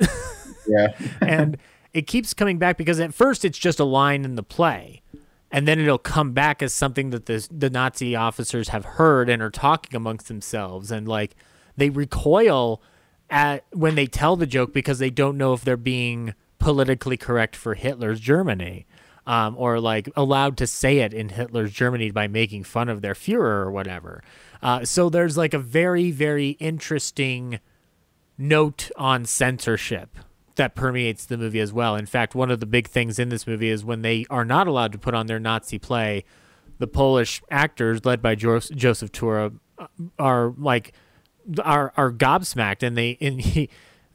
Yeah. 0.68 0.88
and 1.20 1.56
it 1.92 2.06
keeps 2.06 2.34
coming 2.34 2.58
back 2.58 2.76
because 2.76 3.00
at 3.00 3.14
first 3.14 3.44
it's 3.44 3.58
just 3.58 3.80
a 3.80 3.84
line 3.84 4.24
in 4.24 4.36
the 4.36 4.42
play 4.42 5.02
and 5.50 5.66
then 5.66 5.80
it'll 5.80 5.98
come 5.98 6.32
back 6.32 6.62
as 6.62 6.72
something 6.72 7.10
that 7.10 7.26
the 7.26 7.46
the 7.50 7.70
Nazi 7.70 8.14
officers 8.14 8.68
have 8.68 8.84
heard 8.84 9.28
and 9.28 9.42
are 9.42 9.50
talking 9.50 9.96
amongst 9.96 10.28
themselves 10.28 10.90
and 10.90 11.08
like 11.08 11.34
they 11.76 11.90
recoil 11.90 12.80
at 13.28 13.64
when 13.72 13.94
they 13.94 14.06
tell 14.06 14.36
the 14.36 14.46
joke 14.46 14.72
because 14.72 14.98
they 14.98 15.10
don't 15.10 15.36
know 15.36 15.52
if 15.52 15.62
they're 15.62 15.76
being 15.76 16.34
politically 16.58 17.16
correct 17.16 17.56
for 17.56 17.74
Hitler's 17.74 18.20
Germany 18.20 18.86
um, 19.26 19.54
or 19.58 19.80
like 19.80 20.08
allowed 20.16 20.56
to 20.58 20.66
say 20.66 20.98
it 20.98 21.12
in 21.12 21.30
Hitler's 21.30 21.72
Germany 21.72 22.10
by 22.10 22.28
making 22.28 22.64
fun 22.64 22.88
of 22.88 23.02
their 23.02 23.14
Fuhrer 23.14 23.64
or 23.64 23.70
whatever. 23.70 24.22
Uh, 24.62 24.84
so 24.84 25.08
there's 25.08 25.36
like 25.36 25.54
a 25.54 25.58
very 25.58 26.10
very 26.10 26.50
interesting 26.50 27.60
note 28.38 28.90
on 28.96 29.24
censorship 29.24 30.16
that 30.60 30.74
permeates 30.74 31.24
the 31.24 31.38
movie 31.38 31.58
as 31.58 31.72
well. 31.72 31.96
In 31.96 32.04
fact, 32.04 32.34
one 32.34 32.50
of 32.50 32.60
the 32.60 32.66
big 32.66 32.86
things 32.86 33.18
in 33.18 33.30
this 33.30 33.46
movie 33.46 33.70
is 33.70 33.82
when 33.82 34.02
they 34.02 34.26
are 34.28 34.44
not 34.44 34.66
allowed 34.66 34.92
to 34.92 34.98
put 34.98 35.14
on 35.14 35.26
their 35.26 35.40
Nazi 35.40 35.78
play, 35.78 36.22
the 36.78 36.86
Polish 36.86 37.42
actors, 37.50 38.04
led 38.04 38.20
by 38.20 38.34
jo- 38.34 38.58
Joseph 38.58 39.10
Tura, 39.10 39.52
are 40.18 40.52
like 40.58 40.92
are 41.64 41.94
are 41.96 42.12
gobsmacked, 42.12 42.82
and 42.82 42.96
they 42.96 43.16
and 43.22 43.40
he. 43.40 43.70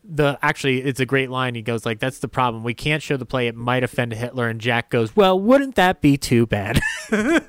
The 0.07 0.37
actually, 0.43 0.83
it's 0.83 0.99
a 0.99 1.05
great 1.07 1.31
line. 1.31 1.55
He 1.55 1.63
goes 1.63 1.83
like, 1.83 1.99
"That's 1.99 2.19
the 2.19 2.27
problem. 2.27 2.63
We 2.63 2.75
can't 2.75 3.01
show 3.01 3.17
the 3.17 3.25
play. 3.25 3.47
It 3.47 3.55
might 3.55 3.83
offend 3.83 4.13
Hitler." 4.13 4.47
And 4.47 4.61
Jack 4.61 4.91
goes, 4.91 5.15
"Well, 5.15 5.39
wouldn't 5.39 5.73
that 5.75 5.99
be 5.99 6.15
too 6.15 6.45
bad?" 6.45 6.79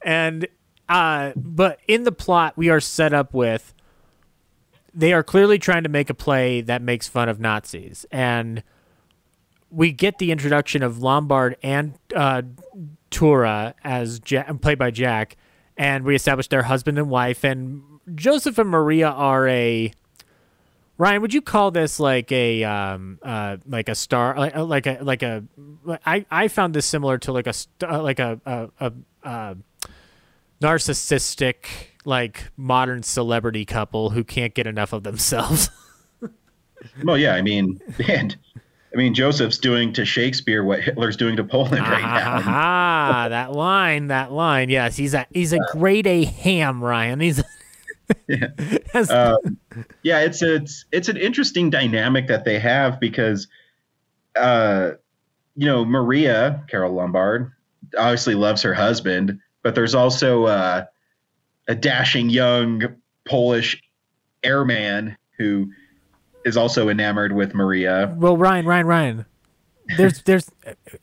and 0.00 0.46
uh, 0.88 1.32
but 1.34 1.80
in 1.88 2.04
the 2.04 2.12
plot, 2.12 2.56
we 2.56 2.68
are 2.68 2.78
set 2.78 3.12
up 3.12 3.34
with 3.34 3.74
they 4.96 5.12
are 5.12 5.22
clearly 5.22 5.58
trying 5.58 5.82
to 5.82 5.90
make 5.90 6.08
a 6.08 6.14
play 6.14 6.62
that 6.62 6.80
makes 6.80 7.06
fun 7.06 7.28
of 7.28 7.38
Nazis, 7.38 8.06
and 8.10 8.62
we 9.70 9.92
get 9.92 10.18
the 10.18 10.32
introduction 10.32 10.82
of 10.82 11.02
Lombard 11.02 11.56
and 11.62 11.98
uh, 12.14 12.42
Tura 13.10 13.74
as 13.84 14.20
ja- 14.26 14.50
played 14.54 14.78
by 14.78 14.90
Jack, 14.90 15.36
and 15.76 16.02
we 16.04 16.14
establish 16.14 16.48
their 16.48 16.62
husband 16.62 16.98
and 16.98 17.10
wife, 17.10 17.44
and 17.44 17.82
Joseph 18.14 18.58
and 18.58 18.70
Maria 18.70 19.08
are 19.08 19.46
a. 19.46 19.92
Ryan, 20.98 21.20
would 21.20 21.34
you 21.34 21.42
call 21.42 21.70
this 21.72 22.00
like 22.00 22.32
a 22.32 22.64
um 22.64 23.18
uh 23.22 23.58
like 23.66 23.90
a 23.90 23.94
star 23.94 24.34
like, 24.34 24.56
like 24.56 24.86
a 24.86 24.98
like 25.02 25.22
a 25.22 25.44
I 26.06 26.24
I 26.30 26.48
found 26.48 26.72
this 26.72 26.86
similar 26.86 27.18
to 27.18 27.32
like 27.32 27.46
a 27.46 27.52
uh, 27.82 28.02
like 28.02 28.18
a 28.18 28.40
a, 28.46 28.70
a, 28.80 28.92
a 29.22 29.56
narcissistic 30.62 31.66
like 32.06 32.44
modern 32.56 33.02
celebrity 33.02 33.64
couple 33.64 34.10
who 34.10 34.24
can't 34.24 34.54
get 34.54 34.66
enough 34.66 34.92
of 34.92 35.02
themselves. 35.02 35.70
Well, 37.04 37.18
yeah, 37.18 37.34
I 37.34 37.42
mean, 37.42 37.80
and 38.08 38.36
I 38.92 38.96
mean, 38.96 39.14
Joseph's 39.14 39.58
doing 39.58 39.92
to 39.94 40.04
Shakespeare 40.04 40.64
what 40.64 40.80
Hitler's 40.80 41.16
doing 41.16 41.36
to 41.36 41.44
Poland 41.44 41.82
right 41.86 42.02
now. 42.02 42.42
Ah, 42.46 43.28
that 43.28 43.52
line, 43.52 44.08
that 44.08 44.32
line. 44.32 44.68
Yes, 44.68 44.96
he's 44.96 45.14
a 45.14 45.26
he's 45.30 45.52
a 45.52 45.58
grade 45.72 46.06
A 46.06 46.24
ham, 46.24 46.82
Ryan. 46.82 47.20
He's 47.20 47.42
yeah. 48.28 48.48
Um, 48.94 49.58
yeah, 50.02 50.20
it's 50.20 50.42
it's 50.42 50.84
it's 50.92 51.08
an 51.08 51.16
interesting 51.16 51.70
dynamic 51.70 52.28
that 52.28 52.44
they 52.44 52.58
have 52.58 53.00
because, 53.00 53.48
uh, 54.36 54.92
you 55.56 55.66
know, 55.66 55.84
Maria 55.84 56.64
Carol 56.68 56.92
Lombard 56.92 57.52
obviously 57.98 58.34
loves 58.34 58.62
her 58.62 58.74
husband, 58.74 59.40
but 59.62 59.74
there's 59.74 59.94
also 59.94 60.44
uh, 60.44 60.84
a 61.68 61.74
dashing 61.74 62.30
young 62.30 62.82
Polish 63.26 63.80
airman 64.42 65.16
who 65.38 65.70
is 66.44 66.56
also 66.56 66.88
enamored 66.88 67.32
with 67.32 67.54
Maria. 67.54 68.14
Well, 68.16 68.36
Ryan, 68.36 68.66
Ryan, 68.66 68.86
Ryan. 68.86 69.26
There's, 69.96 70.22
there's. 70.22 70.50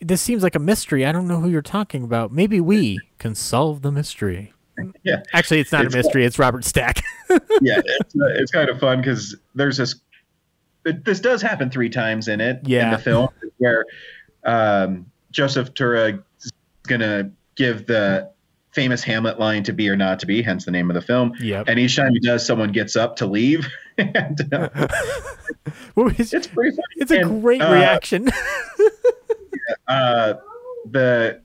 This 0.01 0.21
seems 0.21 0.43
like 0.43 0.55
a 0.55 0.59
mystery. 0.59 1.05
I 1.05 1.11
don't 1.11 1.27
know 1.27 1.39
who 1.39 1.49
you're 1.49 1.61
talking 1.61 2.03
about. 2.03 2.31
Maybe 2.33 2.59
we 2.59 2.99
can 3.17 3.33
solve 3.35 3.81
the 3.81 3.91
mystery. 3.91 4.53
Yeah. 5.03 5.21
Actually, 5.33 5.59
it's 5.59 5.71
not 5.71 5.81
It's- 5.85 5.93
a 5.93 5.97
mystery. 5.97 6.25
It's 6.25 6.39
Robert 6.39 6.65
Stack. 6.65 7.03
yeah, 7.61 7.79
it's, 7.85 8.15
uh, 8.15 8.25
it's 8.33 8.51
kind 8.51 8.69
of 8.69 8.79
fun 8.79 9.01
because 9.01 9.35
there's 9.53 9.77
this. 9.77 9.93
It, 10.83 11.05
this 11.05 11.19
does 11.19 11.43
happen 11.43 11.69
three 11.69 11.89
times 11.89 12.27
in 12.27 12.41
it 12.41 12.59
Yeah. 12.63 12.85
in 12.85 12.91
the 12.91 12.97
film 12.97 13.29
where 13.59 13.85
um, 14.45 15.05
Joseph 15.29 15.75
Tura 15.75 16.19
is 16.41 16.51
gonna 16.87 17.29
give 17.53 17.85
the 17.85 18.31
famous 18.73 19.03
Hamlet 19.03 19.39
line 19.39 19.63
to 19.63 19.73
be 19.73 19.87
or 19.89 19.95
not 19.95 20.19
to 20.19 20.25
be, 20.25 20.41
hence 20.41 20.65
the 20.65 20.71
name 20.71 20.89
of 20.89 20.95
the 20.95 21.01
film. 21.01 21.33
Yep. 21.39 21.65
And 21.67 21.79
each 21.79 21.95
time 21.95 22.11
he 22.13 22.19
does, 22.19 22.45
someone 22.45 22.71
gets 22.71 22.95
up 22.95 23.15
to 23.17 23.25
leave. 23.25 23.67
and, 23.97 24.53
uh, 24.53 24.69
it's, 25.97 26.33
it's 26.33 26.47
pretty 26.47 26.71
funny. 26.71 26.83
it's 26.97 27.11
a 27.11 27.19
And, 27.19 27.41
great 27.41 27.61
uh, 27.61 27.71
reaction. 27.71 28.29
Uh, 29.87 30.33
the 30.91 31.41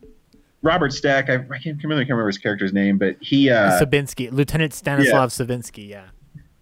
Robert 0.62 0.93
Stack, 0.93 1.31
I, 1.31 1.35
I 1.35 1.39
can't 1.39 1.83
really 1.85 2.05
can't 2.05 2.11
remember 2.11 2.26
his 2.26 2.39
character's 2.39 2.72
name, 2.72 2.99
but 2.99 3.16
he 3.20 3.49
uh, 3.49 3.81
Sobinski, 3.81 4.31
Lieutenant 4.33 4.74
Stanislav 4.74 5.31
Sabinsky. 5.31 5.89
Yeah. 5.89 6.07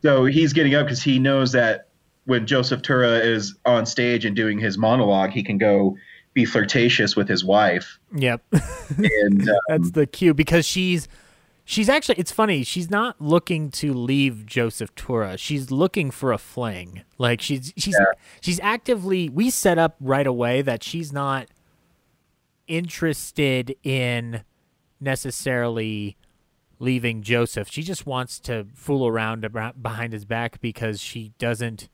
So 0.03 0.27
he's 0.27 0.53
getting 0.53 0.75
up 0.75 0.87
because 0.87 1.03
he 1.03 1.19
knows 1.19 1.53
that 1.53 1.89
when 2.27 2.47
Joseph 2.47 2.83
Tura 2.83 3.19
is 3.19 3.55
on 3.65 3.87
stage 3.87 4.25
and 4.27 4.37
doing 4.37 4.59
his 4.59 4.77
monologue, 4.77 5.31
he 5.31 5.43
can 5.43 5.57
go 5.57 5.97
be 6.37 6.45
flirtatious 6.45 7.17
with 7.17 7.29
his 7.29 7.45
wife. 7.45 7.99
Yep. 8.15 8.43
And 8.99 9.49
um, 9.49 9.57
That's 9.69 9.91
the 9.93 10.07
cue 10.07 10.33
because 10.33 10.65
she's 10.65 11.09
she's 11.65 11.89
actually 11.89 12.17
it's 12.19 12.31
funny, 12.31 12.63
she's 12.63 12.89
not 12.89 13.21
looking 13.21 13.71
to 13.73 13.93
leave 13.93 14.47
Joseph 14.47 14.95
Tura. 14.95 15.37
She's 15.39 15.73
looking 15.73 16.13
for 16.13 16.33
a 16.33 16.39
fling. 16.39 17.03
Like 17.19 17.41
she's 17.41 17.73
she's 17.77 17.99
she's 18.41 18.61
actively 18.61 19.29
we 19.29 19.51
set 19.51 19.77
up 19.79 19.97
right 19.99 20.27
away 20.27 20.63
that 20.63 20.85
she's 20.85 21.13
not 21.13 21.49
interested 22.69 23.75
in 23.83 24.45
necessarily 25.01 26.17
leaving 26.79 27.23
Joseph. 27.23 27.69
She 27.71 27.83
just 27.83 28.07
wants 28.07 28.39
to 28.41 28.67
fool 28.75 29.09
around 29.09 29.49
behind 29.83 30.13
his 30.13 30.27
back 30.27 30.61
because 30.61 31.01
she 31.01 31.33
doesn't 31.39 31.89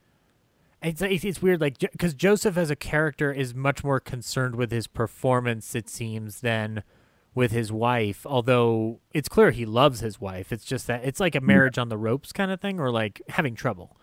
it's 0.82 1.02
it's, 1.02 1.24
it's 1.24 1.42
weird 1.42 1.60
like 1.60 1.78
because 1.78 2.14
Joseph 2.14 2.56
as 2.56 2.70
a 2.70 2.76
character 2.76 3.32
is 3.32 3.54
much 3.54 3.84
more 3.84 4.00
concerned 4.00 4.56
with 4.56 4.70
his 4.72 4.86
performance 4.86 5.74
it 5.74 5.88
seems 5.88 6.40
than 6.40 6.82
with 7.34 7.50
his 7.52 7.72
wife 7.72 8.26
although 8.26 9.00
it's 9.12 9.28
clear 9.28 9.50
he 9.50 9.64
loves 9.64 10.00
his 10.00 10.20
wife. 10.20 10.52
It's 10.52 10.64
just 10.64 10.86
that 10.88 11.04
it's 11.04 11.20
like 11.20 11.34
a 11.34 11.40
marriage 11.40 11.78
on 11.78 11.88
the 11.88 11.96
ropes 11.96 12.32
kind 12.32 12.50
of 12.50 12.60
thing 12.60 12.80
or 12.80 12.90
like 12.90 13.22
having 13.28 13.54
trouble. 13.54 13.96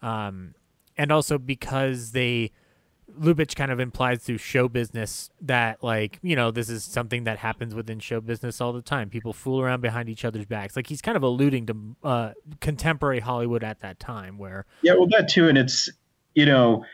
Um 0.00 0.54
and 0.96 1.12
also 1.12 1.38
because 1.38 2.12
they 2.12 2.50
Lubitsch 3.20 3.54
kind 3.54 3.70
of 3.70 3.78
implies 3.78 4.22
through 4.22 4.38
show 4.38 4.68
business 4.68 5.28
that 5.42 5.82
like 5.82 6.18
you 6.22 6.34
know 6.34 6.50
this 6.50 6.70
is 6.70 6.82
something 6.82 7.24
that 7.24 7.38
happens 7.38 7.74
within 7.74 7.98
show 7.98 8.20
business 8.22 8.60
all 8.60 8.72
the 8.72 8.80
time. 8.80 9.10
People 9.10 9.34
fool 9.34 9.60
around 9.60 9.82
behind 9.82 10.08
each 10.08 10.24
other's 10.24 10.46
backs. 10.46 10.76
Like 10.76 10.86
he's 10.86 11.02
kind 11.02 11.16
of 11.16 11.22
alluding 11.22 11.66
to 11.66 11.76
uh 12.02 12.32
contemporary 12.60 13.20
Hollywood 13.20 13.62
at 13.62 13.80
that 13.80 14.00
time 14.00 14.38
where 14.38 14.64
yeah, 14.82 14.94
well, 14.94 15.08
that 15.08 15.28
too, 15.28 15.48
and 15.48 15.58
it's 15.58 15.90
you 16.34 16.46
know, 16.46 16.84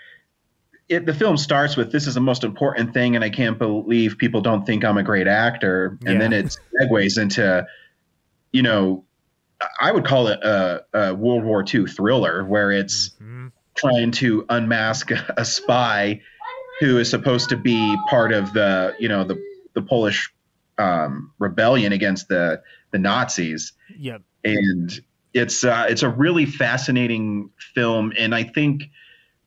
it, 0.89 1.05
the 1.07 1.14
film 1.14 1.36
starts 1.36 1.76
with 1.76 1.93
this 1.93 2.07
is 2.07 2.14
the 2.14 2.20
most 2.20 2.45
important 2.45 2.95
thing, 2.95 3.14
and 3.14 3.24
I 3.24 3.30
can't 3.30 3.59
believe 3.59 4.16
people 4.18 4.41
don't 4.41 4.64
think 4.64 4.84
I'm 4.84 4.97
a 4.97 5.03
great 5.03 5.26
actor, 5.26 5.99
and 6.05 6.14
Yeah. 6.14 6.18
then 6.18 6.32
it 6.32 6.59
segues 6.80 7.20
into, 7.20 7.66
you 8.53 8.62
know, 8.62 9.05
I 9.80 9.93
would 9.93 10.05
call 10.05 10.28
it 10.28 10.41
a, 10.43 10.84
a 10.95 11.14
World 11.14 11.45
War 11.45 11.62
II 11.62 11.86
thriller 11.86 12.45
where 12.45 12.70
it's 12.70 13.11
trying 13.74 14.11
to 14.12 14.45
unmask 14.49 15.11
a, 15.11 15.34
a 15.36 15.45
spy 15.45 16.20
who 16.80 16.99
is 16.99 17.11
supposed 17.11 17.49
to 17.51 17.57
be 17.57 17.97
part 18.09 18.32
of 18.32 18.53
the 18.53 18.95
you 19.01 19.09
know 19.09 19.24
the 19.24 19.36
the 19.74 19.82
Polish 19.82 20.32
um, 20.78 21.32
rebellion 21.39 21.93
against 21.93 22.28
the 22.28 22.62
the 22.93 22.99
Nazis. 22.99 23.72
Yep. 23.99 24.22
And 24.45 25.01
it's 25.34 25.64
uh, 25.64 25.86
it's 25.89 26.03
a 26.05 26.09
really 26.09 26.47
fascinating 26.47 27.51
film 27.74 28.12
and 28.18 28.34
I 28.34 28.45
think 28.45 28.84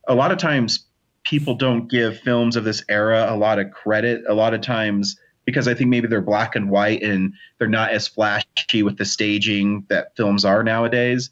a 0.08 0.16
lot 0.16 0.32
of 0.32 0.38
times 0.38 0.86
people 1.24 1.56
don't 1.56 1.90
give 1.90 2.20
films 2.20 2.56
of 2.56 2.64
this 2.64 2.84
era 2.90 3.28
a 3.30 3.38
lot 3.38 3.60
of 3.60 3.72
credit. 3.72 4.24
A 4.28 4.34
lot 4.34 4.54
of 4.54 4.62
times 4.62 5.18
because 5.46 5.68
I 5.68 5.74
think 5.74 5.90
maybe 5.90 6.08
they're 6.08 6.22
black 6.22 6.56
and 6.56 6.70
white 6.70 7.02
and 7.02 7.34
they're 7.58 7.68
not 7.68 7.92
as 7.92 8.08
flashy 8.08 8.84
with 8.84 8.98
the 8.98 9.06
staging 9.06 9.86
that 9.90 10.16
films 10.16 10.46
are 10.46 10.64
nowadays. 10.64 11.32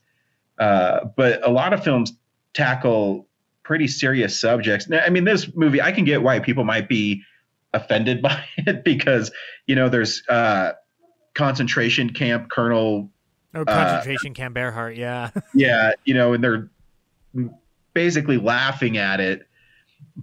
Uh, 0.58 1.06
but 1.16 1.46
a 1.48 1.52
lot 1.52 1.74
of 1.74 1.84
films 1.84 2.14
tackle 2.54 3.28
pretty 3.64 3.88
serious 3.88 4.40
subjects. 4.40 4.90
Now, 4.90 5.02
I 5.06 5.10
mean 5.10 5.26
this 5.26 5.56
movie 5.56 5.82
I 5.82 5.92
can 5.92 6.06
get 6.06 6.22
why 6.22 6.40
people 6.40 6.64
might 6.64 6.90
be 6.90 7.24
offended 7.74 8.22
by 8.24 8.44
it 8.58 8.84
because 8.84 9.32
you 9.68 9.76
know 9.76 9.90
there's 9.90 10.24
uh, 10.28 10.74
concentration 11.34 12.10
camp 12.10 12.50
colonel 12.50 13.10
or 13.54 13.62
uh, 13.62 13.66
concentration 13.66 14.34
camp 14.34 14.56
Ehrhardt 14.56 14.98
yeah. 14.98 15.30
Yeah, 15.54 15.94
you 16.06 16.14
know, 16.14 16.34
and 16.34 16.44
they're 16.44 16.70
basically 18.00 18.38
laughing 18.38 18.98
at 18.98 19.20
it. 19.20 19.46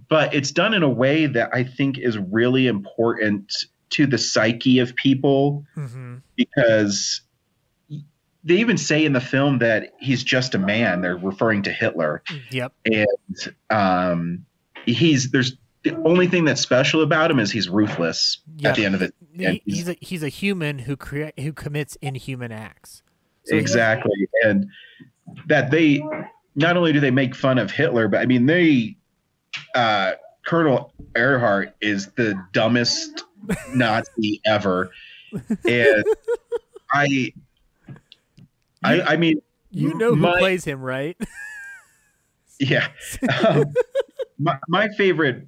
But 0.09 0.33
it's 0.33 0.49
done 0.51 0.73
in 0.73 0.81
a 0.81 0.89
way 0.89 1.27
that 1.27 1.51
I 1.53 1.63
think 1.63 1.99
is 1.99 2.17
really 2.17 2.65
important 2.65 3.53
to 3.91 4.07
the 4.07 4.17
psyche 4.17 4.79
of 4.79 4.95
people 4.95 5.63
mm-hmm. 5.75 6.15
because 6.35 7.21
they 8.43 8.55
even 8.55 8.77
say 8.77 9.05
in 9.05 9.13
the 9.13 9.21
film 9.21 9.59
that 9.59 9.93
he's 9.99 10.23
just 10.23 10.55
a 10.55 10.57
man. 10.57 11.01
They're 11.01 11.17
referring 11.17 11.61
to 11.63 11.71
Hitler. 11.71 12.23
yep 12.49 12.73
And 12.85 13.55
um, 13.69 14.45
he's 14.87 15.29
there's 15.29 15.55
the 15.83 15.95
only 16.03 16.27
thing 16.27 16.45
that's 16.45 16.61
special 16.61 17.03
about 17.03 17.29
him 17.29 17.37
is 17.37 17.51
he's 17.51 17.69
ruthless 17.69 18.39
Yeah. 18.57 18.69
at 18.69 18.75
the 18.75 18.85
end 18.85 18.95
of 18.95 19.03
it. 19.03 19.13
He- 19.33 19.61
he's 19.65 19.87
a 19.87 19.95
he's 20.01 20.23
a 20.23 20.29
human 20.29 20.79
who 20.79 20.97
create 20.97 21.39
who 21.39 21.53
commits 21.53 21.95
inhuman 22.01 22.51
acts. 22.51 23.03
So 23.45 23.55
exactly 23.55 24.27
and 24.43 24.67
that 25.47 25.69
they 25.69 26.01
not 26.57 26.75
only 26.75 26.91
do 26.91 26.99
they 26.99 27.11
make 27.11 27.33
fun 27.33 27.57
of 27.57 27.71
hitler 27.71 28.07
but 28.09 28.19
i 28.19 28.25
mean 28.25 28.45
they 28.45 28.97
uh 29.75 30.11
colonel 30.45 30.93
Ehrhardt 31.13 31.71
is 31.79 32.07
the 32.17 32.35
dumbest 32.51 33.23
nazi 33.73 34.41
ever 34.45 34.89
and 35.67 36.03
i 36.93 37.31
i 38.83 39.01
i 39.01 39.15
mean 39.15 39.41
you 39.71 39.93
know 39.93 40.09
who 40.15 40.15
my- 40.15 40.39
plays 40.39 40.63
him, 40.65 40.81
right? 40.81 41.17
yeah 42.59 42.87
um, 43.47 43.65
my, 44.39 44.57
my 44.67 44.87
favorite 44.97 45.45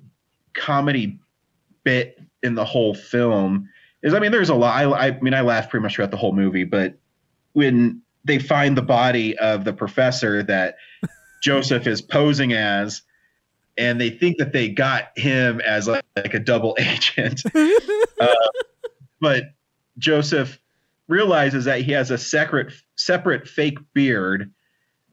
comedy 0.53 1.20
bit 1.84 2.22
in 2.43 2.53
the 2.53 2.66
whole 2.66 2.93
film 2.93 3.68
is 4.03 4.14
i 4.14 4.20
mean 4.20 4.32
there's 4.32 4.49
a 4.49 4.55
lot 4.55 4.76
I, 4.78 5.07
I 5.07 5.20
mean 5.22 5.34
i 5.34 5.41
laughed 5.41 5.72
pretty 5.72 5.82
much 5.82 5.95
throughout 5.95 6.12
the 6.12 6.18
whole 6.18 6.34
movie 6.34 6.66
but 6.66 6.93
when 7.53 8.01
they 8.30 8.40
find 8.40 8.78
the 8.78 8.82
body 8.82 9.38
of 9.38 9.64
the 9.64 9.74
professor 9.74 10.44
that 10.44 10.76
joseph 11.44 11.88
is 11.88 12.02
posing 12.02 12.54
as 12.54 13.02
and 13.78 14.00
they 14.00 14.10
think 14.10 14.38
that 14.38 14.52
they 14.52 14.68
got 14.68 15.18
him 15.18 15.62
as 15.62 15.88
like, 15.88 16.04
like 16.16 16.34
a 16.34 16.40
double 16.40 16.76
agent 16.80 17.42
uh, 18.20 18.28
but 19.20 19.44
joseph 19.98 20.60
realizes 21.08 21.66
that 21.66 21.82
he 21.82 21.92
has 21.92 22.12
a 22.12 22.18
separate 22.18 22.72
separate 22.96 23.48
fake 23.48 23.80
beard 23.94 24.52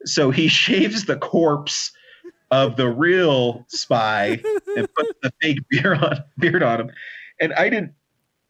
so 0.04 0.30
he 0.30 0.48
shaves 0.48 1.04
the 1.04 1.16
corpse 1.16 1.92
of 2.50 2.76
the 2.76 2.88
real 2.88 3.64
spy 3.68 4.40
and 4.76 4.94
puts 4.94 5.12
the 5.22 5.32
fake 5.42 5.58
beard 5.68 5.98
on 5.98 6.24
beard 6.38 6.62
on 6.62 6.82
him. 6.82 6.90
And 7.40 7.52
I 7.54 7.68
didn't. 7.68 7.92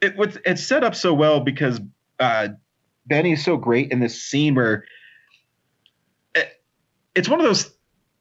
It 0.01 0.17
was 0.17 0.39
it's 0.45 0.63
set 0.63 0.85
up 0.85 0.95
so 0.95 1.15
well 1.15 1.41
because 1.41 1.81
uh, 2.21 2.49
Benny's 3.07 3.45
so 3.45 3.57
great 3.57 3.91
in 3.93 4.01
this 4.01 4.21
scene 4.21 4.55
where 4.55 4.85
it, 6.35 6.49
it's 7.15 7.29
one 7.29 7.41
of 7.41 7.47
those 7.47 7.71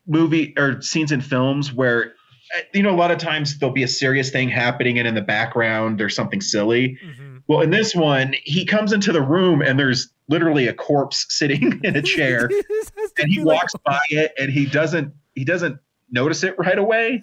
movie 0.07 0.53
or 0.57 0.81
scenes 0.81 1.11
in 1.11 1.21
films 1.21 1.73
where 1.73 2.13
uh, 2.55 2.59
you 2.73 2.83
know 2.83 2.91
a 2.91 2.95
lot 2.95 3.11
of 3.11 3.17
times 3.17 3.57
there'll 3.57 3.73
be 3.73 3.83
a 3.83 3.87
serious 3.87 4.29
thing 4.29 4.49
happening 4.49 4.99
and 4.99 5.07
in 5.07 5.15
the 5.15 5.21
background 5.21 5.99
there's 5.99 6.15
something 6.15 6.41
silly. 6.41 6.97
Mhm. 7.03 7.41
Well, 7.47 7.61
in 7.61 7.69
this 7.69 7.93
one, 7.93 8.33
he 8.43 8.65
comes 8.65 8.91
into 8.91 9.11
the 9.11 9.21
room 9.21 9.61
and 9.61 9.79
there's 9.79 10.11
literally 10.27 10.67
a 10.67 10.73
corpse 10.73 11.25
sitting 11.29 11.79
in 11.83 11.95
a 11.95 12.01
chair 12.01 12.47
This 12.69 12.91
has 12.97 13.11
to 13.13 13.23
and 13.23 13.31
he 13.31 13.43
walks 13.43 13.73
by 13.85 14.01
it 14.09 14.33
and 14.39 14.51
he 14.51 14.65
doesn't 14.65 15.13
he 15.35 15.43
doesn't 15.45 15.79
notice 16.11 16.43
it 16.43 16.57
right 16.57 16.77
away 16.77 17.21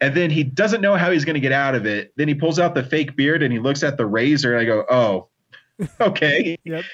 and 0.00 0.14
then 0.14 0.30
he 0.30 0.44
doesn't 0.44 0.80
know 0.80 0.96
how 0.96 1.10
he's 1.10 1.24
going 1.24 1.34
to 1.34 1.40
get 1.40 1.52
out 1.52 1.74
of 1.74 1.86
it 1.86 2.12
then 2.16 2.28
he 2.28 2.34
pulls 2.34 2.58
out 2.58 2.74
the 2.74 2.82
fake 2.82 3.16
beard 3.16 3.42
and 3.42 3.52
he 3.52 3.58
looks 3.58 3.82
at 3.82 3.96
the 3.96 4.06
razor 4.06 4.52
and 4.54 4.62
i 4.62 4.64
go 4.64 4.84
oh 4.90 5.28
okay. 6.00 6.56
Yep. 6.64 6.84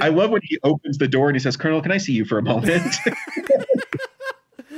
I 0.00 0.08
love 0.08 0.30
when 0.30 0.40
he 0.44 0.58
opens 0.64 0.98
the 0.98 1.08
door 1.08 1.28
and 1.28 1.36
he 1.36 1.40
says 1.40 1.56
colonel 1.56 1.80
can 1.80 1.92
i 1.92 1.96
see 1.98 2.12
you 2.12 2.24
for 2.24 2.38
a 2.38 2.42
moment? 2.42 2.94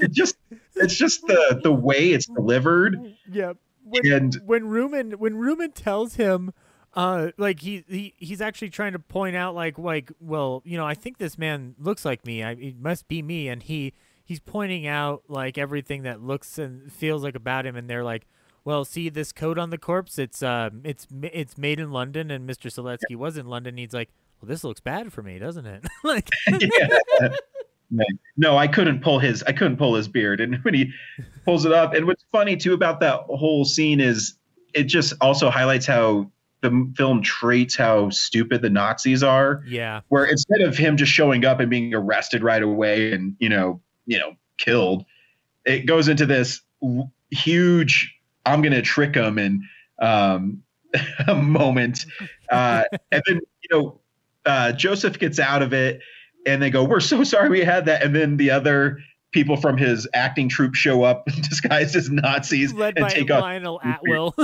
It 0.03 0.13
just 0.13 0.37
it's 0.77 0.97
just 0.97 1.21
the 1.27 1.61
the 1.63 1.73
way 1.73 2.13
it's 2.13 2.27
delivered. 2.27 3.15
Yeah. 3.31 3.53
When, 3.85 4.13
And- 4.13 4.35
when 4.47 4.63
Ruman 4.65 5.17
when 5.17 5.35
Ruman 5.35 5.75
tells 5.75 6.15
him 6.15 6.53
uh 6.95 7.33
like 7.37 7.61
he, 7.61 7.85
he 7.87 8.15
he's 8.17 8.41
actually 8.41 8.71
trying 8.71 8.93
to 8.93 8.99
point 8.99 9.37
out 9.37 9.55
like 9.55 9.79
like 9.79 10.11
well 10.19 10.63
you 10.65 10.77
know 10.79 10.87
I 10.87 10.95
think 10.95 11.19
this 11.19 11.37
man 11.37 11.75
looks 11.79 12.05
like 12.05 12.25
me. 12.25 12.43
I, 12.43 12.53
it 12.53 12.79
must 12.81 13.09
be 13.09 13.21
me. 13.23 13.49
And 13.49 13.63
he 13.63 13.93
he's 14.25 14.41
pointing 14.41 14.87
out 14.87 15.25
like 15.29 15.59
everything 15.59 16.03
that 16.05 16.23
looks 16.23 16.57
and 16.59 16.91
feels 16.91 17.23
like 17.23 17.35
about 17.35 17.67
him. 17.67 17.77
And 17.77 17.89
they're 17.91 18.05
like 18.05 18.27
well 18.65 18.85
see 18.85 19.09
this 19.09 19.33
coat 19.33 19.59
on 19.59 19.71
the 19.71 19.79
corpse 19.79 20.19
it's 20.19 20.43
um 20.43 20.81
it's 20.85 21.07
it's 21.23 21.57
made 21.59 21.81
in 21.81 21.91
London 21.91 22.31
and 22.31 22.49
Mr. 22.49 22.67
Siletsky 22.71 23.17
was 23.17 23.37
in 23.37 23.47
London 23.47 23.77
he's 23.77 23.93
like 23.93 24.11
well 24.41 24.49
this 24.49 24.65
looks 24.65 24.81
bad 24.81 25.13
for 25.13 25.23
me 25.23 25.39
doesn't 25.39 25.67
it 25.67 25.85
like 26.05 26.29
yeah. 27.91 28.05
No, 28.37 28.57
I 28.57 28.69
couldn't 28.69 29.03
pull 29.03 29.19
his 29.19 29.43
I 29.43 29.53
couldn't 29.53 29.77
pull 29.77 29.95
his 29.95 30.09
beard. 30.09 30.41
And 30.41 30.63
when 30.63 30.75
he 30.75 30.93
pulls 31.45 31.65
it 31.65 31.73
up, 31.73 31.95
and 31.95 32.07
what's 32.07 32.25
funny 32.31 32.57
too 32.57 32.73
about 32.73 33.01
that 33.01 33.21
whole 33.29 33.65
scene 33.65 34.01
is 34.01 34.35
it 34.75 34.85
just 34.85 35.13
also 35.21 35.51
highlights 35.51 35.87
how 35.87 36.31
the 36.61 36.93
film 36.97 37.23
treats 37.23 37.75
how 37.75 38.11
stupid 38.11 38.63
the 38.63 38.71
Nazis 38.71 39.23
are. 39.23 39.63
yeah 39.67 40.01
Where 40.09 40.25
instead 40.25 40.61
of 40.61 40.77
him 40.77 40.97
just 40.97 41.11
showing 41.11 41.45
up 41.45 41.59
and 41.59 41.71
being 41.71 41.95
arrested 41.95 42.43
right 42.43 42.63
away 42.63 43.13
and 43.13 43.35
you 43.41 43.49
know 43.49 43.81
you 44.07 44.19
know 44.19 44.35
killed, 44.59 45.05
it 45.65 45.87
goes 45.87 46.09
into 46.09 46.27
this 46.27 46.61
huge 47.31 48.15
I'm 48.51 48.63
gonna 48.63 48.83
trick 48.83 49.15
him 49.15 49.39
and 49.39 49.63
um, 50.01 50.63
a 51.29 51.35
moment, 51.35 52.05
uh, 52.51 52.85
and 53.13 53.23
then 53.27 53.41
you 53.63 53.69
know 53.71 54.01
uh, 54.47 54.73
Joseph 54.73 55.19
gets 55.19 55.39
out 55.39 55.63
of 55.63 55.73
it, 55.73 56.01
and 56.47 56.63
they 56.63 56.71
go, 56.71 56.85
"We're 56.85 57.01
so 57.01 57.25
sorry 57.25 57.49
we 57.49 57.61
had 57.61 57.87
that," 57.87 58.03
and 58.03 58.15
then 58.15 58.37
the 58.37 58.51
other 58.51 58.99
people 59.33 59.57
from 59.57 59.77
his 59.77 60.09
acting 60.13 60.49
troupe 60.49 60.75
show 60.75 61.03
up 61.03 61.25
disguised 61.49 61.95
as 61.95 62.11
Nazis 62.11 62.73
led 62.73 62.97
and 62.97 63.05
by 63.05 63.11
take 63.11 63.31
off. 63.31 63.43
Lionel 63.43 63.81
Atwill 63.85 64.35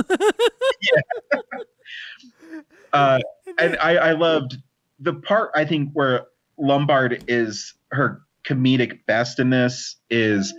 Uh, 2.93 3.19
and 3.59 3.77
I, 3.77 3.97
I 3.97 4.11
loved 4.13 4.57
the 4.99 5.13
part 5.13 5.51
I 5.55 5.65
think 5.65 5.91
where 5.93 6.25
Lombard 6.57 7.23
is 7.27 7.73
her 7.91 8.21
comedic 8.47 9.05
best 9.05 9.39
in 9.39 9.49
this 9.49 9.97
is 10.09 10.53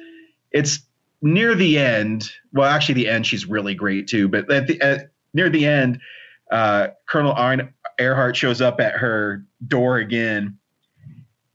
it's 0.53 0.81
near 1.23 1.55
the 1.55 1.79
end. 1.79 2.31
Well, 2.53 2.69
actually, 2.69 2.95
the 2.95 3.09
end 3.09 3.27
she's 3.27 3.47
really 3.47 3.75
great 3.75 4.07
too. 4.07 4.29
But 4.29 4.51
at 4.51 4.67
the 4.67 4.81
at, 4.81 5.11
near 5.35 5.49
the 5.49 5.67
end, 5.67 6.01
uh, 6.51 6.89
Colonel 7.09 7.33
Arn 7.33 7.73
Ehrhardt 7.99 8.35
shows 8.35 8.61
up 8.61 8.81
at 8.81 8.95
her 8.95 9.45
door 9.67 9.99
again, 9.99 10.59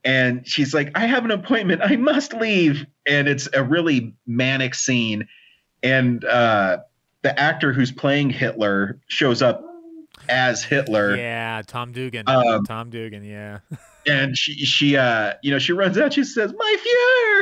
and 0.04 0.48
she's 0.48 0.74
like, 0.74 0.92
"I 0.96 1.06
have 1.06 1.26
an 1.26 1.32
appointment. 1.32 1.82
I 1.84 1.96
must 1.96 2.34
leave." 2.34 2.86
And 3.06 3.28
it's 3.28 3.50
a 3.54 3.64
really 3.64 4.14
manic 4.26 4.76
scene, 4.76 5.28
and 5.82 6.24
uh, 6.26 6.78
the 7.24 7.38
actor 7.40 7.74
who's 7.74 7.92
playing 7.92 8.30
Hitler 8.30 9.00
shows 9.08 9.42
up 9.42 9.66
as 10.30 10.64
Hitler 10.64 11.16
yeah 11.18 11.62
Tom 11.66 11.92
Dugan 11.92 12.24
Um, 12.28 12.64
Tom 12.64 12.90
Dugan 12.90 13.24
yeah 13.24 13.60
and 14.08 14.38
she 14.38 14.54
she 14.54 14.96
uh 14.96 15.34
you 15.42 15.52
know 15.52 15.60
she 15.60 15.74
runs 15.74 15.98
out 15.98 16.14
she 16.14 16.24
says 16.24 16.54
my 16.58 16.78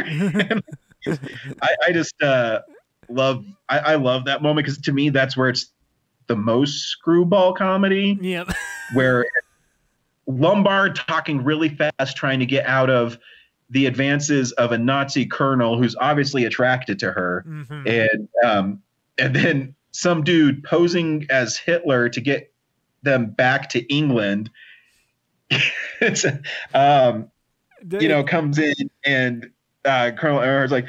Fuhrer 0.03 0.61
I, 1.61 1.75
I 1.87 1.91
just 1.91 2.21
uh 2.21 2.61
love 3.09 3.45
I, 3.69 3.79
I 3.79 3.95
love 3.95 4.25
that 4.25 4.41
moment 4.41 4.65
because 4.65 4.79
to 4.81 4.91
me 4.91 5.09
that's 5.09 5.35
where 5.35 5.49
it's 5.49 5.71
the 6.27 6.35
most 6.35 6.83
screwball 6.89 7.53
comedy 7.53 8.17
Yep. 8.21 8.51
where 8.93 9.25
Lombard 10.27 10.95
talking 10.95 11.43
really 11.43 11.69
fast 11.69 12.15
trying 12.15 12.39
to 12.39 12.45
get 12.45 12.65
out 12.65 12.89
of 12.89 13.17
the 13.69 13.85
advances 13.85 14.51
of 14.53 14.71
a 14.71 14.77
Nazi 14.77 15.25
colonel 15.25 15.77
who's 15.77 15.95
obviously 15.99 16.45
attracted 16.45 16.99
to 16.99 17.11
her 17.11 17.43
Mhm. 17.47 17.87
and 18.11 18.29
um 18.45 18.81
and 19.17 19.35
then 19.35 19.75
some 19.91 20.23
dude 20.23 20.63
posing 20.63 21.25
as 21.29 21.57
Hitler 21.57 22.07
to 22.09 22.21
get 22.21 22.53
them 23.03 23.31
back 23.31 23.69
to 23.69 23.81
England 23.93 24.49
um 26.73 27.29
you 27.99 28.07
know, 28.07 28.23
comes 28.23 28.59
in 28.59 28.75
and 29.03 29.49
uh, 29.85 30.11
Colonel 30.17 30.39
Ehrhardt's 30.39 30.71
like, 30.71 30.87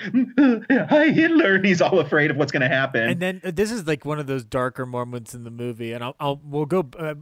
"Hi, 0.91 1.09
Hitler," 1.09 1.55
and 1.55 1.65
he's 1.65 1.81
all 1.81 1.99
afraid 2.01 2.31
of 2.31 2.37
what's 2.37 2.53
going 2.53 2.63
to 2.63 2.69
happen. 2.69 3.09
and 3.09 3.21
then 3.21 3.41
uh, 3.45 3.51
this 3.51 3.71
is 3.73 3.87
like 3.87 4.05
one 4.05 4.19
of 4.19 4.27
those 4.27 4.45
darker 4.45 4.85
moments 4.85 5.35
in 5.35 5.45
the 5.45 5.51
movie, 5.51 5.93
and 5.93 6.05
I'll, 6.05 6.17
I'll 6.21 6.41
we'll 6.45 6.67
go 6.67 6.89
uh, 6.99 7.15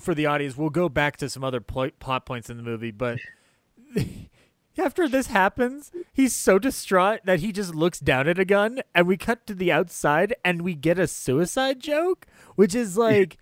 for 0.00 0.14
the 0.14 0.26
audience. 0.26 0.56
We'll 0.56 0.70
go 0.70 0.88
back 0.88 1.16
to 1.18 1.28
some 1.28 1.44
other 1.44 1.60
pl- 1.60 1.90
plot 2.00 2.26
points 2.26 2.50
in 2.50 2.56
the 2.56 2.62
movie, 2.62 2.90
but 2.90 3.18
after 4.78 5.08
this 5.08 5.28
happens, 5.28 5.92
he's 6.12 6.34
so 6.34 6.58
distraught 6.58 7.20
that 7.24 7.40
he 7.40 7.52
just 7.52 7.74
looks 7.74 8.00
down 8.00 8.26
at 8.26 8.38
a 8.38 8.44
gun, 8.44 8.80
and 8.94 9.06
we 9.06 9.16
cut 9.16 9.46
to 9.46 9.54
the 9.54 9.70
outside, 9.70 10.34
and 10.44 10.62
we 10.62 10.74
get 10.74 10.98
a 10.98 11.06
suicide 11.06 11.80
joke, 11.80 12.26
which 12.56 12.74
is 12.74 12.96
like. 12.96 13.36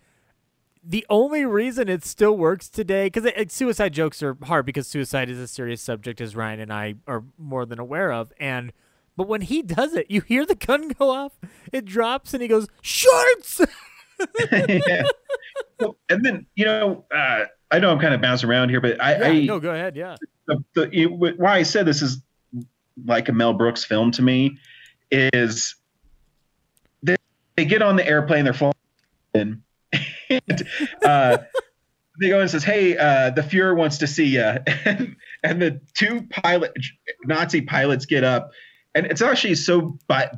The 0.83 1.05
only 1.11 1.45
reason 1.45 1.89
it 1.89 2.05
still 2.05 2.37
works 2.37 2.69
today, 2.69 3.07
because 3.11 3.53
suicide 3.53 3.93
jokes 3.93 4.23
are 4.23 4.37
hard 4.45 4.65
because 4.65 4.87
suicide 4.87 5.29
is 5.29 5.39
a 5.39 5.47
serious 5.47 5.83
subject, 5.83 6.21
as 6.21 6.35
Ryan 6.35 6.61
and 6.61 6.73
I 6.73 6.95
are 7.07 7.23
more 7.37 7.67
than 7.67 7.79
aware 7.79 8.13
of. 8.13 8.33
And 8.41 8.73
but 9.17 9.29
when 9.29 9.43
he 9.43 9.61
does 9.61 9.95
it, 9.95 10.07
you 10.11 10.23
hear 10.23 10.47
the 10.47 10.55
gun 10.55 10.89
go 10.89 11.11
off, 11.11 11.33
it 11.73 11.85
drops, 11.85 12.33
and 12.33 12.41
he 12.43 12.49
goes, 12.49 12.67
"Shorts!" 12.81 13.61
Yeah. 14.53 15.03
Well, 15.79 15.97
and 16.09 16.25
then 16.25 16.47
you 16.55 16.65
know, 16.65 17.05
uh, 17.15 17.45
I 17.71 17.79
know 17.79 17.91
I'm 17.91 17.99
kind 17.99 18.15
of 18.15 18.21
bouncing 18.23 18.49
around 18.49 18.71
here, 18.71 18.81
but 18.81 19.03
I, 19.03 19.17
Yeah, 19.19 19.27
I 19.27 19.45
no, 19.45 19.61
go 19.61 19.71
ahead. 19.75 19.97
Yeah. 19.97 20.17
the, 20.47 20.65
the, 20.75 20.91
it- 20.99 21.11
why 21.39 21.57
I 21.59 21.63
said 21.63 21.85
this 21.87 22.01
is 22.03 22.23
like 23.05 23.29
a 23.29 23.33
Mel 23.33 23.53
Brooks 23.55 23.85
film 23.85 24.11
to 24.13 24.23
me 24.23 24.59
is 25.13 25.75
they, 27.03 27.17
they 27.57 27.65
get 27.65 27.83
on 27.83 27.97
the 27.97 28.07
airplane, 28.07 28.45
they're 28.45 28.53
flying, 28.55 28.75
in, 29.35 29.63
and 30.31 30.69
uh, 31.05 31.39
they 32.21 32.29
go 32.29 32.41
and 32.41 32.51
says, 32.51 32.65
"Hey, 32.65 32.97
uh, 32.97 33.31
the 33.31 33.43
Fuhrer 33.43 33.77
wants 33.77 33.99
to 33.99 34.07
see 34.07 34.27
you," 34.27 34.41
and, 34.85 35.17
and 35.43 35.63
the 35.63 35.81
two 35.95 36.23
pilot 36.31 36.73
Nazi 37.25 37.63
pilots 37.63 38.07
get 38.07 38.25
up, 38.25 38.53
and 38.95 39.07
it's 39.07 39.23
actually 39.23 39.55
so 39.55 39.99
bi- 40.07 40.31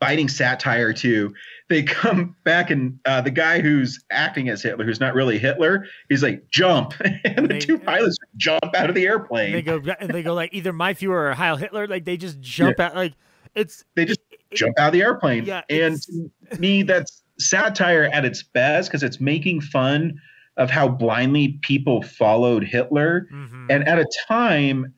biting 0.00 0.28
satire 0.28 0.92
too. 0.92 1.34
They 1.70 1.82
come 1.82 2.36
back 2.44 2.70
and 2.70 2.98
uh, 3.06 3.22
the 3.22 3.30
guy 3.30 3.60
who's 3.60 4.04
acting 4.10 4.50
as 4.50 4.62
Hitler, 4.62 4.84
who's 4.84 5.00
not 5.00 5.14
really 5.14 5.38
Hitler, 5.38 5.86
he's 6.08 6.22
like, 6.22 6.48
"Jump!" 6.50 6.94
and 7.24 7.44
the 7.44 7.54
They- 7.54 7.60
two 7.60 7.78
pilots 7.78 8.16
jump 8.36 8.74
out 8.76 8.88
of 8.88 8.94
the 8.94 9.06
airplane. 9.06 9.52
They 9.52 9.62
go 9.62 9.80
and 10.00 10.10
they 10.10 10.22
go 10.22 10.34
like 10.34 10.52
either 10.52 10.72
my 10.72 10.94
Fuhrer 10.94 11.30
or 11.30 11.34
Heil 11.34 11.56
Hitler. 11.56 11.86
Like 11.86 12.04
they 12.04 12.16
just 12.16 12.40
jump 12.40 12.80
out. 12.80 12.94
Like 12.94 13.14
it's 13.54 13.84
they 13.94 14.04
just 14.04 14.20
jump 14.52 14.78
out 14.78 14.88
of 14.88 14.92
the 14.92 15.02
airplane. 15.02 15.44
Yeah, 15.44 15.62
and 15.70 16.00
to 16.02 16.30
me, 16.58 16.82
that's 16.82 17.23
satire 17.38 18.04
at 18.12 18.24
its 18.24 18.42
best 18.42 18.88
because 18.88 19.02
it's 19.02 19.20
making 19.20 19.60
fun 19.60 20.20
of 20.56 20.70
how 20.70 20.88
blindly 20.88 21.58
people 21.62 22.02
followed 22.02 22.64
Hitler, 22.64 23.26
mhm. 23.32 23.66
and 23.70 23.88
at 23.88 23.98
a 23.98 24.06
time 24.28 24.94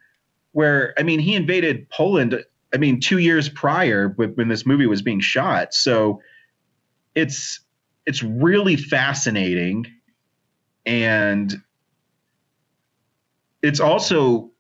where 0.53 0.95
I 0.99 1.03
mean, 1.03 1.19
he 1.19 1.35
invaded 1.35 1.89
Poland. 1.91 2.43
I 2.75 2.79
mean, 2.79 3.01
two 3.01 3.19
years 3.19 3.49
prior 3.49 4.09
when 4.09 4.49
this 4.49 4.67
movie 4.67 4.87
was 4.87 5.03
being 5.03 5.21
shot. 5.21 5.73
So 5.73 6.21
it's 7.15 7.61
it's 8.05 8.23
really 8.23 8.77
fascinating, 8.77 9.87
and 10.85 11.55
it's 13.63 13.81
also 13.81 14.51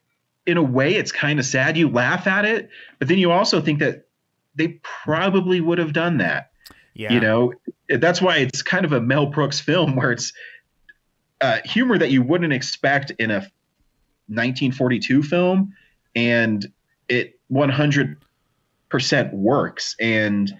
in 0.46 0.56
a 0.56 0.62
way 0.62 0.94
it's 0.94 1.12
kind 1.12 1.38
of 1.38 1.44
sad 1.44 1.76
you 1.76 1.88
laugh 1.88 2.26
at 2.26 2.44
it 2.44 2.70
but 2.98 3.08
then 3.08 3.18
you 3.18 3.30
also 3.30 3.60
think 3.60 3.80
that 3.80 4.06
they 4.54 4.80
probably 5.04 5.60
would 5.60 5.78
have 5.78 5.92
done 5.92 6.18
that 6.18 6.50
yeah. 6.96 7.12
you 7.12 7.20
know 7.20 7.52
that's 7.88 8.20
why 8.20 8.36
it's 8.38 8.62
kind 8.62 8.84
of 8.84 8.92
a 8.92 9.00
mel 9.00 9.26
brooks 9.26 9.60
film 9.60 9.94
where 9.96 10.12
it's 10.12 10.32
uh, 11.40 11.58
humor 11.64 11.98
that 11.98 12.10
you 12.10 12.22
wouldn't 12.22 12.52
expect 12.52 13.10
in 13.18 13.30
a 13.30 13.40
1942 14.28 15.22
film 15.22 15.72
and 16.14 16.66
it 17.08 17.38
100% 17.52 18.16
works. 19.32 19.94
And 20.00 20.52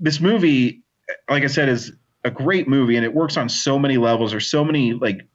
this 0.00 0.20
movie, 0.20 0.82
like 1.28 1.44
I 1.44 1.46
said, 1.46 1.68
is 1.68 1.92
a 2.24 2.30
great 2.30 2.66
movie, 2.66 2.96
and 2.96 3.04
it 3.04 3.14
works 3.14 3.36
on 3.36 3.48
so 3.48 3.78
many 3.78 3.98
levels. 3.98 4.30
There's 4.30 4.48
so 4.48 4.64
many 4.64 4.94
like 4.94 5.26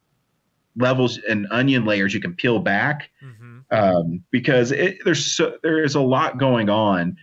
levels 0.76 1.18
and 1.28 1.46
onion 1.50 1.84
layers 1.84 2.12
you 2.12 2.20
can 2.20 2.34
peel 2.34 2.58
back 2.58 3.10
um, 3.70 4.22
because 4.30 4.72
it, 4.72 4.98
there's 5.04 5.24
so, 5.24 5.56
there 5.62 5.82
is 5.82 5.94
a 5.94 6.00
lot 6.00 6.38
going 6.38 6.68
on, 6.68 7.16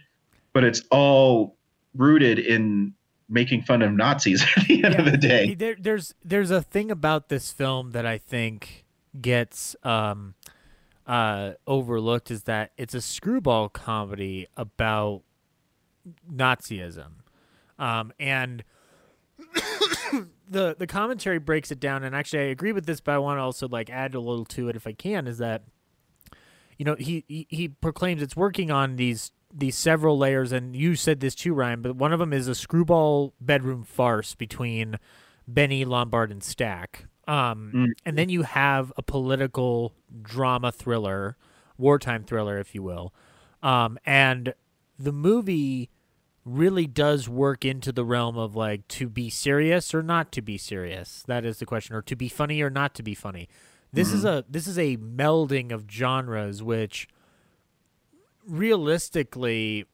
but 0.54 0.64
it's 0.64 0.82
all 0.92 1.55
rooted 1.96 2.40
in 2.40 2.94
making 3.30 3.64
fun 3.64 3.82
of 3.82 3.92
Nazis 3.92 4.44
at 4.58 4.68
the 4.68 4.84
end 4.84 4.96
of 4.96 5.06
the 5.06 5.18
day. 5.18 5.54
There, 5.56 5.76
there's 5.80 6.14
there's 6.24 6.52
a 6.52 6.62
thing 6.62 6.92
about 6.92 7.30
this 7.30 7.52
film 7.52 7.92
that 7.92 8.06
I 8.06 8.18
think 8.18 8.86
gets 9.20 9.76
um, 9.84 10.36
uh, 11.08 11.52
overlooked 11.68 12.32
is 12.32 12.44
that 12.44 12.72
it's 12.78 12.94
a 12.94 13.02
screwball 13.02 13.70
comedy 13.70 14.48
about 14.58 15.22
Nazism, 16.32 17.22
um, 17.80 18.12
and 18.20 18.64
the 20.50 20.76
the 20.78 20.88
commentary 20.88 21.40
breaks 21.40 21.72
it 21.72 21.80
down. 21.80 22.04
And 22.04 22.16
actually, 22.16 22.40
I 22.40 22.48
agree 22.48 22.72
with 22.72 22.86
this, 22.86 23.00
but 23.00 23.14
I 23.14 23.18
want 23.18 23.38
to 23.38 23.42
also 23.42 23.68
like 23.68 23.90
add 23.90 24.14
a 24.14 24.20
little 24.20 24.46
to 24.46 24.70
it 24.70 24.76
if 24.76 24.86
I 24.86 24.94
can. 24.94 25.28
Is 25.28 25.38
that 25.40 25.64
you 26.78 26.86
know 26.86 26.96
he, 26.96 27.24
he 27.28 27.48
he 27.50 27.68
proclaims 27.68 28.22
it's 28.22 28.36
working 28.36 28.72
on 28.72 28.96
these 28.96 29.32
these 29.58 29.76
several 29.78 30.18
layers, 30.18 30.52
and 30.52 30.76
you 30.76 30.96
said 30.96 31.20
this 31.22 31.34
too, 31.36 31.54
Ryan. 31.54 31.82
But 31.82 31.96
one 31.96 32.12
of 32.12 32.20
them 32.20 32.34
is 32.34 32.48
a 32.48 32.56
screwball 32.56 33.34
bedroom 33.40 33.84
farce 33.84 34.36
between 34.36 34.98
Benny 35.48 35.86
Lombard 35.86 36.32
and 36.32 36.44
Stack, 36.44 37.06
um, 37.28 37.72
Mm. 37.74 37.92
and 38.06 38.18
then 38.18 38.30
you 38.30 38.42
have 38.44 38.92
a 38.98 39.02
political 39.02 39.94
drama 40.22 40.72
thriller, 40.72 41.38
wartime 41.78 42.24
thriller, 42.24 42.58
if 42.58 42.76
you 42.76 42.84
will, 42.84 43.14
um, 43.64 43.98
and 44.06 44.54
the 45.00 45.12
movie 45.14 45.90
really 46.44 46.86
does 46.86 47.28
work 47.28 47.66
into 47.66 47.92
the 47.92 48.06
realm 48.06 48.38
of 48.38 48.56
like 48.56 48.88
to 48.88 49.10
be 49.10 49.30
serious 49.30 49.94
or 49.96 50.04
not 50.04 50.32
to 50.32 50.42
be 50.42 50.58
serious. 50.58 51.24
That 51.28 51.44
is 51.46 51.58
the 51.60 51.66
question, 51.66 51.96
or 51.96 52.02
to 52.04 52.16
be 52.16 52.28
funny 52.30 52.62
or 52.62 52.70
not 52.70 52.94
to 52.96 53.04
be 53.04 53.16
funny. 53.16 53.48
This 53.94 54.12
is 54.12 54.26
a 54.26 54.44
this 54.50 54.68
is 54.68 54.78
a 54.78 54.98
melding 54.98 55.72
of 55.72 55.86
genres, 55.90 56.62
which 56.62 57.08
realistically, 58.48 59.86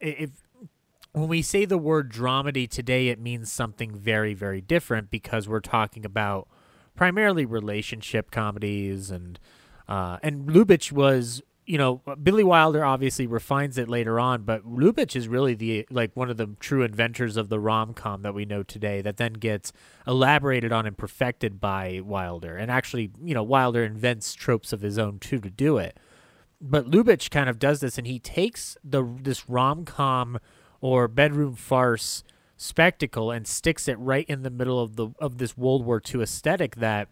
if 0.00 0.30
when 1.12 1.28
we 1.28 1.42
say 1.42 1.64
the 1.64 1.78
word 1.78 2.10
dramedy 2.10 2.68
today, 2.68 3.08
it 3.08 3.20
means 3.20 3.50
something 3.50 3.94
very 3.94 4.34
very 4.34 4.60
different 4.60 5.10
because 5.10 5.48
we're 5.48 5.60
talking 5.60 6.04
about 6.04 6.48
primarily 6.94 7.44
relationship 7.44 8.30
comedies 8.30 9.10
and 9.10 9.38
uh, 9.88 10.18
and 10.22 10.48
Lubitsch 10.48 10.92
was 10.92 11.42
you 11.66 11.78
know 11.78 12.02
Billy 12.22 12.44
Wilder 12.44 12.84
obviously 12.84 13.26
refines 13.26 13.78
it 13.78 13.88
later 13.88 14.20
on, 14.20 14.42
but 14.42 14.66
Lubitsch 14.66 15.16
is 15.16 15.28
really 15.28 15.54
the 15.54 15.86
like 15.90 16.14
one 16.14 16.30
of 16.30 16.36
the 16.36 16.50
true 16.60 16.82
inventors 16.82 17.36
of 17.36 17.48
the 17.48 17.60
rom 17.60 17.94
com 17.94 18.22
that 18.22 18.34
we 18.34 18.44
know 18.44 18.62
today. 18.62 19.00
That 19.00 19.16
then 19.16 19.34
gets 19.34 19.72
elaborated 20.06 20.72
on 20.72 20.86
and 20.86 20.96
perfected 20.96 21.60
by 21.60 22.00
Wilder, 22.04 22.56
and 22.56 22.70
actually 22.70 23.10
you 23.22 23.34
know 23.34 23.42
Wilder 23.42 23.84
invents 23.84 24.34
tropes 24.34 24.72
of 24.72 24.80
his 24.80 24.98
own 24.98 25.18
too 25.18 25.40
to 25.40 25.50
do 25.50 25.78
it. 25.78 25.98
But 26.60 26.90
Lubitsch 26.90 27.30
kind 27.30 27.48
of 27.48 27.58
does 27.58 27.80
this, 27.80 27.98
and 27.98 28.06
he 28.06 28.18
takes 28.18 28.76
the 28.82 29.04
this 29.20 29.48
rom 29.48 29.84
com 29.84 30.38
or 30.80 31.08
bedroom 31.08 31.54
farce 31.54 32.24
spectacle 32.56 33.30
and 33.30 33.46
sticks 33.46 33.88
it 33.88 33.98
right 33.98 34.26
in 34.28 34.42
the 34.42 34.50
middle 34.50 34.80
of 34.80 34.96
the 34.96 35.08
of 35.18 35.38
this 35.38 35.56
World 35.56 35.84
War 35.84 36.00
II 36.12 36.22
aesthetic 36.22 36.76
that 36.76 37.08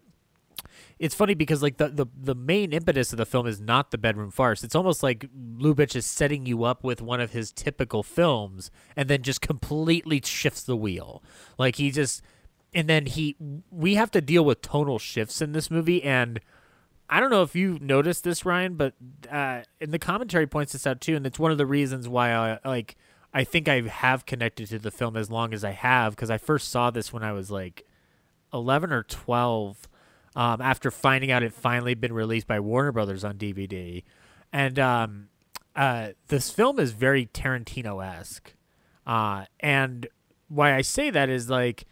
it's 0.98 1.14
funny 1.14 1.34
because 1.34 1.62
like 1.62 1.78
the, 1.78 1.88
the 1.88 2.06
the 2.16 2.34
main 2.34 2.72
impetus 2.72 3.12
of 3.12 3.18
the 3.18 3.26
film 3.26 3.46
is 3.46 3.60
not 3.60 3.90
the 3.90 3.98
bedroom 3.98 4.30
farce. 4.30 4.62
It's 4.62 4.74
almost 4.74 5.02
like 5.02 5.26
Lubitsch 5.56 5.96
is 5.96 6.06
setting 6.06 6.46
you 6.46 6.64
up 6.64 6.84
with 6.84 7.02
one 7.02 7.20
of 7.20 7.32
his 7.32 7.52
typical 7.52 8.02
films 8.02 8.70
and 8.96 9.08
then 9.08 9.22
just 9.22 9.40
completely 9.40 10.20
shifts 10.24 10.62
the 10.62 10.76
wheel. 10.76 11.22
Like 11.58 11.76
he 11.76 11.90
just 11.90 12.22
and 12.72 12.88
then 12.88 13.06
he 13.06 13.36
we 13.70 13.96
have 13.96 14.10
to 14.12 14.20
deal 14.20 14.44
with 14.44 14.62
tonal 14.62 14.98
shifts 14.98 15.42
in 15.42 15.52
this 15.52 15.70
movie 15.70 16.02
and 16.02 16.40
I 17.12 17.20
don't 17.20 17.28
know 17.28 17.42
if 17.42 17.54
you 17.54 17.76
noticed 17.78 18.24
this, 18.24 18.46
Ryan, 18.46 18.74
but 18.76 18.94
uh, 19.30 19.60
and 19.82 19.92
the 19.92 19.98
commentary 19.98 20.46
points 20.46 20.72
this 20.72 20.86
out 20.86 21.02
too, 21.02 21.14
and 21.14 21.26
it's 21.26 21.38
one 21.38 21.52
of 21.52 21.58
the 21.58 21.66
reasons 21.66 22.08
why 22.08 22.32
I 22.32 22.58
like. 22.64 22.96
I 23.34 23.44
think 23.44 23.68
I 23.68 23.82
have 23.82 24.24
connected 24.24 24.68
to 24.70 24.78
the 24.78 24.90
film 24.90 25.14
as 25.18 25.30
long 25.30 25.52
as 25.52 25.62
I 25.62 25.72
have 25.72 26.16
because 26.16 26.30
I 26.30 26.38
first 26.38 26.70
saw 26.70 26.90
this 26.90 27.12
when 27.12 27.22
I 27.22 27.32
was 27.32 27.50
like 27.50 27.84
eleven 28.50 28.92
or 28.92 29.02
twelve. 29.02 29.88
Um, 30.34 30.62
after 30.62 30.90
finding 30.90 31.30
out 31.30 31.42
it 31.42 31.52
finally 31.52 31.92
been 31.92 32.14
released 32.14 32.46
by 32.46 32.58
Warner 32.60 32.92
Brothers 32.92 33.24
on 33.24 33.36
DVD, 33.36 34.02
and 34.50 34.78
um, 34.78 35.28
uh, 35.76 36.12
this 36.28 36.50
film 36.50 36.80
is 36.80 36.92
very 36.92 37.26
Tarantino 37.26 38.02
esque, 38.02 38.54
uh, 39.06 39.44
and 39.60 40.06
why 40.48 40.74
I 40.74 40.80
say 40.80 41.10
that 41.10 41.28
is 41.28 41.50
like 41.50 41.84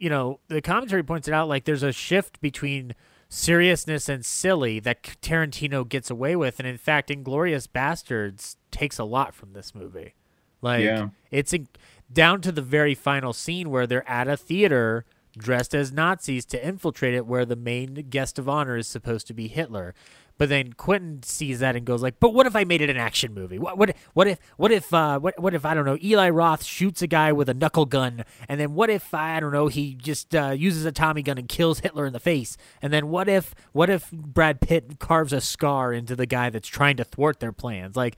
you 0.00 0.10
know, 0.10 0.40
the 0.48 0.60
commentary 0.60 1.04
points 1.04 1.28
it 1.28 1.34
out 1.34 1.48
like 1.48 1.64
there's 1.64 1.82
a 1.84 1.92
shift 1.92 2.40
between 2.40 2.94
seriousness 3.28 4.08
and 4.08 4.24
silly 4.24 4.80
that 4.80 5.02
Tarantino 5.22 5.88
gets 5.88 6.10
away 6.10 6.34
with, 6.36 6.58
and 6.58 6.66
in 6.68 6.78
fact, 6.78 7.10
Inglourious 7.10 7.68
Basterds 7.68 8.56
takes 8.70 8.98
a 8.98 9.04
lot 9.04 9.34
from 9.34 9.52
this 9.52 9.74
movie. 9.74 10.14
Like 10.62 10.84
Yeah. 10.84 11.08
it's 11.30 11.52
in, 11.52 11.68
down 12.12 12.40
to 12.42 12.52
the 12.52 12.62
very 12.62 12.94
final 12.94 13.32
scene 13.32 13.70
where 13.70 13.86
they're 13.86 14.08
at 14.08 14.28
a 14.28 14.36
theater 14.36 15.04
dressed 15.36 15.74
as 15.74 15.92
Nazis 15.92 16.44
to 16.46 16.66
infiltrate 16.66 17.14
it, 17.14 17.26
where 17.26 17.44
the 17.44 17.54
main 17.54 18.06
guest 18.10 18.38
of 18.38 18.48
honor 18.48 18.76
is 18.76 18.88
supposed 18.88 19.26
to 19.28 19.34
be 19.34 19.46
Hitler. 19.46 19.94
But 20.38 20.48
then 20.48 20.72
Quentin 20.72 21.22
sees 21.24 21.58
that 21.60 21.76
and 21.76 21.84
goes 21.84 22.00
like, 22.00 22.20
"But 22.20 22.32
what 22.32 22.46
if 22.46 22.54
I 22.54 22.64
made 22.64 22.80
it 22.80 22.88
an 22.88 22.96
action 22.96 23.34
movie? 23.34 23.58
What 23.58 23.76
what 23.76 23.94
what 24.14 24.28
if 24.28 24.38
what 24.56 24.70
if 24.70 24.94
uh, 24.94 25.18
what 25.18 25.38
what 25.38 25.52
if 25.52 25.66
I 25.66 25.74
don't 25.74 25.84
know 25.84 25.98
Eli 26.02 26.30
Roth 26.30 26.64
shoots 26.64 27.02
a 27.02 27.06
guy 27.08 27.32
with 27.32 27.48
a 27.48 27.54
knuckle 27.54 27.86
gun, 27.86 28.24
and 28.48 28.60
then 28.60 28.74
what 28.74 28.88
if 28.88 29.12
I 29.12 29.40
don't 29.40 29.52
know 29.52 29.66
he 29.66 29.94
just 29.94 30.34
uh, 30.34 30.54
uses 30.56 30.84
a 30.84 30.92
Tommy 30.92 31.22
gun 31.22 31.38
and 31.38 31.48
kills 31.48 31.80
Hitler 31.80 32.06
in 32.06 32.12
the 32.12 32.20
face, 32.20 32.56
and 32.80 32.92
then 32.92 33.08
what 33.08 33.28
if 33.28 33.54
what 33.72 33.90
if 33.90 34.10
Brad 34.12 34.60
Pitt 34.60 34.98
carves 35.00 35.32
a 35.32 35.40
scar 35.40 35.92
into 35.92 36.14
the 36.14 36.26
guy 36.26 36.50
that's 36.50 36.68
trying 36.68 36.96
to 36.98 37.04
thwart 37.04 37.40
their 37.40 37.52
plans? 37.52 37.96
Like 37.96 38.16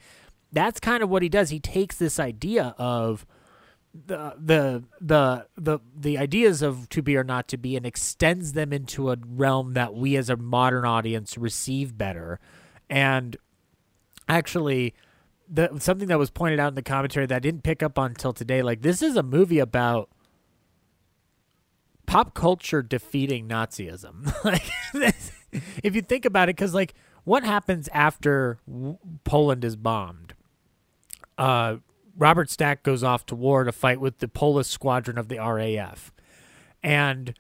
that's 0.53 0.79
kind 0.79 1.03
of 1.03 1.09
what 1.09 1.23
he 1.23 1.29
does. 1.29 1.51
He 1.51 1.61
takes 1.61 1.97
this 1.97 2.21
idea 2.21 2.75
of 2.77 3.25
the 3.93 4.35
the 4.39 4.85
the 5.01 5.47
the 5.57 5.79
the 5.97 6.19
ideas 6.19 6.63
of 6.63 6.89
to 6.91 7.03
be 7.03 7.17
or 7.17 7.25
not 7.25 7.49
to 7.49 7.57
be 7.57 7.77
and 7.77 7.85
extends 7.85 8.53
them 8.53 8.73
into 8.73 9.11
a 9.11 9.17
realm 9.27 9.73
that 9.75 9.95
we 9.95 10.17
as 10.17 10.31
a 10.31 10.37
modern 10.37 10.85
audience 10.85 11.37
receive 11.37 11.99
better. 11.99 12.39
And 12.89 13.37
actually 14.29 14.95
the 15.49 15.71
something 15.81 16.09
that 16.09 16.19
was 16.19 16.31
pointed 16.31 16.61
out 16.61 16.69
in 16.69 16.75
the 16.77 16.83
commentary 16.83 17.27
that 17.27 17.35
I 17.35 17.41
didn't 17.41 17.65
pick 17.65 17.83
up 17.83 17.99
on 17.99 18.11
until 18.13 18.33
today 18.33 18.63
like 18.63 18.83
this 18.83 19.03
is 19.03 19.17
a 19.17 19.23
movie 19.23 19.59
about 19.59 20.09
pop 22.07 22.35
culture 22.35 22.83
defeating 22.83 23.49
nazism. 23.49 24.33
Like 24.45 24.71
if 25.83 25.97
you 25.97 26.03
think 26.03 26.25
about 26.25 26.49
it 26.49 26.57
cuz 26.57 26.73
like 26.75 26.95
what 27.25 27.43
happens 27.43 27.89
after 27.93 28.59
Poland 29.25 29.65
is 29.65 29.77
bombed? 29.77 30.35
Uh, 31.37 31.77
Robert 32.17 32.51
Stack 32.51 32.83
goes 32.83 33.03
off 33.03 33.27
to 33.27 33.35
war 33.35 33.65
to 33.65 33.73
fight 33.73 34.01
with 34.01 34.19
the 34.19 34.29
Polish 34.29 34.69
squadron 34.69 35.19
of 35.19 35.29
the 35.29 35.39
RAF. 35.39 36.13
And 36.83 37.35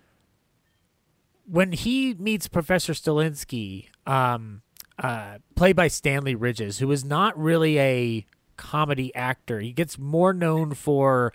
when 1.45 1.73
he 1.73 2.15
meets 2.15 2.49
Professor 2.49 2.93
Stilinski, 2.93 3.89
um, 4.07 4.63
uh, 4.99 5.39
played 5.55 5.77
by 5.77 5.89
Stanley 5.89 6.35
Ridges, 6.35 6.79
who 6.79 6.91
is 6.93 7.05
not 7.05 7.39
really 7.39 7.79
a 7.79 8.27
comedy 8.57 9.15
actor, 9.15 9.61
he 9.61 9.73
gets 9.73 9.99
more 9.99 10.33
known 10.33 10.75
for 10.75 11.33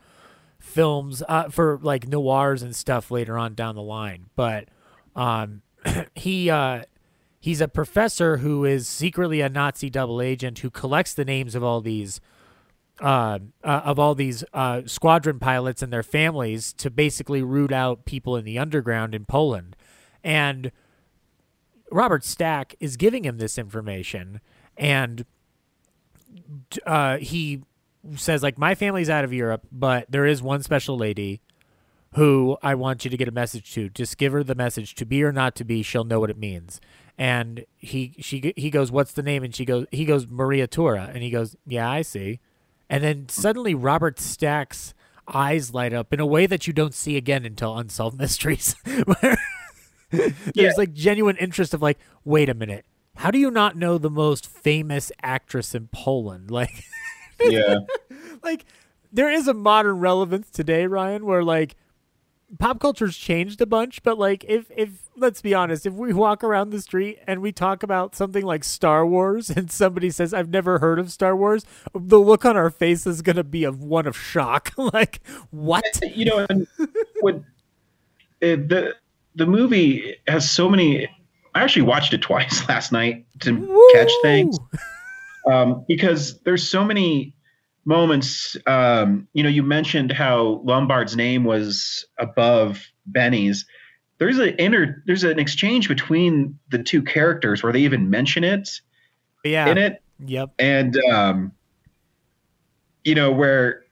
films, 0.59 1.23
uh, 1.27 1.49
for 1.49 1.79
like 1.81 2.07
noirs 2.07 2.61
and 2.61 2.75
stuff 2.75 3.11
later 3.11 3.38
on 3.38 3.55
down 3.55 3.75
the 3.75 3.81
line. 3.81 4.27
But 4.36 4.69
um, 5.15 5.61
he 6.15 6.49
uh, 6.49 6.83
he's 7.39 7.61
a 7.61 7.67
professor 7.67 8.38
who 8.38 8.65
is 8.65 8.88
secretly 8.88 9.41
a 9.41 9.49
Nazi 9.49 9.89
double 9.89 10.21
agent 10.21 10.59
who 10.59 10.69
collects 10.69 11.13
the 11.13 11.25
names 11.25 11.55
of 11.55 11.63
all 11.63 11.81
these 11.81 12.21
uh, 13.02 13.39
uh, 13.64 13.82
of 13.84 14.00
all 14.00 14.16
these 14.16 14.43
uh, 14.54 14.82
squadron 14.86 15.39
pilots 15.39 15.82
and 15.82 15.91
their 15.91 16.04
families 16.04 16.74
to 16.74 16.89
basically 16.89 17.41
root 17.41 17.72
out 17.72 18.06
people 18.06 18.36
in 18.38 18.46
the 18.46 18.58
underground 18.58 19.14
in 19.14 19.26
Poland. 19.26 19.76
And 20.24 20.72
Robert 21.91 22.24
Stack 22.24 22.76
is 22.80 22.98
giving 22.98 23.26
him 23.26 23.38
this 23.38 23.58
information, 23.58 24.41
and 24.78 25.26
uh, 26.86 27.18
he 27.18 27.64
says, 28.16 28.43
like, 28.43 28.58
my 28.58 28.76
family's 28.76 29.10
out 29.10 29.24
of 29.24 29.34
Europe, 29.34 29.68
but 29.72 30.06
there 30.10 30.26
is 30.26 30.41
one 30.41 30.64
special 30.64 30.98
lady 30.98 31.41
who 32.16 32.58
I 32.64 32.76
want 32.76 33.04
you 33.04 33.12
to 33.12 33.18
get 33.18 33.28
a 33.28 33.32
message 33.32 33.74
to. 33.74 33.89
Just 33.89 34.18
give 34.18 34.32
her 34.32 34.43
the 34.43 34.56
message 34.56 34.96
to 34.96 35.06
be 35.06 35.24
or 35.24 35.32
not 35.32 35.56
to 35.56 35.66
be. 35.66 35.84
She'll 35.84 36.06
know 36.06 36.20
what 36.20 36.30
it 36.30 36.38
means. 36.38 36.80
And 37.18 37.66
he 37.78 38.16
she 38.20 38.54
he 38.56 38.70
goes, 38.70 38.91
"What's 38.91 39.14
the 39.14 39.24
name?" 39.24 39.43
And 39.43 39.56
she 39.56 39.66
goes, 39.66 39.86
he 39.91 40.06
goes, 40.06 40.28
"Maria 40.28 40.68
Tura." 40.68 41.12
And 41.14 41.24
he 41.24 41.30
goes, 41.30 41.56
"Yeah, 41.66 41.89
I 41.89 42.02
see." 42.02 42.39
And 42.89 43.03
then 43.03 43.29
suddenly 43.29 43.73
Robert 43.75 44.19
Stack's 44.19 44.93
eyes 45.27 45.73
light 45.73 45.93
up 45.93 46.13
in 46.13 46.19
a 46.19 46.25
way 46.25 46.45
that 46.45 46.67
you 46.67 46.73
don't 46.73 46.93
see 46.93 47.17
again 47.17 47.45
until 47.45 47.77
Unsolved 47.77 48.17
Mysteries. 48.19 48.75
Where 49.05 49.38
There's 50.11 50.33
Yeah. 50.53 50.71
like 50.77 50.93
genuine 50.93 51.36
interest 51.38 51.73
of 51.73 51.81
like, 51.81 51.97
wait 52.23 52.47
a 52.49 52.53
minute, 52.53 52.86
how 53.17 53.31
do 53.31 53.39
you 53.39 53.49
not 53.49 53.75
know 53.75 53.97
the 53.97 54.09
most 54.09 54.45
famous 54.47 55.11
actress 55.23 55.73
in 55.75 55.88
Poland? 55.91 56.49
Like, 56.51 56.83
Yeah. 57.41 57.79
like 58.43 58.65
there 59.11 59.29
is 59.31 59.47
a 59.47 59.53
modern 59.53 59.99
relevance 59.99 60.49
today, 60.49 60.86
Ryan, 60.88 61.25
where 61.25 61.43
like 61.43 61.75
pop 62.60 62.80
culture's 62.80 63.18
changed 63.18 63.62
a 63.62 63.66
bunch, 63.66 64.04
but 64.04 64.18
like 64.18 64.46
if 64.48 64.72
if 64.76 65.10
let's 65.16 65.41
be 65.41 65.54
honest, 65.54 65.86
if 65.86 65.93
we 65.93 66.14
walk 66.14 66.43
around 66.43 66.70
the 66.70 66.82
street 66.82 67.20
and 67.28 67.41
we 67.41 67.52
talk 67.52 67.84
about 67.84 68.16
something 68.16 68.43
like 68.43 68.64
Star 68.64 69.06
Wars 69.06 69.50
and 69.56 69.72
somebody 69.72 70.10
says 70.10 70.34
I've 70.34 70.50
never 70.50 70.80
heard 70.80 71.00
of 71.00 71.12
Star 71.12 71.36
Wars, 71.36 71.66
the 71.93 72.20
look 72.20 72.46
on 72.46 72.58
our 72.58 72.70
face 72.70 73.06
is 73.08 73.22
going 73.22 73.36
to 73.36 73.43
be 73.43 73.64
of 73.64 73.84
one 73.84 74.08
of 74.08 74.18
shock. 74.18 74.72
like, 74.78 75.22
what? 75.52 75.86
you 76.16 76.26
know, 76.26 76.46
and 76.50 76.68
when 77.22 77.46
it, 78.41 78.70
the 78.70 78.96
the 79.36 79.46
movie 79.46 80.16
has 80.28 80.50
so 80.50 80.70
many. 80.70 81.08
I 81.54 81.64
actually 81.64 81.84
watched 81.84 82.14
it 82.14 82.22
twice 82.22 82.68
last 82.68 82.91
night 82.91 83.26
to 83.39 83.89
catch 83.93 84.12
things 84.22 84.60
um, 85.50 85.86
because 85.88 86.39
there's 86.39 86.68
so 86.68 86.84
many 86.84 87.34
moments. 87.86 88.57
Um, 88.67 89.27
you 89.33 89.43
know, 89.43 89.49
you 89.49 89.63
mentioned 89.63 90.11
how 90.11 90.61
Lombard's 90.63 91.15
name 91.15 91.43
was 91.43 92.05
above 92.19 92.83
Benny's. 93.05 93.65
There's 94.17 94.39
an 94.39 94.55
inner. 94.57 95.03
There's 95.05 95.23
an 95.23 95.39
exchange 95.39 95.88
between 95.88 96.57
the 96.69 96.81
two 96.81 97.01
characters 97.03 97.61
where 97.63 97.71
they 97.73 97.81
even 97.81 98.09
mention 98.09 98.43
it 98.43 98.69
Yeah. 99.43 99.69
in 99.69 99.77
it 99.77 100.01
Yep. 100.25 100.51
and 100.59 100.97
um, 101.11 101.51
you 103.03 103.15
know 103.15 103.31
where 103.31 103.83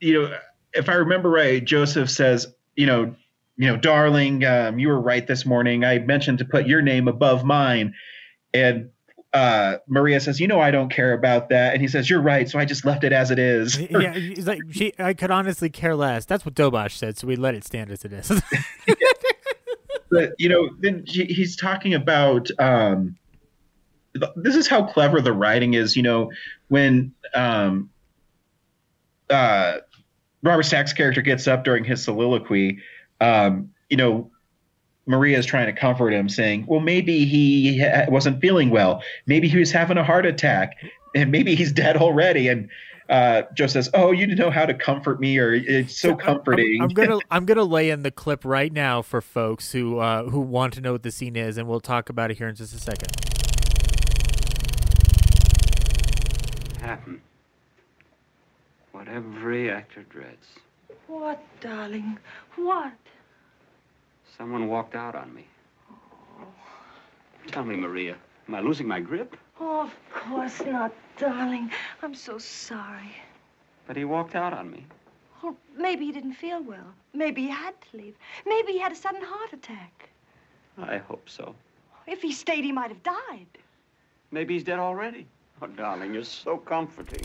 you 0.00 0.14
know 0.20 0.36
if 0.72 0.88
i 0.88 0.94
remember 0.94 1.30
right 1.30 1.64
joseph 1.64 2.10
says 2.10 2.46
you 2.74 2.86
know 2.86 3.14
you 3.56 3.68
know 3.68 3.76
darling 3.76 4.44
um, 4.44 4.78
you 4.78 4.88
were 4.88 5.00
right 5.00 5.26
this 5.26 5.46
morning 5.46 5.84
i 5.84 5.98
mentioned 5.98 6.38
to 6.38 6.44
put 6.44 6.66
your 6.66 6.82
name 6.82 7.06
above 7.08 7.44
mine 7.44 7.94
and 8.52 8.90
uh, 9.34 9.76
maria 9.86 10.18
says 10.20 10.40
you 10.40 10.46
know 10.46 10.58
i 10.60 10.70
don't 10.70 10.90
care 10.90 11.12
about 11.12 11.50
that 11.50 11.74
and 11.74 11.82
he 11.82 11.88
says 11.88 12.08
you're 12.08 12.20
right 12.22 12.48
so 12.48 12.58
i 12.58 12.64
just 12.64 12.84
left 12.86 13.04
it 13.04 13.12
as 13.12 13.30
it 13.30 13.38
is 13.38 13.78
yeah, 13.90 14.14
he's 14.14 14.46
like 14.46 14.60
she. 14.70 14.92
I 14.98 15.12
could 15.12 15.30
honestly 15.30 15.68
care 15.68 15.94
less. 15.94 16.24
That's 16.24 16.46
what 16.46 16.54
Dobosh 16.54 16.92
said, 16.92 17.18
so 17.18 17.26
we 17.26 17.36
let 17.36 17.54
it 17.54 17.62
stand 17.64 17.90
as 17.90 18.04
it 18.04 18.12
is. 18.12 18.28
but 20.10 20.32
you 20.38 20.48
know 20.48 20.70
then 20.80 21.04
he- 21.06 21.26
he's 21.26 21.56
talking 21.56 21.92
about 21.94 22.48
um 22.58 23.16
this 24.36 24.56
is 24.56 24.66
how 24.66 24.84
clever 24.84 25.20
the 25.20 25.32
writing 25.32 25.74
is 25.74 25.94
you 25.94 26.02
know 26.02 26.30
when 26.68 27.12
um 27.34 27.90
uh 29.30 29.76
robert 30.42 30.62
stack's 30.62 30.92
character 30.92 31.20
gets 31.20 31.46
up 31.46 31.64
during 31.64 31.84
his 31.84 32.02
soliloquy 32.02 32.78
um 33.20 33.70
you 33.90 33.96
know 33.96 34.30
maria 35.08 35.38
is 35.38 35.46
trying 35.46 35.66
to 35.66 35.72
comfort 35.72 36.12
him 36.12 36.28
saying 36.28 36.64
well 36.68 36.80
maybe 36.80 37.24
he 37.24 37.80
ha- 37.80 38.04
wasn't 38.08 38.40
feeling 38.40 38.70
well 38.70 39.02
maybe 39.26 39.48
he 39.48 39.58
was 39.58 39.72
having 39.72 39.96
a 39.96 40.04
heart 40.04 40.26
attack 40.26 40.76
and 41.14 41.32
maybe 41.32 41.54
he's 41.54 41.72
dead 41.72 41.96
already 41.96 42.48
and 42.48 42.68
uh 43.08 43.42
joe 43.54 43.66
says 43.66 43.88
oh 43.94 44.12
you 44.12 44.26
know 44.26 44.50
how 44.50 44.66
to 44.66 44.74
comfort 44.74 45.18
me 45.18 45.38
or 45.38 45.54
it's 45.54 45.98
so 45.98 46.14
comforting 46.14 46.82
I'm 46.82 46.88
gonna 46.88 47.18
I'm 47.30 47.44
gonna 47.46 47.64
lay 47.64 47.90
in 47.90 48.02
the 48.02 48.10
clip 48.10 48.44
right 48.44 48.72
now 48.72 49.02
for 49.02 49.20
folks 49.20 49.72
who 49.72 49.98
uh, 49.98 50.24
who 50.24 50.40
want 50.40 50.74
to 50.74 50.80
know 50.80 50.92
what 50.92 51.02
the 51.02 51.10
scene 51.10 51.36
is, 51.36 51.56
and 51.56 51.66
we'll 51.68 51.80
talk 51.80 52.08
about 52.08 52.30
it 52.30 52.38
here 52.38 52.48
in 52.48 52.54
just 52.54 52.74
a 52.74 52.78
second. 52.78 53.08
Happen. 56.80 57.20
What 58.92 59.08
every 59.08 59.70
actor 59.70 60.02
dreads. 60.04 60.46
What, 61.06 61.42
darling? 61.60 62.18
What? 62.56 62.92
Someone 64.38 64.68
walked 64.68 64.94
out 64.94 65.16
on 65.16 65.34
me. 65.34 65.44
Tell 67.48 67.64
me, 67.64 67.74
Maria, 67.74 68.16
am 68.46 68.54
I 68.54 68.60
losing 68.60 68.86
my 68.86 69.00
grip? 69.00 69.36
Oh, 69.60 69.80
of 69.80 69.94
course 70.14 70.62
not, 70.64 70.92
darling. 71.16 71.72
I'm 72.02 72.14
so 72.14 72.38
sorry. 72.38 73.12
But 73.88 73.96
he 73.96 74.04
walked 74.04 74.36
out 74.36 74.52
on 74.52 74.70
me. 74.70 74.86
Oh, 75.42 75.56
maybe 75.76 76.04
he 76.04 76.12
didn't 76.12 76.34
feel 76.34 76.62
well. 76.62 76.94
Maybe 77.12 77.42
he 77.42 77.48
had 77.48 77.74
to 77.90 77.96
leave. 77.96 78.14
Maybe 78.46 78.72
he 78.72 78.78
had 78.78 78.92
a 78.92 78.96
sudden 78.96 79.22
heart 79.22 79.52
attack. 79.52 80.08
I 80.78 80.98
hope 80.98 81.28
so. 81.28 81.54
If 82.06 82.22
he 82.22 82.32
stayed, 82.32 82.62
he 82.64 82.70
might 82.70 82.90
have 82.90 83.02
died. 83.02 83.46
Maybe 84.30 84.54
he's 84.54 84.62
dead 84.62 84.78
already. 84.78 85.26
Oh, 85.60 85.66
darling, 85.66 86.14
you're 86.14 86.22
so 86.22 86.58
comforting. 86.58 87.24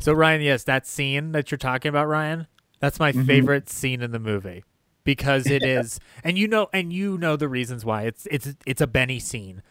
So 0.00 0.14
Ryan, 0.14 0.40
yes, 0.40 0.64
that 0.64 0.86
scene 0.86 1.32
that 1.32 1.50
you're 1.50 1.58
talking 1.58 1.90
about, 1.90 2.08
Ryan, 2.08 2.46
that's 2.80 2.98
my 2.98 3.12
Mhm. 3.12 3.26
favorite 3.26 3.68
scene 3.68 4.02
in 4.02 4.10
the 4.12 4.18
movie 4.18 4.64
because 5.04 5.46
it 5.46 5.62
is, 5.64 5.98
and 6.22 6.36
you 6.38 6.46
know, 6.48 6.68
and 6.72 6.92
you 6.92 7.16
know 7.18 7.36
the 7.36 7.48
reasons 7.48 7.84
why. 7.84 8.02
It's 8.02 8.26
it's 8.30 8.54
it's 8.66 8.80
a 8.80 8.86
Benny 8.86 9.18
scene, 9.18 9.62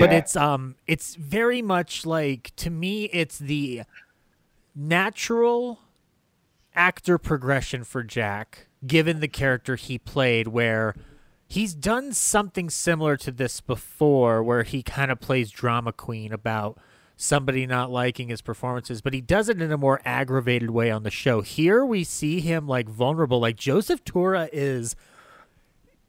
but 0.00 0.12
it's 0.12 0.36
um 0.36 0.76
it's 0.86 1.14
very 1.14 1.62
much 1.62 2.04
like 2.06 2.52
to 2.56 2.70
me 2.70 3.04
it's 3.06 3.38
the 3.38 3.82
natural 4.74 5.78
actor 6.74 7.18
progression 7.18 7.84
for 7.84 8.02
Jack 8.02 8.66
given 8.86 9.20
the 9.20 9.28
character 9.28 9.76
he 9.76 9.98
played 9.98 10.48
where 10.48 10.94
he's 11.46 11.74
done 11.74 12.12
something 12.12 12.68
similar 12.68 13.16
to 13.16 13.30
this 13.30 13.60
before 13.60 14.42
where 14.42 14.64
he 14.64 14.82
kind 14.82 15.10
of 15.12 15.20
plays 15.20 15.50
drama 15.50 15.92
queen 15.92 16.32
about 16.32 16.76
somebody 17.16 17.66
not 17.66 17.90
liking 17.90 18.28
his 18.28 18.42
performances 18.42 19.00
but 19.00 19.12
he 19.12 19.20
does 19.20 19.48
it 19.48 19.60
in 19.62 19.70
a 19.70 19.78
more 19.78 20.00
aggravated 20.04 20.70
way 20.70 20.90
on 20.90 21.02
the 21.02 21.10
show. 21.10 21.40
Here 21.40 21.84
we 21.84 22.04
see 22.04 22.40
him 22.40 22.66
like 22.66 22.88
vulnerable. 22.88 23.40
Like 23.40 23.56
joseph 23.56 24.04
tura 24.04 24.48
is 24.52 24.96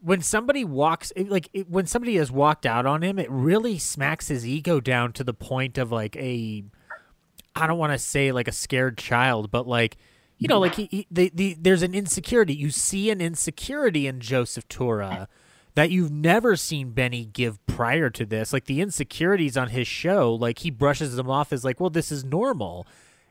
when 0.02 0.22
somebody 0.22 0.64
walks 0.64 1.12
like 1.18 1.50
it, 1.54 1.70
when 1.70 1.88
somebody 1.88 2.16
has 2.18 2.32
walked 2.32 2.66
out 2.66 2.86
on 2.86 3.02
him 3.02 3.18
it 3.18 3.30
really 3.30 3.80
smacks 3.80 4.28
his 4.28 4.46
ego 4.46 4.80
down 4.80 5.12
to 5.12 5.24
the 5.24 5.34
point 5.34 5.80
of 5.80 5.92
like 5.92 6.16
a 6.18 6.64
i 7.56 7.66
don't 7.66 7.80
want 7.80 7.92
to 7.92 7.98
say 7.98 8.32
like 8.32 8.48
a 8.48 8.52
scared 8.52 9.00
child 9.00 9.50
but 9.50 9.68
like 9.68 9.98
you 10.38 10.48
know 10.48 10.60
like 10.60 10.76
he, 10.76 10.88
he 10.92 11.08
the, 11.10 11.32
the 11.34 11.58
there's 11.60 11.82
an 11.82 11.96
insecurity. 11.96 12.54
You 12.54 12.70
see 12.70 13.10
an 13.10 13.20
insecurity 13.20 14.06
in 14.06 14.20
joseph 14.20 14.68
tura 14.68 15.28
that 15.76 15.92
you've 15.92 16.12
never 16.12 16.56
seen 16.56 16.92
benny 16.92 17.26
give 17.26 17.64
prior 17.68 18.10
to 18.10 18.26
this. 18.26 18.52
Like 18.52 18.66
the 18.66 18.82
insecurities 18.82 19.56
on 19.58 19.70
his 19.70 19.88
show 19.88 20.34
like 20.34 20.60
he 20.60 20.72
brushes 20.72 21.16
them 21.16 21.30
off 21.30 21.54
as 21.54 21.64
like 21.64 21.80
well 21.80 21.90
this 21.90 22.12
is 22.12 22.24
normal. 22.24 22.88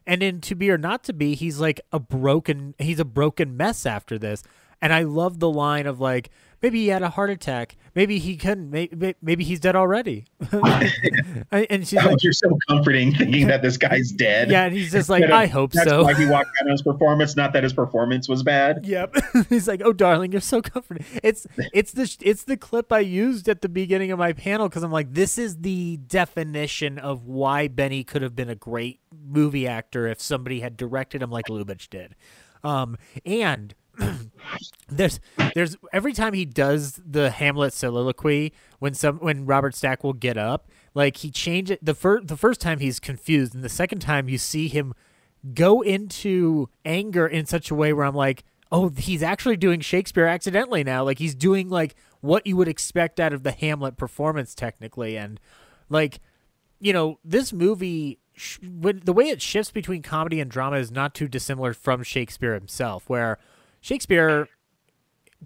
And 0.06 0.22
in 0.22 0.40
to 0.42 0.54
be 0.54 0.70
or 0.70 0.78
not 0.78 1.02
to 1.04 1.12
be 1.12 1.34
he's 1.34 1.58
like 1.58 1.80
a 1.90 1.98
broken 1.98 2.74
he's 2.78 3.00
a 3.00 3.04
broken 3.04 3.56
mess 3.56 3.86
after 3.86 4.18
this. 4.18 4.42
And 4.80 4.92
i 4.92 5.02
love 5.02 5.40
the 5.40 5.50
line 5.50 5.86
of 5.86 6.00
like 6.00 6.30
maybe 6.62 6.80
he 6.80 6.88
had 6.88 7.02
a 7.02 7.10
heart 7.10 7.30
attack 7.30 7.76
maybe 7.94 8.18
he 8.18 8.36
couldn't 8.36 8.70
maybe, 8.70 9.14
maybe 9.22 9.44
he's 9.44 9.60
dead 9.60 9.76
already 9.76 10.26
and 11.52 11.86
she's 11.86 11.98
oh, 12.02 12.10
like 12.10 12.22
you're 12.22 12.32
so 12.32 12.58
comforting 12.68 13.14
thinking 13.14 13.46
that 13.46 13.62
this 13.62 13.76
guy's 13.76 14.10
dead. 14.12 14.50
Yeah, 14.50 14.64
and 14.64 14.74
he's 14.74 14.92
just 14.92 15.08
like, 15.08 15.24
of- 15.24 15.30
"I 15.30 15.46
hope 15.46 15.72
that's 15.72 15.88
so." 15.88 16.04
why 16.04 16.14
he 16.14 16.26
walked 16.26 16.50
out 16.60 16.66
on 16.66 16.70
his 16.70 16.82
performance, 16.82 17.36
not 17.36 17.52
that 17.52 17.62
his 17.62 17.72
performance 17.72 18.28
was 18.28 18.42
bad. 18.42 18.84
Yep. 18.84 19.16
He's 19.48 19.68
like, 19.68 19.82
"Oh, 19.84 19.92
darling, 19.92 20.32
you're 20.32 20.40
so 20.40 20.62
comforting." 20.62 21.04
It's 21.22 21.46
it's 21.72 21.92
the 21.92 22.16
it's 22.20 22.44
the 22.44 22.56
clip 22.56 22.92
I 22.92 23.00
used 23.00 23.48
at 23.48 23.62
the 23.62 23.68
beginning 23.68 24.10
of 24.10 24.18
my 24.18 24.32
panel 24.32 24.68
because 24.68 24.82
I'm 24.82 24.92
like, 24.92 25.12
this 25.12 25.38
is 25.38 25.58
the 25.58 25.98
definition 25.98 26.98
of 26.98 27.24
why 27.24 27.68
Benny 27.68 28.04
could 28.04 28.22
have 28.22 28.36
been 28.36 28.50
a 28.50 28.54
great 28.54 29.00
movie 29.26 29.66
actor 29.66 30.06
if 30.06 30.20
somebody 30.20 30.60
had 30.60 30.76
directed 30.76 31.22
him 31.22 31.30
like 31.30 31.46
Lubitsch 31.46 31.88
did. 31.88 32.14
Um, 32.62 32.96
and 33.24 33.74
there's 34.88 35.20
there's 35.54 35.76
every 35.92 36.12
time 36.12 36.32
he 36.32 36.44
does 36.44 37.00
the 37.04 37.30
Hamlet 37.30 37.72
soliloquy 37.72 38.52
when 38.78 38.94
some 38.94 39.18
when 39.18 39.46
Robert 39.46 39.74
Stack 39.74 40.04
will 40.04 40.12
get 40.12 40.36
up, 40.36 40.68
like 40.94 41.18
he 41.18 41.30
change 41.30 41.70
it 41.70 41.84
the 41.84 41.94
first 41.94 42.28
the 42.28 42.36
first 42.36 42.60
time 42.60 42.78
he's 42.78 43.00
confused, 43.00 43.54
and 43.54 43.64
the 43.64 43.68
second 43.68 44.00
time 44.00 44.28
you 44.28 44.38
see 44.38 44.68
him 44.68 44.94
go 45.52 45.82
into 45.82 46.68
anger 46.84 47.26
in 47.26 47.46
such 47.46 47.70
a 47.70 47.74
way 47.74 47.92
where 47.92 48.06
I'm 48.06 48.14
like, 48.14 48.44
oh, 48.72 48.88
he's 48.88 49.22
actually 49.22 49.56
doing 49.56 49.80
Shakespeare 49.80 50.26
accidentally 50.26 50.84
now. 50.84 51.04
Like 51.04 51.18
he's 51.18 51.34
doing 51.34 51.68
like 51.68 51.94
what 52.20 52.46
you 52.46 52.56
would 52.56 52.68
expect 52.68 53.20
out 53.20 53.32
of 53.32 53.42
the 53.42 53.52
Hamlet 53.52 53.96
performance 53.96 54.54
technically, 54.54 55.16
and 55.16 55.40
like 55.88 56.20
you 56.80 56.92
know 56.92 57.18
this 57.24 57.52
movie. 57.52 58.18
When 58.60 59.00
the 59.04 59.12
way 59.12 59.28
it 59.28 59.40
shifts 59.40 59.70
between 59.70 60.02
comedy 60.02 60.40
and 60.40 60.50
drama 60.50 60.78
is 60.78 60.90
not 60.90 61.14
too 61.14 61.28
dissimilar 61.28 61.72
from 61.72 62.02
Shakespeare 62.02 62.54
himself, 62.54 63.08
where 63.08 63.38
Shakespeare 63.84 64.48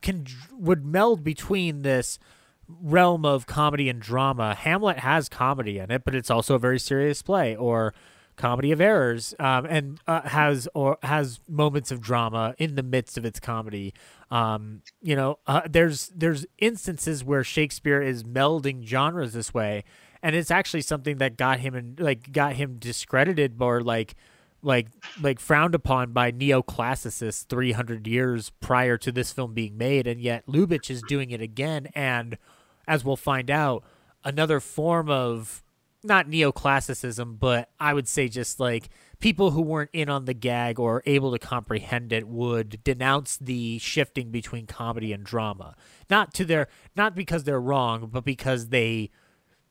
can 0.01 0.24
would 0.53 0.86
meld 0.86 1.24
between 1.24 1.82
this 1.82 2.20
realm 2.68 3.24
of 3.24 3.47
comedy 3.47 3.89
and 3.89 4.01
drama. 4.01 4.55
Hamlet 4.55 5.01
has 5.01 5.28
comedy 5.28 5.80
in 5.80 5.91
it, 5.91 6.05
but 6.05 6.14
it's 6.14 6.30
also 6.30 6.55
a 6.55 6.59
very 6.61 6.78
serious 6.78 7.20
play, 7.20 7.57
or 7.57 7.95
Comedy 8.36 8.70
of 8.70 8.80
Errors, 8.80 9.34
um, 9.41 9.66
and 9.66 9.99
uh, 10.07 10.20
has 10.20 10.68
or 10.72 10.99
has 11.03 11.41
moments 11.49 11.91
of 11.91 12.01
drama 12.01 12.55
in 12.59 12.76
the 12.76 12.84
midst 12.84 13.18
of 13.18 13.24
its 13.24 13.41
comedy. 13.41 13.93
Um, 14.30 14.82
you 15.03 15.16
know, 15.16 15.41
uh, 15.49 15.62
there's 15.68 16.07
there's 16.14 16.47
instances 16.59 17.24
where 17.24 17.43
Shakespeare 17.43 18.01
is 18.01 18.22
melding 18.22 18.86
genres 18.86 19.32
this 19.32 19.53
way, 19.53 19.82
and 20.22 20.36
it's 20.36 20.53
actually 20.53 20.82
something 20.82 21.18
that 21.18 21.36
got 21.36 21.59
him 21.59 21.74
in, 21.74 21.97
like 21.99 22.30
got 22.30 22.53
him 22.53 22.76
discredited 22.78 23.57
or 23.61 23.80
like 23.80 24.14
like 24.62 24.88
like 25.20 25.38
frowned 25.40 25.74
upon 25.74 26.12
by 26.12 26.32
neoclassicists 26.32 27.46
300 27.46 28.06
years 28.06 28.50
prior 28.61 28.96
to 28.98 29.12
this 29.12 29.32
film 29.32 29.54
being 29.54 29.76
made 29.78 30.06
and 30.06 30.20
yet 30.20 30.46
Lubitsch 30.46 30.90
is 30.90 31.02
doing 31.02 31.30
it 31.30 31.40
again. 31.40 31.88
And 31.94 32.38
as 32.86 33.04
we'll 33.04 33.16
find 33.16 33.50
out 33.50 33.84
another 34.24 34.61
form 34.61 35.09
of 35.09 35.62
not 36.02 36.28
neoclassicism 36.28 37.38
but 37.38 37.70
I 37.78 37.94
would 37.94 38.09
say 38.09 38.28
just 38.28 38.59
like 38.59 38.88
people 39.20 39.52
who 39.52 39.62
weren't 39.62 39.90
in 39.92 40.09
on 40.09 40.24
the 40.24 40.34
gag 40.34 40.78
or 40.78 41.02
able 41.06 41.32
to 41.32 41.38
comprehend 41.38 42.12
it 42.12 42.26
would 42.26 42.82
denounce 42.84 43.36
the 43.36 43.78
shifting 43.78 44.30
between 44.30 44.66
comedy 44.66 45.12
and 45.12 45.24
drama. 45.24 45.76
Not 46.11 46.34
to 46.34 46.44
their 46.44 46.68
not 46.96 47.14
because 47.14 47.44
they're 47.44 47.61
wrong 47.61 48.11
but 48.12 48.24
because 48.24 48.68
they 48.68 49.11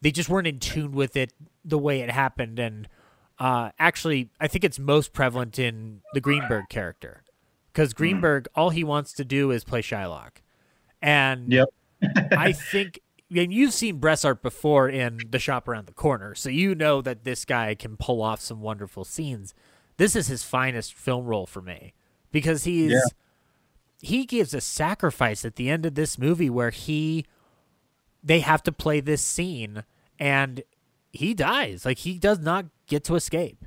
they 0.01 0.11
just 0.11 0.29
weren't 0.29 0.47
in 0.47 0.59
tune 0.59 0.91
with 0.91 1.15
it 1.17 1.33
the 1.65 1.77
way 1.77 2.01
it 2.01 2.11
happened. 2.11 2.59
And 2.59 2.88
uh, 3.39 3.71
actually, 3.79 4.29
I 4.39 4.47
think 4.47 4.63
it's 4.63 4.79
most 4.79 5.13
prevalent 5.13 5.59
in 5.59 6.01
the 6.13 6.21
Greenberg 6.21 6.65
character 6.69 7.23
because 7.71 7.91
Hmm. 7.91 7.97
Greenberg, 7.97 8.47
all 8.55 8.69
he 8.71 8.83
wants 8.83 9.13
to 9.13 9.25
do 9.25 9.51
is 9.51 9.63
play 9.63 9.81
Shylock, 9.81 10.38
and 11.01 11.51
Yep. 11.51 11.69
I 12.31 12.51
think. 12.71 12.99
And 13.35 13.51
you've 13.51 13.73
seen 13.73 13.99
Bressart 13.99 14.41
before 14.41 14.88
in 14.88 15.19
The 15.29 15.38
Shop 15.39 15.67
Around 15.67 15.88
the 15.88 15.93
Corner, 15.93 16.33
so 16.33 16.49
you 16.49 16.73
know 16.73 17.01
that 17.01 17.25
this 17.25 17.43
guy 17.43 17.75
can 17.75 17.97
pull 17.97 18.21
off 18.21 18.39
some 18.39 18.61
wonderful 18.61 19.03
scenes. 19.03 19.53
This 19.97 20.15
is 20.15 20.27
his 20.27 20.43
finest 20.43 20.93
film 20.93 21.25
role 21.25 21.45
for 21.45 21.61
me 21.61 21.93
because 22.31 22.63
he's 22.63 22.93
Yeah. 22.93 22.99
he 24.01 24.25
gives 24.25 24.53
a 24.53 24.61
sacrifice 24.61 25.43
at 25.43 25.57
the 25.57 25.69
end 25.69 25.85
of 25.85 25.95
this 25.95 26.17
movie 26.17 26.49
where 26.49 26.69
he 26.69 27.25
they 28.23 28.39
have 28.39 28.63
to 28.63 28.71
play 28.71 29.01
this 29.01 29.21
scene 29.21 29.83
and 30.17 30.63
he 31.11 31.33
dies. 31.33 31.85
Like 31.85 31.99
he 31.99 32.17
does 32.19 32.39
not 32.39 32.65
get 32.87 33.03
to 33.05 33.15
escape. 33.15 33.65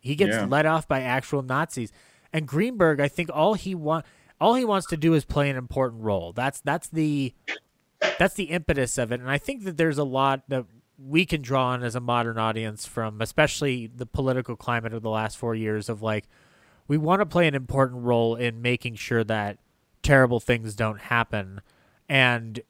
He 0.00 0.14
gets 0.14 0.34
Yeah. 0.36 0.46
let 0.46 0.66
off 0.66 0.88
by 0.88 1.00
actual 1.02 1.42
Nazis. 1.42 1.92
And 2.32 2.46
Greenberg, 2.46 3.00
I 3.00 3.08
think 3.08 3.30
all 3.32 3.54
he 3.54 3.74
want 3.74 4.06
all 4.40 4.54
he 4.54 4.64
wants 4.64 4.86
to 4.88 4.96
do 4.96 5.12
is 5.14 5.24
play 5.24 5.50
an 5.50 5.56
important 5.56 6.02
role. 6.02 6.32
That's 6.32 6.60
that's 6.60 6.88
the 6.88 7.34
that's 8.18 8.34
the 8.34 8.44
impetus 8.44 8.96
of 8.98 9.12
it. 9.12 9.20
And 9.20 9.30
I 9.30 9.38
think 9.38 9.64
that 9.64 9.76
there's 9.76 9.98
a 9.98 10.04
lot 10.04 10.48
that 10.48 10.64
we 10.98 11.24
can 11.26 11.42
draw 11.42 11.68
on 11.68 11.82
as 11.82 11.94
a 11.94 12.00
modern 12.00 12.38
audience 12.38 12.86
from 12.86 13.20
especially 13.20 13.86
the 13.86 14.06
political 14.06 14.56
climate 14.56 14.92
of 14.92 15.02
the 15.02 15.10
last 15.10 15.36
4 15.38 15.54
years 15.54 15.88
of 15.88 16.02
like 16.02 16.28
we 16.88 16.98
want 16.98 17.20
to 17.20 17.26
play 17.26 17.46
an 17.46 17.54
important 17.54 18.02
role 18.02 18.34
in 18.36 18.60
making 18.62 18.96
sure 18.96 19.24
that 19.24 19.58
terrible 20.02 20.40
things 20.40 20.74
don't 20.74 21.00
happen. 21.02 21.60
And 22.08 22.60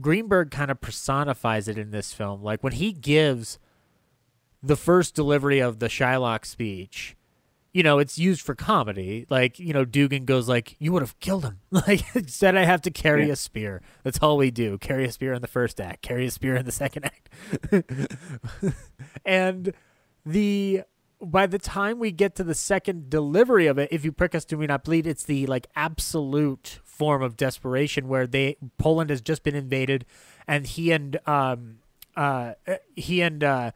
Greenberg 0.00 0.50
kind 0.50 0.70
of 0.70 0.80
personifies 0.80 1.66
it 1.66 1.78
in 1.78 1.90
this 1.90 2.12
film. 2.12 2.42
Like 2.42 2.62
when 2.62 2.74
he 2.74 2.92
gives 2.92 3.58
the 4.62 4.76
first 4.76 5.14
delivery 5.14 5.58
of 5.60 5.78
the 5.78 5.88
Shylock 5.88 6.44
speech, 6.44 7.16
you 7.72 7.82
know, 7.82 7.98
it's 7.98 8.18
used 8.18 8.40
for 8.42 8.54
comedy. 8.54 9.26
Like, 9.30 9.58
you 9.58 9.72
know, 9.72 9.84
Dugan 9.84 10.24
goes 10.24 10.48
like, 10.48 10.74
"You 10.80 10.92
would 10.92 11.02
have 11.02 11.18
killed 11.20 11.44
him." 11.44 11.60
Like, 11.70 12.02
instead, 12.16 12.56
I 12.56 12.64
have 12.64 12.82
to 12.82 12.90
carry 12.90 13.26
Yeah. 13.28 13.34
a 13.34 13.36
spear. 13.36 13.80
That's 14.02 14.18
all 14.18 14.36
we 14.36 14.50
do: 14.50 14.76
carry 14.78 15.04
a 15.04 15.12
spear 15.12 15.32
in 15.32 15.40
the 15.40 15.48
first 15.48 15.80
act, 15.80 16.02
carry 16.02 16.26
a 16.26 16.30
spear 16.30 16.56
in 16.56 16.66
the 16.66 16.72
second 16.72 17.04
act. 17.04 17.28
and 19.24 19.72
the 20.26 20.82
by 21.22 21.46
the 21.46 21.58
time 21.58 21.98
we 21.98 22.10
get 22.12 22.34
to 22.36 22.44
the 22.44 22.54
second 22.54 23.10
delivery 23.10 23.66
of 23.66 23.78
it, 23.78 23.88
if 23.92 24.04
you 24.04 24.12
prick 24.12 24.34
us, 24.34 24.44
do 24.44 24.56
we 24.56 24.66
not 24.66 24.84
bleed? 24.84 25.06
It's 25.06 25.22
the 25.24 25.46
like 25.46 25.66
absolute 25.76 26.80
form 26.82 27.22
of 27.22 27.36
desperation 27.36 28.08
where 28.08 28.26
they 28.26 28.56
Poland 28.78 29.10
has 29.10 29.20
just 29.20 29.42
been 29.42 29.54
invaded, 29.54 30.04
and 30.48 30.66
he 30.66 30.90
and 30.92 31.18
um 31.26 31.78
uh 32.16 32.54
he 32.96 33.20
and 33.22 33.44
uh 33.44 33.70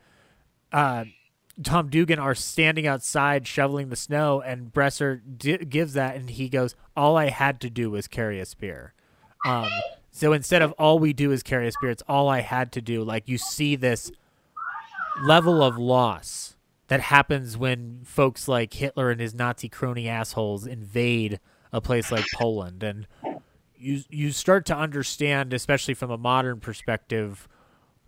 uh 0.74 1.04
Tom 1.62 1.88
Dugan 1.88 2.18
are 2.18 2.34
standing 2.34 2.86
outside 2.86 3.46
shoveling 3.46 3.88
the 3.88 3.96
snow, 3.96 4.40
and 4.40 4.72
Bresser 4.72 5.20
d- 5.38 5.58
gives 5.58 5.92
that, 5.94 6.16
and 6.16 6.28
he 6.28 6.48
goes, 6.48 6.74
"All 6.96 7.16
I 7.16 7.28
had 7.28 7.60
to 7.60 7.70
do 7.70 7.90
was 7.90 8.08
carry 8.08 8.40
a 8.40 8.44
spear." 8.44 8.92
Um, 9.46 9.68
so 10.10 10.32
instead 10.32 10.62
of 10.62 10.72
all 10.72 10.98
we 10.98 11.12
do 11.12 11.30
is 11.30 11.42
carry 11.42 11.68
a 11.68 11.72
spear, 11.72 11.90
it's 11.90 12.02
all 12.08 12.28
I 12.28 12.40
had 12.40 12.72
to 12.72 12.80
do. 12.80 13.04
Like 13.04 13.28
you 13.28 13.38
see 13.38 13.76
this 13.76 14.10
level 15.22 15.62
of 15.62 15.78
loss 15.78 16.56
that 16.88 17.00
happens 17.00 17.56
when 17.56 18.00
folks 18.04 18.48
like 18.48 18.74
Hitler 18.74 19.10
and 19.10 19.20
his 19.20 19.34
Nazi 19.34 19.68
crony 19.68 20.08
assholes 20.08 20.66
invade 20.66 21.38
a 21.72 21.80
place 21.80 22.10
like 22.10 22.24
Poland, 22.34 22.82
and 22.82 23.06
you 23.76 24.02
you 24.10 24.32
start 24.32 24.66
to 24.66 24.76
understand, 24.76 25.52
especially 25.52 25.94
from 25.94 26.10
a 26.10 26.18
modern 26.18 26.58
perspective, 26.58 27.48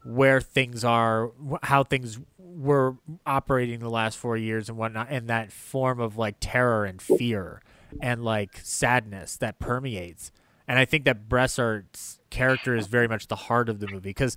where 0.05 0.41
things 0.41 0.85
are, 0.85 1.33
how 1.63 1.83
things 1.83 2.19
were 2.57 2.97
operating 3.27 3.81
the 3.81 3.91
last 3.91 4.17
four 4.17 4.37
years 4.37 4.69
and 4.69 4.79
whatnot, 4.79 5.09
and 5.11 5.29
that 5.29 5.53
form 5.53 6.01
of 6.01 6.17
like 6.17 6.37
terror 6.41 6.85
and 6.85 7.01
fear 7.03 7.61
and 8.01 8.25
like 8.25 8.59
sadness 8.63 9.37
that 9.37 9.59
permeates. 9.59 10.33
And 10.69 10.79
I 10.79 10.85
think 10.85 11.05
that 11.05 11.29
Bressart's 11.29 12.19
character 12.31 12.75
is 12.75 12.87
very 12.87 13.07
much 13.09 13.29
the 13.29 13.37
heart 13.37 13.69
of 13.69 13.79
the 13.81 13.87
movie 13.87 14.11
because, 14.11 14.37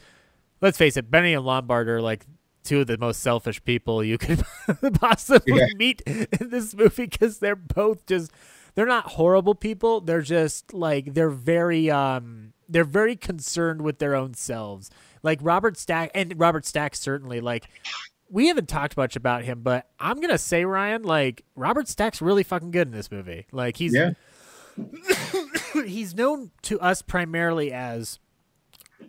let's 0.62 0.78
face 0.78 0.96
it, 0.98 1.10
Benny 1.10 1.34
and 1.34 1.46
Lombard 1.46 1.88
are 1.90 2.02
like 2.02 2.26
two 2.64 2.82
of 2.82 2.88
the 2.88 2.98
most 2.98 3.22
selfish 3.22 3.64
people 3.64 4.04
you 4.04 4.18
could 4.18 4.44
possibly 5.00 5.58
Yeah. 5.60 5.66
meet 5.78 6.02
in 6.02 6.50
this 6.50 6.76
movie 6.76 7.06
because 7.08 7.40
they're 7.40 7.56
both 7.56 8.06
just 8.06 8.32
they're 8.76 8.86
not 8.86 9.06
horrible 9.14 9.56
people 9.56 10.02
they're 10.02 10.22
just 10.22 10.74
like 10.74 11.14
they're 11.14 11.30
very 11.32 11.90
um 11.90 12.52
they're 12.68 12.84
very 12.84 13.16
concerned 13.16 13.82
with 13.82 13.98
their 14.00 14.14
own 14.14 14.34
selves 14.34 14.92
like 15.24 15.40
robert 15.42 15.78
stack 15.78 16.12
and 16.14 16.34
robert 16.38 16.66
stack 16.66 16.96
certainly 16.96 17.40
like 17.42 17.68
we 18.30 18.48
haven't 18.48 18.70
talked 18.70 18.96
much 18.98 19.16
about 19.16 19.44
him 19.44 19.62
but 19.62 19.88
i'm 20.00 20.20
gonna 20.22 20.38
say 20.38 20.66
ryan 20.66 21.04
like 21.04 21.44
robert 21.56 21.88
stack's 21.88 22.22
really 22.22 22.44
fucking 22.44 22.72
good 22.72 22.88
in 22.88 22.94
this 22.94 23.12
movie 23.12 23.46
like 23.52 23.78
he's 23.78 23.94
Yeah. 23.94 24.12
he's 25.86 26.16
known 26.16 26.52
to 26.64 26.80
us 26.80 27.02
primarily 27.02 27.72
as 27.72 28.20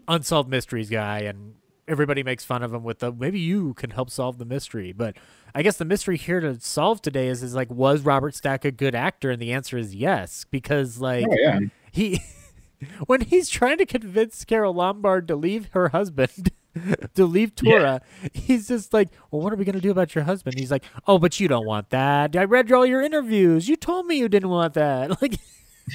unsolved 0.09 0.49
mysteries 0.49 0.91
guy 0.91 1.21
and 1.21 1.55
everybody 1.89 2.23
makes 2.23 2.45
fun 2.45 2.63
of 2.63 2.73
him 2.73 2.85
with 2.85 3.01
the 3.01 3.13
maybe 3.13 3.39
you 3.41 3.75
can 3.75 3.91
help 3.91 4.11
solve 4.11 4.39
the 4.39 4.45
mystery 4.45 4.93
but 4.93 5.17
i 5.55 5.63
guess 5.63 5.77
the 5.77 5.85
mystery 5.85 6.17
here 6.17 6.41
to 6.41 6.59
solve 6.61 7.03
today 7.03 7.29
is 7.29 7.43
is 7.43 7.55
like 7.55 7.71
was 7.71 8.03
robert 8.03 8.35
stack 8.35 8.65
a 8.65 8.71
good 8.71 8.95
actor 8.95 9.31
and 9.31 9.41
the 9.43 9.53
answer 9.53 9.77
is 9.77 9.95
yes 9.95 10.45
because 10.51 11.01
like 11.01 11.27
Oh, 11.29 11.35
yeah. 11.39 11.59
he 11.93 12.21
when 13.07 13.21
he's 13.23 13.49
trying 13.49 13.79
to 13.79 13.87
convince 13.87 14.45
carole 14.45 14.75
lombard 14.75 15.27
to 15.29 15.37
leave 15.37 15.69
her 15.73 15.89
husband 15.89 16.51
to 17.15 17.25
leave 17.25 17.55
Tura, 17.55 18.01
he's 18.33 18.69
just 18.69 18.93
like, 18.93 19.09
"Well, 19.31 19.43
what 19.43 19.53
are 19.53 19.57
we 19.57 19.65
gonna 19.65 19.81
do 19.81 19.91
about 19.91 20.15
your 20.15 20.25
husband?" 20.25 20.59
He's 20.59 20.71
like, 20.71 20.85
"Oh, 21.07 21.19
but 21.19 21.41
you 21.41 21.49
don't 21.49 21.67
want 21.67 21.91
that. 21.91 22.37
I 22.37 22.45
read 22.45 22.71
all 22.73 22.87
your 22.87 23.01
interviews. 23.01 23.69
You 23.69 23.77
told 23.77 24.07
me 24.07 24.17
you 24.17 24.29
didn't 24.29 24.51
want 24.51 24.75
that." 24.75 25.11
Like, 25.21 25.39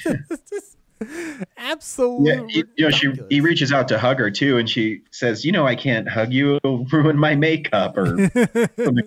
just 0.50 0.78
absolutely. 1.58 2.32
Yeah, 2.32 2.44
he, 2.48 2.64
you 2.78 2.86
know, 2.86 2.90
she 2.90 3.12
he 3.30 3.42
reaches 3.42 3.72
out 3.72 3.88
to 3.88 3.98
hug 3.98 4.20
her 4.20 4.30
too, 4.30 4.58
and 4.58 4.70
she 4.70 5.02
says, 5.12 5.46
"You 5.46 5.52
know, 5.52 5.66
I 5.66 5.76
can't 5.76 6.08
hug 6.08 6.34
you; 6.34 6.58
it'll 6.58 6.86
ruin 6.86 7.18
my 7.18 7.36
makeup." 7.36 7.98
Or 7.98 8.16
like 8.18 9.06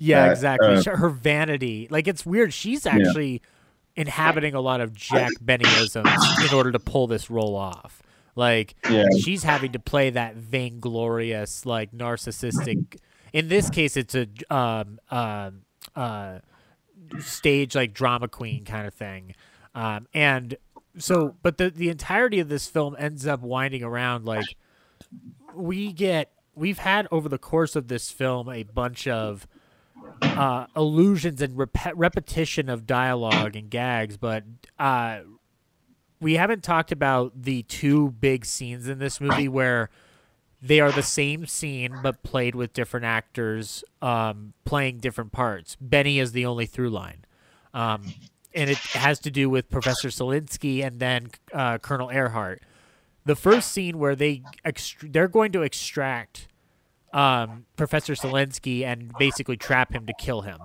yeah, 0.00 0.26
that. 0.26 0.32
exactly. 0.32 0.76
Uh, 0.76 0.96
her 0.96 1.08
vanity, 1.10 1.88
like 1.90 2.08
it's 2.08 2.24
weird. 2.24 2.52
She's 2.52 2.86
actually 2.86 3.42
inhabiting 3.96 4.54
a 4.54 4.60
lot 4.60 4.80
of 4.80 4.94
Jack 4.94 5.32
Bennyisms 5.44 6.46
in 6.48 6.54
order 6.54 6.70
to 6.70 6.78
pull 6.78 7.08
this 7.08 7.28
role 7.28 7.56
off. 7.56 8.00
Like 8.38 8.76
Yeah. 8.88 9.06
she's 9.20 9.42
having 9.42 9.72
to 9.72 9.80
play 9.80 10.10
that 10.10 10.36
vainglorious, 10.36 11.66
like 11.66 11.90
narcissistic. 11.92 12.98
In 13.32 13.48
this 13.48 13.68
case, 13.68 13.96
it's 13.96 14.14
a 14.14 14.28
um 14.48 15.00
um 15.10 15.62
uh 15.96 16.38
stage 17.18 17.74
like 17.74 17.92
drama 17.92 18.28
queen 18.28 18.64
kind 18.64 18.86
of 18.86 18.94
thing, 18.94 19.34
um 19.74 20.06
and 20.14 20.56
so 20.98 21.34
but 21.42 21.58
the 21.58 21.68
the 21.70 21.88
entirety 21.88 22.38
of 22.38 22.48
this 22.48 22.68
film 22.68 22.94
ends 22.98 23.26
up 23.26 23.40
winding 23.40 23.82
around 23.82 24.24
like 24.24 24.46
we 25.54 25.92
get 25.92 26.30
we've 26.54 26.78
had 26.78 27.08
over 27.10 27.28
the 27.28 27.38
course 27.38 27.74
of 27.74 27.88
this 27.88 28.10
film 28.10 28.48
a 28.48 28.62
bunch 28.62 29.08
of 29.08 29.46
uh, 30.22 30.66
illusions 30.76 31.42
and 31.42 31.56
rep- 31.58 31.92
repetition 31.94 32.68
of 32.68 32.86
dialogue 32.86 33.56
and 33.56 33.68
gags, 33.70 34.16
but 34.16 34.44
uh, 34.78 35.20
we 36.20 36.34
haven't 36.34 36.62
talked 36.62 36.92
about 36.92 37.32
the 37.42 37.62
two 37.64 38.10
big 38.10 38.44
scenes 38.44 38.88
in 38.88 38.98
this 38.98 39.20
movie 39.20 39.48
where 39.48 39.90
they 40.60 40.80
are 40.80 40.90
the 40.90 41.02
same 41.02 41.46
scene 41.46 41.96
but 42.02 42.22
played 42.22 42.54
with 42.54 42.72
different 42.72 43.06
actors 43.06 43.84
um, 44.02 44.52
playing 44.64 44.98
different 44.98 45.32
parts. 45.32 45.76
Benny 45.80 46.18
is 46.18 46.32
the 46.32 46.44
only 46.44 46.66
through 46.66 46.90
line. 46.90 47.24
Um, 47.72 48.12
and 48.54 48.70
it 48.70 48.78
has 48.78 49.20
to 49.20 49.30
do 49.30 49.48
with 49.48 49.68
Professor 49.70 50.08
Siletsky 50.08 50.84
and 50.84 50.98
then 50.98 51.28
uh, 51.52 51.78
Colonel 51.78 52.08
Ehrhardt. 52.08 52.58
The 53.24 53.36
first 53.36 53.70
scene 53.70 53.98
where 53.98 54.16
they 54.16 54.42
ext- 54.64 55.12
they're 55.12 55.28
going 55.28 55.52
to 55.52 55.62
extract 55.62 56.48
um, 57.12 57.66
Professor 57.76 58.14
Siletsky 58.14 58.84
and 58.84 59.12
basically 59.18 59.56
trap 59.56 59.92
him 59.92 60.06
to 60.06 60.12
kill 60.14 60.42
him. 60.42 60.58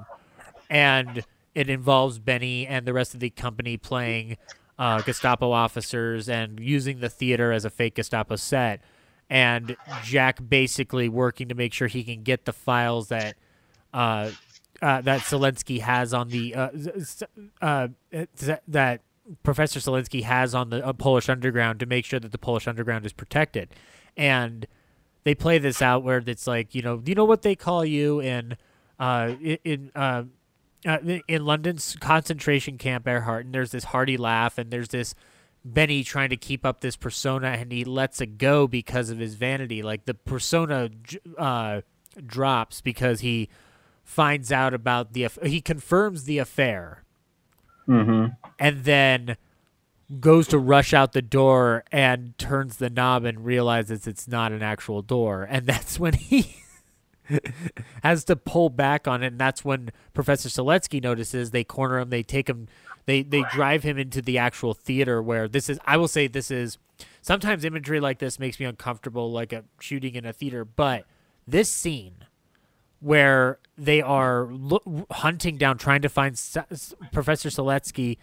And 0.69 1.23
it 1.53 1.69
involves 1.69 2.19
Benny 2.19 2.65
and 2.65 2.85
the 2.87 2.93
rest 2.93 3.13
of 3.13 3.19
the 3.19 3.29
company 3.29 3.77
playing 3.77 4.37
uh, 4.83 5.01
Gestapo 5.01 5.49
officers 5.51 6.27
and 6.27 6.59
using 6.59 6.99
the 6.99 7.07
theater 7.07 7.53
as 7.53 7.63
a 7.63 7.69
fake 7.69 7.95
Gestapo 7.95 8.35
set. 8.35 8.81
And 9.29 9.77
Jack 10.03 10.39
basically 10.45 11.07
working 11.07 11.47
to 11.47 11.55
make 11.55 11.71
sure 11.71 11.87
he 11.87 12.03
can 12.03 12.21
get 12.21 12.43
the 12.43 12.51
files 12.51 13.07
that 13.07 13.37
uh, 13.93 14.31
uh, 14.81 14.99
that 14.99 15.21
Siletsky 15.21 15.79
has 15.79 16.13
on 16.13 16.27
the 16.27 16.53
uh, 16.53 16.69
uh, 17.61 17.87
that 18.67 19.01
Professor 19.41 19.79
Siletsky 19.79 20.23
has 20.23 20.53
on 20.53 20.69
the 20.69 20.85
uh, 20.85 20.91
Polish 20.91 21.29
underground 21.29 21.79
to 21.79 21.85
make 21.85 22.03
sure 22.03 22.19
that 22.19 22.33
the 22.33 22.37
Polish 22.37 22.67
underground 22.67 23.05
is 23.05 23.13
protected, 23.13 23.69
and 24.17 24.67
they 25.23 25.33
play 25.33 25.59
this 25.59 25.81
out 25.81 26.03
where 26.03 26.17
it's 26.17 26.45
like 26.45 26.75
you 26.75 26.81
know 26.81 27.01
you 27.05 27.15
know 27.15 27.23
what 27.25 27.43
they 27.43 27.55
call 27.55 27.85
you 27.85 28.19
in 28.19 28.57
uh 28.99 29.31
in. 29.63 29.91
In 30.83 30.91
uh, 30.91 30.99
uh, 31.15 31.19
in 31.27 31.45
London's 31.45 31.95
concentration 31.99 32.77
camp, 32.77 33.05
Ehrhardt, 33.05 33.41
and 33.41 33.53
there's 33.53 33.71
this 33.71 33.85
hearty 33.85 34.17
laugh, 34.17 34.57
and 34.57 34.71
there's 34.71 34.89
this 34.89 35.15
Benny 35.65 36.03
trying 36.03 36.29
to 36.29 36.37
keep 36.37 36.65
up 36.65 36.81
this 36.81 36.95
persona, 36.97 37.47
and 37.47 37.71
he 37.71 37.85
lets 37.85 38.19
it 38.19 38.37
go 38.37 38.67
because 38.67 39.09
of 39.09 39.19
his 39.19 39.35
vanity. 39.35 39.81
Like 39.81 40.05
the 40.05 40.13
persona 40.13 40.89
uh, 41.37 41.81
drops 42.25 42.81
because 42.81 43.21
he 43.21 43.49
finds 44.03 44.51
out 44.51 44.73
about 44.73 45.13
the 45.13 45.29
he 45.43 45.61
confirms 45.61 46.25
the 46.25 46.37
affair, 46.37 47.03
Mm-hmm. 47.87 48.27
and 48.59 48.83
then 48.85 49.35
goes 50.19 50.47
to 50.49 50.57
rush 50.57 50.93
out 50.93 51.11
the 51.13 51.21
door 51.21 51.83
and 51.91 52.37
turns 52.37 52.77
the 52.77 52.89
knob 52.89 53.25
and 53.25 53.43
realizes 53.45 54.07
it's 54.07 54.27
not 54.27 54.51
an 54.51 54.61
actual 54.61 55.01
door, 55.01 55.43
and 55.49 55.65
that's 55.67 55.99
when 55.99 56.13
he. 56.13 56.62
has 58.03 58.23
to 58.25 58.35
pull 58.35 58.69
back 58.69 59.07
on 59.07 59.23
it, 59.23 59.27
and 59.27 59.39
that's 59.39 59.63
when 59.63 59.89
Professor 60.13 60.49
Siletsky 60.49 61.01
notices. 61.01 61.51
They 61.51 61.63
corner 61.63 61.99
him. 61.99 62.09
They 62.09 62.23
take 62.23 62.49
him. 62.49 62.67
They 63.05 63.23
they 63.23 63.43
drive 63.51 63.83
him 63.83 63.97
into 63.97 64.21
the 64.21 64.37
actual 64.37 64.73
theater 64.73 65.21
where 65.21 65.47
this 65.47 65.69
is. 65.69 65.79
I 65.85 65.97
will 65.97 66.07
say 66.07 66.27
this 66.27 66.51
is. 66.51 66.77
Sometimes 67.21 67.63
imagery 67.65 67.99
like 67.99 68.19
this 68.19 68.39
makes 68.39 68.59
me 68.59 68.65
uncomfortable, 68.65 69.31
like 69.31 69.51
a 69.53 69.63
shooting 69.79 70.15
in 70.15 70.25
a 70.25 70.33
theater. 70.33 70.63
But 70.65 71.05
this 71.47 71.69
scene, 71.69 72.15
where 72.99 73.59
they 73.77 74.01
are 74.01 74.47
lo- 74.51 75.05
hunting 75.11 75.57
down, 75.57 75.77
trying 75.77 76.01
to 76.01 76.09
find 76.09 76.33
S- 76.33 76.93
Professor 77.11 77.49
Siletsky, 77.49 78.17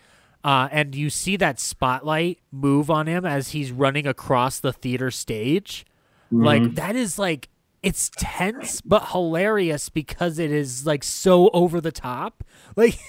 uh, 0.45 0.69
and 0.71 0.95
you 0.95 1.11
see 1.11 1.37
that 1.37 1.59
spotlight 1.61 2.39
move 2.51 2.91
on 2.91 3.07
him 3.07 3.27
as 3.27 3.51
he's 3.51 3.73
running 3.73 4.07
across 4.07 4.61
the 4.61 4.73
theater 4.73 5.11
stage. 5.11 5.85
Like 6.31 6.63
Mhm. 6.63 6.75
that 6.77 6.95
is 6.97 7.19
like 7.19 7.49
it's 7.83 8.11
tense 8.17 8.81
but 8.81 9.09
hilarious 9.09 9.89
because 9.89 10.39
it 10.39 10.51
is 10.51 10.87
like 10.87 11.03
so 11.03 11.51
over 11.51 11.81
the 11.81 11.93
top. 11.93 12.45
Like 12.77 13.01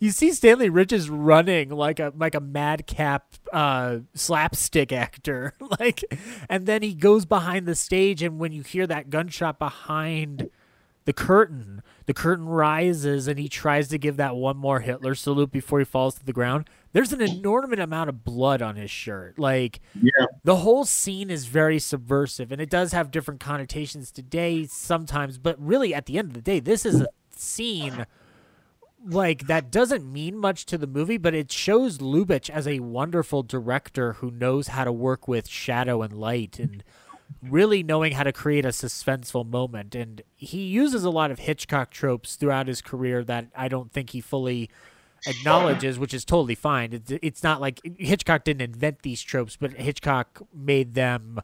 you 0.00 0.10
see 0.10 0.32
Stanley 0.32 0.70
Ridges 0.70 1.10
running 1.10 1.68
like 1.68 2.00
a 2.00 2.12
like 2.16 2.34
a 2.34 2.40
madcap 2.40 3.34
uh, 3.52 3.98
slapstick 4.14 4.92
actor, 4.92 5.54
like, 5.80 6.02
and 6.48 6.66
then 6.66 6.82
he 6.82 6.94
goes 6.94 7.26
behind 7.26 7.66
the 7.66 7.74
stage, 7.74 8.22
and 8.22 8.38
when 8.38 8.52
you 8.52 8.62
hear 8.62 8.86
that 8.86 9.10
gunshot 9.10 9.58
behind 9.58 10.50
the 11.04 11.12
curtain, 11.12 11.82
the 12.06 12.14
curtain 12.14 12.46
rises, 12.46 13.28
and 13.28 13.38
he 13.38 13.48
tries 13.48 13.88
to 13.88 13.98
give 13.98 14.16
that 14.16 14.36
one 14.36 14.56
more 14.56 14.80
Hitler 14.80 15.14
salute 15.14 15.50
before 15.50 15.78
he 15.80 15.84
falls 15.84 16.14
to 16.16 16.24
the 16.24 16.32
ground. 16.32 16.68
There's 16.92 17.12
an 17.12 17.20
enormous 17.20 17.78
amount 17.78 18.08
of 18.08 18.24
blood 18.24 18.62
on 18.62 18.76
his 18.76 18.90
shirt, 18.90 19.38
like 19.38 19.80
Yeah. 20.00 20.26
the 20.44 20.56
whole 20.56 20.84
scene 20.84 21.30
is 21.30 21.46
very 21.46 21.78
subversive 21.78 22.50
and 22.52 22.60
it 22.60 22.70
does 22.70 22.92
have 22.92 23.10
different 23.10 23.40
connotations 23.40 24.10
today 24.10 24.64
sometimes 24.66 25.36
but 25.36 25.56
really 25.60 25.92
at 25.94 26.06
the 26.06 26.16
end 26.16 26.28
of 26.28 26.34
the 26.34 26.40
day 26.40 26.58
this 26.60 26.86
is 26.86 27.02
a 27.02 27.08
scene 27.30 28.06
like 29.04 29.46
that 29.46 29.70
doesn't 29.70 30.10
mean 30.10 30.36
much 30.38 30.64
to 30.66 30.78
the 30.78 30.86
movie 30.86 31.18
but 31.18 31.34
it 31.34 31.52
shows 31.52 31.98
Lubitsch 31.98 32.48
as 32.48 32.66
a 32.66 32.80
wonderful 32.80 33.42
director 33.42 34.14
who 34.14 34.30
knows 34.30 34.68
how 34.68 34.84
to 34.84 34.92
work 34.92 35.28
with 35.28 35.48
shadow 35.48 36.02
and 36.02 36.12
light 36.12 36.58
and 36.58 36.82
really 37.42 37.82
knowing 37.82 38.12
how 38.12 38.22
to 38.22 38.32
create 38.32 38.64
a 38.64 38.68
suspenseful 38.68 39.46
moment 39.46 39.94
and 39.94 40.22
he 40.36 40.64
uses 40.64 41.04
a 41.04 41.10
lot 41.10 41.30
of 41.30 41.40
Hitchcock 41.40 41.90
tropes 41.90 42.36
throughout 42.36 42.66
his 42.66 42.80
career 42.80 43.22
that 43.24 43.46
I 43.54 43.68
don't 43.68 43.92
think 43.92 44.10
he 44.10 44.20
fully 44.20 44.70
acknowledges, 45.26 45.98
which 45.98 46.14
is 46.14 46.24
totally 46.24 46.54
fine. 46.54 46.92
It's, 46.92 47.12
it's 47.22 47.42
not 47.42 47.60
like 47.60 47.80
Hitchcock 47.98 48.44
didn't 48.44 48.62
invent 48.62 49.02
these 49.02 49.22
tropes, 49.22 49.56
but 49.56 49.72
Hitchcock 49.72 50.42
made 50.54 50.94
them 50.94 51.40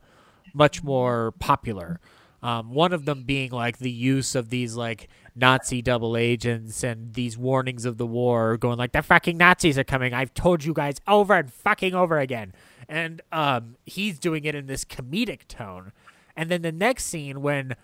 much 0.54 0.82
more 0.82 1.32
popular. 1.32 2.00
Um, 2.42 2.72
one 2.72 2.92
of 2.92 3.04
them 3.04 3.22
being 3.22 3.50
like 3.52 3.78
the 3.78 3.90
use 3.90 4.34
of 4.34 4.48
these 4.48 4.74
like 4.74 5.08
Nazi 5.36 5.80
double 5.80 6.16
agents 6.16 6.82
and 6.82 7.14
these 7.14 7.38
warnings 7.38 7.84
of 7.84 7.98
the 7.98 8.06
war, 8.06 8.56
going 8.56 8.78
like 8.78 8.92
the 8.92 9.02
fucking 9.02 9.36
Nazis 9.36 9.78
are 9.78 9.84
coming. 9.84 10.12
I've 10.12 10.34
told 10.34 10.64
you 10.64 10.74
guys 10.74 10.96
over 11.06 11.34
and 11.34 11.52
fucking 11.52 11.94
over 11.94 12.18
again. 12.18 12.52
And 12.88 13.22
um, 13.30 13.76
he's 13.86 14.18
doing 14.18 14.44
it 14.44 14.54
in 14.54 14.66
this 14.66 14.84
comedic 14.84 15.46
tone. 15.46 15.92
And 16.36 16.50
then 16.50 16.62
the 16.62 16.72
next 16.72 17.04
scene 17.04 17.42
when 17.42 17.76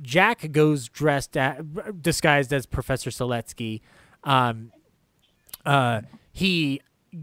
Jack 0.00 0.52
goes 0.52 0.88
dressed 0.88 1.36
at, 1.36 2.00
disguised 2.00 2.52
as 2.52 2.66
Professor 2.66 3.10
Siletsky. 3.10 3.80
Um, 4.24 4.72
uh, 5.66 6.02
he 6.32 6.80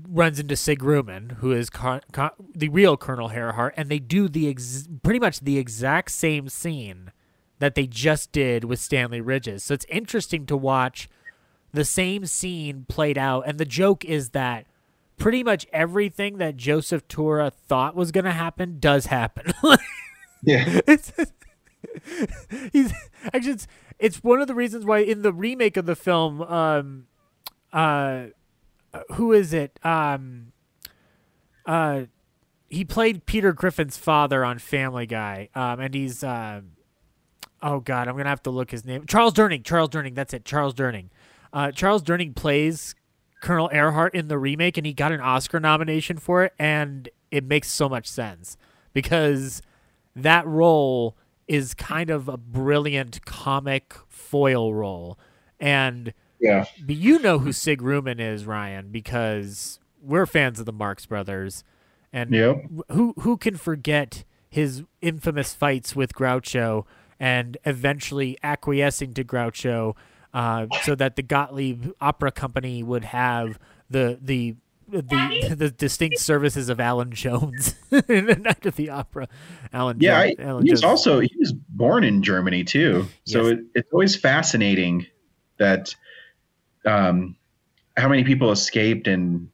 runs 0.07 0.39
into 0.39 0.55
Sig 0.55 0.79
Ruman, 0.79 1.33
who 1.37 1.51
is 1.51 1.69
Car- 1.69 2.01
Car- 2.11 2.33
the 2.55 2.69
real 2.69 2.95
Colonel 2.97 3.29
Ehrhardt, 3.29 3.73
and 3.75 3.89
they 3.89 3.99
do 3.99 4.27
the 4.27 4.47
ex- 4.49 4.87
pretty 5.03 5.19
much 5.19 5.39
the 5.39 5.57
exact 5.57 6.11
same 6.11 6.47
scene 6.49 7.11
that 7.59 7.75
they 7.75 7.87
just 7.87 8.31
did 8.31 8.63
with 8.63 8.79
Stanley 8.79 9.19
Ridges. 9.21 9.63
So 9.63 9.73
it's 9.73 9.85
interesting 9.89 10.45
to 10.45 10.55
watch 10.55 11.09
the 11.73 11.85
same 11.85 12.25
scene 12.25 12.85
played 12.87 13.17
out, 13.17 13.43
and 13.47 13.57
the 13.57 13.65
joke 13.65 14.05
is 14.05 14.29
that 14.29 14.65
pretty 15.17 15.43
much 15.43 15.65
everything 15.73 16.37
that 16.37 16.55
Joseph 16.55 17.07
Tura 17.07 17.49
thought 17.51 17.95
was 17.95 18.11
going 18.11 18.25
to 18.25 18.31
happen 18.31 18.77
does 18.79 19.07
happen. 19.07 19.53
Yeah. 20.41 20.79
it's 20.87 21.11
he's 22.71 22.93
actually 23.33 23.51
it's, 23.51 23.67
it's 23.99 24.23
one 24.23 24.39
of 24.39 24.47
the 24.47 24.55
reasons 24.55 24.85
why 24.85 24.99
in 24.99 25.21
the 25.21 25.33
remake 25.33 25.75
of 25.75 25.85
the 25.85 25.97
film 25.97 26.41
um 26.43 27.07
uh 27.73 28.27
who 29.13 29.33
is 29.33 29.53
it 29.53 29.79
um 29.83 30.51
uh 31.65 32.03
he 32.69 32.85
played 32.85 33.25
Peter 33.25 33.53
Griffin's 33.53 33.97
father 33.97 34.43
on 34.45 34.59
Family 34.59 35.05
Guy 35.05 35.49
um 35.55 35.79
and 35.79 35.93
he's 35.93 36.23
um 36.23 36.71
oh 37.61 37.79
god 37.79 38.07
I'm 38.07 38.17
gonna 38.17 38.29
have 38.29 38.43
to 38.43 38.51
look 38.51 38.71
his 38.71 38.85
name 38.85 39.05
Charles 39.05 39.33
Durning 39.33 39.63
Charles 39.63 39.89
Durning 39.89 40.15
that's 40.15 40.33
it 40.33 40.45
Charles 40.45 40.73
Durning 40.73 41.09
uh 41.53 41.71
Charles 41.71 42.03
Durning 42.03 42.35
plays 42.35 42.95
Colonel 43.41 43.69
Ehrhardt 43.73 44.13
in 44.13 44.27
the 44.27 44.37
remake 44.37 44.77
and 44.77 44.85
he 44.85 44.93
got 44.93 45.11
an 45.11 45.21
Oscar 45.21 45.59
nomination 45.59 46.17
for 46.17 46.43
it 46.43 46.53
and 46.59 47.09
it 47.31 47.43
makes 47.43 47.69
so 47.69 47.87
much 47.87 48.07
sense 48.07 48.57
because 48.93 49.61
that 50.15 50.45
role 50.45 51.15
is 51.47 51.73
kind 51.73 52.09
of 52.09 52.27
a 52.27 52.37
brilliant 52.37 53.25
comic 53.25 53.95
foil 54.07 54.73
role. 54.73 55.17
And 55.59 56.13
Yeah. 56.39 56.65
but 56.85 56.95
you 56.95 57.19
know 57.19 57.39
who 57.39 57.51
Sig 57.51 57.81
Ruman 57.81 58.19
is, 58.19 58.45
Ryan, 58.45 58.89
because 58.89 59.79
we're 60.01 60.25
fans 60.25 60.59
of 60.59 60.65
the 60.65 60.71
Marx 60.73 61.05
Brothers. 61.05 61.63
And 62.11 62.31
Yep. 62.31 62.65
who 62.91 63.13
who 63.19 63.37
can 63.37 63.55
forget 63.55 64.23
his 64.49 64.83
infamous 65.01 65.53
fights 65.53 65.95
with 65.95 66.13
Groucho 66.13 66.85
and 67.19 67.57
eventually 67.65 68.37
acquiescing 68.41 69.13
to 69.13 69.23
Groucho 69.23 69.95
uh, 70.33 70.65
so 70.83 70.95
that 70.95 71.15
the 71.15 71.21
Gottlieb 71.21 71.91
Opera 72.01 72.31
Company 72.31 72.81
would 72.81 73.03
have 73.05 73.59
the 73.89 74.17
the 74.21 74.55
the 74.87 75.53
the 75.55 75.69
distinct 75.69 76.17
services 76.17 76.67
of 76.69 76.79
Allan 76.79 77.11
Jones 77.11 77.75
in 77.91 78.25
the 78.25 78.35
Night 78.41 78.65
of 78.65 78.75
the 78.75 78.89
Opera. 78.89 79.27
Allan 79.71 79.97
Yeah, 79.99 80.25
Jones, 80.29 80.35
I, 80.39 80.43
Allan 80.43 80.65
he 80.65 80.71
was 80.71 80.81
Jones. 80.81 80.89
also 80.89 81.19
he 81.19 81.35
was 81.37 81.53
born 81.53 82.03
in 82.03 82.23
Germany 82.23 82.63
too. 82.63 83.05
So 83.25 83.43
Yes. 83.49 83.51
it, 83.59 83.65
it's 83.75 83.89
always 83.93 84.15
fascinating 84.15 85.05
that 85.59 85.93
um, 86.85 87.35
how 87.97 88.07
many 88.07 88.23
people 88.23 88.51
escaped 88.51 89.07
and 89.07 89.49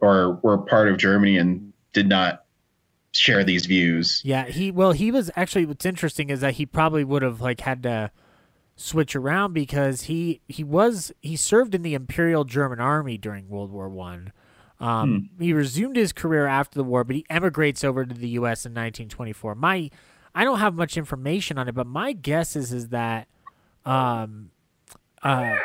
or 0.00 0.40
were 0.42 0.58
part 0.58 0.88
of 0.88 0.96
Germany 0.96 1.36
and 1.36 1.72
did 1.92 2.08
not 2.08 2.44
share 3.12 3.44
these 3.44 3.66
views. 3.66 4.22
Yeah, 4.24 4.46
he 4.46 4.70
well, 4.70 4.92
he 4.92 5.10
was 5.10 5.30
actually. 5.36 5.66
What's 5.66 5.86
interesting 5.86 6.30
is 6.30 6.40
that 6.40 6.54
he 6.54 6.66
probably 6.66 7.04
would 7.04 7.22
have 7.22 7.40
like 7.40 7.60
had 7.60 7.82
to 7.82 8.10
switch 8.76 9.14
around 9.14 9.52
because 9.52 10.02
he 10.02 10.40
he 10.48 10.64
was 10.64 11.12
he 11.20 11.36
served 11.36 11.74
in 11.74 11.82
the 11.82 11.94
Imperial 11.94 12.44
German 12.44 12.80
Army 12.80 13.18
during 13.18 13.48
World 13.48 13.70
War 13.70 13.88
One. 13.88 14.32
Um, 14.78 15.28
He 15.38 15.52
resumed 15.52 15.96
his 15.96 16.12
career 16.12 16.46
after 16.46 16.78
the 16.78 16.84
war, 16.84 17.04
but 17.04 17.14
he 17.14 17.26
emigrates 17.28 17.84
over 17.84 18.06
to 18.06 18.14
the 18.14 18.30
U.S. 18.30 18.64
in 18.64 18.70
1924. 18.72 19.54
My 19.54 19.90
I 20.34 20.44
don't 20.44 20.60
have 20.60 20.74
much 20.74 20.96
information 20.96 21.58
on 21.58 21.68
it, 21.68 21.74
but 21.74 21.86
my 21.86 22.12
guess 22.12 22.56
is 22.56 22.72
is 22.72 22.88
that 22.88 23.28
um, 23.84 24.50
uh, 25.22 25.56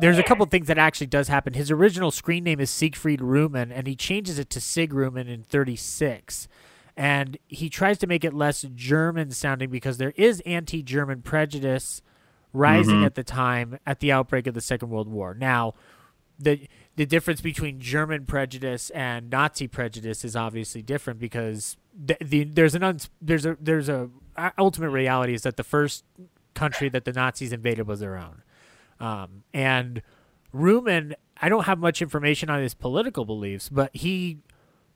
there's 0.00 0.18
a 0.18 0.22
couple 0.22 0.44
things 0.46 0.66
that 0.68 0.78
actually 0.78 1.06
does 1.06 1.28
happen. 1.28 1.52
His 1.54 1.70
original 1.70 2.10
screen 2.10 2.44
name 2.44 2.60
is 2.60 2.70
Siegfried 2.70 3.20
Ruman, 3.20 3.70
and 3.74 3.86
he 3.86 3.94
changes 3.96 4.38
it 4.38 4.50
to 4.50 4.60
Sig 4.60 4.92
Ruman 4.92 5.28
in 5.28 5.42
36. 5.42 6.48
And 6.96 7.38
he 7.48 7.68
tries 7.70 7.98
to 7.98 8.06
make 8.06 8.24
it 8.24 8.34
less 8.34 8.62
German 8.74 9.30
sounding 9.30 9.70
because 9.70 9.98
there 9.98 10.12
is 10.16 10.40
anti 10.40 10.82
German 10.82 11.22
prejudice 11.22 12.02
rising 12.52 12.96
Mhm. 12.96 13.06
at 13.06 13.14
the 13.14 13.22
time 13.24 13.78
at 13.86 14.00
the 14.00 14.10
outbreak 14.12 14.46
of 14.46 14.54
the 14.54 14.60
Second 14.60 14.90
World 14.90 15.08
War. 15.08 15.34
Now, 15.34 15.74
the 16.38 16.68
the 16.96 17.06
difference 17.06 17.40
between 17.40 17.80
German 17.80 18.26
prejudice 18.26 18.90
and 18.90 19.30
Nazi 19.30 19.68
prejudice 19.68 20.24
is 20.24 20.34
obviously 20.36 20.82
different 20.82 21.18
because 21.20 21.76
the, 21.94 22.16
the, 22.20 22.44
there's 22.44 22.74
an 22.74 22.82
uns, 22.82 23.08
there's 23.22 23.46
a 23.46 23.56
there's 23.60 23.88
a 23.88 24.10
ultimate 24.58 24.90
reality 24.90 25.32
is 25.32 25.42
that 25.42 25.56
the 25.56 25.64
first 25.64 26.04
country 26.54 26.88
that 26.90 27.04
the 27.04 27.12
Nazis 27.12 27.52
invaded 27.52 27.86
was 27.86 28.00
their 28.00 28.16
own. 28.18 28.42
Um, 29.00 29.44
and 29.54 30.02
Ruman, 30.54 31.14
I 31.40 31.48
don't 31.48 31.64
have 31.64 31.78
much 31.78 32.02
information 32.02 32.50
on 32.50 32.60
his 32.62 32.74
political 32.74 33.24
beliefs, 33.24 33.68
but 33.68 33.94
he 33.94 34.38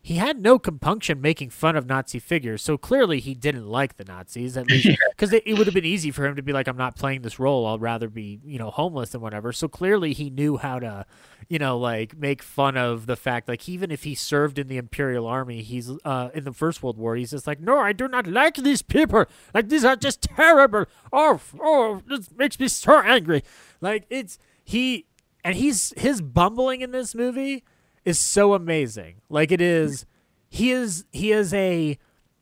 he 0.04 0.16
had 0.16 0.38
no 0.38 0.58
compunction 0.58 1.22
making 1.22 1.48
fun 1.48 1.76
of 1.76 1.86
Nazi 1.86 2.18
figures. 2.18 2.60
So 2.60 2.76
clearly 2.76 3.20
he 3.20 3.34
didn't 3.34 3.66
like 3.66 3.96
the 3.96 4.04
Nazis, 4.04 4.54
at 4.54 4.66
least 4.66 4.86
because 5.10 5.32
it, 5.32 5.42
it 5.46 5.56
would 5.56 5.66
have 5.66 5.72
been 5.72 5.86
easy 5.86 6.10
for 6.10 6.26
him 6.26 6.36
to 6.36 6.42
be 6.42 6.52
like, 6.52 6.68
I'm 6.68 6.76
not 6.76 6.94
playing 6.94 7.22
this 7.22 7.38
role. 7.38 7.66
I'll 7.66 7.78
rather 7.78 8.10
be, 8.10 8.38
you 8.44 8.58
know, 8.58 8.68
homeless 8.68 9.14
and 9.14 9.22
whatever. 9.22 9.50
So 9.50 9.66
clearly 9.66 10.12
he 10.12 10.28
knew 10.28 10.58
how 10.58 10.78
to, 10.78 11.06
you 11.48 11.58
know, 11.58 11.78
like 11.78 12.18
make 12.18 12.42
fun 12.42 12.76
of 12.76 13.06
the 13.06 13.16
fact, 13.16 13.48
like, 13.48 13.66
even 13.66 13.90
if 13.90 14.02
he 14.02 14.14
served 14.14 14.58
in 14.58 14.68
the 14.68 14.76
Imperial 14.76 15.26
Army, 15.26 15.62
he's 15.62 15.90
uh, 16.04 16.28
in 16.34 16.44
the 16.44 16.52
First 16.52 16.82
World 16.82 16.98
War, 16.98 17.16
he's 17.16 17.30
just 17.30 17.46
like, 17.46 17.60
no, 17.60 17.78
I 17.78 17.94
do 17.94 18.06
not 18.06 18.26
like 18.26 18.56
these 18.56 18.82
people. 18.82 19.24
Like, 19.54 19.70
these 19.70 19.86
are 19.86 19.96
just 19.96 20.20
terrible. 20.20 20.84
Oh, 21.14 21.40
oh, 21.58 22.02
this 22.06 22.30
makes 22.30 22.60
me 22.60 22.68
so 22.68 23.00
angry. 23.00 23.42
Like, 23.80 24.04
it's, 24.10 24.38
he, 24.62 25.06
and 25.42 25.56
he's, 25.56 25.94
his 25.96 26.20
bumbling 26.20 26.82
in 26.82 26.90
this 26.90 27.14
movie 27.14 27.64
is 28.04 28.18
so 28.18 28.54
amazing. 28.54 29.16
Like 29.28 29.52
it 29.52 29.60
is 29.60 30.06
he 30.48 30.70
is 30.70 31.04
he 31.12 31.32
is 31.32 31.52
a 31.54 31.98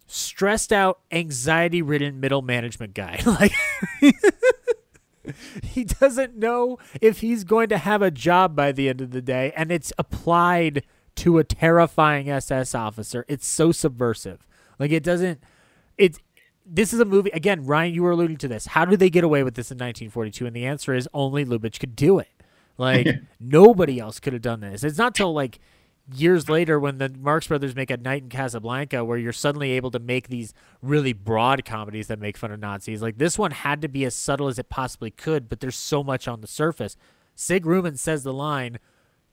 stressed 0.07 0.73
out, 0.73 1.01
anxiety 1.11 1.81
ridden 1.81 2.21
middle 2.21 2.43
management 2.43 2.95
guy. 2.95 3.21
like 3.27 3.53
he 5.63 5.85
doesn't 5.85 6.37
know 6.37 6.79
if 7.01 7.21
he's 7.21 7.45
going 7.45 7.69
to 7.69 7.79
have 7.79 8.03
a 8.03 8.11
job 8.11 8.57
by 8.57 8.73
the 8.73 8.89
end 8.89 9.01
of 9.01 9.13
the 9.13 9.23
day 9.23 9.53
and 9.57 9.71
it's 9.71 9.93
applied 9.99 10.85
to 11.15 11.39
a 11.39 11.45
terrifying 11.45 12.29
SS 12.29 12.75
officer. 12.75 13.25
It's 13.29 13.47
so 13.47 13.73
subversive. 13.73 14.47
Like 14.79 14.91
it 14.91 15.03
doesn't 15.03 15.43
it's 15.97 16.19
this 16.65 16.93
is 16.93 17.01
a 17.01 17.05
movie 17.05 17.31
again, 17.31 17.65
Ryan, 17.65 17.95
you 17.95 18.03
were 18.03 18.13
alluding 18.13 18.37
to 18.39 18.49
this. 18.49 18.67
How 18.67 18.85
did 18.85 19.01
they 19.01 19.11
get 19.11 19.25
away 19.25 19.43
with 19.43 19.55
this 19.55 19.71
in 19.71 19.77
1942? 19.77 20.47
And 20.47 20.55
the 20.55 20.67
answer 20.67 20.95
is 20.95 21.09
only 21.13 21.45
Lubitsch 21.45 21.81
could 21.81 21.97
do 21.97 22.19
it. 22.19 22.29
Like 22.79 23.07
nobody 23.41 23.99
else 23.99 24.21
could 24.21 24.33
have 24.33 24.43
done 24.43 24.61
this. 24.61 24.85
It's 24.85 24.99
not 24.99 25.15
till 25.15 25.33
like 25.33 25.59
years 26.13 26.49
later 26.49 26.79
when 26.81 26.99
the 26.99 27.09
Marx 27.09 27.47
Brothers 27.47 27.77
make 27.77 27.91
a 27.91 27.97
Night 27.97 28.23
in 28.23 28.29
Casablanca 28.29 29.05
where 29.05 29.19
you're 29.19 29.33
suddenly 29.33 29.73
able 29.73 29.91
to 29.93 29.99
make 29.99 30.29
these 30.29 30.53
really 30.81 31.13
broad 31.13 31.65
comedies 31.65 32.09
that 32.09 32.19
make 32.19 32.37
fun 32.37 32.51
of 32.51 32.61
Nazis. 32.61 33.03
Like 33.03 33.19
this 33.19 33.39
one 33.39 33.53
had 33.53 33.81
to 33.83 33.89
be 33.89 34.05
as 34.05 34.15
subtle 34.15 34.49
as 34.49 34.59
it 34.59 34.69
possibly 34.69 35.11
could, 35.11 35.49
but 35.49 35.61
there's 35.61 35.77
so 35.77 36.03
much 36.03 36.27
on 36.27 36.41
the 36.41 36.47
surface. 36.47 36.97
Sig 37.35 37.65
Ruman 37.65 37.99
says 37.99 38.23
the 38.23 38.33
line, 38.33 38.79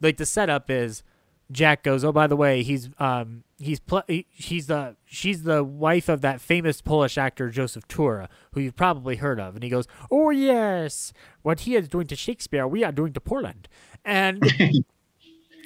like 0.01 0.17
the 0.17 0.25
setup 0.25 0.69
is 0.69 1.03
Jack 1.51 1.83
goes, 1.83 2.03
"Oh, 2.03 2.11
by 2.11 2.27
the 2.27 2.35
way, 2.35 2.61
he's 2.61 2.89
um 2.99 3.43
he's 3.57 3.79
pl- 3.79 4.03
he's 4.07 4.67
the 4.67 4.95
she's 5.05 5.43
the 5.43 5.63
wife 5.63 6.07
of 6.07 6.21
that 6.21 6.41
famous 6.41 6.81
Polish 6.81 7.17
actor 7.17 7.49
Joseph 7.49 7.87
Tura, 7.87 8.29
who 8.51 8.61
you've 8.61 8.75
probably 8.75 9.15
heard 9.15 9.39
of." 9.39 9.55
And 9.55 9.63
he 9.63 9.69
goes, 9.69 9.87
"Oh 10.11 10.29
yes, 10.29 11.11
what 11.41 11.61
he 11.61 11.75
is 11.75 11.87
doing 11.87 12.07
to 12.07 12.15
Shakespeare, 12.15 12.67
we 12.67 12.83
are 12.83 12.91
doing 12.91 13.13
to 13.13 13.21
Poland." 13.21 13.67
And 14.05 14.43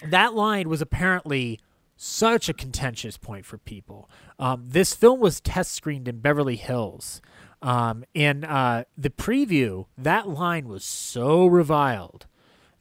that 0.09 0.33
line 0.33 0.69
was 0.69 0.81
apparently 0.81 1.59
such 1.97 2.49
a 2.49 2.53
contentious 2.53 3.17
point 3.17 3.45
for 3.45 3.57
people. 3.57 4.09
Um, 4.39 4.63
this 4.67 4.93
film 4.93 5.19
was 5.19 5.39
test 5.41 5.73
screened 5.73 6.07
in 6.07 6.19
Beverly 6.19 6.55
Hills. 6.55 7.21
Um, 7.61 8.03
in 8.13 8.43
uh, 8.43 8.83
the 8.97 9.09
preview, 9.09 9.85
that 9.97 10.27
line 10.27 10.67
was 10.67 10.83
so 10.83 11.45
reviled 11.45 12.25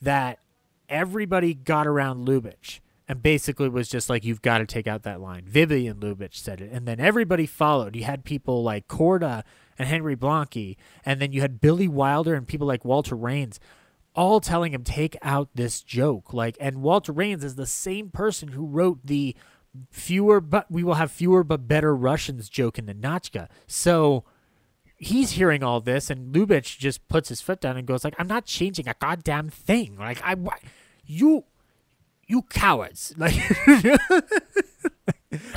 that 0.00 0.40
everybody 0.88 1.54
got 1.54 1.86
around 1.86 2.26
Lubitsch 2.26 2.80
and 3.12 3.22
basically 3.22 3.68
was 3.68 3.90
just 3.90 4.08
like, 4.08 4.24
you've 4.24 4.40
got 4.40 4.58
to 4.58 4.66
take 4.66 4.86
out 4.86 5.02
that 5.02 5.20
line. 5.20 5.44
Vivian 5.44 5.98
Lubitsch 5.98 6.36
said 6.36 6.62
it. 6.62 6.70
And 6.72 6.88
then 6.88 6.98
everybody 6.98 7.44
followed. 7.44 7.94
You 7.94 8.04
had 8.04 8.24
people 8.24 8.62
like 8.62 8.88
Korda 8.88 9.42
and 9.78 9.86
Henry 9.86 10.16
Blanke, 10.16 10.78
and 11.04 11.20
then 11.20 11.30
you 11.30 11.42
had 11.42 11.60
Billy 11.60 11.88
Wilder 11.88 12.34
and 12.34 12.48
people 12.48 12.66
like 12.66 12.86
Walter 12.86 13.14
Reisch 13.14 13.58
all 14.14 14.40
telling 14.40 14.72
him, 14.72 14.82
take 14.82 15.14
out 15.20 15.50
this 15.54 15.82
joke. 15.82 16.32
Like, 16.32 16.56
and 16.58 16.80
Walter 16.80 17.12
Reisch 17.12 17.44
is 17.44 17.56
the 17.56 17.66
same 17.66 18.08
person 18.08 18.48
who 18.48 18.64
wrote 18.64 19.00
the 19.04 19.36
fewer 19.90 20.40
but 20.40 20.70
we 20.70 20.82
will 20.82 20.94
have 20.94 21.10
fewer 21.10 21.44
but 21.44 21.68
better 21.68 21.94
Russians 21.94 22.48
joke 22.48 22.78
in 22.78 22.86
the 22.86 22.94
Ninotchka. 22.94 23.48
So 23.66 24.24
he's 24.96 25.32
hearing 25.32 25.62
all 25.62 25.82
this, 25.82 26.08
and 26.08 26.34
Lubitsch 26.34 26.78
just 26.78 27.06
puts 27.08 27.28
his 27.28 27.42
foot 27.42 27.60
down 27.60 27.76
and 27.76 27.86
goes 27.86 28.04
like, 28.04 28.14
"I'm 28.18 28.26
not 28.26 28.46
changing 28.46 28.88
a 28.88 28.94
goddamn 28.98 29.50
thing. 29.50 29.96
Like 29.98 30.22
I, 30.24 30.36
you, 31.04 31.44
you 32.26 32.42
cowards! 32.42 33.14
Like, 33.22 33.34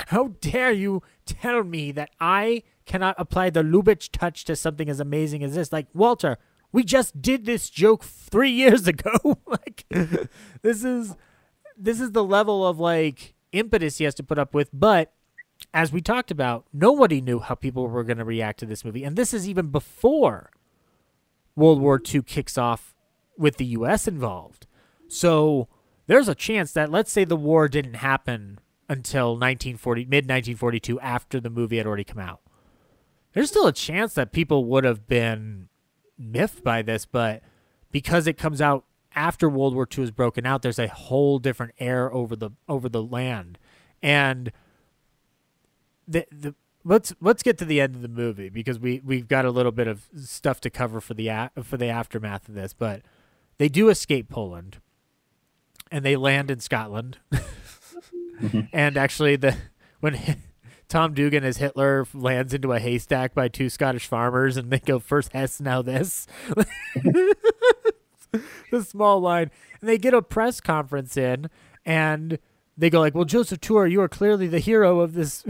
how 0.08 0.36
dare 0.40 0.72
you 0.72 1.04
tell 1.26 1.64
me 1.64 1.92
that 1.92 2.12
I 2.20 2.64
cannot 2.86 3.16
apply 3.18 3.50
the 3.50 3.62
Lubitsch 3.62 4.10
touch 4.12 4.46
to 4.46 4.56
something 4.56 4.90
as 4.90 5.00
amazing 5.00 5.44
as 5.44 5.56
this? 5.56 5.72
Like 5.72 5.88
Walter." 5.94 6.38
We 6.72 6.84
just 6.84 7.22
did 7.22 7.46
this 7.46 7.70
joke 7.70 8.04
three 8.04 8.52
years 8.52 8.86
ago. 8.94 9.40
like, 9.48 9.86
this 10.62 10.84
is 10.84 11.16
this 11.78 12.02
is 12.02 12.12
the 12.12 12.24
level 12.24 12.68
of 12.68 12.80
like 12.80 13.34
impetus 13.54 13.98
he 13.98 14.04
has 14.04 14.16
to 14.16 14.24
put 14.24 14.38
up 14.38 14.54
with. 14.54 14.70
But 14.74 15.14
as 15.74 15.92
we 15.92 16.02
talked 16.02 16.32
about, 16.32 16.66
nobody 16.74 17.22
knew 17.22 17.40
how 17.40 17.56
people 17.56 17.88
were 17.88 18.04
going 18.04 18.18
to 18.18 18.26
react 18.26 18.60
to 18.60 18.66
this 18.66 18.84
movie, 18.84 19.04
and 19.04 19.16
this 19.16 19.34
is 19.34 19.48
even 19.48 19.68
before 19.68 20.52
World 21.56 21.80
War 21.80 22.02
II 22.14 22.24
kicks 22.24 22.58
off 22.58 22.94
with 23.38 23.58
the 23.58 23.66
U.S. 23.68 24.08
involved. 24.08 24.68
So 25.08 25.68
there's 26.08 26.28
a 26.28 26.36
chance 26.36 26.72
that 26.74 26.92
let's 26.92 27.12
say 27.12 27.24
the 27.24 27.36
war 27.36 27.68
didn't 27.68 27.96
happen 27.96 28.60
until 28.90 29.30
1940 29.34 30.06
mid 30.06 30.26
1942 30.26 31.00
after 31.00 31.40
the 31.40 31.50
movie 31.50 31.78
had 31.78 31.88
already 31.88 32.04
come 32.04 32.20
out. 32.20 32.42
There's 33.34 33.50
still 33.50 33.68
a 33.68 33.74
chance 33.74 34.14
that 34.14 34.32
people 34.32 34.66
would 34.66 34.84
have 34.84 35.08
been 35.08 35.68
miffed 36.18 36.64
by 36.64 36.82
this, 36.82 37.06
but 37.06 37.42
because 37.92 38.28
it 38.28 38.38
comes 38.38 38.62
out 38.62 38.86
after 39.16 39.50
World 39.50 39.74
War 39.74 39.88
II 39.98 40.04
is 40.04 40.12
broken 40.12 40.46
out, 40.46 40.62
there's 40.62 40.80
a 40.80 40.88
whole 40.88 41.40
different 41.40 41.74
air 41.80 42.14
over 42.14 42.36
the 42.36 42.52
over 42.68 42.90
the 42.90 43.04
land, 43.04 43.58
and 44.02 44.52
the 46.08 46.26
the 46.32 46.56
let's 46.84 47.14
let's 47.20 47.44
get 47.44 47.58
to 47.58 47.66
the 47.66 47.82
end 47.82 47.96
of 47.96 48.02
the 48.02 48.08
movie 48.08 48.50
because 48.50 48.80
we 48.80 49.02
we've 49.04 49.28
got 49.28 49.46
a 49.46 49.52
little 49.52 49.72
bit 49.72 49.88
of 49.88 50.08
stuff 50.18 50.62
to 50.62 50.70
cover 50.70 51.02
for 51.02 51.14
the 51.14 51.50
for 51.64 51.78
the 51.78 51.88
aftermath 51.88 52.48
of 52.48 52.56
this, 52.56 52.74
but 52.74 53.02
they 53.58 53.70
do 53.70 53.90
escape 53.90 54.30
Poland, 54.30 54.78
and 55.92 56.06
they 56.06 56.16
land 56.16 56.52
in 56.52 56.60
Scotland, 56.60 57.18
mm-hmm. 57.34 58.62
and 58.74 58.98
actually 58.98 59.36
the 59.36 59.56
when 60.00 60.38
Tom 60.88 61.14
Dugan 61.14 61.44
as 61.44 61.58
Hitler 61.58 62.06
lands 62.14 62.54
into 62.54 62.72
a 62.72 62.80
haystack 62.80 63.34
by 63.34 63.48
two 63.48 63.70
Scottish 63.70 64.08
farmers, 64.08 64.58
and 64.58 64.70
they 64.70 64.80
go 64.80 65.00
first 65.00 65.34
Hess, 65.34 65.60
now 65.60 65.82
this. 65.82 66.28
the 68.72 68.84
small 68.84 69.20
line, 69.20 69.52
and 69.80 69.90
they 69.90 69.98
get 69.98 70.14
a 70.14 70.22
press 70.22 70.60
conference 70.62 71.18
in, 71.18 71.50
and 71.86 72.38
they 72.78 72.90
go 72.90 73.00
like, 73.00 73.16
"Well, 73.16 73.26
Joseph 73.26 73.62
Tura, 73.62 73.90
you 73.90 74.02
are 74.02 74.10
clearly 74.10 74.48
the 74.48 74.60
hero 74.60 75.00
of 75.00 75.14
this 75.14 75.44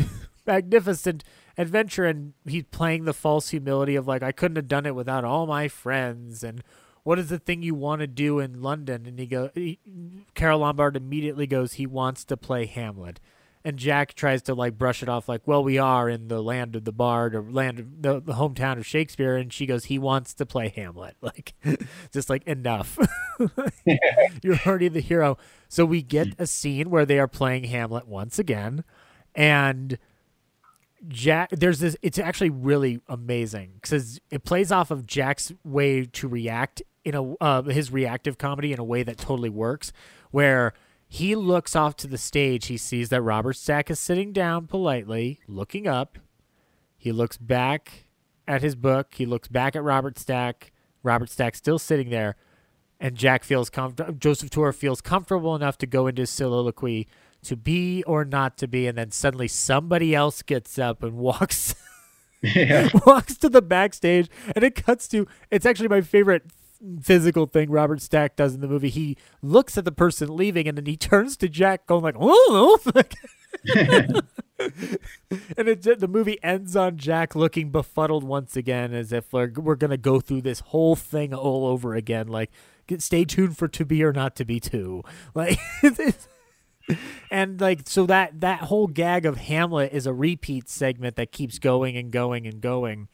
magnificent 0.46 1.24
adventure," 1.58 2.06
and 2.06 2.34
he's 2.46 2.66
playing 2.72 3.06
the 3.06 3.14
false 3.14 3.50
humility 3.50 3.96
of 3.96 4.08
like, 4.08 4.24
"I 4.24 4.32
couldn't 4.32 4.58
have 4.58 4.68
done 4.68 4.86
it 4.86 4.96
without 4.96 5.26
all 5.26 5.48
my 5.48 5.68
friends," 5.68 6.44
and 6.44 6.64
what 7.06 7.18
is 7.18 7.30
the 7.30 7.40
thing 7.40 7.64
you 7.64 7.74
want 7.74 8.02
to 8.02 8.08
do 8.08 8.40
in 8.40 8.62
London? 8.62 9.06
And 9.06 9.18
he 9.18 9.26
go, 9.26 9.50
he, 9.56 9.80
Carole 10.34 10.60
Lombard 10.60 10.98
immediately 10.98 11.48
goes, 11.48 11.74
he 11.74 11.88
wants 11.88 12.26
to 12.26 12.36
play 12.36 12.66
Hamlet 12.66 13.22
and 13.66 13.78
Jack 13.78 14.14
tries 14.14 14.44
to 14.44 14.54
like 14.54 14.78
brush 14.78 15.02
it 15.02 15.10
off 15.10 15.28
like, 15.28 15.42
well, 15.48 15.64
we 15.64 15.80
are 15.80 16.08
in 16.08 16.28
the 16.28 16.42
land 16.42 16.76
of 16.76 16.86
the 16.86 16.92
bard 16.92 17.34
or 17.34 17.42
land 17.42 17.80
of 17.80 18.02
the, 18.04 18.22
the 18.22 18.34
hometown 18.34 18.78
of 18.78 18.86
Shakespeare, 18.86 19.36
and 19.36 19.52
she 19.52 19.66
goes, 19.66 19.86
he 19.86 19.98
wants 19.98 20.36
to 20.36 20.46
play 20.46 20.70
Hamlet, 20.70 21.18
like, 21.22 21.56
just 22.14 22.30
like 22.30 22.44
enough. 22.44 23.00
You're 24.44 24.60
already 24.68 24.88
the 24.88 25.00
hero. 25.00 25.40
So 25.68 25.84
we 25.84 26.04
get 26.04 26.28
a 26.38 26.46
scene 26.46 26.92
where 26.92 27.08
they 27.08 27.18
are 27.18 27.28
playing 27.28 27.64
Hamlet 27.64 28.08
once 28.08 28.38
again, 28.38 28.84
and 29.34 29.98
Jack. 31.08 31.50
There's 31.50 31.80
this. 31.80 31.98
It's 32.04 32.20
actually 32.20 32.52
really 32.52 33.02
amazing 33.08 33.80
because 33.82 34.20
it 34.30 34.44
plays 34.44 34.72
off 34.72 34.92
of 34.92 35.08
Jack's 35.08 35.52
way 35.64 36.06
to 36.06 36.28
react 36.28 36.84
in 37.06 37.16
a 37.16 37.34
uh, 37.36 37.62
his 37.62 37.92
reactive 37.92 38.38
comedy 38.38 38.74
in 38.74 38.80
a 38.80 38.84
way 38.84 39.04
that 39.04 39.18
totally 39.18 39.50
works, 39.50 39.94
where 40.32 40.74
he 41.08 41.36
looks 41.36 41.76
off 41.76 41.96
to 41.98 42.08
the 42.08 42.18
stage. 42.18 42.66
He 42.66 42.78
sees 42.78 43.10
that 43.10 43.22
Robert 43.22 43.54
Stack 43.54 43.90
is 43.90 44.00
sitting 44.00 44.34
down 44.34 44.68
politely, 44.68 45.40
looking 45.48 45.88
up. 45.88 46.18
He 46.98 47.12
looks 47.12 47.38
back 47.38 48.06
at 48.48 48.62
his 48.62 48.76
book. 48.76 49.14
He 49.16 49.26
looks 49.26 49.48
back 49.48 49.76
at 49.76 49.84
Robert 49.84 50.18
Stack. 50.18 50.72
Robert 51.04 51.30
Stack 51.30 51.56
still 51.56 51.80
sitting 51.80 52.10
there. 52.10 52.36
And 53.00 53.16
Jack 53.16 53.44
feels 53.44 53.70
comfortable. 53.70 54.14
Joseph 54.14 54.50
Tura 54.50 54.74
feels 54.74 55.02
comfortable 55.02 55.56
enough 55.56 55.78
to 55.80 55.86
go 55.86 56.08
into 56.08 56.24
his 56.24 56.30
soliloquy 56.30 57.08
to 57.44 57.56
be 57.56 58.04
or 58.04 58.26
not 58.26 58.58
to 58.58 58.68
be. 58.68 58.88
And 58.88 58.98
then 58.98 59.12
suddenly 59.12 59.48
somebody 59.48 60.16
else 60.16 60.42
gets 60.42 60.80
up 60.80 61.04
and 61.04 61.14
walks. 61.14 61.76
Yeah. 62.54 62.90
walks 63.08 63.38
to 63.38 63.50
the 63.50 63.62
backstage 63.64 64.30
and 64.56 64.64
it 64.64 64.76
cuts 64.76 65.08
to 65.08 65.26
it's 65.50 65.66
actually 65.66 65.88
my 65.88 66.02
favorite 66.02 66.44
physical 67.02 67.46
thing 67.46 67.70
Robert 67.70 68.02
Stack 68.02 68.36
does 68.36 68.54
in 68.56 68.62
the 68.62 68.68
movie. 68.68 68.90
He 68.90 69.18
looks 69.42 69.78
at 69.78 69.86
the 69.86 69.92
person 69.92 70.36
leaving 70.36 70.68
and 70.68 70.78
then 70.78 70.86
he 70.86 70.98
turns 70.98 71.38
to 71.38 71.50
Jack, 71.50 71.88
going 71.88 72.04
like, 72.04 72.16
"Oh." 72.20 72.80
and 75.58 75.68
it, 75.68 76.00
the 76.00 76.08
movie 76.08 76.42
ends 76.44 76.76
on 76.76 76.98
Jack 76.98 77.36
looking 77.36 77.72
befuddled 77.72 78.24
once 78.24 78.56
again, 78.56 78.94
as 78.94 79.12
if 79.12 79.32
we're, 79.34 79.52
we're 79.56 79.76
going 79.76 79.92
to 79.92 79.98
go 79.98 80.20
through 80.20 80.42
this 80.42 80.60
whole 80.60 80.96
thing 80.96 81.34
all 81.34 81.66
over 81.66 81.96
again. 81.96 82.28
Like, 82.28 82.52
stay 82.98 83.26
tuned 83.26 83.58
for 83.58 83.68
To 83.68 83.86
Be 83.86 84.04
or 84.04 84.14
Not 84.14 84.36
to 84.38 84.46
Be 84.46 84.60
Two. 84.60 85.04
Like, 85.34 85.60
and 87.32 87.60
like, 87.60 87.90
so 87.90 88.06
that 88.06 88.42
that 88.42 88.60
whole 88.62 88.88
gag 88.88 89.26
of 89.26 89.38
Hamlet 89.38 89.92
is 89.92 90.06
a 90.06 90.14
repeat 90.14 90.70
segment 90.70 91.16
that 91.16 91.32
keeps 91.32 91.58
going 91.58 91.98
and 91.98 92.12
going 92.12 92.46
and 92.46 92.62
going 92.62 93.08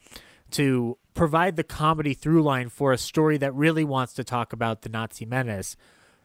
to 0.52 0.98
provide 1.14 1.56
the 1.56 1.64
comedy 1.64 2.14
through 2.14 2.42
line 2.42 2.68
for 2.68 2.92
a 2.92 2.98
story 2.98 3.36
that 3.38 3.54
really 3.54 3.84
wants 3.84 4.12
to 4.14 4.24
talk 4.24 4.52
about 4.52 4.82
the 4.82 4.88
Nazi 4.88 5.24
menace. 5.24 5.76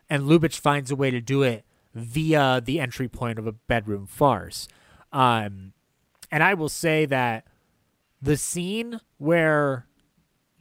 And 0.09 0.23
Lubitsch 0.23 0.59
finds 0.59 0.91
a 0.91 0.95
way 0.95 1.11
to 1.11 1.22
do 1.22 1.43
it 1.43 1.65
via 1.93 2.61
the 2.64 2.80
entry 2.80 3.07
point 3.07 3.39
of 3.39 3.47
a 3.47 3.51
bedroom 3.51 4.05
farce. 4.05 4.68
Um, 5.11 5.73
and 6.31 6.43
I 6.43 6.53
will 6.53 6.69
say 6.69 7.05
that 7.05 7.45
the 8.22 8.38
scene 8.38 8.99
where 9.18 9.88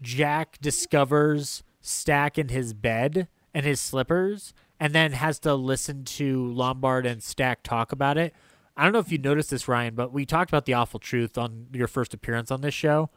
Jack 0.03 0.59
discovers 0.61 1.63
Stack 1.81 2.37
in 2.37 2.49
his 2.49 2.75
bed 2.75 3.29
and 3.55 3.65
his 3.65 3.81
slippers 3.81 4.53
and 4.81 4.93
then 4.93 5.13
has 5.13 5.39
to 5.41 5.55
listen 5.55 6.05
to 6.05 6.53
Lombard 6.53 7.07
and 7.07 7.23
Stack 7.23 7.63
talk 7.63 7.93
about 7.93 8.19
it. 8.19 8.35
I 8.77 8.83
don't 8.83 8.93
know 8.93 8.99
if 8.99 9.11
you 9.11 9.19
noticed 9.19 9.51
this, 9.51 9.69
Ryan, 9.69 9.95
but 9.95 10.13
we 10.13 10.27
talked 10.27 10.51
about 10.51 10.67
the 10.67 10.75
awful 10.75 11.01
truth 11.01 11.39
on 11.39 11.69
your 11.73 11.87
first 11.87 12.13
appearance 12.13 12.51
on 12.51 12.61
this 12.61 12.75
show. 12.75 13.09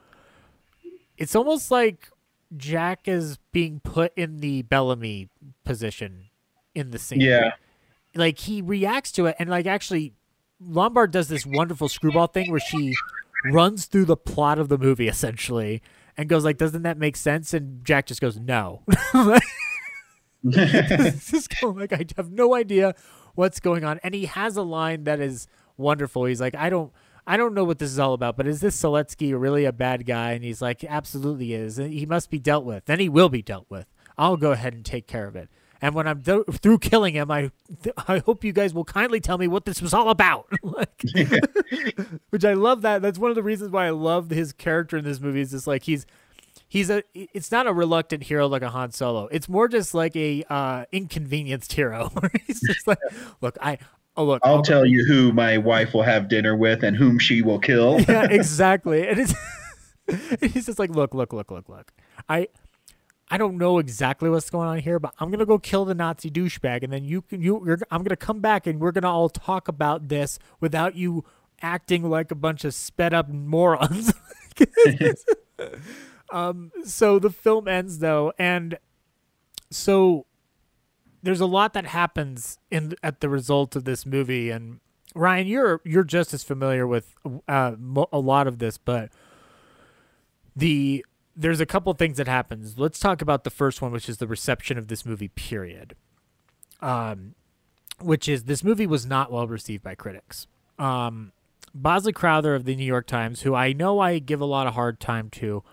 It's 1.19 1.35
almost 1.35 1.69
like 1.69 2.09
Jack 2.57 3.07
is 3.07 3.37
being 3.51 3.79
put 3.79 4.13
in 4.15 4.37
the 4.37 4.63
Bellamy 4.63 5.29
position 5.63 6.29
in 6.73 6.91
the 6.91 6.97
scene. 6.97 7.21
Yeah. 7.21 7.51
Like 8.15 8.39
he 8.39 8.61
reacts 8.61 9.11
to 9.13 9.27
it 9.27 9.35
and 9.37 9.49
like 9.49 9.67
actually 9.67 10.13
Lombard 10.59 11.11
does 11.11 11.27
this 11.27 11.45
wonderful 11.45 11.87
screwball 11.87 12.27
thing 12.27 12.49
where 12.51 12.59
she 12.59 12.93
runs 13.45 13.85
through 13.85 14.05
the 14.05 14.17
plot 14.17 14.59
of 14.59 14.67
the 14.67 14.77
movie 14.77 15.07
essentially 15.07 15.81
and 16.17 16.27
goes 16.27 16.43
like, 16.43 16.57
"Doesn't 16.57 16.81
that 16.83 16.97
make 16.97 17.15
sense?" 17.15 17.53
And 17.53 17.85
Jack 17.85 18.07
just 18.07 18.19
goes, 18.19 18.37
"No." 18.37 18.83
just 20.49 21.59
going 21.61 21.77
like, 21.77 21.93
I 21.93 22.05
have 22.17 22.31
no 22.31 22.55
idea 22.55 22.93
what's 23.35 23.59
going 23.59 23.85
on, 23.85 23.99
and 24.03 24.13
he 24.13 24.25
has 24.25 24.57
a 24.57 24.61
line 24.61 25.05
that 25.05 25.21
is 25.21 25.47
wonderful. 25.77 26.25
He's 26.25 26.41
like, 26.41 26.55
"I 26.55 26.69
don't." 26.69 26.91
I 27.29 27.37
don't 27.37 27.53
know 27.53 27.63
what 27.63 27.77
this 27.77 27.91
is 27.91 27.99
all 27.99 28.13
about, 28.13 28.37
but 28.37 28.47
is 28.47 28.59
this 28.59 28.75
Siletsky 28.75 29.39
really 29.39 29.63
a 29.63 29.71
bad 29.71 30.07
guy? 30.07 30.31
And 30.31 30.43
he's 30.43 30.63
like, 30.63 30.83
absolutely 30.83 31.53
is. 31.53 31.77
He 31.77 32.07
must 32.07 32.31
be 32.31 32.39
dealt 32.39 32.65
with. 32.65 32.85
Then 32.85 32.99
he 32.99 33.07
will 33.07 33.29
be 33.29 33.43
dealt 33.43 33.67
with. 33.69 33.85
I'll 34.17 34.35
go 34.35 34.51
ahead 34.51 34.73
and 34.73 34.83
take 34.83 35.05
care 35.05 35.27
of 35.27 35.35
it. 35.35 35.47
And 35.79 35.93
when 35.93 36.07
I'm 36.07 36.23
th- 36.23 36.47
through 36.53 36.79
killing 36.79 37.13
him, 37.13 37.29
I 37.29 37.51
th- 37.83 37.95
I 38.07 38.17
hope 38.17 38.43
you 38.43 38.51
guys 38.51 38.73
will 38.73 38.83
kindly 38.83 39.19
tell 39.19 39.37
me 39.37 39.47
what 39.47 39.65
this 39.65 39.79
was 39.79 39.93
all 39.93 40.09
about. 40.09 40.47
like, 40.63 41.03
which 42.31 42.43
I 42.43 42.53
love 42.53 42.81
that. 42.81 43.03
That's 43.03 43.19
one 43.19 43.29
of 43.29 43.35
the 43.35 43.43
reasons 43.43 43.71
why 43.71 43.85
I 43.85 43.91
love 43.91 44.31
his 44.31 44.51
character 44.51 44.97
in 44.97 45.05
this 45.05 45.19
movie. 45.19 45.41
Is 45.41 45.51
just 45.51 45.67
like 45.67 45.83
he's 45.83 46.07
he's 46.67 46.89
a 46.89 47.03
it's 47.13 47.51
not 47.51 47.67
a 47.67 47.73
reluctant 47.73 48.23
hero 48.23 48.47
like 48.47 48.61
a 48.61 48.69
Han 48.69 48.91
Solo. 48.91 49.27
It's 49.27 49.47
more 49.47 49.67
just 49.67 49.93
like 49.93 50.15
a 50.15 50.43
uh, 50.49 50.85
inconvenienced 50.91 51.73
hero. 51.73 52.11
he's 52.47 52.59
just 52.59 52.87
like, 52.87 52.99
look, 53.39 53.57
I 53.61 53.77
oh 54.19 54.25
look, 54.25 54.41
I'll, 54.43 54.57
I'll 54.57 54.61
tell 54.61 54.85
you 54.85 55.05
who 55.05 55.31
my 55.31 55.57
wife 55.57 55.93
will 55.93 56.03
have 56.03 56.27
dinner 56.27 56.55
with 56.55 56.83
and 56.83 56.95
whom 56.95 57.17
she 57.17 57.41
will 57.41 57.59
kill. 57.59 58.01
yeah, 58.07 58.23
exactly. 58.29 59.07
And 59.07 59.19
it's 59.19 59.33
he's 60.53 60.65
just 60.65 60.77
like, 60.77 60.91
look, 60.91 61.13
look, 61.13 61.33
look, 61.33 61.49
look, 61.49 61.69
look. 61.69 61.91
I 62.27 62.49
I 63.31 63.37
don't 63.37 63.57
know 63.57 63.79
exactly 63.79 64.29
what's 64.29 64.49
going 64.49 64.67
on 64.67 64.79
here, 64.79 64.99
but 64.99 65.13
I'm 65.19 65.31
gonna 65.31 65.45
go 65.45 65.57
kill 65.57 65.85
the 65.85 65.95
Nazi 65.95 66.29
douchebag, 66.29 66.83
and 66.83 66.91
then 66.91 67.03
you 67.05 67.21
can 67.21 67.41
you 67.41 67.63
you're, 67.65 67.79
I'm 67.89 68.03
gonna 68.03 68.15
come 68.15 68.41
back 68.41 68.67
and 68.67 68.79
we're 68.79 68.91
gonna 68.91 69.11
all 69.11 69.29
talk 69.29 69.67
about 69.67 70.09
this 70.09 70.37
without 70.59 70.95
you 70.95 71.23
acting 71.61 72.09
like 72.09 72.29
a 72.31 72.35
bunch 72.35 72.65
of 72.65 72.73
sped 72.73 73.13
up 73.13 73.29
morons. 73.29 74.13
um, 76.31 76.71
so 76.83 77.19
the 77.19 77.29
film 77.29 77.67
ends 77.67 77.99
though, 77.99 78.33
and 78.37 78.77
so 79.71 80.25
there's 81.21 81.41
a 81.41 81.45
lot 81.45 81.73
that 81.73 81.85
happens 81.85 82.59
in 82.71 82.93
at 83.03 83.21
the 83.21 83.29
result 83.29 83.75
of 83.75 83.83
this 83.83 84.05
movie, 84.05 84.49
and 84.49 84.79
Ryan, 85.15 85.47
you're 85.47 85.81
you're 85.83 86.03
just 86.03 86.33
as 86.33 86.43
familiar 86.43 86.85
with 86.87 87.13
uh, 87.47 87.75
a 88.11 88.19
lot 88.19 88.47
of 88.47 88.59
this, 88.59 88.77
but 88.77 89.11
the 90.55 91.05
there's 91.35 91.59
a 91.59 91.65
couple 91.65 91.93
things 91.93 92.17
that 92.17 92.27
happens. 92.27 92.77
Let's 92.77 92.99
talk 92.99 93.21
about 93.21 93.43
the 93.43 93.49
first 93.49 93.81
one, 93.81 93.91
which 93.91 94.09
is 94.09 94.17
the 94.17 94.27
reception 94.27 94.77
of 94.77 94.87
this 94.87 95.05
movie. 95.05 95.29
Period. 95.29 95.95
Um, 96.81 97.35
which 98.01 98.29
is 98.29 98.45
this 98.45 98.63
movie 98.63 98.87
was 98.87 99.05
not 99.05 99.31
well 99.31 99.47
received 99.47 99.83
by 99.83 99.95
critics. 99.95 100.47
Um, 100.77 101.33
Bosley 101.73 102.13
Crowther 102.13 102.55
of 102.55 102.65
the 102.65 102.75
New 102.75 102.85
York 102.85 103.05
Times, 103.07 103.41
who 103.41 103.53
I 103.53 103.73
know 103.73 103.99
I 103.99 104.19
give 104.19 104.41
a 104.41 104.45
lot 104.45 104.67
of 104.67 104.73
hard 104.73 104.99
time 104.99 105.29
to, 105.31 105.63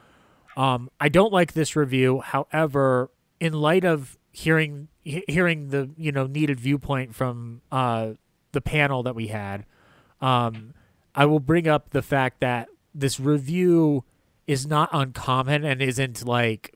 um, 0.56 0.90
I 1.00 1.08
don't 1.08 1.32
like 1.32 1.52
this 1.52 1.76
review. 1.76 2.20
However, 2.20 3.10
in 3.40 3.52
light 3.52 3.84
of 3.84 4.18
hearing 4.32 4.88
he- 5.06 5.24
hearing 5.28 5.68
the 5.68 5.88
you 5.96 6.12
know 6.12 6.26
needed 6.26 6.58
viewpoint 6.58 7.14
from 7.14 7.62
uh, 7.70 8.10
the 8.52 8.60
panel 8.60 9.04
that 9.04 9.14
we 9.14 9.28
had, 9.28 9.64
um, 10.20 10.74
I 11.14 11.24
will 11.26 11.40
bring 11.40 11.68
up 11.68 11.90
the 11.90 12.02
fact 12.02 12.40
that 12.40 12.68
this 12.94 13.20
review 13.20 14.04
is 14.46 14.66
not 14.66 14.90
uncommon 14.92 15.64
and 15.64 15.80
isn't 15.80 16.26
like 16.26 16.74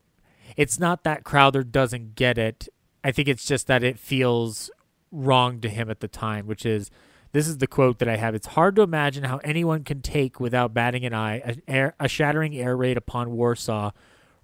it's 0.57 0.78
not 0.78 1.05
that 1.05 1.24
Crowther 1.24 1.65
doesn't 1.65 2.15
get 2.15 2.39
it. 2.39 2.69
I 3.02 3.12
think 3.12 3.28
it's 3.28 3.44
just 3.44 3.66
that 3.66 3.82
it 3.82 3.98
feels 3.98 4.70
wrong 5.11 5.61
to 5.61 5.69
him 5.69 5.90
at 5.90 6.01
the 6.01 6.09
time, 6.09 6.47
which 6.47 6.65
is 6.65 6.90
this 7.32 7.48
is 7.48 7.59
the 7.59 7.66
quote 7.66 7.98
that 7.98 8.09
I 8.09 8.16
have. 8.16 8.35
It's 8.35 8.48
hard 8.48 8.77
to 8.77 8.82
imagine 8.82 9.24
how 9.24 9.39
anyone 9.39 9.82
can 9.82 10.02
take 10.02 10.39
without 10.39 10.73
batting 10.73 11.05
an 11.05 11.15
eye 11.15 11.57
a, 11.66 11.93
a 11.98 12.09
shattering 12.09 12.57
air 12.57 12.77
raid 12.77 12.97
upon 12.97 13.31
Warsaw 13.32 13.90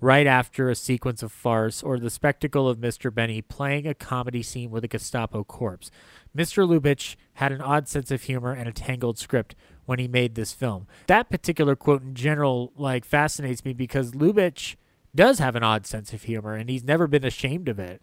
right 0.01 0.27
after 0.27 0.69
a 0.69 0.75
sequence 0.75 1.23
of 1.23 1.33
farce 1.33 1.83
or 1.83 1.99
the 1.99 2.11
spectacle 2.11 2.69
of 2.69 2.79
Mr. 2.79 3.13
Benny 3.13 3.41
playing 3.41 3.87
a 3.87 3.95
comedy 3.95 4.43
scene 4.43 4.71
with 4.71 4.85
a 4.85 4.89
Gestapo 4.89 5.43
corpse. 5.43 5.91
Mr. 6.37 6.69
Lubitsch 6.69 7.17
had 7.35 7.53
an 7.53 7.63
odd 7.63 7.89
sense 7.89 8.11
of 8.11 8.23
humor 8.23 8.53
and 8.53 8.69
a 8.69 8.73
tangled 8.73 9.19
script 9.19 9.55
when 9.87 9.99
he 9.99 10.07
made 10.07 10.35
this 10.35 10.53
film. 10.53 10.87
That 11.07 11.31
particular 11.31 11.77
quote 11.77 12.03
in 12.03 12.15
general 12.15 12.73
like 12.77 13.05
fascinates 13.05 13.65
me 13.65 13.73
because 13.73 14.13
Lubitsch 14.13 14.77
does 15.15 15.39
have 15.39 15.57
an 15.57 15.63
odd 15.63 15.87
sense 15.87 16.13
of 16.13 16.25
humor 16.25 16.55
and 16.55 16.69
he's 16.69 16.85
never 16.85 17.07
been 17.07 17.25
ashamed 17.25 17.69
of 17.69 17.79
it. 17.79 18.03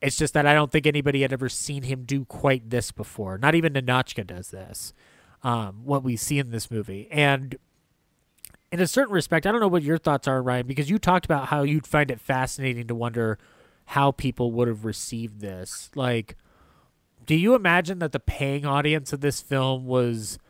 It's 0.00 0.16
just 0.16 0.34
that 0.34 0.46
I 0.46 0.54
don't 0.54 0.72
think 0.72 0.86
anybody 0.86 1.22
had 1.22 1.32
ever 1.32 1.48
seen 1.48 1.82
him 1.82 2.04
do 2.04 2.24
quite 2.24 2.70
this 2.70 2.90
before. 2.90 3.38
Not 3.38 3.54
even 3.54 3.74
Ninotchka 3.74 4.26
does 4.26 4.50
this. 4.50 4.92
Um, 5.42 5.82
what 5.84 6.02
we 6.02 6.16
see 6.16 6.38
in 6.38 6.50
this 6.50 6.70
movie. 6.70 7.06
And 7.10 7.56
in 8.74 8.80
a 8.80 8.88
certain 8.88 9.14
respect, 9.14 9.46
I 9.46 9.52
don't 9.52 9.60
know 9.60 9.68
what 9.68 9.84
your 9.84 9.98
thoughts 9.98 10.26
are, 10.26 10.42
Ryan, 10.42 10.66
because 10.66 10.90
you 10.90 10.98
talked 10.98 11.24
about 11.24 11.46
how 11.46 11.62
you'd 11.62 11.86
find 11.86 12.10
it 12.10 12.20
fascinating 12.20 12.88
to 12.88 12.94
wonder 12.94 13.38
how 13.84 14.10
people 14.10 14.50
would 14.50 14.66
have 14.66 14.84
received 14.84 15.40
this. 15.40 15.92
Like, 15.94 16.36
do 17.24 17.36
you 17.36 17.54
imagine 17.54 18.00
that 18.00 18.10
the 18.10 18.18
paying 18.18 18.66
audience 18.66 19.12
of 19.12 19.20
this 19.20 19.40
film 19.40 19.86
was 19.86 20.40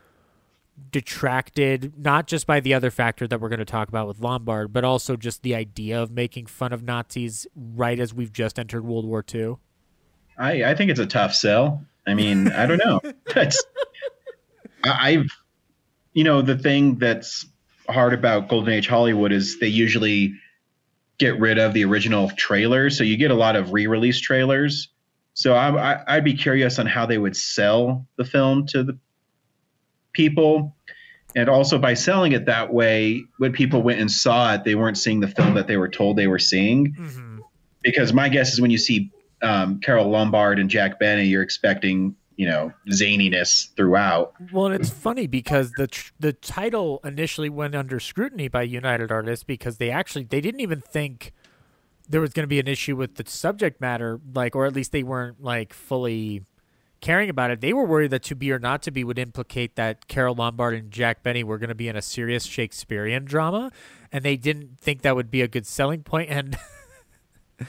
detracted 0.91 1.93
not 2.03 2.25
just 2.25 2.47
by 2.47 2.59
the 2.59 2.73
other 2.73 2.89
factor 2.89 3.27
that 3.27 3.39
we're 3.39 3.47
going 3.47 3.59
to 3.59 3.63
talk 3.63 3.89
about 3.89 4.07
with 4.07 4.19
Lombard, 4.19 4.73
but 4.73 4.83
also 4.83 5.15
just 5.15 5.43
the 5.43 5.53
idea 5.53 6.01
of 6.01 6.09
making 6.09 6.47
fun 6.47 6.73
of 6.73 6.81
Nazis 6.81 7.45
right 7.55 7.99
as 7.99 8.11
we've 8.11 8.33
just 8.33 8.57
entered 8.57 8.83
World 8.83 9.05
War 9.05 9.23
II? 9.31 9.57
I, 10.35 10.63
I 10.63 10.73
think 10.73 10.89
it's 10.89 10.99
a 10.99 11.05
tough 11.05 11.35
sell. 11.35 11.85
I 12.07 12.15
mean, 12.15 12.51
I 12.51 12.65
don't 12.65 12.83
know. 12.83 13.01
That's 13.35 13.63
I, 14.83 15.11
I've 15.11 15.29
you 16.13 16.23
know 16.23 16.41
the 16.41 16.57
thing 16.57 16.95
that's 16.95 17.45
hard 17.89 18.13
about 18.13 18.47
Golden 18.49 18.73
Age 18.73 18.87
Hollywood 18.87 19.31
is 19.31 19.59
they 19.59 19.67
usually 19.67 20.33
get 21.17 21.39
rid 21.39 21.57
of 21.57 21.73
the 21.73 21.85
original 21.85 22.29
trailer, 22.31 22.89
so 22.89 23.03
you 23.03 23.17
get 23.17 23.31
a 23.31 23.35
lot 23.35 23.55
of 23.55 23.73
re-release 23.73 24.19
trailers. 24.19 24.89
So 25.33 25.53
I, 25.53 25.93
I, 25.93 26.03
I'd 26.07 26.23
be 26.23 26.33
curious 26.33 26.79
on 26.79 26.85
how 26.85 27.05
they 27.05 27.17
would 27.17 27.35
sell 27.35 28.05
the 28.17 28.25
film 28.25 28.67
to 28.67 28.83
the 28.83 28.97
people 30.13 30.75
and 31.35 31.49
also 31.49 31.77
by 31.77 31.93
selling 31.93 32.31
it 32.31 32.45
that 32.45 32.73
way 32.73 33.25
when 33.37 33.51
people 33.51 33.83
went 33.83 33.99
and 33.99 34.09
saw 34.09 34.53
it 34.53 34.63
they 34.63 34.75
weren't 34.75 34.97
seeing 34.97 35.19
the 35.19 35.27
film 35.27 35.55
that 35.55 35.67
they 35.67 35.77
were 35.77 35.89
told 35.89 36.15
they 36.15 36.27
were 36.27 36.39
seeing 36.39 36.93
mm-hmm. 36.93 37.39
because 37.83 38.13
my 38.13 38.29
guess 38.29 38.53
is 38.53 38.61
when 38.61 38.71
you 38.71 38.77
see 38.77 39.11
um, 39.41 39.81
carole 39.81 40.09
lombard 40.09 40.57
and 40.57 40.69
jack 40.69 40.97
benny 40.97 41.25
you're 41.25 41.43
expecting 41.43 42.15
you 42.37 42.45
know 42.47 42.71
zaniness 42.89 43.73
throughout 43.75 44.33
well 44.51 44.67
it's 44.67 44.89
funny 44.89 45.27
because 45.27 45.71
the 45.77 45.87
tr- 45.87 46.11
the 46.19 46.33
title 46.33 46.99
initially 47.03 47.49
went 47.49 47.75
under 47.75 47.99
scrutiny 47.99 48.47
by 48.47 48.61
united 48.61 49.11
artists 49.11 49.43
because 49.43 49.77
they 49.77 49.89
actually 49.89 50.23
they 50.23 50.41
didn't 50.41 50.61
even 50.61 50.81
think 50.81 51.31
there 52.07 52.21
was 52.21 52.33
going 52.33 52.43
to 52.43 52.47
be 52.47 52.59
an 52.59 52.67
issue 52.67 52.95
with 52.95 53.15
the 53.15 53.23
subject 53.25 53.79
matter 53.79 54.19
like 54.33 54.55
or 54.55 54.65
at 54.65 54.73
least 54.73 54.91
they 54.91 55.03
weren't 55.03 55.41
like 55.43 55.73
fully 55.73 56.43
caring 57.05 57.29
about 57.29 57.51
it. 57.51 57.61
They 57.61 57.71
were 57.71 57.85
worried 57.85 58.09
that 58.11 58.23
To 58.23 58.35
Be 58.35 58.51
or 58.51 58.57
Not 58.57 58.81
to 58.83 58.91
Be 58.91 59.03
would 59.03 59.19
implicate 59.19 59.75
that 59.75 60.07
Carole 60.07 60.33
Lombard 60.33 60.73
and 60.73 60.89
Jack 60.89 61.21
Benny 61.21 61.43
were 61.43 61.59
going 61.59 61.69
to 61.69 61.75
be 61.75 61.87
in 61.87 61.95
a 61.95 62.01
serious 62.01 62.45
Shakespearean 62.45 63.25
drama, 63.25 63.71
and 64.11 64.25
they 64.25 64.35
didn't 64.35 64.79
think 64.79 65.03
that 65.03 65.15
would 65.15 65.29
be 65.29 65.43
a 65.43 65.47
good 65.47 65.67
selling 65.67 66.01
point. 66.01 66.31
And 66.31 66.57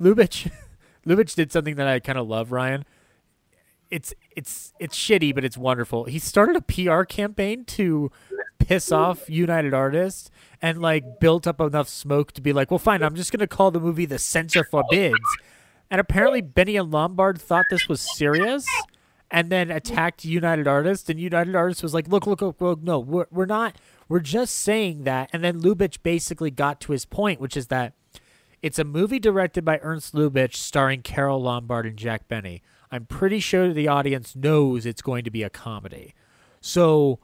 Lubitsch, 0.00 0.50
Lubitsch 1.06 1.34
did 1.34 1.52
something 1.52 1.76
that 1.76 1.86
I 1.86 2.00
kind 2.00 2.18
of 2.18 2.26
love, 2.26 2.50
Ryan. 2.50 2.86
It's 3.94 4.12
it's 4.34 4.72
it's 4.80 4.98
shitty, 4.98 5.32
but 5.32 5.44
it's 5.44 5.56
wonderful. 5.56 6.06
He 6.06 6.18
started 6.18 6.56
a 6.56 6.60
PR 6.60 7.04
campaign 7.04 7.64
to 7.66 8.10
piss 8.58 8.90
off 8.90 9.30
United 9.30 9.72
Artists 9.72 10.32
and 10.60 10.82
like 10.82 11.20
built 11.20 11.46
up 11.46 11.60
enough 11.60 11.88
smoke 11.88 12.32
to 12.32 12.42
be 12.42 12.52
like, 12.52 12.72
well, 12.72 12.78
fine, 12.78 13.04
I'm 13.04 13.14
just 13.14 13.30
gonna 13.30 13.46
call 13.46 13.70
the 13.70 13.78
movie 13.78 14.04
The 14.04 14.18
Censor 14.18 14.64
Forbids. 14.64 15.36
And 15.92 16.00
apparently, 16.00 16.40
Benny 16.40 16.74
and 16.74 16.90
Lombard 16.90 17.40
thought 17.40 17.66
this 17.70 17.88
was 17.88 18.00
serious, 18.16 18.66
and 19.30 19.48
then 19.48 19.70
attacked 19.70 20.24
United 20.24 20.66
Artists. 20.66 21.08
And 21.08 21.20
United 21.20 21.54
Artists 21.54 21.80
was 21.80 21.94
like, 21.94 22.08
look, 22.08 22.26
look, 22.26 22.42
look, 22.42 22.60
look 22.60 22.82
no, 22.82 22.98
we're 22.98 23.26
we're 23.30 23.46
not. 23.46 23.76
We're 24.08 24.18
just 24.18 24.56
saying 24.56 25.04
that. 25.04 25.30
And 25.32 25.44
then 25.44 25.62
Lubitsch 25.62 25.98
basically 26.02 26.50
got 26.50 26.80
to 26.80 26.92
his 26.92 27.04
point, 27.04 27.40
which 27.40 27.56
is 27.56 27.68
that 27.68 27.92
it's 28.60 28.80
a 28.80 28.84
movie 28.84 29.20
directed 29.20 29.64
by 29.64 29.78
Ernst 29.82 30.14
Lubitsch 30.14 30.56
starring 30.56 31.02
Carole 31.02 31.40
Lombard 31.40 31.86
and 31.86 31.96
Jack 31.96 32.26
Benny. 32.26 32.60
I'm 32.94 33.06
pretty 33.06 33.40
sure 33.40 33.72
the 33.72 33.88
audience 33.88 34.36
knows 34.36 34.86
it's 34.86 35.02
going 35.02 35.24
to 35.24 35.30
be 35.30 35.42
a 35.42 35.50
comedy. 35.50 36.14
So 36.60 37.18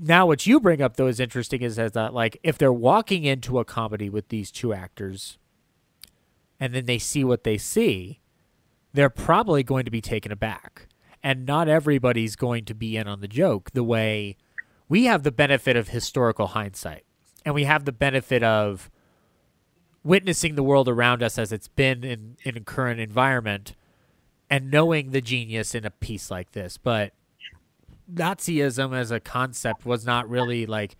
now 0.00 0.24
what 0.24 0.46
you 0.46 0.58
bring 0.58 0.80
up 0.80 0.96
though 0.96 1.06
is 1.06 1.20
interesting 1.20 1.60
is 1.60 1.76
that 1.76 2.14
like 2.14 2.38
if 2.42 2.56
they're 2.56 2.72
walking 2.72 3.24
into 3.24 3.58
a 3.58 3.64
comedy 3.66 4.08
with 4.08 4.30
these 4.30 4.50
two 4.50 4.72
actors 4.72 5.36
and 6.58 6.74
then 6.74 6.86
they 6.86 6.96
see 6.96 7.24
what 7.24 7.44
they 7.44 7.58
see, 7.58 8.20
they're 8.94 9.10
probably 9.10 9.62
going 9.62 9.84
to 9.84 9.90
be 9.90 10.00
taken 10.00 10.32
aback. 10.32 10.88
And 11.22 11.44
not 11.44 11.68
everybody's 11.68 12.34
going 12.34 12.64
to 12.64 12.74
be 12.74 12.96
in 12.96 13.06
on 13.06 13.20
the 13.20 13.28
joke 13.28 13.72
the 13.72 13.84
way 13.84 14.38
we 14.88 15.04
have 15.04 15.24
the 15.24 15.30
benefit 15.30 15.76
of 15.76 15.88
historical 15.88 16.46
hindsight. 16.48 17.04
And 17.44 17.54
we 17.54 17.64
have 17.64 17.84
the 17.84 17.92
benefit 17.92 18.42
of 18.42 18.90
witnessing 20.02 20.54
the 20.54 20.62
world 20.62 20.88
around 20.88 21.22
us 21.22 21.36
as 21.36 21.52
it's 21.52 21.68
been 21.68 22.02
in, 22.02 22.38
in 22.44 22.64
current 22.64 22.98
environment 22.98 23.74
and 24.50 24.70
knowing 24.70 25.10
the 25.10 25.20
genius 25.20 25.74
in 25.74 25.84
a 25.84 25.90
piece 25.90 26.30
like 26.30 26.52
this. 26.52 26.76
But 26.76 27.12
Nazism 28.12 28.96
as 28.96 29.10
a 29.10 29.20
concept 29.20 29.86
was 29.86 30.04
not 30.04 30.28
really 30.28 30.66
like 30.66 30.96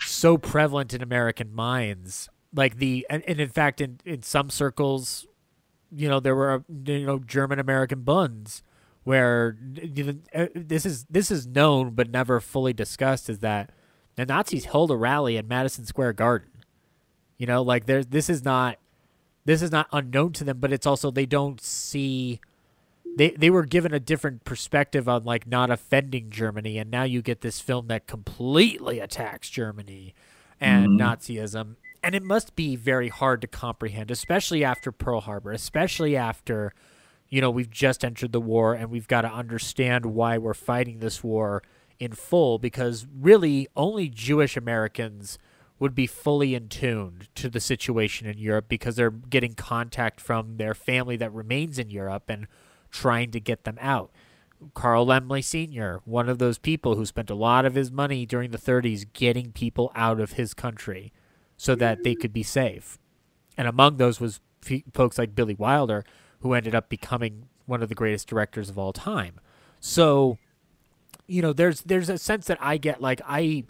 so 0.00 0.36
prevalent 0.36 0.92
in 0.94 1.02
American 1.02 1.54
minds. 1.54 2.28
Like 2.54 2.76
the 2.76 3.06
and, 3.10 3.22
and 3.26 3.40
in 3.40 3.48
fact 3.48 3.80
in, 3.80 4.00
in 4.04 4.22
some 4.22 4.50
circles, 4.50 5.26
you 5.90 6.08
know, 6.08 6.20
there 6.20 6.34
were 6.34 6.64
you 6.84 7.06
know 7.06 7.18
German 7.18 7.58
American 7.58 8.02
Bunds 8.02 8.62
where 9.04 9.56
uh, 10.34 10.46
this 10.54 10.84
is 10.84 11.04
this 11.04 11.30
is 11.30 11.46
known 11.46 11.90
but 11.90 12.10
never 12.10 12.40
fully 12.40 12.72
discussed 12.72 13.30
is 13.30 13.38
that 13.38 13.70
the 14.16 14.26
Nazis 14.26 14.64
held 14.64 14.90
a 14.90 14.96
rally 14.96 15.36
in 15.36 15.46
Madison 15.46 15.84
Square 15.84 16.14
Garden. 16.14 16.50
You 17.38 17.46
know, 17.46 17.62
like 17.62 17.86
there's 17.86 18.06
this 18.06 18.28
is 18.28 18.44
not 18.44 18.78
this 19.44 19.62
is 19.62 19.70
not 19.70 19.86
unknown 19.92 20.32
to 20.34 20.44
them, 20.44 20.58
but 20.58 20.72
it's 20.72 20.86
also 20.86 21.10
they 21.10 21.26
don't 21.26 21.60
see 21.60 22.40
they 23.16 23.30
they 23.30 23.50
were 23.50 23.64
given 23.64 23.92
a 23.94 24.00
different 24.00 24.44
perspective 24.44 25.08
on 25.08 25.24
like 25.24 25.46
not 25.46 25.70
offending 25.70 26.30
Germany, 26.30 26.78
and 26.78 26.90
now 26.90 27.04
you 27.04 27.22
get 27.22 27.40
this 27.40 27.60
film 27.60 27.88
that 27.88 28.06
completely 28.06 29.00
attacks 29.00 29.48
Germany 29.48 30.14
and 30.60 31.00
mm-hmm. 31.00 31.06
Nazism, 31.06 31.76
and 32.02 32.14
it 32.14 32.22
must 32.22 32.54
be 32.54 32.76
very 32.76 33.08
hard 33.08 33.40
to 33.40 33.46
comprehend, 33.46 34.10
especially 34.10 34.62
after 34.62 34.92
Pearl 34.92 35.20
Harbor, 35.20 35.52
especially 35.52 36.16
after 36.16 36.72
you 37.28 37.40
know 37.40 37.50
we've 37.50 37.70
just 37.70 38.04
entered 38.04 38.32
the 38.32 38.40
war 38.40 38.74
and 38.74 38.90
we've 38.90 39.08
got 39.08 39.22
to 39.22 39.32
understand 39.32 40.06
why 40.06 40.38
we're 40.38 40.54
fighting 40.54 40.98
this 41.00 41.24
war 41.24 41.62
in 41.98 42.12
full 42.12 42.58
because 42.58 43.06
really 43.18 43.66
only 43.74 44.08
Jewish 44.08 44.56
Americans 44.56 45.38
would 45.78 45.94
be 45.94 46.06
fully 46.06 46.54
in 46.54 46.68
tune 46.68 47.22
to 47.34 47.48
the 47.48 47.60
situation 47.60 48.26
in 48.26 48.38
Europe 48.38 48.66
because 48.68 48.96
they're 48.96 49.10
getting 49.10 49.54
contact 49.54 50.20
from 50.20 50.56
their 50.56 50.74
family 50.74 51.16
that 51.16 51.32
remains 51.32 51.78
in 51.78 51.90
Europe 51.90 52.24
and 52.28 52.46
trying 52.90 53.30
to 53.32 53.40
get 53.40 53.64
them 53.64 53.78
out. 53.80 54.10
Carl 54.74 55.06
Laemmle 55.06 55.44
Sr., 55.44 56.00
one 56.04 56.28
of 56.28 56.38
those 56.38 56.58
people 56.58 56.96
who 56.96 57.04
spent 57.04 57.30
a 57.30 57.34
lot 57.34 57.64
of 57.64 57.74
his 57.74 57.90
money 57.90 58.24
during 58.24 58.50
the 58.50 58.58
30s 58.58 59.04
getting 59.12 59.52
people 59.52 59.92
out 59.94 60.18
of 60.18 60.32
his 60.32 60.54
country 60.54 61.12
so 61.56 61.74
that 61.74 62.02
they 62.04 62.14
could 62.14 62.32
be 62.32 62.42
safe. 62.42 62.98
And 63.56 63.68
among 63.68 63.96
those 63.96 64.20
was 64.20 64.40
folks 64.92 65.18
like 65.18 65.34
Billy 65.34 65.54
Wilder, 65.54 66.04
who 66.40 66.54
ended 66.54 66.74
up 66.74 66.88
becoming 66.88 67.48
one 67.66 67.82
of 67.82 67.88
the 67.88 67.94
greatest 67.94 68.28
directors 68.28 68.68
of 68.68 68.78
all 68.78 68.92
time. 68.92 69.40
So, 69.80 70.38
you 71.26 71.42
know, 71.42 71.52
there's 71.52 71.82
there's 71.82 72.08
a 72.08 72.18
sense 72.18 72.46
that 72.46 72.58
I 72.60 72.76
get 72.76 73.00
like 73.00 73.20
I 73.26 73.64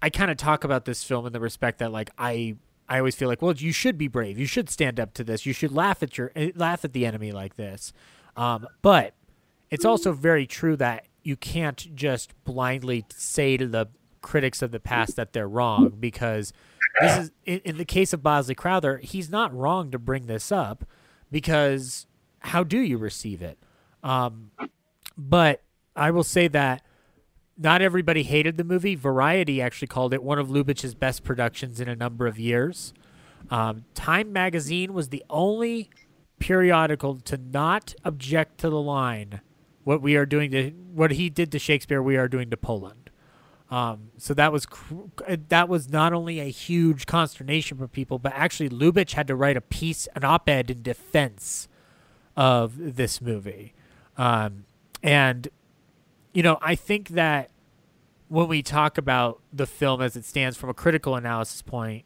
I 0.00 0.10
kind 0.10 0.30
of 0.30 0.36
talk 0.36 0.64
about 0.64 0.84
this 0.84 1.04
film 1.04 1.26
in 1.26 1.32
the 1.32 1.40
respect 1.40 1.78
that 1.78 1.92
like 1.92 2.10
I 2.18 2.56
I 2.88 2.98
always 2.98 3.14
feel 3.14 3.28
like, 3.28 3.42
well, 3.42 3.54
you 3.54 3.72
should 3.72 3.98
be 3.98 4.08
brave. 4.08 4.38
You 4.38 4.46
should 4.46 4.70
stand 4.70 4.98
up 4.98 5.12
to 5.14 5.24
this. 5.24 5.44
You 5.44 5.52
should 5.52 5.72
laugh 5.72 6.02
at 6.02 6.16
your 6.16 6.32
eh, 6.34 6.52
laugh 6.54 6.84
at 6.84 6.92
the 6.92 7.06
enemy 7.06 7.32
like 7.32 7.56
this. 7.56 7.92
Um, 8.38 8.68
but 8.82 9.14
it's 9.68 9.84
also 9.84 10.12
very 10.12 10.46
true 10.46 10.76
that 10.76 11.06
you 11.24 11.36
can't 11.36 11.94
just 11.94 12.32
blindly 12.44 13.04
say 13.10 13.56
to 13.56 13.66
the 13.66 13.88
critics 14.22 14.62
of 14.62 14.70
the 14.70 14.80
past 14.80 15.16
that 15.16 15.32
they're 15.32 15.48
wrong 15.48 15.96
because 15.98 16.52
this 17.00 17.18
is 17.18 17.32
in, 17.44 17.60
in 17.64 17.78
the 17.78 17.84
case 17.84 18.12
of 18.12 18.22
Bosley 18.22 18.54
Crowther, 18.54 18.98
he's 18.98 19.28
not 19.28 19.52
wrong 19.52 19.90
to 19.90 19.98
bring 19.98 20.26
this 20.26 20.52
up 20.52 20.84
because 21.32 22.06
how 22.38 22.62
do 22.62 22.78
you 22.78 22.96
receive 22.96 23.42
it? 23.42 23.58
Um, 24.04 24.52
but 25.16 25.62
I 25.96 26.12
will 26.12 26.24
say 26.24 26.46
that 26.48 26.82
not 27.56 27.82
everybody 27.82 28.22
hated 28.22 28.56
the 28.56 28.62
movie. 28.62 28.94
Variety 28.94 29.60
actually 29.60 29.88
called 29.88 30.14
it 30.14 30.22
one 30.22 30.38
of 30.38 30.48
Lubitsch's 30.48 30.94
best 30.94 31.24
productions 31.24 31.80
in 31.80 31.88
a 31.88 31.96
number 31.96 32.28
of 32.28 32.38
years. 32.38 32.94
Um, 33.50 33.84
Time 33.94 34.32
magazine 34.32 34.94
was 34.94 35.08
the 35.08 35.24
only 35.28 35.90
periodical 36.38 37.16
to 37.16 37.36
not 37.36 37.94
object 38.04 38.58
to 38.58 38.70
the 38.70 38.80
line 38.80 39.40
what 39.84 40.02
we 40.02 40.16
are 40.16 40.26
doing 40.26 40.50
to 40.50 40.70
what 40.92 41.12
he 41.12 41.30
did 41.30 41.50
to 41.52 41.58
Shakespeare 41.58 42.02
we 42.02 42.16
are 42.16 42.28
doing 42.28 42.50
to 42.50 42.56
Poland. 42.56 43.08
Um, 43.70 44.10
so 44.16 44.32
that 44.34 44.52
was 44.52 44.66
that 45.48 45.68
was 45.68 45.88
not 45.88 46.12
only 46.12 46.40
a 46.40 46.50
huge 46.50 47.06
consternation 47.06 47.76
for 47.76 47.86
people, 47.86 48.18
but 48.18 48.32
actually 48.34 48.70
Lubitsch 48.70 49.12
had 49.12 49.26
to 49.28 49.34
write 49.34 49.56
a 49.56 49.60
piece, 49.60 50.06
an 50.14 50.24
op-ed 50.24 50.70
in 50.70 50.82
defense 50.82 51.68
of 52.36 52.96
this 52.96 53.20
movie. 53.20 53.74
Um, 54.16 54.64
and 55.02 55.48
you 56.32 56.42
know, 56.42 56.58
I 56.62 56.74
think 56.74 57.10
that 57.10 57.50
when 58.28 58.48
we 58.48 58.62
talk 58.62 58.98
about 58.98 59.40
the 59.52 59.66
film 59.66 60.00
as 60.00 60.16
it 60.16 60.24
stands 60.24 60.56
from 60.56 60.70
a 60.70 60.74
critical 60.74 61.14
analysis 61.14 61.62
point, 61.62 62.04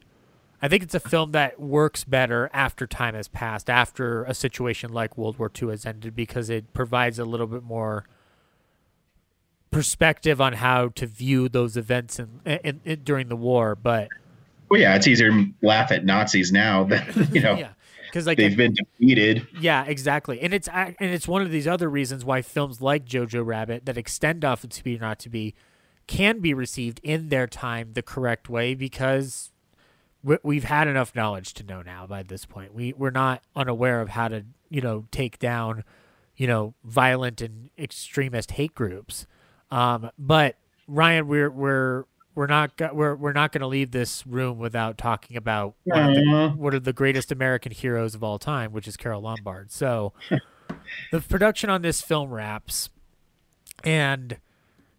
I 0.62 0.68
think 0.68 0.84
it's 0.84 0.94
a 0.94 1.00
film 1.00 1.32
that 1.32 1.58
works 1.58 2.04
better 2.04 2.48
after 2.52 2.86
time 2.86 3.14
has 3.14 3.26
passed, 3.26 3.68
after 3.68 4.22
a 4.24 4.32
situation 4.32 4.92
like 4.92 5.18
World 5.18 5.36
War 5.36 5.50
II 5.60 5.70
has 5.70 5.84
ended, 5.84 6.14
because 6.14 6.48
it 6.48 6.72
provides 6.72 7.18
a 7.18 7.24
little 7.24 7.48
bit 7.48 7.64
more 7.64 8.06
perspective 9.72 10.40
on 10.40 10.52
how 10.52 10.88
to 10.88 11.06
view 11.06 11.48
those 11.48 11.76
events 11.76 12.20
in, 12.20 12.40
in, 12.46 12.80
in 12.84 13.02
during 13.02 13.28
the 13.28 13.34
war. 13.34 13.74
But 13.74 14.08
well, 14.68 14.80
yeah, 14.80 14.94
it's 14.94 15.08
easier 15.08 15.30
to 15.30 15.46
laugh 15.62 15.90
at 15.90 16.04
Nazis 16.04 16.52
now 16.52 16.84
than 16.84 17.28
you 17.32 17.40
know. 17.40 17.54
yeah. 17.56 17.72
Because 18.06 18.26
like 18.26 18.36
they've 18.36 18.56
been 18.56 18.74
defeated. 18.74 19.48
Yeah, 19.58 19.84
exactly, 19.84 20.40
and 20.42 20.52
it's 20.52 20.68
and 20.68 20.94
it's 21.00 21.26
one 21.26 21.40
of 21.40 21.50
these 21.50 21.66
other 21.66 21.88
reasons 21.88 22.26
why 22.26 22.42
films 22.42 22.82
like 22.82 23.06
Jojo 23.06 23.44
Rabbit 23.44 23.86
that 23.86 23.96
extend 23.96 24.44
off 24.44 24.62
of 24.62 24.70
To 24.70 24.84
Be 24.84 24.96
or 24.96 25.00
Not 25.00 25.18
to 25.20 25.30
Be 25.30 25.54
can 26.06 26.40
be 26.40 26.52
received 26.52 27.00
in 27.02 27.30
their 27.30 27.46
time 27.46 27.94
the 27.94 28.02
correct 28.02 28.50
way 28.50 28.74
because 28.74 29.51
we've 30.42 30.64
had 30.64 30.88
enough 30.88 31.14
knowledge 31.14 31.54
to 31.54 31.64
know 31.64 31.82
now 31.82 32.06
by 32.06 32.22
this 32.22 32.44
point. 32.44 32.74
We 32.74 32.92
we're 32.92 33.10
not 33.10 33.42
unaware 33.56 34.00
of 34.00 34.10
how 34.10 34.28
to 34.28 34.44
you 34.68 34.80
know 34.80 35.06
take 35.10 35.38
down 35.38 35.84
you 36.36 36.46
know 36.46 36.74
violent 36.84 37.40
and 37.40 37.70
extremist 37.78 38.52
hate 38.52 38.74
groups. 38.74 39.26
Um, 39.70 40.10
but 40.18 40.56
Ryan, 40.86 41.26
we're 41.26 41.50
we're 41.50 42.04
we're 42.34 42.46
not 42.46 42.72
we're 42.94 43.14
we're 43.14 43.32
not 43.32 43.52
going 43.52 43.60
to 43.60 43.66
leave 43.66 43.90
this 43.90 44.26
room 44.26 44.58
without 44.58 44.96
talking 44.96 45.36
about 45.36 45.74
one 45.84 46.10
of, 46.10 46.14
the, 46.14 46.54
one 46.56 46.74
of 46.74 46.84
the 46.84 46.92
greatest 46.92 47.32
American 47.32 47.72
heroes 47.72 48.14
of 48.14 48.22
all 48.22 48.38
time, 48.38 48.72
which 48.72 48.88
is 48.88 48.96
Carole 48.96 49.22
Lombard. 49.22 49.70
So 49.70 50.12
the 51.10 51.20
production 51.20 51.68
on 51.70 51.82
this 51.82 52.00
film 52.00 52.30
wraps, 52.30 52.90
and 53.84 54.38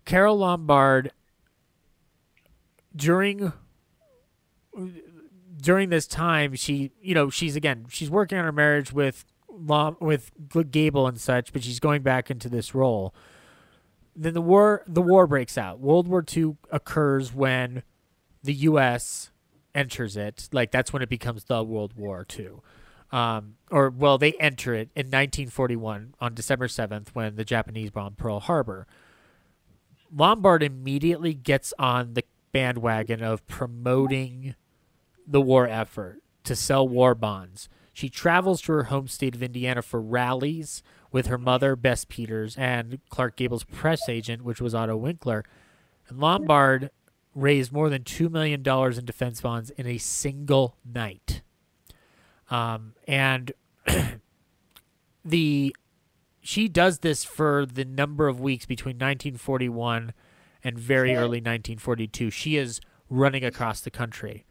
Carole 0.05 0.37
Lombard 0.37 1.11
during 2.95 3.53
during 5.63 5.89
this 5.89 6.05
time, 6.05 6.55
she, 6.55 6.91
you 7.01 7.15
know, 7.15 7.29
she's 7.29 7.55
again, 7.55 7.85
she's 7.89 8.09
working 8.09 8.37
on 8.37 8.43
her 8.43 8.51
marriage 8.51 8.91
with 8.91 9.25
with 9.49 10.31
Gable 10.71 11.07
and 11.07 11.19
such, 11.19 11.53
but 11.53 11.63
she's 11.63 11.79
going 11.79 12.01
back 12.01 12.29
into 12.29 12.49
this 12.49 12.75
role. 12.75 13.13
Then 14.15 14.33
the 14.33 14.41
war, 14.41 14.83
the 14.87 15.01
war 15.01 15.25
breaks 15.25 15.57
out. 15.57 15.79
World 15.79 16.07
War 16.07 16.23
II 16.35 16.57
occurs 16.71 17.33
when 17.33 17.83
the 18.43 18.53
U.S. 18.53 19.31
enters 19.73 20.17
it. 20.17 20.49
Like 20.51 20.71
that's 20.71 20.91
when 20.91 21.01
it 21.01 21.09
becomes 21.09 21.45
the 21.45 21.63
World 21.63 21.93
War 21.95 22.25
II. 22.37 22.49
Um, 23.11 23.55
or 23.71 23.89
well, 23.89 24.17
they 24.17 24.33
enter 24.33 24.73
it 24.73 24.89
in 24.95 25.05
1941 25.05 26.15
on 26.19 26.33
December 26.33 26.67
7th 26.67 27.09
when 27.13 27.35
the 27.35 27.45
Japanese 27.45 27.91
bomb 27.91 28.15
Pearl 28.15 28.39
Harbor. 28.39 28.85
Lombard 30.15 30.61
immediately 30.61 31.33
gets 31.33 31.73
on 31.79 32.15
the 32.15 32.23
bandwagon 32.51 33.23
of 33.23 33.45
promoting 33.47 34.55
the 35.25 35.41
war 35.41 35.67
effort, 35.67 36.21
to 36.43 36.55
sell 36.55 36.87
war 36.87 37.15
bonds, 37.15 37.69
She 37.93 38.09
travels 38.09 38.61
to 38.63 38.71
her 38.73 38.83
home 38.85 39.07
state 39.07 39.35
of 39.35 39.43
Indiana 39.43 39.83
for 39.83 40.01
rallies 40.01 40.81
with 41.11 41.27
her 41.27 41.37
mother, 41.37 41.75
Bess 41.75 42.05
Peters, 42.05 42.57
and 42.57 42.99
Clark 43.09 43.35
Gable's 43.35 43.63
press 43.63 44.09
agent, 44.09 44.43
which 44.43 44.59
was 44.59 44.73
Otto 44.73 44.97
Winkler. 44.97 45.45
And 46.09 46.19
Lombard 46.19 46.89
raised 47.35 47.71
more 47.71 47.89
than 47.89 48.03
$2 48.03 48.31
million 48.31 48.61
in 48.67 49.05
defense 49.05 49.41
bonds 49.41 49.69
in 49.71 49.85
a 49.85 49.99
single 49.99 50.75
night. 50.83 51.43
Um, 52.49 52.93
and 53.07 53.51
the 55.25 55.75
she 56.41 56.67
does 56.67 56.99
this 56.99 57.23
for 57.23 57.65
the 57.65 57.85
number 57.85 58.27
of 58.27 58.41
weeks 58.41 58.65
between 58.65 58.95
1941 58.95 60.13
and 60.61 60.77
very 60.77 61.15
early 61.15 61.39
1942. 61.39 62.29
She 62.31 62.57
is 62.57 62.81
running 63.09 63.45
across 63.45 63.79
the 63.79 63.89
country. 63.89 64.45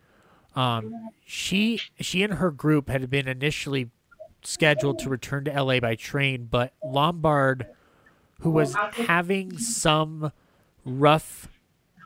Um, 0.54 1.10
she 1.24 1.80
she 2.00 2.22
and 2.22 2.34
her 2.34 2.50
group 2.50 2.88
had 2.88 3.08
been 3.08 3.26
initially 3.28 3.90
scheduled 4.42 4.98
to 5.00 5.08
return 5.08 5.44
to 5.44 5.62
LA 5.62 5.80
by 5.80 5.94
train, 5.94 6.48
but 6.50 6.74
Lombard, 6.84 7.66
who 8.40 8.50
was 8.50 8.74
having 8.92 9.56
some 9.58 10.32
rough 10.84 11.48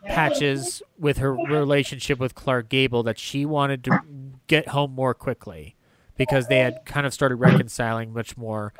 patches 0.05 0.83
with 0.99 1.19
her 1.19 1.35
relationship 1.35 2.19
with 2.19 2.35
Clark 2.35 2.69
Gable, 2.69 3.03
that 3.03 3.19
she 3.19 3.45
wanted 3.45 3.83
to 3.85 4.01
get 4.47 4.69
home 4.69 4.93
more 4.93 5.15
quickly 5.15 5.75
because 6.17 6.47
they 6.47 6.59
had 6.59 6.85
kind 6.85 7.07
of 7.07 7.13
started 7.13 7.37
reconciling 7.37 8.13
much 8.13 8.37
more. 8.37 8.73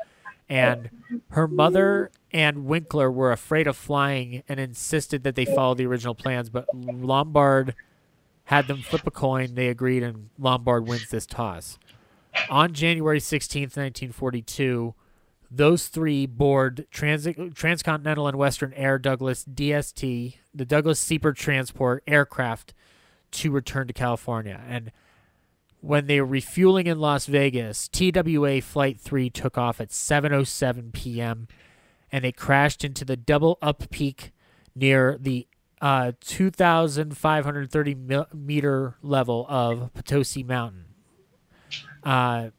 And 0.49 0.89
her 1.31 1.47
mother 1.47 2.09
and 2.31 2.65
Winkler 2.65 3.11
were 3.11 3.31
afraid 3.31 3.67
of 3.67 3.75
flying 3.75 4.43
and 4.47 4.59
insisted 4.59 5.23
that 5.23 5.35
they 5.35 5.43
follow 5.45 5.75
the 5.75 5.85
original 5.85 6.15
plans, 6.15 6.49
but 6.49 6.67
Lombard 6.73 7.75
had 8.47 8.67
them 8.67 8.81
flip 8.81 9.05
a 9.05 9.11
coin. 9.11 9.55
They 9.55 9.67
agreed, 9.67 10.03
and 10.03 10.29
Lombard 10.39 10.87
wins 10.87 11.09
this 11.09 11.25
toss. 11.25 11.77
On 12.49 12.73
January 12.73 13.19
16th, 13.19 13.75
1942, 13.75 14.95
those 15.51 15.87
three 15.87 16.25
board 16.25 16.87
Trans- 16.89 17.27
Transcontinental 17.53 18.27
and 18.27 18.37
Western 18.37 18.71
Air 18.73 18.99
Douglas 18.99 19.43
DST, 19.43 20.35
the 20.53 20.65
Douglas 20.65 20.99
Seabird 20.99 21.35
Transport 21.35 22.03
aircraft, 22.07 22.73
to 23.31 23.51
return 23.51 23.87
to 23.87 23.93
California. 23.93 24.61
And 24.65 24.93
when 25.81 26.07
they 26.07 26.21
were 26.21 26.27
refueling 26.27 26.87
in 26.87 26.99
Las 26.99 27.25
Vegas, 27.25 27.89
TWA 27.89 28.61
Flight 28.61 28.99
3 28.99 29.29
took 29.29 29.57
off 29.57 29.81
at 29.81 29.89
7:07 29.89 30.93
p.m. 30.93 31.49
and 32.11 32.23
they 32.23 32.31
crashed 32.31 32.85
into 32.85 33.03
the 33.03 33.17
double 33.17 33.57
up 33.61 33.89
peak 33.89 34.31
near 34.73 35.17
the 35.19 35.47
uh, 35.81 36.13
2,530 36.21 37.97
meter 38.33 38.95
level 39.01 39.45
of 39.47 39.93
Potosi 39.93 40.43
Mountain. 40.43 40.85
Uh, 42.03 42.49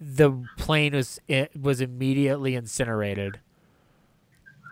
the 0.00 0.44
plane 0.56 0.94
was 0.94 1.20
it 1.28 1.52
was 1.58 1.80
immediately 1.80 2.54
incinerated. 2.54 3.40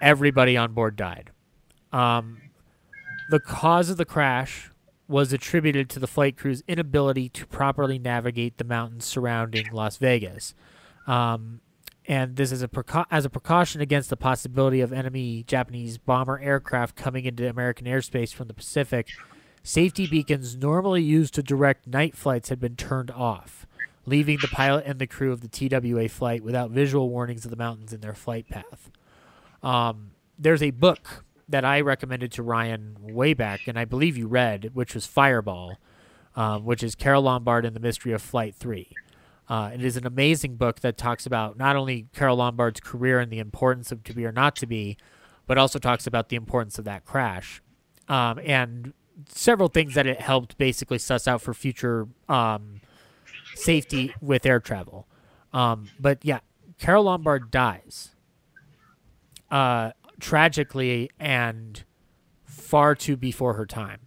Everybody 0.03 0.57
on 0.57 0.73
board 0.73 0.97
died. 0.97 1.31
Um, 1.93 2.39
the 3.31 3.41
cause 3.41 3.89
of 3.89 3.97
the 3.97 4.05
crash 4.05 4.71
was 5.07 5.33
attributed 5.33 5.89
to 5.91 5.99
the 5.99 6.07
flight 6.07 6.37
crew's 6.37 6.63
inability 6.67 7.29
to 7.29 7.47
properly 7.47 7.99
navigate 7.99 8.59
the 8.59 8.65
mountains 8.65 9.05
surrounding 9.05 9.67
Las 9.73 9.97
Vegas. 9.97 10.55
Um, 11.07 11.61
and 12.07 12.37
this 12.37 12.53
is 12.53 12.63
a 12.63 12.69
preca- 12.69 13.07
as 13.11 13.25
a 13.25 13.31
precaution 13.31 13.81
against 13.81 14.11
the 14.11 14.17
possibility 14.17 14.81
of 14.81 14.93
enemy 14.93 15.45
Japanese 15.47 15.99
bomber 15.99 16.39
aircraft 16.41 16.97
coming 16.97 17.25
into 17.25 17.49
American 17.49 17.87
airspace 17.87 18.33
from 18.33 18.49
the 18.49 18.55
Pacific. 18.55 19.09
Safety 19.63 20.07
beacons 20.07 20.57
normally 20.57 21.03
used 21.03 21.33
to 21.35 21.43
direct 21.43 21.87
night 21.87 22.15
flights 22.15 22.51
had 22.51 22.61
been 22.61 22.77
turned 22.77 23.11
off, 23.11 23.67
leaving 24.05 24.39
the 24.43 24.49
pilot 24.49 24.85
and 24.87 24.99
the 24.99 25.07
crew 25.07 25.33
of 25.33 25.41
the 25.41 25.49
TWA 25.49 26.09
flight 26.09 26.45
without 26.45 26.71
visual 26.71 27.09
warnings 27.09 27.47
of 27.47 27.51
the 27.51 27.57
mountains 27.57 27.93
in 27.93 28.01
their 28.03 28.15
flight 28.15 28.47
path. 28.51 28.91
Um, 29.63 30.11
there's 30.39 30.63
a 30.63 30.71
book 30.71 31.25
that 31.49 31.65
I 31.65 31.81
recommended 31.81 32.33
to 32.33 32.43
Ryan 32.43 32.97
way 33.01 33.33
back, 33.33 33.67
and 33.67 33.79
I 33.79 33.87
believe 33.87 34.19
you 34.19 34.27
read, 34.27 34.71
which 34.75 34.95
was 34.95 35.07
Fireball, 35.07 35.79
um, 36.37 36.67
which 36.67 36.83
is 36.83 36.95
Carole 36.95 37.23
Lombard 37.23 37.65
and 37.65 37.75
the 37.75 37.81
Mystery 37.81 38.13
of 38.13 38.21
Flight 38.21 38.55
3. 38.55 38.91
Uh, 39.49 39.71
it 39.75 39.85
is 39.85 39.97
an 39.97 40.07
amazing 40.07 40.57
book 40.57 40.81
that 40.81 40.97
talks 40.97 41.27
about 41.27 41.59
not 41.59 41.77
only 41.77 42.07
Carole 42.15 42.37
Lombard's 42.37 42.81
career 42.81 43.21
and 43.21 43.31
the 43.31 43.39
importance 43.39 43.93
of 43.93 44.03
To 44.05 44.15
Be 44.15 44.25
or 44.25 44.33
Not 44.33 44.57
to 44.57 44.67
Be, 44.67 44.97
but 45.47 45.59
also 45.59 45.79
talks 45.79 46.07
about 46.07 46.31
the 46.31 46.37
importance 46.37 46.79
of 46.79 46.85
that 46.87 47.05
crash. 47.05 47.61
Um, 48.09 48.41
and 48.45 48.95
several 49.29 49.69
things 49.69 49.95
that 49.95 50.07
it 50.07 50.21
helped 50.21 50.57
basically 50.59 50.99
suss 50.99 51.29
out 51.29 51.43
for 51.43 51.53
future 51.53 52.09
um, 52.29 52.81
safety 53.55 54.15
with 54.21 54.47
air 54.47 54.61
travel. 54.61 55.07
Um, 55.53 55.89
but 56.01 56.25
yeah, 56.25 56.41
Carole 56.79 57.05
Lombard 57.05 57.51
dies 57.51 58.15
uh, 59.51 59.93
tragically 60.21 61.11
and 61.21 61.85
far 62.45 62.95
too 62.95 63.17
before 63.17 63.55
her 63.55 63.67
time. 63.67 64.01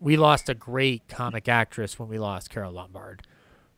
We 0.00 0.16
lost 0.16 0.48
a 0.48 0.54
great 0.54 1.08
comic 1.08 1.48
actress 1.48 1.98
when 1.98 2.08
we 2.08 2.18
lost 2.18 2.50
Carole 2.50 2.72
Lombard. 2.72 3.22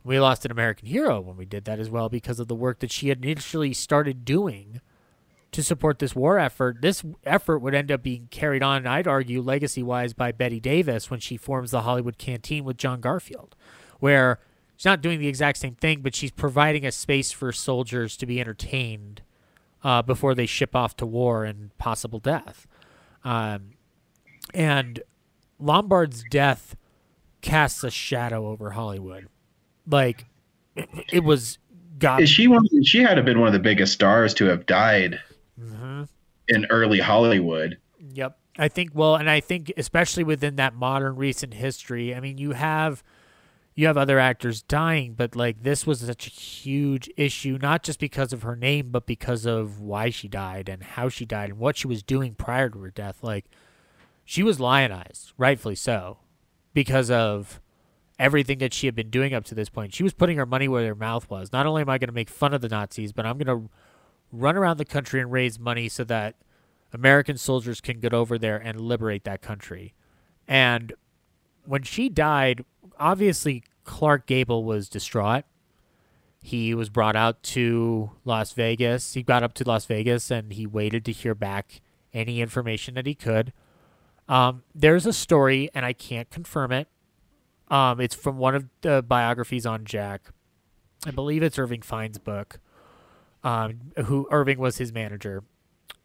We 0.09 0.19
lost 0.19 0.47
an 0.47 0.51
American 0.51 0.89
hero 0.89 1.21
when 1.21 1.37
we 1.37 1.45
did 1.45 1.67
that 1.67 1.79
as 1.79 1.91
well 1.91 2.09
because 2.09 2.41
of 2.41 2.49
the 2.49 2.55
work 2.55 2.79
that 2.79 2.91
she 2.91 3.11
had 3.11 3.23
initially 3.23 3.75
started 3.75 4.25
doing 4.25 4.81
to 5.53 5.63
support 5.63 5.99
this 5.99 6.17
war 6.17 6.39
effort. 6.39 6.81
This 6.81 7.05
effort 7.27 7.59
would 7.59 7.75
end 7.75 7.93
up 7.93 8.03
being 8.03 8.27
carried 8.31 8.63
on, 8.63 8.87
I'd 8.87 9.07
argue, 9.07 9.43
legacy 9.43 9.83
wise 9.83 10.15
by 10.15 10.33
Bette 10.33 10.61
Davis 10.61 11.11
when 11.11 11.21
she 11.21 11.37
forms 11.37 11.73
the 11.73 11.83
Hollywood 11.83 12.17
Canteen 12.17 12.65
with 12.65 12.79
John 12.79 13.03
Garfield, 13.03 13.55
where 14.01 14.41
she's 14.79 14.87
not 14.87 15.03
doing 15.03 15.21
the 15.21 15.29
exact 15.29 15.59
same 15.59 15.75
thing, 15.75 16.01
but 16.01 16.15
she's 16.15 16.31
providing 16.31 16.87
a 16.87 16.91
space 16.91 17.31
for 17.31 17.53
soldiers 17.53 18.17
to 18.17 18.25
be 18.25 18.41
entertained 18.41 19.21
uh, 19.85 20.01
before 20.01 20.35
they 20.35 20.47
ship 20.47 20.75
off 20.75 20.97
to 20.97 21.05
war 21.05 21.45
and 21.45 21.77
possible 21.77 22.19
death. 22.19 22.67
Um, 23.25 23.73
and 24.55 25.03
Lombard's 25.59 26.25
death 26.31 26.77
casts 27.43 27.85
a 27.85 27.91
shadow 27.91 28.47
over 28.47 28.71
Hollywood 28.71 29.29
like 29.89 30.27
it 31.12 31.24
was 31.24 31.59
God. 31.98 32.28
She 32.28 32.48
one? 32.48 32.66
She 32.85 33.01
had 33.01 33.10
to 33.10 33.16
have 33.16 33.24
been 33.24 33.40
one 33.40 33.48
of 33.48 33.52
the 33.52 33.59
biggest 33.59 33.93
stars 33.93 34.35
to 34.35 34.47
have 34.47 34.66
died 34.66 35.20
mm-hmm. 35.60 36.05
in 36.48 36.66
early 36.70 37.01
Hollywood. 37.01 37.78
Yep, 38.15 38.39
I 38.59 38.69
think. 38.69 38.90
Well, 38.94 39.16
and 39.16 39.28
I 39.28 39.40
think 39.40 39.73
especially 39.77 40.24
within 40.24 40.56
that 40.56 40.74
modern 40.74 41.16
recent 41.16 41.55
history. 41.55 42.15
I 42.15 42.20
mean, 42.20 42.39
you 42.39 42.52
have 42.52 43.02
you 43.74 43.86
have 43.86 43.97
other 43.97 44.19
actors 44.19 44.62
dying, 44.62 45.15
but 45.15 45.36
like 45.36 45.62
this 45.62 45.86
was 45.86 46.01
such 46.01 46.27
a 46.27 46.31
huge 46.31 47.09
issue, 47.16 47.59
not 47.62 47.82
just 47.82 48.01
because 48.01 48.32
of 48.32 48.43
her 48.43 48.56
name, 48.56 48.90
but 48.90 49.06
because 49.06 49.47
of 49.47 49.81
why 49.81 50.10
she 50.10 50.27
died 50.27 50.69
and 50.69 50.82
how 50.82 51.09
she 51.09 51.24
died 51.24 51.51
and 51.51 51.59
what 51.59 51.77
she 51.77 51.86
was 51.86 52.02
doing 52.02 52.35
prior 52.35 52.69
to 52.70 52.81
her 52.81 52.90
death. 52.90 53.19
Like 53.23 53.44
she 54.24 54.43
was 54.43 54.59
lionized, 54.59 55.32
rightfully 55.39 55.77
so, 55.77 56.19
because 56.74 57.10
of 57.10 57.60
everything 58.19 58.59
that 58.59 58.74
she 58.74 58.86
had 58.86 58.95
been 58.95 59.11
doing 59.11 59.32
up 59.32 59.45
to 59.45 59.55
this 59.55 59.69
point. 59.69 59.95
She 59.95 60.03
was 60.03 60.12
putting 60.12 60.36
her 60.39 60.47
money 60.47 60.69
where 60.69 60.86
her 60.86 60.95
mouth 60.95 61.31
was. 61.31 61.53
Not 61.53 61.66
only 61.66 61.82
am 61.82 61.89
I 61.89 61.99
going 61.99 62.09
to 62.09 62.15
make 62.15 62.28
fun 62.28 62.53
of 62.53 62.61
the 62.61 62.69
Nazis, 62.69 63.12
but 63.12 63.24
I'm 63.24 63.39
going 63.39 63.62
to 63.62 63.70
run 64.32 64.57
around 64.57 64.78
the 64.78 64.85
country 64.85 65.20
and 65.20 65.31
raise 65.31 65.59
money 65.59 65.89
so 65.89 66.05
that 66.05 66.36
American 66.93 67.36
soldiers 67.36 67.81
can 67.81 68.01
get 68.01 68.12
over 68.12 68.39
there 68.39 68.57
and 68.57 68.81
liberate 68.81 69.24
that 69.24 69.43
country. 69.43 69.95
And 70.47 70.93
when 71.65 71.82
she 71.82 72.09
died, 72.09 72.65
obviously 72.99 73.62
Clark 73.85 74.27
Gable 74.27 74.65
was 74.65 74.89
distraught. 74.89 75.45
He 76.43 76.74
was 76.74 76.89
brought 76.89 77.16
out 77.16 77.43
to 77.45 78.12
Las 78.24 78.53
Vegas. 78.53 79.15
He 79.15 79.23
got 79.23 79.43
up 79.43 79.55
to 79.55 79.65
Las 79.65 79.85
Vegas 79.86 80.31
and 80.31 80.53
he 80.53 80.66
waited 80.66 81.05
to 81.05 81.12
hear 81.12 81.35
back 81.35 81.81
any 82.15 82.40
information 82.40 82.95
that 82.95 83.07
he 83.07 83.15
could. 83.15 83.53
Um, 84.28 84.62
there's 84.74 85.07
a 85.07 85.12
story, 85.12 85.70
and 85.74 85.86
I 85.86 85.95
can't 85.95 86.28
confirm 86.31 86.70
it, 86.70 86.89
um, 87.70 88.01
it's 88.01 88.15
from 88.15 88.39
one 88.39 88.55
of 88.55 88.65
the 88.81 89.03
biographies 89.03 89.66
on 89.66 89.85
Jack. 89.85 90.31
I 91.07 91.11
believe 91.11 91.43
it's 91.43 91.59
Irving 91.59 91.82
Fein's 91.82 92.19
book. 92.19 92.61
Um, 93.45 93.93
who 94.07 94.27
Irving 94.32 94.59
was 94.59 94.78
his 94.78 94.93
manager, 94.93 95.45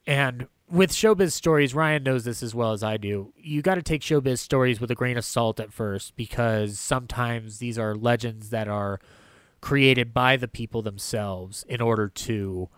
and 0.06 0.48
with 0.70 0.92
showbiz 0.92 1.32
stories, 1.32 1.74
Ryan 1.74 2.04
knows 2.04 2.26
this 2.26 2.42
as 2.42 2.56
well 2.56 2.72
as 2.72 2.84
I 2.84 2.98
do. 2.98 3.34
You 3.38 3.62
got 3.62 3.76
to 3.76 3.82
take 3.82 4.02
showbiz 4.02 4.40
stories 4.40 4.80
with 4.80 4.90
a 4.92 4.96
grain 4.96 5.18
of 5.18 5.26
salt 5.26 5.60
at 5.60 5.72
first 5.72 6.16
because 6.16 6.80
sometimes 6.80 7.60
these 7.60 7.78
are 7.78 7.96
legends 7.96 8.50
that 8.50 8.68
are 8.68 9.00
created 9.62 10.14
by 10.14 10.36
the 10.36 10.48
people 10.48 10.82
themselves 10.82 11.64
in 11.70 11.80
order 11.80 12.10
to 12.10 12.70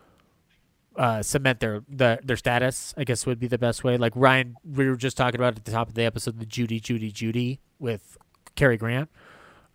uh, 0.98 1.22
cement 1.22 1.60
their 1.60 1.84
the, 1.88 2.20
their 2.24 2.38
status. 2.38 2.94
I 2.98 3.04
guess 3.04 3.26
would 3.26 3.40
be 3.40 3.48
the 3.48 3.58
best 3.58 3.84
way. 3.84 3.98
Like 3.98 4.14
Ryan, 4.16 4.56
we 4.64 4.90
were 4.90 4.96
just 4.96 5.18
talking 5.18 5.40
about 5.40 5.58
at 5.58 5.66
the 5.66 5.72
top 5.72 5.88
of 5.88 5.96
the 5.96 6.04
episode, 6.04 6.40
the 6.40 6.46
Judy, 6.46 6.80
Judy, 6.80 7.12
Judy 7.12 7.60
with 7.80 8.18
Cary 8.56 8.78
Grant. 8.78 9.10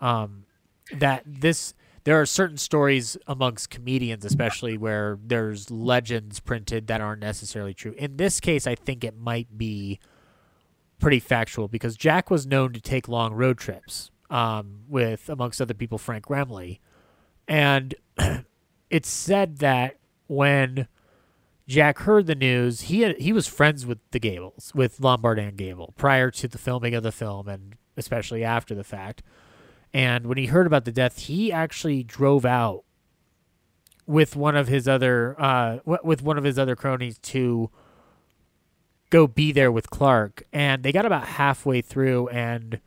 Um, 0.01 0.45
that 0.93 1.23
this 1.27 1.75
there 2.05 2.21
are 2.21 2.27
certain 2.27 2.57
stories 2.57 3.17
amongst 3.27 3.71
comedians, 3.71 4.25
especially 4.25 4.79
where 4.79 5.19
there's 5.23 5.71
legends 5.71 6.41
printed 6.41 6.87
that 6.87 7.01
aren't 7.01 7.21
necessarily 7.21 7.75
true. 7.75 7.95
In 7.99 8.17
this 8.17 8.41
case, 8.41 8.67
I 8.67 8.75
think 8.75 9.05
it 9.05 9.17
might 9.17 9.59
be 9.59 10.01
pretty 10.99 11.21
factual 11.21 11.69
because 11.69 11.97
Jack 11.97 12.31
was 12.31 12.47
known 12.47 12.73
to 12.73 12.81
take 12.81 13.07
long 13.07 13.35
road 13.35 13.59
trips 13.59 14.11
um, 14.31 14.81
with, 14.89 15.29
amongst 15.29 15.61
other 15.61 15.75
people, 15.75 15.99
Frank 15.99 16.27
Remley. 16.27 16.79
and 17.47 17.95
it's 18.91 19.09
said 19.09 19.59
that 19.59 19.99
when 20.27 20.89
Jack 21.67 21.99
heard 22.01 22.27
the 22.27 22.35
news, 22.35 22.83
he 22.83 23.01
had, 23.01 23.19
he 23.19 23.33
was 23.33 23.47
friends 23.47 23.85
with 23.85 23.99
the 24.11 24.21
Gables, 24.21 24.73
with 24.75 25.01
Lombard 25.01 25.39
and 25.39 25.57
Gable, 25.57 25.93
prior 25.97 26.31
to 26.31 26.49
the 26.49 26.59
filming 26.59 26.95
of 26.95 27.03
the 27.03 27.13
film, 27.13 27.49
and 27.49 27.75
especially 28.01 28.43
after 28.43 28.75
the 28.75 28.83
fact. 28.83 29.23
And 29.93 30.27
when 30.27 30.39
he 30.39 30.47
heard 30.47 30.67
about 30.67 30.85
the 30.85 30.93
death, 30.93 31.19
he 31.21 31.53
actually 31.53 32.03
drove 32.03 32.45
out 32.45 32.85
with 34.07 34.35
one 34.35 34.57
of 34.57 34.67
his 34.67 34.89
other 34.89 35.41
uh, 35.41 35.79
with 35.85 36.23
one 36.23 36.37
of 36.37 36.45
his 36.45 36.59
other 36.59 36.75
cronies 36.75 37.19
to 37.19 37.71
go 39.11 39.27
be 39.27 39.53
there 39.53 39.71
with 39.71 39.91
Clark. 39.91 40.43
And 40.53 40.83
they 40.83 40.93
got 40.93 41.05
about 41.05 41.27
halfway 41.27 41.81
through, 41.81 42.29
and 42.29 42.81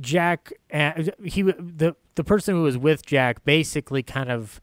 Jack 0.00 0.52
and 0.70 1.12
he 1.24 1.42
the 1.42 1.96
the 2.14 2.24
person 2.24 2.54
who 2.54 2.62
was 2.62 2.78
with 2.78 3.04
Jack 3.04 3.44
basically 3.44 4.02
kind 4.02 4.30
of 4.30 4.60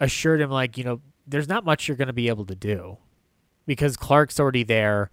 assured 0.00 0.40
him 0.40 0.50
like 0.50 0.76
you 0.76 0.84
know 0.84 1.00
there's 1.26 1.48
not 1.48 1.64
much 1.64 1.88
you're 1.88 1.96
going 1.96 2.08
to 2.08 2.12
be 2.12 2.28
able 2.28 2.44
to 2.46 2.54
do 2.54 2.98
because 3.66 3.96
Clark's 3.96 4.38
already 4.38 4.62
there. 4.62 5.10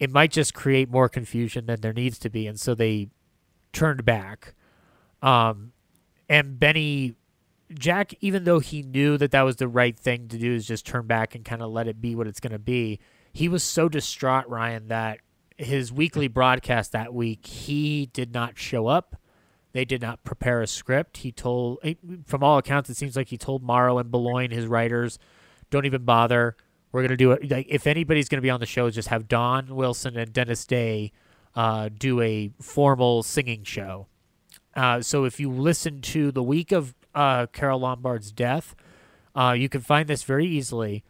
It 0.00 0.10
might 0.10 0.32
just 0.32 0.54
create 0.54 0.90
more 0.90 1.08
confusion 1.08 1.66
than 1.66 1.82
there 1.82 1.92
needs 1.92 2.18
to 2.20 2.30
be, 2.30 2.46
and 2.46 2.58
so 2.58 2.74
they 2.74 3.10
turned 3.72 4.04
back. 4.04 4.54
Um, 5.22 5.72
and 6.28 6.58
Benny, 6.58 7.14
Jack, 7.72 8.14
even 8.20 8.44
though 8.44 8.60
he 8.60 8.82
knew 8.82 9.18
that 9.18 9.30
that 9.30 9.42
was 9.42 9.56
the 9.56 9.68
right 9.68 9.96
thing 9.96 10.26
to 10.28 10.38
do, 10.38 10.54
is 10.54 10.66
just 10.66 10.86
turn 10.86 11.06
back 11.06 11.34
and 11.34 11.44
kind 11.44 11.60
of 11.60 11.70
let 11.70 11.86
it 11.86 12.00
be 12.00 12.14
what 12.14 12.26
it's 12.26 12.40
going 12.40 12.52
to 12.52 12.58
be. 12.58 12.98
He 13.32 13.48
was 13.48 13.62
so 13.62 13.88
distraught, 13.88 14.48
Ryan, 14.48 14.88
that 14.88 15.20
his 15.58 15.92
weekly 15.92 16.28
broadcast 16.28 16.92
that 16.92 17.12
week, 17.12 17.46
he 17.46 18.06
did 18.06 18.32
not 18.32 18.58
show 18.58 18.86
up. 18.86 19.16
They 19.72 19.84
did 19.84 20.00
not 20.00 20.24
prepare 20.24 20.62
a 20.62 20.66
script. 20.66 21.18
He 21.18 21.30
told, 21.30 21.78
from 22.26 22.42
all 22.42 22.58
accounts, 22.58 22.88
it 22.88 22.96
seems 22.96 23.16
like 23.16 23.28
he 23.28 23.36
told 23.36 23.62
Morrow 23.62 23.98
and 23.98 24.10
Beloin, 24.10 24.50
his 24.50 24.66
writers, 24.66 25.18
don't 25.70 25.84
even 25.86 26.04
bother. 26.04 26.56
We're 26.92 27.02
gonna 27.02 27.16
do 27.16 27.32
it. 27.32 27.50
Like, 27.50 27.66
if 27.68 27.86
anybody's 27.86 28.28
gonna 28.28 28.42
be 28.42 28.50
on 28.50 28.60
the 28.60 28.66
show, 28.66 28.90
just 28.90 29.08
have 29.08 29.28
Don 29.28 29.74
Wilson 29.74 30.16
and 30.16 30.32
Dennis 30.32 30.64
Day 30.64 31.12
uh, 31.54 31.88
do 31.96 32.20
a 32.20 32.50
formal 32.60 33.22
singing 33.22 33.64
show. 33.64 34.06
Uh, 34.74 35.00
so 35.00 35.24
if 35.24 35.40
you 35.40 35.50
listen 35.50 36.00
to 36.00 36.30
the 36.30 36.42
week 36.42 36.72
of 36.72 36.94
uh, 37.14 37.46
Carole 37.46 37.80
Lombard's 37.80 38.32
death, 38.32 38.74
uh, 39.34 39.54
you 39.56 39.68
can 39.68 39.80
find 39.80 40.08
this 40.08 40.22
very 40.22 40.46
easily. 40.46 41.04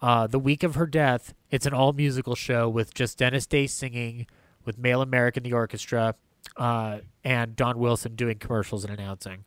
Uh, 0.00 0.26
the 0.26 0.38
week 0.38 0.62
of 0.62 0.74
her 0.74 0.86
death, 0.86 1.34
it's 1.50 1.66
an 1.66 1.72
all 1.72 1.92
musical 1.92 2.34
show 2.34 2.68
with 2.68 2.92
just 2.92 3.18
Dennis 3.18 3.46
Day 3.46 3.66
singing, 3.66 4.26
with 4.64 4.80
Mahlon 4.80 5.08
Merrick 5.08 5.42
the 5.42 5.52
orchestra, 5.52 6.14
uh, 6.56 6.98
and 7.24 7.56
Don 7.56 7.78
Wilson 7.78 8.14
doing 8.14 8.38
commercials 8.38 8.84
and 8.84 8.92
announcing. 8.92 9.44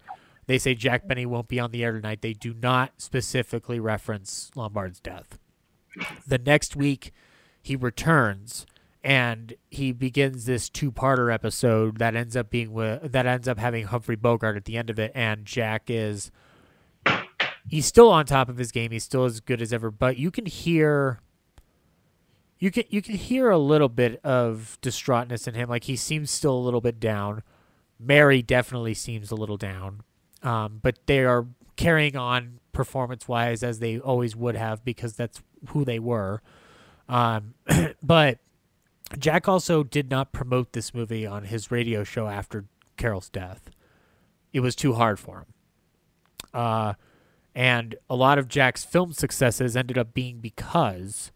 They 0.47 0.57
say 0.57 0.73
Jack 0.73 1.07
Benny 1.07 1.27
won't 1.27 1.47
be 1.47 1.59
on 1.59 1.69
the 1.69 1.83
air 1.83 1.91
tonight. 1.91 2.21
They 2.21 2.33
do 2.33 2.55
not 2.55 2.93
specifically 2.97 3.79
reference 3.79 4.49
Lombard's 4.55 4.99
death. 4.99 5.37
The 6.27 6.37
next 6.37 6.75
week, 6.75 7.11
he 7.61 7.75
returns 7.75 8.65
and 9.03 9.53
he 9.69 9.91
begins 9.91 10.45
this 10.45 10.69
two-parter 10.69 11.33
episode 11.33 11.99
that 11.99 12.15
ends 12.15 12.35
up 12.35 12.49
being 12.49 12.73
with, 12.73 13.11
that 13.11 13.25
ends 13.25 13.47
up 13.47 13.57
having 13.57 13.85
Humphrey 13.85 14.15
Bogart 14.15 14.57
at 14.57 14.65
the 14.65 14.77
end 14.77 14.89
of 14.89 14.99
it, 14.99 15.11
and 15.15 15.45
Jack 15.45 15.83
is 15.87 16.31
he's 17.67 17.85
still 17.85 18.09
on 18.09 18.25
top 18.25 18.49
of 18.49 18.57
his 18.57 18.71
game. 18.71 18.91
He's 18.91 19.03
still 19.03 19.25
as 19.25 19.39
good 19.39 19.61
as 19.61 19.71
ever, 19.71 19.89
but 19.89 20.17
you 20.17 20.31
can 20.31 20.45
hear 20.45 21.19
you 22.57 22.71
can 22.71 22.83
you 22.89 23.01
can 23.01 23.15
hear 23.15 23.49
a 23.49 23.57
little 23.57 23.89
bit 23.89 24.19
of 24.23 24.77
distraughtness 24.81 25.47
in 25.47 25.53
him. 25.53 25.69
Like 25.69 25.85
he 25.85 25.95
seems 25.95 26.29
still 26.29 26.53
a 26.53 26.59
little 26.59 26.81
bit 26.81 26.99
down. 26.99 27.43
Mary 27.97 28.41
definitely 28.41 28.93
seems 28.93 29.31
a 29.31 29.35
little 29.35 29.57
down, 29.57 30.03
um, 30.43 30.79
but 30.81 30.99
they 31.05 31.23
are 31.23 31.47
carrying 31.77 32.17
on 32.17 32.59
performance 32.73 33.27
wise 33.27 33.63
as 33.63 33.79
they 33.79 33.99
always 33.99 34.35
would 34.35 34.55
have 34.55 34.83
because 34.83 35.13
that's 35.13 35.41
who 35.67 35.85
they 35.85 35.99
were. 35.99 36.41
Um, 37.07 37.53
but 38.03 38.39
Jack 39.17 39.47
also 39.47 39.83
did 39.83 40.09
not 40.09 40.31
promote 40.31 40.73
this 40.73 40.93
movie 40.93 41.25
on 41.25 41.45
his 41.45 41.71
radio 41.71 42.03
show 42.03 42.27
after 42.27 42.65
Carole's 42.97 43.29
death. 43.29 43.69
It 44.53 44.59
was 44.59 44.75
too 44.75 44.93
hard 44.93 45.19
for 45.19 45.39
him. 45.39 45.45
Uh, 46.53 46.93
and 47.55 47.95
a 48.09 48.15
lot 48.15 48.37
of 48.37 48.47
Jack's 48.47 48.85
film 48.85 49.13
successes 49.13 49.75
ended 49.75 49.97
up 49.97 50.13
being 50.13 50.39
because 50.39 51.31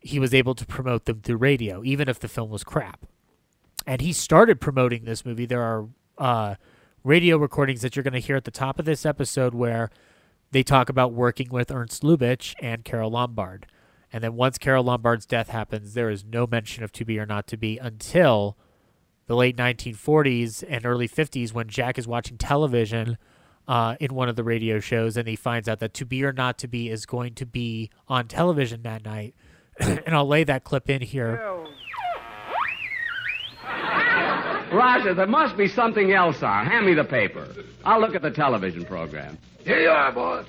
he 0.00 0.18
was 0.18 0.34
able 0.34 0.54
to 0.54 0.66
promote 0.66 1.04
them 1.04 1.20
through 1.20 1.36
radio, 1.36 1.82
even 1.84 2.08
if 2.08 2.18
the 2.18 2.28
film 2.28 2.50
was 2.50 2.64
crap. 2.64 3.06
And 3.86 4.00
he 4.00 4.12
started 4.12 4.60
promoting 4.60 5.04
this 5.04 5.24
movie. 5.24 5.46
There 5.46 5.62
are 5.62 5.88
uh, 6.18 6.54
radio 7.04 7.36
recordings 7.36 7.82
that 7.82 7.94
you're 7.94 8.02
going 8.02 8.12
to 8.12 8.18
hear 8.18 8.36
at 8.36 8.44
the 8.44 8.50
top 8.50 8.78
of 8.78 8.84
this 8.84 9.06
episode 9.06 9.54
where 9.54 9.90
they 10.52 10.62
talk 10.62 10.88
about 10.88 11.12
working 11.12 11.48
with 11.50 11.70
Ernst 11.70 12.02
Lubitsch 12.02 12.54
and 12.60 12.84
Carole 12.84 13.10
Lombard. 13.10 13.66
And 14.12 14.22
then 14.22 14.36
once 14.36 14.58
Carole 14.58 14.84
Lombard's 14.84 15.26
death 15.26 15.48
happens, 15.48 15.94
there 15.94 16.10
is 16.10 16.24
no 16.24 16.46
mention 16.46 16.84
of 16.84 16.92
To 16.92 17.04
Be 17.04 17.18
or 17.18 17.26
Not 17.26 17.46
to 17.48 17.56
Be 17.56 17.78
until 17.78 18.58
the 19.26 19.34
late 19.34 19.56
1940s 19.56 20.62
and 20.68 20.84
early 20.84 21.08
50s 21.08 21.54
when 21.54 21.68
Jack 21.68 21.98
is 21.98 22.06
watching 22.06 22.36
television 22.36 23.16
uh, 23.66 23.96
in 23.98 24.14
one 24.14 24.28
of 24.28 24.36
the 24.36 24.44
radio 24.44 24.78
shows 24.78 25.16
and 25.16 25.26
he 25.26 25.36
finds 25.36 25.68
out 25.68 25.78
that 25.78 25.94
To 25.94 26.04
Be 26.04 26.22
or 26.22 26.32
Not 26.32 26.58
to 26.58 26.68
Be 26.68 26.90
is 26.90 27.06
going 27.06 27.34
to 27.34 27.46
be 27.46 27.90
on 28.06 28.28
television 28.28 28.82
that 28.82 29.04
night. 29.04 29.34
and 29.80 30.14
I'll 30.14 30.28
lay 30.28 30.44
that 30.44 30.64
clip 30.64 30.90
in 30.90 31.00
here. 31.00 31.42
Roger, 34.70 35.14
there 35.14 35.26
must 35.26 35.56
be 35.56 35.68
something 35.68 36.12
else 36.12 36.42
on. 36.42 36.66
Hand 36.66 36.84
me 36.84 36.94
the 36.94 37.04
paper. 37.04 37.46
I'll 37.84 38.00
look 38.00 38.14
at 38.14 38.22
the 38.22 38.30
television 38.30 38.84
program. 38.84 39.38
Here 39.64 39.80
you 39.80 39.90
are, 39.90 40.12
boss. 40.12 40.46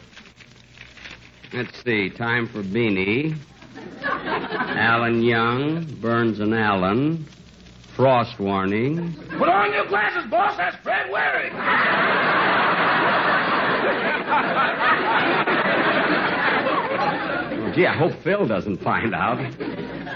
Let's 1.53 1.83
see. 1.83 2.09
Time 2.09 2.47
for 2.47 2.63
Beany. 2.63 3.35
Alan 4.03 5.21
Young, 5.21 5.85
Burns 6.01 6.39
and 6.39 6.53
Allen, 6.53 7.27
Frost 7.95 8.39
Warning. 8.39 9.13
Put 9.37 9.49
on 9.49 9.71
your 9.71 9.85
glasses, 9.87 10.29
boss. 10.31 10.57
That's 10.57 10.75
Fred 10.77 11.11
Waring. 11.11 11.53
oh, 11.53 11.57
gee, 17.75 17.85
I 17.85 17.95
hope 17.95 18.13
Phil 18.23 18.47
doesn't 18.47 18.81
find 18.81 19.13
out. 19.13 19.37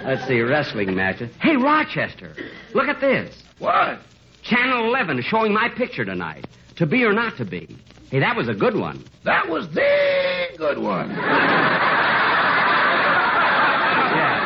Let's 0.05 0.25
see, 0.27 0.41
wrestling 0.41 0.95
matches. 0.95 1.29
Hey, 1.39 1.55
Rochester, 1.55 2.33
look 2.73 2.87
at 2.87 2.99
this. 2.99 3.43
What? 3.59 3.99
Channel 4.41 4.87
11 4.87 5.19
is 5.19 5.25
showing 5.25 5.53
my 5.53 5.69
picture 5.69 6.05
tonight. 6.05 6.47
To 6.77 6.85
be 6.85 7.03
or 7.03 7.13
not 7.13 7.37
to 7.37 7.45
be. 7.45 7.75
Hey, 8.09 8.19
that 8.19 8.37
was 8.37 8.47
a 8.47 8.53
good 8.53 8.75
one. 8.75 9.03
That 9.25 9.49
was 9.49 9.67
the 9.69 10.47
good 10.57 10.77
one. 10.77 11.09
yeah, 11.09 11.17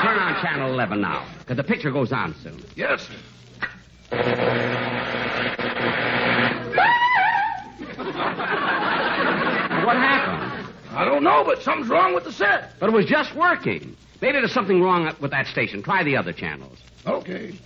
turn 0.04 0.18
on 0.18 0.42
Channel 0.42 0.74
11 0.74 1.00
now, 1.00 1.28
because 1.40 1.58
the 1.58 1.64
picture 1.64 1.92
goes 1.92 2.12
on 2.12 2.34
soon. 2.42 2.60
Yes, 2.76 3.08
sir. 3.08 3.14
what 9.86 9.96
happened? 9.96 10.68
I 10.90 11.06
don't 11.06 11.24
know, 11.24 11.44
but 11.46 11.62
something's 11.62 11.90
wrong 11.90 12.16
with 12.16 12.24
the 12.24 12.32
set. 12.32 12.74
But 12.80 12.90
it 12.90 12.94
was 12.94 13.06
just 13.06 13.36
working. 13.36 13.96
Maybe 14.22 14.40
there's 14.40 14.54
something 14.54 14.82
wrong 14.82 15.16
with 15.22 15.30
that 15.32 15.46
station. 15.46 15.84
Try 15.84 16.04
the 16.04 16.18
other 16.18 16.34
channels. 16.34 16.80
Okay. 17.06 17.60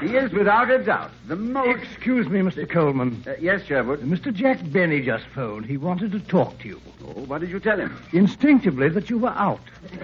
He 0.00 0.16
is, 0.16 0.32
without 0.32 0.70
a 0.70 0.78
doubt, 0.78 1.10
the 1.26 1.36
most. 1.36 1.82
Excuse 1.82 2.26
me, 2.28 2.40
Mr. 2.40 2.68
Colman. 2.68 3.22
Uh, 3.26 3.34
yes, 3.38 3.64
Sherwood. 3.64 4.00
Mr. 4.00 4.32
Jack 4.32 4.58
Benny 4.72 5.02
just 5.02 5.26
phoned. 5.26 5.66
He 5.66 5.76
wanted 5.76 6.12
to 6.12 6.20
talk 6.20 6.58
to 6.60 6.68
you. 6.68 6.80
Oh, 7.04 7.24
what 7.24 7.42
did 7.42 7.50
you 7.50 7.60
tell 7.60 7.78
him? 7.78 7.94
Instinctively 8.12 8.88
that 8.88 9.10
you 9.10 9.18
were 9.18 9.28
out. 9.30 9.60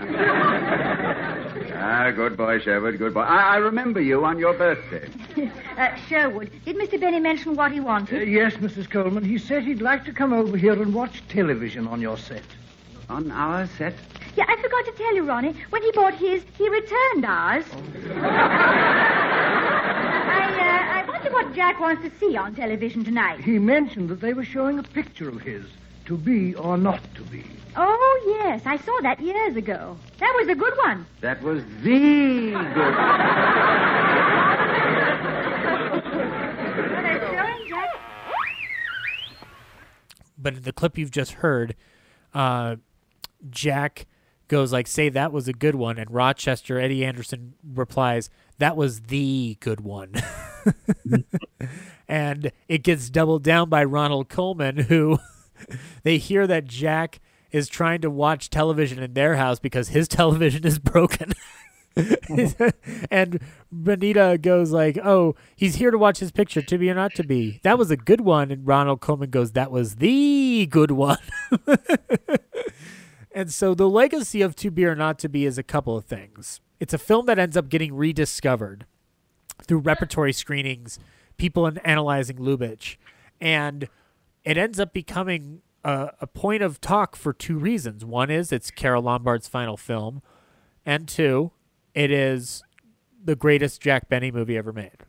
ah, 1.75 2.11
good 2.15 2.37
boy, 2.37 2.59
Sherwood, 2.61 2.99
good 2.99 3.15
boy. 3.15 3.21
I, 3.21 3.55
I 3.55 3.57
remember 3.57 4.01
you 4.01 4.23
on 4.25 4.39
your 4.39 4.53
birthday. 4.53 5.09
uh, 5.79 5.97
Sherwood, 6.09 6.51
did 6.67 6.77
Mr. 6.77 7.01
Benny 7.01 7.21
mention 7.21 7.57
what 7.57 7.73
he 7.73 7.81
wanted? 7.81 8.21
Uh, 8.21 8.25
yes, 8.25 8.55
Mrs. 8.55 8.91
Colman. 8.91 9.25
He 9.25 9.39
said 9.39 9.65
he'd 9.65 9.81
like 9.81 10.05
to 10.05 10.13
come 10.13 10.35
over 10.35 10.59
here 10.59 10.75
and 10.75 10.93
watch 10.93 11.23
television 11.29 11.87
on 11.87 12.03
your 12.03 12.19
set. 12.19 12.43
On 13.09 13.31
our 13.31 13.67
set? 13.79 13.95
Yeah, 14.37 14.45
I 14.49 14.57
forgot 14.61 14.85
to 14.85 14.93
tell 14.93 15.15
you, 15.15 15.25
Ronnie. 15.25 15.55
When 15.71 15.83
he 15.83 15.91
bought 15.93 16.15
his, 16.15 16.45
he 16.59 16.69
returned 16.69 17.25
ours. 17.25 17.65
Oh. 17.73 17.83
I, 18.23 18.27
uh, 20.61 20.99
I 20.99 21.05
wonder 21.09 21.31
what 21.33 21.55
Jack 21.55 21.81
wants 21.81 22.03
to 22.03 22.11
see 22.19 22.37
on 22.37 22.55
television 22.55 23.03
tonight. 23.03 23.41
He 23.41 23.59
mentioned 23.59 24.11
that 24.11 24.21
they 24.21 24.35
were 24.35 24.45
showing 24.45 24.79
a 24.79 24.83
picture 24.83 25.31
of 25.31 25.41
his, 25.41 25.65
to 26.05 26.19
be 26.19 26.55
or 26.55 26.77
not 26.77 27.01
to 27.15 27.23
be. 27.23 27.45
Oh, 27.77 28.39
yes. 28.43 28.61
I 28.67 28.77
saw 28.77 29.01
that 29.03 29.21
years 29.21 29.57
ago. 29.57 29.97
That 30.19 30.35
was 30.39 30.49
a 30.49 30.55
good 30.55 30.77
one. 30.77 31.07
That 31.23 31.43
was 31.43 31.65
the 31.83 32.53
good 32.53 32.53
one. 32.53 33.97
But 40.39 40.55
in 40.55 40.63
the 40.63 40.73
clip 40.73 40.97
you've 40.99 41.11
just 41.11 41.33
heard, 41.33 41.75
uh, 42.35 42.77
Jack 43.51 44.07
goes 44.49 44.73
like, 44.73 44.87
"Say 44.87 45.09
that 45.09 45.33
was 45.33 45.49
a 45.49 45.53
good 45.53 45.75
one," 45.75 45.99
and 45.99 46.11
Rochester 46.11 46.79
Eddie 46.79 47.05
Anderson 47.05 47.55
replies, 47.65 48.31
"That 48.59 48.77
was 48.77 49.03
the 49.03 49.57
good 49.61 49.81
one." 49.81 50.15
and 52.09 52.53
it 52.69 52.83
gets 52.83 53.11
doubled 53.11 53.43
down 53.43 53.69
by 53.69 53.85
Ronald 53.85 54.29
Colman, 54.29 54.77
who 54.79 55.19
they 56.03 56.19
hear 56.19 56.47
that 56.47 56.67
Jack 56.67 57.21
is 57.51 57.69
trying 57.69 58.01
to 58.03 58.11
watch 58.11 58.51
television 58.51 59.03
in 59.03 59.15
their 59.15 59.37
house 59.37 59.59
because 59.59 59.89
his 59.89 60.09
television 60.09 60.67
is 60.67 60.79
broken. 60.79 61.33
and 63.11 63.41
Benita 63.73 64.39
goes 64.41 64.71
like, 64.71 64.99
"Oh, 65.03 65.35
he's 65.55 65.77
here 65.77 65.91
to 65.91 65.97
watch 65.97 66.19
his 66.19 66.31
picture, 66.31 66.61
to 66.61 66.79
be 66.79 66.91
or 66.91 66.95
not 66.95 67.15
to 67.15 67.25
be. 67.25 67.61
That 67.63 67.79
was 67.79 67.91
a 67.91 67.97
good 67.97 68.21
one." 68.21 68.51
And 68.51 68.67
Ronald 68.67 69.01
Colman 69.01 69.31
goes, 69.31 69.53
"That 69.53 69.71
was 69.71 69.97
the 69.97 70.67
good 70.67 70.91
one." 70.91 71.19
And 73.37 73.53
so 73.53 73.75
the 73.75 73.87
legacy 73.87 74.41
of 74.41 74.57
To 74.57 74.71
Be 74.71 74.87
or 74.87 74.95
Not 74.95 75.19
to 75.19 75.29
Be 75.29 75.45
is 75.45 75.59
a 75.59 75.63
couple 75.63 75.95
of 75.95 76.07
things. 76.07 76.63
It's 76.81 76.95
a 76.95 76.99
film 76.99 77.27
that 77.27 77.39
ends 77.39 77.55
up 77.55 77.69
getting 77.69 77.95
rediscovered 77.95 78.87
through 79.63 79.81
repertory 79.81 80.33
screenings, 80.33 80.99
people 81.37 81.67
in 81.67 81.77
analyzing 81.79 82.39
Lubitsch, 82.39 82.97
and 83.39 83.91
it 84.43 84.57
ends 84.57 84.81
up 84.81 84.95
becoming 84.95 85.61
a, 85.85 86.13
a 86.23 86.27
point 86.27 86.63
of 86.63 86.81
talk 86.81 87.15
for 87.15 87.35
two 87.35 87.59
reasons. 87.59 88.07
One 88.07 88.31
is 88.31 88.53
it's 88.53 88.71
Carole 88.71 89.03
Lombard's 89.03 89.49
final 89.49 89.77
film, 89.77 90.23
and 90.87 91.07
two, 91.07 91.51
it 91.93 92.11
is 92.11 92.63
the 93.23 93.37
greatest 93.37 93.83
Jack 93.83 94.09
Benny 94.09 94.31
movie 94.31 94.57
ever 94.57 94.73
made, 94.73 95.05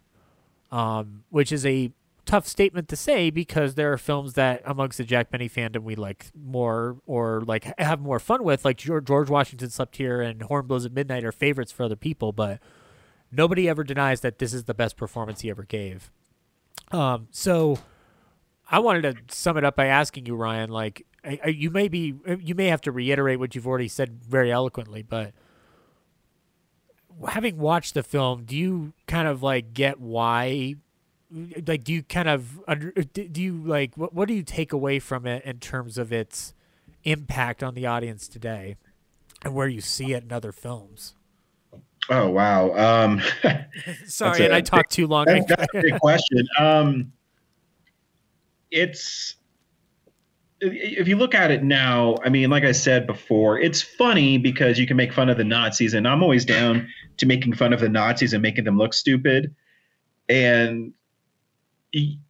um, 0.70 1.24
which 1.30 1.54
is 1.54 1.66
a 1.66 1.94
tough 2.28 2.46
statement 2.46 2.90
to 2.90 2.96
say 2.96 3.30
because 3.30 3.76
there 3.76 3.92
are 3.92 3.98
films 3.98 4.34
that 4.34 4.62
amongst 4.66 4.98
the 4.98 5.04
Jack 5.04 5.32
Benny 5.32 5.50
fandom 5.50 5.84
we 5.84 5.96
like 5.96 6.28
more 6.36 6.98
or 7.08 7.42
like 7.42 7.74
have 7.80 8.00
more 8.00 8.20
fun 8.20 8.44
with, 8.44 8.66
like 8.66 8.78
George 8.78 9.30
Washington 9.30 9.70
Slept 9.70 9.96
Here 9.96 10.22
and 10.22 10.44
Horn 10.44 10.68
Blows 10.68 10.86
at 10.86 10.92
Midnight 10.92 11.24
are 11.24 11.32
favorites 11.32 11.72
for 11.72 11.84
other 11.84 11.96
people, 11.96 12.34
but 12.34 12.60
nobody 13.32 13.68
ever 13.68 13.84
denies 13.84 14.22
that 14.22 14.40
this 14.40 14.54
is 14.54 14.66
the 14.66 14.74
best 14.74 14.98
performance 14.98 15.42
he 15.42 15.50
ever 15.50 15.64
gave. 15.64 16.12
Um, 16.92 17.28
so 17.32 17.80
I 18.70 18.80
wanted 18.80 19.02
to 19.04 19.36
sum 19.36 19.58
it 19.58 19.64
up 19.64 19.76
by 19.76 19.88
asking 19.88 20.26
you, 20.26 20.36
Ryan, 20.36 20.70
like 20.70 21.06
you 21.46 21.72
may 21.72 21.88
be, 21.88 22.14
you 22.40 22.56
may 22.56 22.68
have 22.68 22.82
to 22.82 22.92
reiterate 22.92 23.40
what 23.40 23.56
you've 23.56 23.68
already 23.68 23.88
said 23.88 24.24
very 24.24 24.52
eloquently, 24.52 25.02
but 25.02 25.34
having 27.30 27.58
watched 27.58 27.94
the 27.94 28.04
film, 28.04 28.44
do 28.44 28.56
you 28.56 28.94
kind 29.08 29.28
of 29.28 29.42
like 29.42 29.74
get 29.74 30.00
why? 30.00 30.76
Like, 31.30 31.84
do 31.84 31.94
you 31.94 32.04
kind 32.04 32.30
of 32.30 32.62
under? 32.68 32.92
Do 32.92 33.42
you 33.42 33.58
like 33.58 33.98
what? 33.98 34.14
What 34.14 34.28
do 34.28 34.34
you 34.34 34.44
take 34.44 34.72
away 34.72 35.00
from 35.00 35.26
it 35.26 35.44
in 35.44 35.60
terms 35.60 35.98
of 35.98 36.14
its 36.14 36.54
impact 37.04 37.62
on 37.64 37.74
the 37.74 37.86
audience 37.86 38.28
today, 38.28 38.78
and 39.44 39.54
where 39.54 39.68
you 39.68 39.82
see 39.82 40.14
it 40.14 40.24
in 40.24 40.32
other 40.32 40.54
films? 40.54 41.16
Oh 42.10 42.30
wow! 42.30 42.74
Um, 42.76 43.22
Sorry, 44.06 44.46
and 44.46 44.54
I 44.54 44.62
talked 44.62 44.92
too 44.92 45.08
long. 45.08 45.26
That's, 45.26 45.46
that's 45.48 45.68
a 45.76 45.82
big 45.82 46.00
question. 46.00 46.48
Um, 46.58 47.12
it's 48.72 49.36
if 50.62 51.08
you 51.08 51.18
look 51.18 51.36
at 51.36 51.52
it 51.52 51.64
now, 51.64 52.16
I 52.24 52.30
mean, 52.30 52.50
like 52.50 52.64
I 52.64 52.72
said 52.72 53.06
before, 53.06 53.60
it's 53.60 53.82
funny 53.82 54.38
because 54.38 54.80
you 54.80 54.88
can 54.88 54.98
make 54.98 55.14
fun 55.14 55.30
of 55.30 55.38
the 55.38 55.44
Nazis, 55.44 55.94
and 55.94 56.08
I'm 56.08 56.24
always 56.24 56.46
down 56.46 56.88
to 57.18 57.26
making 57.26 57.54
fun 57.54 57.74
of 57.74 57.80
the 57.80 57.90
Nazis 57.90 58.34
and 58.34 58.42
making 58.42 58.64
them 58.64 58.78
look 58.78 58.94
stupid. 58.94 59.54
And 60.30 60.94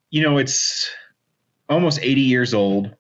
you 0.09 0.21
know, 0.21 0.37
it's 0.37 0.89
almost 1.69 1.99
80 2.01 2.21
years 2.21 2.53
old. 2.53 2.95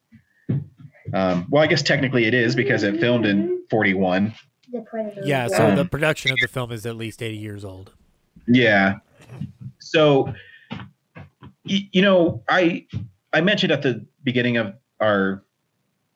Um, 1.13 1.47
well, 1.49 1.63
I 1.63 1.67
guess 1.67 1.81
technically 1.81 2.25
it 2.25 2.33
is 2.33 2.55
because 2.55 2.83
it 2.83 2.99
filmed 2.99 3.25
in 3.25 3.63
41. 3.69 4.33
Yeah, 5.23 5.47
so 5.47 5.69
um, 5.69 5.75
the 5.75 5.85
production 5.85 6.31
of 6.31 6.37
the 6.41 6.47
film 6.47 6.71
is 6.71 6.85
at 6.85 6.97
least 6.97 7.23
80 7.23 7.37
years 7.37 7.63
old. 7.63 7.93
Yeah. 8.47 8.95
So, 9.79 10.33
you 11.63 12.01
know, 12.01 12.43
I 12.49 12.85
I 13.33 13.41
mentioned 13.41 13.71
at 13.71 13.81
the 13.81 14.05
beginning 14.23 14.57
of 14.57 14.73
our 14.99 15.43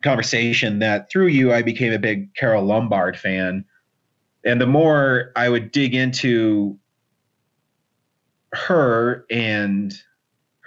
conversation 0.03 0.80
that 0.80 1.10
through 1.10 1.28
you 1.28 1.53
I 1.53 1.61
became 1.61 1.94
a 1.94 1.99
big 1.99 2.34
Carole 2.36 2.65
Lombard 2.65 3.18
fan. 3.18 3.65
And 4.44 4.60
the 4.60 4.68
more 4.68 5.32
I 5.36 5.49
would 5.49 5.72
dig 5.72 5.94
into 5.94 6.78
her 8.53 9.26
and 9.30 9.94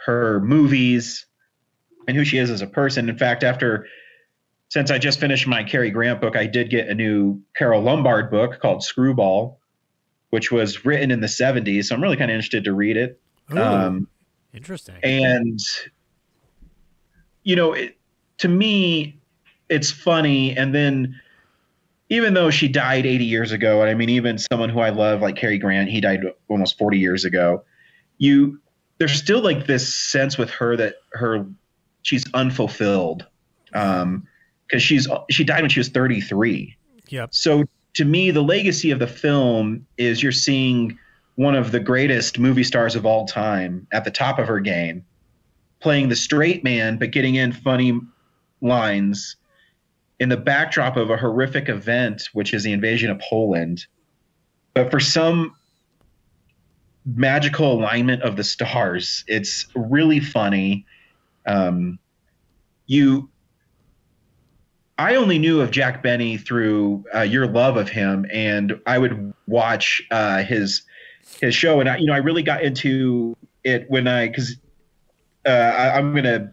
her 0.04 0.40
movies 0.40 1.26
and 2.06 2.16
who 2.16 2.24
she 2.24 2.38
is 2.38 2.50
as 2.50 2.62
a 2.62 2.66
person. 2.66 3.08
In 3.08 3.16
fact, 3.16 3.42
after 3.42 3.86
since 4.68 4.90
I 4.90 4.98
just 4.98 5.20
finished 5.20 5.46
my 5.46 5.62
Cary 5.62 5.90
Grant 5.90 6.20
book, 6.20 6.36
I 6.36 6.46
did 6.46 6.68
get 6.70 6.88
a 6.88 6.94
new 6.94 7.40
Carole 7.56 7.82
Lombard 7.82 8.30
book 8.30 8.60
called 8.60 8.82
Screwball, 8.82 9.60
which 10.30 10.50
was 10.50 10.84
written 10.84 11.10
in 11.10 11.20
the 11.20 11.28
70s. 11.28 11.84
So 11.84 11.94
I'm 11.94 12.02
really 12.02 12.16
kind 12.16 12.30
of 12.30 12.34
interested 12.34 12.64
to 12.64 12.72
read 12.72 12.96
it. 12.96 13.20
Ooh, 13.52 13.58
um, 13.58 14.08
interesting. 14.52 14.96
And, 15.02 15.60
you 17.44 17.54
know, 17.54 17.72
it, 17.72 17.96
to 18.38 18.48
me, 18.48 19.20
it's 19.68 19.90
funny. 19.90 20.56
And 20.56 20.74
then, 20.74 21.20
even 22.08 22.34
though 22.34 22.50
she 22.50 22.68
died 22.68 23.06
80 23.06 23.24
years 23.24 23.52
ago, 23.52 23.80
and 23.80 23.88
I 23.88 23.94
mean, 23.94 24.08
even 24.10 24.38
someone 24.38 24.70
who 24.70 24.80
I 24.80 24.90
love, 24.90 25.22
like 25.22 25.36
Cary 25.36 25.58
Grant, 25.58 25.88
he 25.88 26.00
died 26.00 26.22
almost 26.48 26.78
40 26.78 26.98
years 26.98 27.24
ago. 27.24 27.64
You, 28.18 28.60
there's 28.98 29.12
still 29.12 29.40
like 29.40 29.66
this 29.66 29.94
sense 29.94 30.38
with 30.38 30.50
her 30.50 30.76
that 30.76 30.96
her, 31.12 31.46
she's 32.02 32.24
unfulfilled, 32.34 33.26
um, 33.74 34.26
because 34.66 34.82
she's 34.82 35.08
she 35.30 35.44
died 35.44 35.62
when 35.62 35.70
she 35.70 35.80
was 35.80 35.88
33. 35.88 36.76
Yep. 37.08 37.34
So 37.34 37.64
to 37.94 38.04
me, 38.04 38.30
the 38.30 38.42
legacy 38.42 38.90
of 38.90 38.98
the 38.98 39.06
film 39.06 39.86
is 39.96 40.22
you're 40.22 40.32
seeing 40.32 40.98
one 41.36 41.54
of 41.54 41.72
the 41.72 41.80
greatest 41.80 42.38
movie 42.38 42.64
stars 42.64 42.94
of 42.94 43.04
all 43.04 43.26
time 43.26 43.86
at 43.92 44.04
the 44.04 44.10
top 44.10 44.38
of 44.38 44.46
her 44.46 44.60
game, 44.60 45.04
playing 45.80 46.08
the 46.08 46.16
straight 46.16 46.62
man, 46.62 46.96
but 46.98 47.10
getting 47.10 47.34
in 47.34 47.52
funny 47.52 48.00
lines 48.60 49.36
in 50.20 50.28
the 50.28 50.36
backdrop 50.36 50.96
of 50.96 51.10
a 51.10 51.16
horrific 51.16 51.68
event, 51.68 52.28
which 52.32 52.54
is 52.54 52.62
the 52.62 52.72
invasion 52.72 53.10
of 53.10 53.18
Poland. 53.18 53.86
But 54.72 54.90
for 54.90 55.00
some 55.00 55.54
magical 57.04 57.72
alignment 57.72 58.22
of 58.22 58.36
the 58.36 58.44
stars, 58.44 59.24
it's 59.26 59.66
really 59.74 60.20
funny. 60.20 60.86
Um, 61.46 61.98
you, 62.86 63.30
I 64.96 65.16
only 65.16 65.38
knew 65.38 65.60
of 65.60 65.70
Jack 65.70 66.02
Benny 66.02 66.36
through 66.36 67.04
uh, 67.14 67.20
your 67.20 67.46
love 67.46 67.76
of 67.76 67.88
him, 67.88 68.26
and 68.32 68.80
I 68.86 68.98
would 68.98 69.34
watch 69.46 70.02
uh, 70.10 70.42
his 70.42 70.82
his 71.40 71.54
show, 71.54 71.80
and 71.80 71.88
I, 71.88 71.96
you 71.96 72.06
know, 72.06 72.12
I 72.12 72.18
really 72.18 72.42
got 72.42 72.62
into 72.62 73.36
it 73.64 73.86
when 73.88 74.06
I 74.06 74.28
because 74.28 74.56
uh, 75.46 75.50
I, 75.50 75.98
I'm 75.98 76.14
gonna 76.14 76.52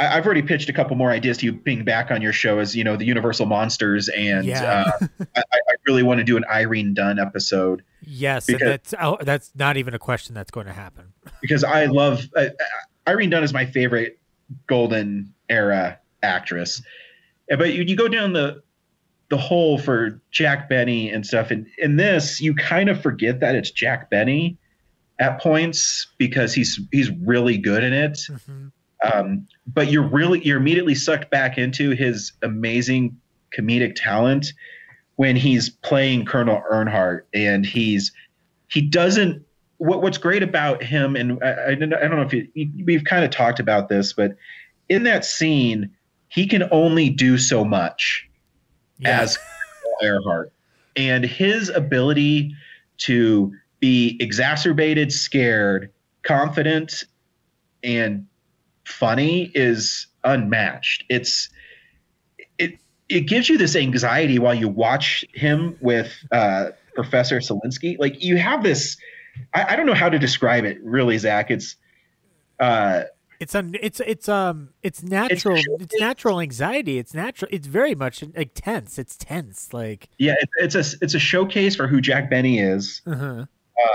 I, 0.00 0.04
have 0.04 0.26
already 0.26 0.42
pitched 0.42 0.68
a 0.68 0.72
couple 0.72 0.96
more 0.96 1.10
ideas 1.10 1.38
to 1.38 1.46
you 1.46 1.52
being 1.52 1.84
back 1.84 2.10
on 2.10 2.22
your 2.22 2.32
show 2.32 2.58
as 2.58 2.74
you 2.74 2.84
know 2.84 2.96
the 2.96 3.04
Universal 3.04 3.46
monsters, 3.46 4.08
and 4.08 4.46
yeah. 4.46 4.92
uh, 5.00 5.06
I, 5.36 5.42
I, 5.52 5.74
really 5.86 6.02
want 6.02 6.18
to 6.18 6.24
do 6.24 6.36
an 6.36 6.44
Irene 6.50 6.94
Dunne 6.94 7.18
episode. 7.18 7.82
Yes, 8.06 8.46
because, 8.46 8.60
that's 8.68 8.94
oh, 9.00 9.18
that's 9.20 9.50
not 9.54 9.76
even 9.76 9.94
a 9.94 9.98
question 9.98 10.34
that's 10.34 10.50
going 10.50 10.66
to 10.66 10.72
happen. 10.72 11.12
because 11.40 11.64
I 11.64 11.86
love 11.86 12.24
uh, 12.36 12.46
Irene 13.08 13.30
Dunne 13.30 13.44
is 13.44 13.52
my 13.52 13.66
favorite 13.66 14.18
golden 14.66 15.34
era 15.48 15.98
actress, 16.22 16.82
but 17.48 17.72
you, 17.72 17.82
you 17.82 17.96
go 17.96 18.08
down 18.08 18.32
the 18.32 18.62
the 19.30 19.38
hole 19.38 19.78
for 19.78 20.20
Jack 20.30 20.68
Benny 20.68 21.10
and 21.10 21.26
stuff, 21.26 21.50
and 21.50 21.66
in 21.78 21.96
this 21.96 22.40
you 22.40 22.54
kind 22.54 22.88
of 22.88 23.02
forget 23.02 23.40
that 23.40 23.54
it's 23.54 23.70
Jack 23.70 24.10
Benny 24.10 24.58
at 25.18 25.40
points 25.40 26.08
because 26.18 26.54
he's 26.54 26.80
he's 26.92 27.10
really 27.10 27.58
good 27.58 27.84
in 27.84 27.92
it. 27.92 28.12
Mm-hmm. 28.12 28.66
Um, 29.12 29.46
but 29.66 29.90
you're 29.90 30.08
really 30.08 30.44
you're 30.44 30.58
immediately 30.58 30.94
sucked 30.94 31.30
back 31.30 31.58
into 31.58 31.90
his 31.90 32.32
amazing 32.42 33.18
comedic 33.56 33.94
talent 33.96 34.52
when 35.16 35.36
he's 35.36 35.70
playing 35.70 36.24
Colonel 36.24 36.62
Ehrhardt, 36.70 37.22
and 37.32 37.64
he's 37.64 38.12
he 38.68 38.80
doesn't. 38.80 39.44
What, 39.78 40.02
what's 40.02 40.18
great 40.18 40.42
about 40.42 40.82
him, 40.82 41.16
and 41.16 41.42
I, 41.42 41.72
I 41.72 41.74
don't 41.74 41.90
know 41.90 42.22
if 42.22 42.32
you, 42.32 42.48
we've 42.84 43.04
kind 43.04 43.24
of 43.24 43.30
talked 43.30 43.58
about 43.58 43.88
this, 43.88 44.12
but 44.12 44.36
in 44.88 45.02
that 45.02 45.24
scene, 45.24 45.90
he 46.28 46.46
can 46.46 46.64
only 46.70 47.10
do 47.10 47.38
so 47.38 47.64
much 47.64 48.28
yeah. 48.98 49.20
as 49.20 49.38
Ehrhardt, 50.02 50.50
and 50.96 51.24
his 51.24 51.68
ability 51.70 52.54
to 52.98 53.52
be 53.80 54.16
exacerbated, 54.20 55.12
scared, 55.12 55.90
confident, 56.22 57.04
and 57.82 58.26
funny 58.84 59.50
is 59.54 60.06
unmatched. 60.22 61.04
It's 61.08 61.50
it 63.08 63.22
gives 63.22 63.48
you 63.48 63.58
this 63.58 63.76
anxiety 63.76 64.38
while 64.38 64.54
you 64.54 64.68
watch 64.68 65.24
him 65.34 65.76
with 65.80 66.12
uh, 66.32 66.70
Professor 66.94 67.38
Siletsky. 67.40 67.96
Like 67.98 68.22
you 68.22 68.36
have 68.36 68.62
this, 68.62 68.96
I, 69.52 69.72
I, 69.72 69.76
don't 69.76 69.86
know 69.86 69.94
how 69.94 70.08
to 70.08 70.18
describe 70.18 70.64
it 70.64 70.78
really, 70.82 71.18
Zach. 71.18 71.50
It's 71.50 71.76
uh, 72.60 73.04
It's 73.40 73.54
un, 73.54 73.74
it's 73.80 74.00
it's 74.00 74.28
um 74.28 74.70
it's 74.82 75.02
natural 75.02 75.58
it's, 75.80 76.00
natural 76.00 76.40
anxiety. 76.40 76.98
It's 76.98 77.14
natural. 77.14 77.50
It's 77.52 77.66
very 77.66 77.94
much 77.94 78.24
like 78.34 78.52
tense. 78.54 78.98
It's 78.98 79.16
tense. 79.16 79.72
Like 79.72 80.08
Yeah, 80.18 80.34
it, 80.40 80.48
it's 80.58 80.74
a 80.74 80.84
it's 81.02 81.14
a 81.14 81.18
showcase 81.18 81.76
for 81.76 81.86
who 81.86 82.00
Jack 82.00 82.30
Benny 82.30 82.58
is. 82.58 83.02
uh-huh. 83.06 83.46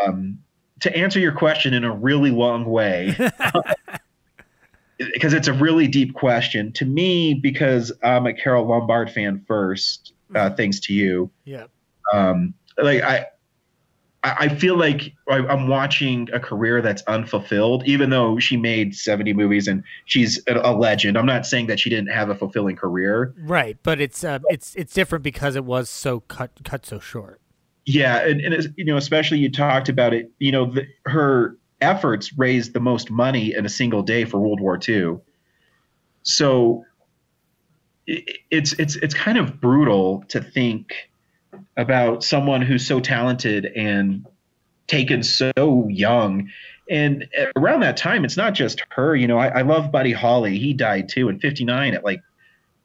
Um, 0.06 0.40
to 0.82 0.96
answer 0.96 1.20
your 1.20 1.32
question 1.32 1.74
in 1.74 1.84
a 1.84 1.94
really 1.94 2.32
long 2.32 2.66
way, 2.66 3.16
because 5.14 5.34
it's 5.34 5.48
a 5.48 5.54
really 5.54 5.88
deep 5.88 6.14
question 6.14 6.72
to 6.74 6.86
me. 6.86 7.34
Because 7.34 7.92
I'm 8.04 8.26
a 8.26 8.34
Carole 8.34 8.68
Lombard 8.68 9.10
fan 9.12 9.44
first, 9.48 10.14
uh, 10.36 10.50
thanks 10.52 10.80
to 10.82 10.94
you. 10.94 11.32
Yeah. 11.46 11.66
Um, 12.14 12.54
like 12.78 13.02
I, 13.04 13.26
I 14.24 14.50
feel 14.50 14.76
like 14.76 15.14
I- 15.30 15.48
I'm 15.48 15.68
watching 15.68 16.28
a 16.34 16.40
career 16.40 16.82
that's 16.82 17.02
unfulfilled, 17.04 17.88
even 17.88 18.10
though 18.10 18.38
she 18.38 18.58
made 18.58 18.94
70 18.96 19.34
movies 19.34 19.68
and 19.68 19.84
she's 20.06 20.42
a, 20.48 20.56
a 20.56 20.74
legend. 20.76 21.18
I'm 21.18 21.26
not 21.26 21.46
saying 21.46 21.68
that 21.68 21.80
she 21.80 21.90
didn't 21.90 22.12
have 22.12 22.30
a 22.30 22.36
fulfilling 22.36 22.76
career. 22.76 23.34
Right, 23.40 23.78
but 23.82 24.02
it's 24.02 24.24
uh, 24.24 24.40
it's 24.50 24.76
it's 24.76 24.94
different 24.94 25.24
because 25.24 25.56
it 25.56 25.64
was 25.64 25.90
so 25.90 26.20
cut 26.22 26.52
cut 26.66 26.86
so 26.86 27.00
short. 27.00 27.40
Yeah, 27.86 28.18
and, 28.20 28.42
and 28.42 28.54
it's, 28.54 28.68
you 28.76 28.86
know, 28.86 28.98
especially 28.98 29.40
you 29.40 29.50
talked 29.50 29.88
about 29.90 30.14
it. 30.14 30.30
You 30.38 30.52
know, 30.52 30.66
the, 30.66 30.86
her 31.06 31.58
efforts 31.82 32.38
raised 32.38 32.74
the 32.74 32.80
most 32.80 33.10
money 33.10 33.54
in 33.56 33.66
a 33.66 33.70
single 33.70 34.04
day 34.04 34.26
for 34.26 34.40
World 34.40 34.60
War 34.60 34.80
II. 34.88 35.18
So 36.24 36.86
it's 38.08 38.74
it's 38.74 38.96
it's 38.96 39.14
kind 39.14 39.38
of 39.38 39.62
brutal 39.62 40.24
to 40.30 40.42
think 40.42 40.94
about 41.78 42.24
someone 42.24 42.62
who's 42.62 42.86
so 42.86 43.00
talented 43.00 43.66
and 43.66 44.26
taken 44.88 45.24
so 45.24 45.88
young. 45.90 46.50
And 46.90 47.28
around 47.56 47.82
that 47.82 47.98
time, 47.98 48.26
it's 48.26 48.36
not 48.36 48.56
just 48.56 48.82
her. 48.90 49.16
You 49.16 49.28
know, 49.28 49.38
I, 49.38 49.60
I 49.60 49.62
love 49.62 49.92
Buddy 49.92 50.12
Holly. 50.12 50.58
He 50.58 50.74
died 50.74 51.10
too 51.10 51.30
in 51.30 51.40
'59 51.40 51.94
at 51.94 52.04
like 52.04 52.22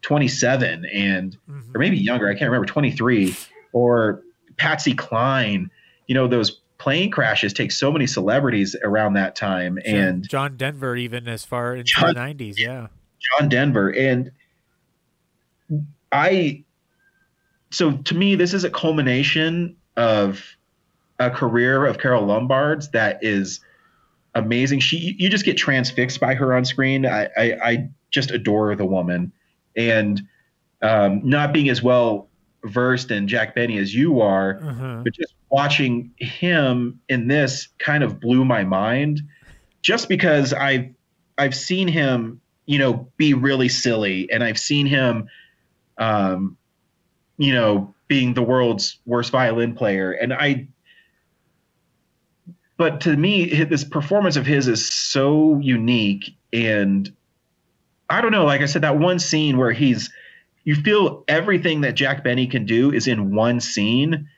27 0.02 0.84
and 0.84 1.36
mm-hmm. 1.48 1.74
or 1.74 1.78
maybe 1.78 1.96
younger. 1.96 2.28
I 2.28 2.32
can't 2.34 2.50
remember 2.50 2.66
23 2.66 3.34
or 3.72 4.22
Patsy 4.58 4.94
Cline. 4.94 5.70
You 6.06 6.14
know, 6.14 6.28
those 6.28 6.60
plane 6.84 7.10
crashes 7.10 7.54
take 7.54 7.72
so 7.72 7.90
many 7.90 8.06
celebrities 8.06 8.76
around 8.84 9.14
that 9.14 9.34
time 9.34 9.78
and 9.86 10.28
John 10.28 10.58
Denver 10.58 10.94
even 10.96 11.26
as 11.28 11.42
far 11.42 11.74
into 11.74 11.84
John- 11.94 12.08
the 12.08 12.12
nineties. 12.12 12.60
Yeah. 12.60 12.88
John 13.38 13.48
Denver 13.48 13.88
and 13.88 14.30
I 16.12 16.62
so 17.70 17.92
to 17.96 18.14
me 18.14 18.34
this 18.34 18.52
is 18.52 18.64
a 18.64 18.70
culmination 18.70 19.76
of 19.96 20.44
a 21.18 21.30
career 21.30 21.86
of 21.86 21.98
Carole 21.98 22.26
Lombard's 22.26 22.90
that 22.90 23.18
is 23.22 23.60
amazing. 24.34 24.80
She 24.80 25.16
you 25.18 25.30
just 25.30 25.44
get 25.44 25.56
transfixed 25.56 26.20
by 26.20 26.34
her 26.34 26.54
on 26.54 26.64
screen. 26.64 27.06
I 27.06 27.28
I, 27.36 27.52
I 27.62 27.88
just 28.10 28.30
adore 28.30 28.74
the 28.76 28.84
woman 28.84 29.32
and 29.76 30.20
um, 30.82 31.20
not 31.24 31.52
being 31.54 31.68
as 31.70 31.82
well 31.82 32.28
versed 32.64 33.10
in 33.10 33.26
Jack 33.26 33.54
Benny 33.54 33.78
as 33.78 33.94
you 33.94 34.20
are, 34.20 34.58
Uh-huh. 34.62 35.00
but 35.02 35.14
just 35.14 35.34
watching 35.54 36.10
him 36.16 37.00
in 37.08 37.28
this 37.28 37.68
kind 37.78 38.02
of 38.02 38.18
blew 38.18 38.44
my 38.44 38.64
mind 38.64 39.22
just 39.82 40.08
because 40.08 40.52
I've 40.52 40.88
I've 41.38 41.54
seen 41.54 41.86
him, 41.86 42.40
you 42.66 42.80
know, 42.80 43.08
be 43.18 43.34
really 43.34 43.68
silly 43.68 44.28
and 44.32 44.42
I've 44.42 44.58
seen 44.58 44.84
him 44.84 45.28
um 45.96 46.56
you 47.38 47.52
know, 47.52 47.94
being 48.08 48.34
the 48.34 48.42
world's 48.42 48.98
worst 49.06 49.30
violin 49.30 49.76
player 49.76 50.10
and 50.10 50.34
I 50.34 50.66
but 52.76 53.02
to 53.02 53.16
me 53.16 53.62
this 53.62 53.84
performance 53.84 54.34
of 54.34 54.46
his 54.46 54.66
is 54.66 54.84
so 54.84 55.60
unique 55.60 56.34
and 56.52 57.14
I 58.10 58.20
don't 58.22 58.32
know, 58.32 58.44
like 58.44 58.60
I 58.60 58.66
said 58.66 58.82
that 58.82 58.98
one 58.98 59.20
scene 59.20 59.56
where 59.56 59.70
he's 59.70 60.10
you 60.64 60.74
feel 60.74 61.22
everything 61.28 61.82
that 61.82 61.94
Jack 61.94 62.24
Benny 62.24 62.48
can 62.48 62.66
do 62.66 62.92
is 62.92 63.06
in 63.06 63.36
one 63.36 63.60
scene 63.60 64.28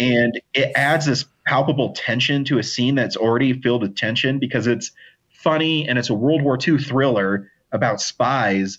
and 0.00 0.40
it 0.54 0.72
adds 0.74 1.06
this 1.06 1.26
palpable 1.46 1.92
tension 1.92 2.44
to 2.46 2.58
a 2.58 2.62
scene 2.62 2.94
that's 2.94 3.16
already 3.16 3.52
filled 3.52 3.82
with 3.82 3.94
tension 3.94 4.38
because 4.38 4.66
it's 4.66 4.90
funny 5.28 5.86
and 5.86 5.98
it's 5.98 6.08
a 6.08 6.14
World 6.14 6.42
War 6.42 6.58
II 6.66 6.78
thriller 6.78 7.52
about 7.70 8.00
spies, 8.00 8.78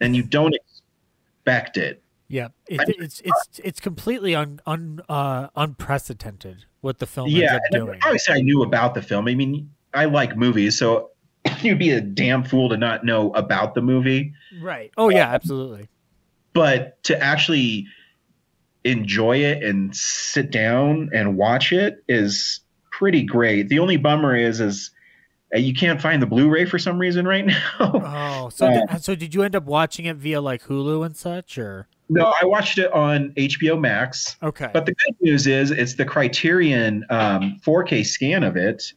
and 0.00 0.14
you 0.14 0.22
don't 0.22 0.54
expect 0.54 1.76
it. 1.76 2.02
Yeah, 2.28 2.48
it, 2.68 2.80
it's 2.98 3.20
it's 3.20 3.60
it's 3.62 3.80
completely 3.80 4.34
un, 4.34 4.60
un 4.64 5.00
uh, 5.08 5.48
unprecedented 5.56 6.64
what 6.80 6.98
the 6.98 7.06
film 7.06 7.28
yeah, 7.28 7.54
ends 7.54 7.54
up 7.54 7.62
doing. 7.72 8.00
obviously 8.04 8.34
I 8.34 8.40
knew 8.40 8.62
about 8.62 8.94
the 8.94 9.02
film. 9.02 9.28
I 9.28 9.34
mean, 9.34 9.70
I 9.92 10.06
like 10.06 10.36
movies, 10.36 10.78
so 10.78 11.10
you'd 11.60 11.78
be 11.78 11.90
a 11.90 12.00
damn 12.00 12.44
fool 12.44 12.68
to 12.70 12.76
not 12.76 13.04
know 13.04 13.32
about 13.32 13.74
the 13.74 13.82
movie. 13.82 14.32
Right. 14.60 14.92
Oh 14.96 15.10
yeah, 15.10 15.28
absolutely. 15.28 15.88
But 16.52 17.02
to 17.04 17.20
actually 17.20 17.88
enjoy 18.84 19.38
it 19.38 19.62
and 19.62 19.94
sit 19.96 20.50
down 20.50 21.10
and 21.12 21.36
watch 21.36 21.72
it 21.72 22.04
is 22.08 22.60
pretty 22.90 23.22
great. 23.24 23.68
The 23.68 23.78
only 23.78 23.96
bummer 23.96 24.36
is 24.36 24.60
is 24.60 24.90
uh, 25.54 25.58
you 25.58 25.74
can't 25.74 26.00
find 26.00 26.20
the 26.20 26.26
Blu-ray 26.26 26.64
for 26.64 26.78
some 26.78 26.98
reason 26.98 27.26
right 27.26 27.46
now. 27.78 27.78
Oh, 27.80 28.48
so 28.50 28.66
Uh, 28.66 28.86
did, 28.86 29.02
so 29.02 29.14
did 29.14 29.34
you 29.34 29.42
end 29.42 29.56
up 29.56 29.64
watching 29.64 30.04
it 30.06 30.16
via 30.16 30.40
like 30.40 30.62
Hulu 30.64 31.04
and 31.06 31.16
such, 31.16 31.58
or 31.58 31.88
No, 32.08 32.34
I 32.40 32.44
watched 32.44 32.78
it 32.78 32.92
on 32.92 33.30
HBO 33.36 33.80
Max. 33.80 34.36
Okay. 34.42 34.70
But 34.72 34.86
the 34.86 34.94
good 34.94 35.16
news 35.20 35.46
is 35.46 35.70
it's 35.70 35.94
the 35.94 36.04
Criterion 36.04 37.04
um, 37.10 37.60
4K 37.64 38.04
scan 38.04 38.42
of 38.42 38.56
it. 38.56 38.92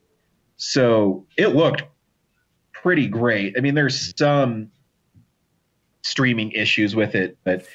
So 0.58 1.26
it 1.38 1.50
looked 1.50 1.84
pretty 2.74 3.08
great. 3.08 3.56
I 3.58 3.62
mean, 3.62 3.76
there's 3.76 4.14
some 4.18 4.72
streaming 6.02 6.52
issues 6.52 6.96
with 6.96 7.16
it, 7.16 7.38
but 7.44 7.66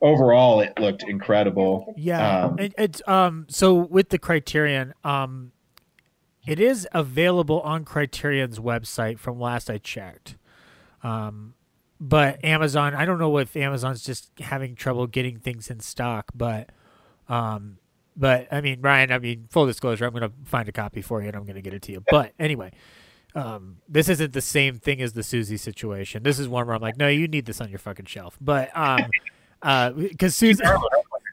overall 0.00 0.60
it 0.60 0.78
looked 0.78 1.02
incredible. 1.02 1.94
Yeah, 1.96 2.44
Um, 2.46 2.58
it, 2.58 2.74
it's 2.78 3.02
um. 3.06 3.46
So 3.48 3.74
with 3.74 4.10
the 4.10 4.18
Criterion, 4.18 4.94
um, 5.04 5.52
it 6.46 6.58
is 6.58 6.88
available 6.92 7.60
on 7.60 7.84
Criterion's 7.84 8.58
website 8.58 9.18
from 9.18 9.38
last 9.38 9.70
I 9.70 9.78
checked. 9.78 10.36
Um, 11.02 11.54
but 12.00 12.42
Amazon, 12.44 12.94
I 12.94 13.04
don't 13.04 13.18
know 13.18 13.36
if 13.38 13.56
Amazon's 13.56 14.02
just 14.02 14.30
having 14.40 14.74
trouble 14.74 15.06
getting 15.06 15.38
things 15.38 15.70
in 15.70 15.80
stock, 15.80 16.30
but 16.34 16.70
um, 17.28 17.78
but 18.16 18.48
I 18.50 18.60
mean, 18.60 18.80
Ryan, 18.80 19.12
I 19.12 19.18
mean, 19.18 19.46
full 19.50 19.66
disclosure, 19.66 20.06
I'm 20.06 20.12
gonna 20.12 20.32
find 20.44 20.68
a 20.68 20.72
copy 20.72 21.02
for 21.02 21.20
you 21.20 21.28
and 21.28 21.36
I'm 21.36 21.44
gonna 21.44 21.62
get 21.62 21.74
it 21.74 21.82
to 21.82 21.92
you. 21.92 22.02
But 22.10 22.32
anyway. 22.38 22.72
Um, 23.32 23.76
this 23.88 24.08
isn't 24.08 24.32
the 24.32 24.40
same 24.40 24.80
thing 24.80 25.00
as 25.00 25.12
the 25.12 25.22
Susie 25.22 25.56
situation. 25.56 26.24
This 26.24 26.40
is 26.40 26.48
one 26.48 26.66
where 26.66 26.74
I'm 26.74 26.82
like, 26.82 26.96
no, 26.96 27.06
you 27.06 27.28
need 27.28 27.46
this 27.46 27.60
on 27.60 27.70
your 27.70 27.78
fucking 27.78 28.06
shelf. 28.06 28.36
But 28.40 28.76
um, 28.76 29.02
uh, 29.62 29.90
because 29.90 30.34
Susie, 30.34 30.64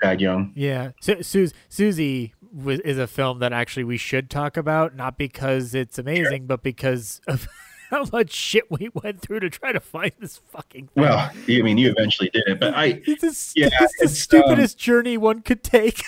died 0.02 0.22
young. 0.22 0.52
yeah, 0.56 0.92
Su- 1.02 1.24
Sus- 1.24 1.54
Susie 1.70 2.34
was, 2.52 2.80
is 2.82 2.98
a 2.98 3.08
film 3.08 3.40
that 3.40 3.54
actually 3.54 3.84
we 3.84 3.98
should 3.98 4.30
talk 4.30 4.58
about, 4.58 4.96
not 4.96 5.18
because 5.18 5.74
it's 5.74 5.98
amazing, 5.98 6.46
but 6.48 6.64
because 6.64 7.22
of 7.28 7.48
how 7.90 8.06
much 8.12 8.32
shit 8.32 8.70
we 8.70 8.90
went 8.94 9.22
through 9.22 9.40
to 9.42 9.50
try 9.50 9.72
to 9.72 9.80
find 9.80 10.12
this 10.20 10.38
fucking. 10.38 10.88
Thing. 10.88 11.04
Well, 11.04 11.18
I 11.18 11.62
mean, 11.62 11.78
you 11.78 11.94
eventually 11.96 12.30
did 12.30 12.44
it, 12.48 12.60
but 12.60 12.74
I, 12.74 13.02
it's, 13.06 13.54
yeah, 13.56 13.70
it's 13.80 13.98
the 14.00 14.06
it's, 14.06 14.20
stupidest 14.20 14.78
journey 14.78 15.18
one 15.18 15.42
could 15.42 15.64
take. 15.64 16.04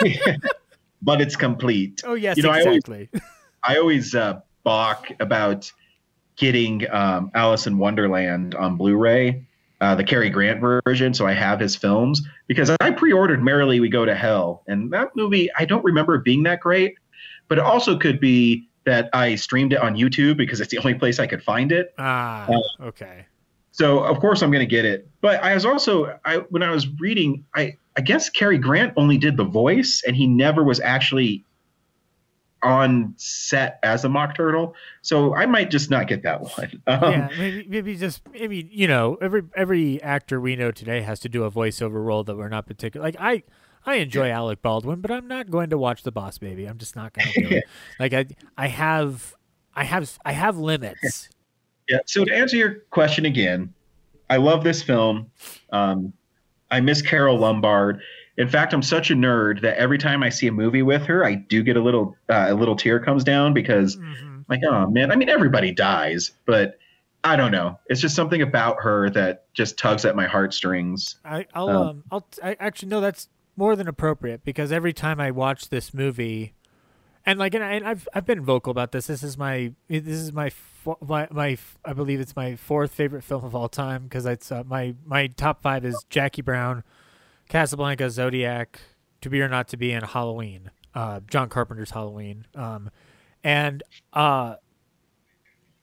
but 1.02 1.20
it's 1.20 1.36
complete. 1.36 2.02
Oh, 2.04 2.14
yes, 2.14 2.36
you 2.36 2.44
know, 2.44 2.52
exactly. 2.52 3.08
I 3.12 3.18
always, 3.18 3.22
I 3.64 3.76
always 3.78 4.14
uh, 4.14 4.40
balk 4.64 5.10
about 5.20 5.72
getting 6.36 6.88
um, 6.90 7.30
Alice 7.34 7.66
in 7.66 7.78
Wonderland 7.78 8.54
on 8.54 8.76
Blu-ray, 8.76 9.47
uh, 9.80 9.94
the 9.94 10.04
Cary 10.04 10.30
Grant 10.30 10.60
version. 10.60 11.14
So 11.14 11.26
I 11.26 11.32
have 11.32 11.60
his 11.60 11.76
films 11.76 12.22
because 12.46 12.70
I 12.80 12.90
pre-ordered 12.90 13.42
Merrily 13.42 13.80
We 13.80 13.88
Go 13.88 14.04
to 14.04 14.14
Hell, 14.14 14.62
and 14.66 14.90
that 14.92 15.14
movie 15.16 15.48
I 15.56 15.64
don't 15.64 15.84
remember 15.84 16.18
being 16.18 16.42
that 16.44 16.60
great, 16.60 16.96
but 17.48 17.58
it 17.58 17.64
also 17.64 17.96
could 17.98 18.20
be 18.20 18.68
that 18.84 19.10
I 19.12 19.34
streamed 19.34 19.72
it 19.74 19.80
on 19.80 19.96
YouTube 19.96 20.36
because 20.38 20.60
it's 20.60 20.70
the 20.70 20.78
only 20.78 20.94
place 20.94 21.18
I 21.18 21.26
could 21.26 21.42
find 21.42 21.72
it. 21.72 21.92
Ah, 21.98 22.48
Uh, 22.48 22.84
okay. 22.86 23.26
So 23.72 24.00
of 24.00 24.18
course 24.18 24.42
I'm 24.42 24.50
going 24.50 24.66
to 24.66 24.70
get 24.70 24.84
it. 24.84 25.06
But 25.20 25.42
I 25.42 25.54
was 25.54 25.64
also 25.64 26.18
I 26.24 26.38
when 26.50 26.62
I 26.62 26.70
was 26.70 26.88
reading 26.98 27.44
I 27.54 27.76
I 27.96 28.00
guess 28.00 28.30
Cary 28.30 28.58
Grant 28.58 28.94
only 28.96 29.18
did 29.18 29.36
the 29.36 29.44
voice 29.44 30.02
and 30.06 30.16
he 30.16 30.26
never 30.26 30.64
was 30.64 30.80
actually 30.80 31.44
on 32.62 33.14
set 33.16 33.78
as 33.82 34.04
a 34.04 34.08
mock 34.08 34.34
turtle. 34.34 34.74
So 35.02 35.34
I 35.34 35.46
might 35.46 35.70
just 35.70 35.90
not 35.90 36.08
get 36.08 36.22
that 36.22 36.40
one. 36.58 36.82
Um, 36.86 37.12
yeah, 37.12 37.28
maybe 37.38 37.66
maybe 37.68 37.96
just 37.96 38.22
maybe 38.32 38.68
you 38.70 38.88
know 38.88 39.16
every 39.20 39.42
every 39.56 40.02
actor 40.02 40.40
we 40.40 40.56
know 40.56 40.70
today 40.70 41.02
has 41.02 41.20
to 41.20 41.28
do 41.28 41.44
a 41.44 41.50
voiceover 41.50 42.04
role 42.04 42.24
that 42.24 42.36
we're 42.36 42.48
not 42.48 42.66
particular. 42.66 43.04
Like 43.04 43.16
I 43.18 43.42
I 43.86 43.96
enjoy 43.96 44.30
Alec 44.30 44.60
Baldwin, 44.62 45.00
but 45.00 45.10
I'm 45.10 45.28
not 45.28 45.50
going 45.50 45.70
to 45.70 45.78
watch 45.78 46.02
The 46.02 46.12
Boss 46.12 46.38
Baby. 46.38 46.66
I'm 46.66 46.78
just 46.78 46.96
not 46.96 47.12
going 47.12 47.28
to 47.32 47.40
do 47.40 47.56
it. 47.56 47.64
Like 47.98 48.12
I 48.12 48.26
I 48.56 48.68
have 48.68 49.34
I 49.74 49.84
have 49.84 50.18
I 50.24 50.32
have 50.32 50.58
limits. 50.58 51.28
Yeah. 51.88 52.00
So 52.04 52.22
to 52.26 52.36
answer 52.36 52.54
your 52.58 52.80
question 52.90 53.24
again, 53.24 53.72
I 54.28 54.36
love 54.36 54.62
this 54.62 54.82
film. 54.82 55.30
Um, 55.72 56.12
I 56.70 56.80
miss 56.80 57.00
Carole 57.00 57.38
Lombard. 57.38 58.02
In 58.38 58.48
fact, 58.48 58.72
I'm 58.72 58.82
such 58.82 59.10
a 59.10 59.14
nerd 59.14 59.60
that 59.62 59.76
every 59.78 59.98
time 59.98 60.22
I 60.22 60.28
see 60.28 60.46
a 60.46 60.52
movie 60.52 60.82
with 60.82 61.04
her, 61.06 61.24
I 61.24 61.34
do 61.34 61.62
get 61.62 61.76
a 61.76 61.82
little 61.82 62.16
uh, 62.28 62.46
a 62.48 62.54
little 62.54 62.76
tear 62.76 63.00
comes 63.00 63.24
down 63.24 63.52
because 63.52 63.98
like, 64.48 64.60
oh 64.64 64.86
man, 64.88 65.10
I 65.10 65.16
mean 65.16 65.28
everybody 65.28 65.72
dies, 65.72 66.30
but 66.46 66.78
I 67.24 67.36
don't 67.36 67.50
know. 67.50 67.78
It's 67.86 68.00
just 68.00 68.14
something 68.14 68.40
about 68.40 68.76
her 68.80 69.10
that 69.10 69.52
just 69.52 69.76
tugs 69.76 70.04
at 70.04 70.14
my 70.14 70.26
heartstrings. 70.26 71.16
I, 71.24 71.46
I'll 71.52 71.68
Um, 71.68 71.88
um, 71.88 72.04
I'll 72.10 72.26
I, 72.42 72.56
actually 72.60 72.88
no, 72.88 73.00
that's 73.00 73.28
more 73.56 73.74
than 73.74 73.88
appropriate 73.88 74.44
because 74.44 74.70
every 74.70 74.92
time 74.92 75.20
I 75.20 75.32
watch 75.32 75.68
this 75.68 75.92
movie, 75.92 76.54
and 77.26 77.38
like, 77.38 77.54
and, 77.54 77.64
I, 77.64 77.72
and 77.72 77.86
I've 77.86 78.08
I've 78.14 78.24
been 78.24 78.42
vocal 78.42 78.70
about 78.70 78.92
this. 78.92 79.08
This 79.08 79.22
is 79.22 79.36
my 79.36 79.72
this 79.88 80.06
is 80.06 80.32
my 80.32 80.52
my, 81.00 81.26
my 81.30 81.58
I 81.84 81.92
believe 81.92 82.20
it's 82.20 82.36
my 82.36 82.54
fourth 82.54 82.92
favorite 82.92 83.24
film 83.24 83.44
of 83.44 83.54
all 83.54 83.68
time 83.68 84.04
because 84.04 84.24
it's 84.24 84.52
uh, 84.52 84.62
my 84.64 84.94
my 85.04 85.26
top 85.26 85.60
five 85.60 85.84
is 85.84 86.02
Jackie 86.08 86.42
Brown, 86.42 86.84
Casablanca, 87.48 88.10
Zodiac, 88.10 88.80
To 89.22 89.30
Be 89.30 89.40
or 89.40 89.48
Not 89.48 89.68
to 89.68 89.76
Be, 89.76 89.92
and 89.92 90.04
Halloween. 90.04 90.70
Uh, 90.94 91.20
John 91.28 91.48
Carpenter's 91.48 91.90
Halloween. 91.90 92.46
Um, 92.54 92.90
and 93.44 93.82
uh 94.12 94.56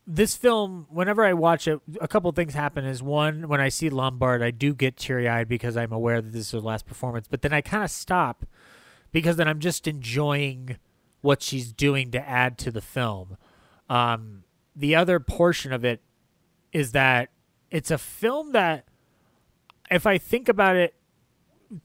this 0.08 0.36
film, 0.36 0.86
whenever 0.90 1.26
I 1.26 1.34
watch 1.34 1.68
it, 1.68 1.80
a 2.00 2.08
couple 2.08 2.32
things 2.32 2.54
happen. 2.54 2.86
Is 2.86 3.02
one, 3.02 3.48
when 3.48 3.60
I 3.60 3.70
see 3.70 3.90
Lombard, 3.90 4.44
I 4.44 4.52
do 4.52 4.76
get 4.76 4.98
teary 4.98 5.28
eyed 5.28 5.48
because 5.48 5.76
I'm 5.76 5.92
aware 5.92 6.22
that 6.22 6.32
this 6.32 6.48
is 6.48 6.52
her 6.52 6.60
last 6.60 6.86
performance. 6.86 7.28
But 7.28 7.42
then 7.42 7.54
I 7.54 7.62
kind 7.62 7.84
of 7.84 7.90
stop 7.90 8.46
because 9.12 9.38
then 9.38 9.48
I'm 9.48 9.60
just 9.60 9.88
enjoying 9.88 10.78
what 11.22 11.42
she's 11.42 11.74
doing 11.74 12.12
to 12.12 12.30
add 12.30 12.58
to 12.60 12.72
the 12.72 12.82
film. 12.82 13.38
Um, 13.90 14.44
the 14.76 14.96
other 14.96 15.20
portion 15.20 15.74
of 15.74 15.84
it 15.84 16.02
is 16.72 16.92
that 16.92 17.30
it's 17.72 17.90
a 17.90 17.98
film 17.98 18.52
that, 18.52 18.86
if 19.90 20.06
I 20.06 20.20
think 20.20 20.48
about 20.48 20.76
it 20.76 20.94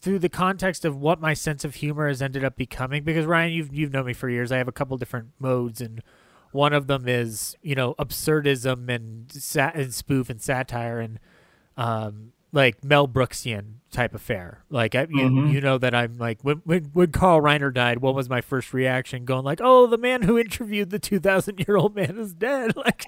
through 0.01 0.19
the 0.21 0.29
context 0.29 0.85
of 0.85 0.97
what 0.97 1.21
my 1.21 1.35
sense 1.35 1.65
of 1.65 1.77
humor 1.77 2.09
has 2.09 2.21
ended 2.23 2.45
up 2.45 2.57
becoming, 2.57 3.03
because 3.05 3.27
Ryan, 3.27 3.53
you've 3.53 3.75
you've 3.75 3.93
known 3.93 4.07
me 4.07 4.13
for 4.13 4.29
years. 4.29 4.53
I 4.53 4.59
have 4.59 4.69
a 4.69 4.73
couple 4.73 4.97
different 4.99 5.29
modes 5.39 5.81
and 5.81 6.03
one 6.53 6.73
of 6.73 6.87
them 6.89 7.07
is 7.09 7.57
you 7.63 7.75
know 7.75 7.95
absurdism 7.99 8.89
and 8.89 9.31
sat 9.33 9.75
and 9.77 9.95
spoof 9.95 10.29
and 10.29 10.43
satire 10.43 10.99
and 10.99 11.21
um 11.77 12.33
like 12.53 12.83
Mel 12.83 13.07
Brooksian 13.07 13.75
type 13.93 14.13
affair. 14.15 14.65
Like 14.69 14.97
I, 14.97 15.03
you, 15.03 15.29
Mhm. 15.29 15.53
you 15.53 15.61
know 15.61 15.79
that 15.79 15.95
I'm 15.95 16.19
like 16.19 16.41
when, 16.43 16.57
when 16.65 16.87
when 16.93 17.13
Carl 17.13 17.41
Reiner 17.41 17.73
died, 17.73 17.99
what 18.01 18.15
was 18.17 18.29
my 18.29 18.41
first 18.41 18.75
reaction? 18.75 19.25
Going 19.25 19.45
like, 19.45 19.61
oh, 19.63 19.87
the 19.87 19.97
man 19.99 20.23
who 20.23 20.37
interviewed 20.39 20.91
the 20.91 20.99
two 20.99 21.21
thousand 21.21 21.65
year 21.67 21.77
old 21.77 21.95
man 21.95 22.19
is 22.19 22.35
dead. 22.35 22.73
Like, 22.77 23.07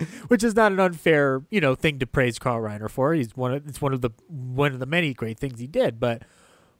which 0.28 0.42
is 0.44 0.54
not 0.54 0.72
an 0.72 0.80
unfair 0.80 1.42
you 1.50 1.60
know 1.60 1.74
thing 1.74 1.98
to 1.98 2.06
praise 2.06 2.38
Carl 2.38 2.62
Reiner 2.62 2.90
for. 2.90 3.14
He's 3.14 3.36
one 3.36 3.54
of 3.54 3.66
it's 3.66 3.80
one 3.80 3.92
of 3.92 4.00
the 4.00 4.10
one 4.28 4.72
of 4.72 4.80
the 4.80 4.86
many 4.86 5.14
great 5.14 5.38
things 5.38 5.60
he 5.60 5.66
did. 5.66 6.00
But 6.00 6.22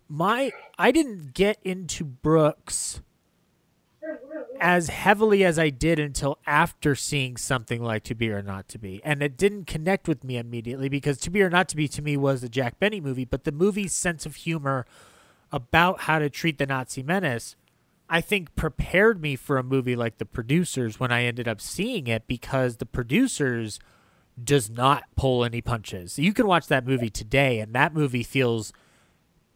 my 0.09 0.53
I 0.79 0.91
didn't 0.91 1.35
get 1.35 1.59
into 1.65 2.05
Brooks 2.05 3.01
as 4.61 4.89
heavily 4.89 5.45
as 5.45 5.59
I 5.59 5.71
did 5.71 5.99
until 5.99 6.39
after 6.47 6.95
seeing 6.95 7.37
something 7.37 7.83
like 7.83 8.03
To 8.05 8.15
Be 8.15 8.31
or 8.31 8.43
Not 8.43 8.69
to 8.69 8.79
Be. 8.79 9.01
And 9.05 9.23
it 9.23 9.37
didn't 9.37 9.67
connect 9.67 10.07
with 10.07 10.23
me 10.23 10.37
immediately 10.37 10.89
because 10.89 11.19
To 11.19 11.31
Be 11.31 11.43
or 11.43 11.51
Not 11.51 11.69
to 11.71 11.77
Be 11.77 11.89
to 11.89 12.03
me 12.03 12.17
was 12.17 12.43
a 12.43 12.49
Jack 12.49 12.79
Benny 12.79 13.01
movie, 13.01 13.25
but 13.25 13.45
the 13.45 13.53
movie's 13.53 13.95
sense 13.95 14.27
of 14.27 14.37
humor 14.37 14.87
about 15.51 16.03
how 16.03 16.19
to 16.19 16.29
treat 16.29 16.59
the 16.59 16.67
Nazi 16.67 17.03
menace, 17.03 17.57
I 18.13 18.21
think 18.21 18.57
prepared 18.57 19.23
me 19.23 19.37
for 19.37 19.57
a 19.57 19.63
movie 19.63 19.95
like 19.95 20.19
The 20.19 20.27
Producers 20.27 20.99
when 20.99 21.13
I 21.13 21.23
ended 21.23 21.47
up 21.47 21.61
seeing 21.61 22.09
it 22.09 22.27
because 22.27 22.77
The 22.77 22.87
Producers 22.87 23.79
does 24.43 24.69
not 24.69 25.05
pull 25.17 25.45
any 25.45 25.61
punches. 25.61 26.19
You 26.19 26.35
can 26.35 26.49
watch 26.49 26.67
that 26.67 26.85
movie 26.85 27.09
today 27.09 27.61
and 27.61 27.73
that 27.73 27.95
movie 27.95 28.25
feels 28.25 28.73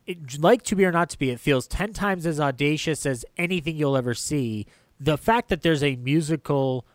it, 0.07 0.39
like 0.39 0.63
to 0.63 0.77
be 0.77 0.85
or 0.85 0.93
not 0.93 1.11
to 1.11 1.19
be, 1.19 1.31
it 1.31 1.41
feels 1.41 1.67
10 1.67 1.95
times 1.95 2.27
as 2.27 2.39
audacious 2.39 3.05
as 3.05 3.25
anything 3.37 3.77
you'll 3.77 3.97
ever 3.97 4.15
see. 4.15 4.67
The 5.01 5.19
fact 5.19 5.49
that 5.49 5.63
there's 5.63 5.83
a 5.83 5.97
musical 5.97 6.87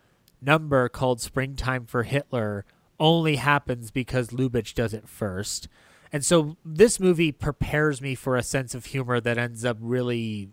number 0.41 0.87
called 0.87 1.19
Springtime 1.19 1.85
for 1.87 2.03
Hitler 2.03 2.63
only 3.01 3.35
happens 3.35 3.91
because 3.91 4.29
Lubitsch 4.29 4.73
does 4.73 4.93
it 4.93 5.09
first. 5.09 5.67
And 6.13 6.23
so 6.23 6.55
this 6.63 7.01
movie 7.01 7.33
prepares 7.33 8.01
me 8.01 8.15
for 8.15 8.37
a 8.37 8.43
sense 8.43 8.73
of 8.73 8.85
humor 8.85 9.19
that 9.19 9.37
ends 9.37 9.65
up 9.65 9.77
really 9.81 10.49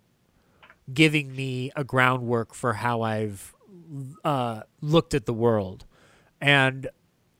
giving 0.93 1.35
me 1.35 1.71
a 1.75 1.83
groundwork 1.83 2.53
for 2.53 2.73
how 2.73 3.01
I've 3.01 3.53
uh, 4.23 4.61
looked 4.81 5.13
at 5.13 5.25
the 5.25 5.33
world. 5.33 5.85
And 6.39 6.89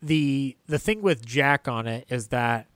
the 0.01 0.57
the 0.67 0.79
thing 0.79 1.01
with 1.01 1.25
Jack 1.25 1.67
on 1.67 1.87
it 1.87 2.05
is 2.09 2.27
that 2.27 2.67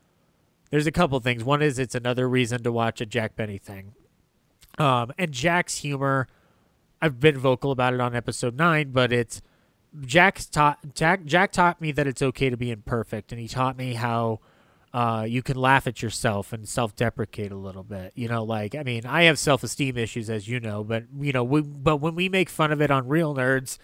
there's 0.69 0.87
a 0.87 0.91
couple 0.91 1.19
things. 1.19 1.43
One 1.43 1.61
is 1.61 1.77
it's 1.77 1.95
another 1.95 2.27
reason 2.27 2.63
to 2.63 2.71
watch 2.71 3.01
a 3.01 3.05
Jack 3.05 3.35
Benny 3.35 3.57
thing. 3.57 3.93
Um, 4.77 5.11
and 5.17 5.31
Jack's 5.31 5.77
humor, 5.77 6.27
I've 7.01 7.19
been 7.19 7.37
vocal 7.37 7.71
about 7.71 7.93
it 7.93 7.99
on 7.99 8.15
episode 8.15 8.55
nine, 8.55 8.91
but 8.91 9.11
it's 9.11 9.41
Jack's 10.01 10.45
taught 10.45 10.95
Jack 10.95 11.25
Jack 11.25 11.51
taught 11.51 11.81
me 11.81 11.91
that 11.91 12.07
it's 12.07 12.21
okay 12.21 12.49
to 12.49 12.57
be 12.57 12.71
imperfect, 12.71 13.31
and 13.31 13.41
he 13.41 13.47
taught 13.47 13.77
me 13.77 13.95
how 13.95 14.39
uh, 14.93 15.25
you 15.27 15.41
can 15.41 15.57
laugh 15.57 15.87
at 15.87 16.01
yourself 16.01 16.51
and 16.51 16.67
self-deprecate 16.67 17.51
a 17.51 17.55
little 17.55 17.83
bit. 17.83 18.11
You 18.15 18.27
know, 18.27 18.43
like 18.43 18.75
I 18.75 18.83
mean, 18.83 19.05
I 19.05 19.23
have 19.23 19.39
self-esteem 19.39 19.97
issues, 19.97 20.29
as 20.29 20.47
you 20.47 20.59
know, 20.59 20.83
but 20.83 21.05
you 21.19 21.31
know, 21.31 21.43
we, 21.43 21.61
but 21.61 21.97
when 21.97 22.15
we 22.15 22.29
make 22.29 22.49
fun 22.49 22.71
of 22.71 22.81
it 22.81 22.91
on 22.91 23.07
Real 23.07 23.33
Nerds, 23.33 23.77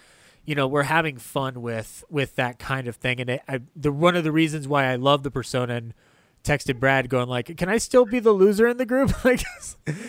you 0.46 0.56
know, 0.56 0.68
we're 0.68 0.84
having 0.84 1.18
fun 1.18 1.62
with 1.62 2.04
with 2.10 2.36
that 2.36 2.60
kind 2.60 2.88
of 2.88 2.98
thing, 2.98 3.22
and 3.22 3.30
it, 3.30 3.42
I, 3.48 3.62
the 3.76 3.92
one 3.92 4.16
of 4.16 4.24
the 4.24 4.32
reasons 4.32 4.68
why 4.68 4.86
I 4.86 4.96
love 4.96 5.24
the 5.24 5.32
persona 5.32 5.76
and 5.76 5.94
texted 6.44 6.80
Brad 6.80 7.10
going 7.10 7.28
like, 7.28 7.56
"Can 7.58 7.70
I 7.70 7.78
still 7.78 8.06
be 8.06 8.20
the 8.20 8.32
loser 8.32 8.68
in 8.68 8.78
the 8.78 8.86
group?" 8.86 9.14
Like, 9.26 9.44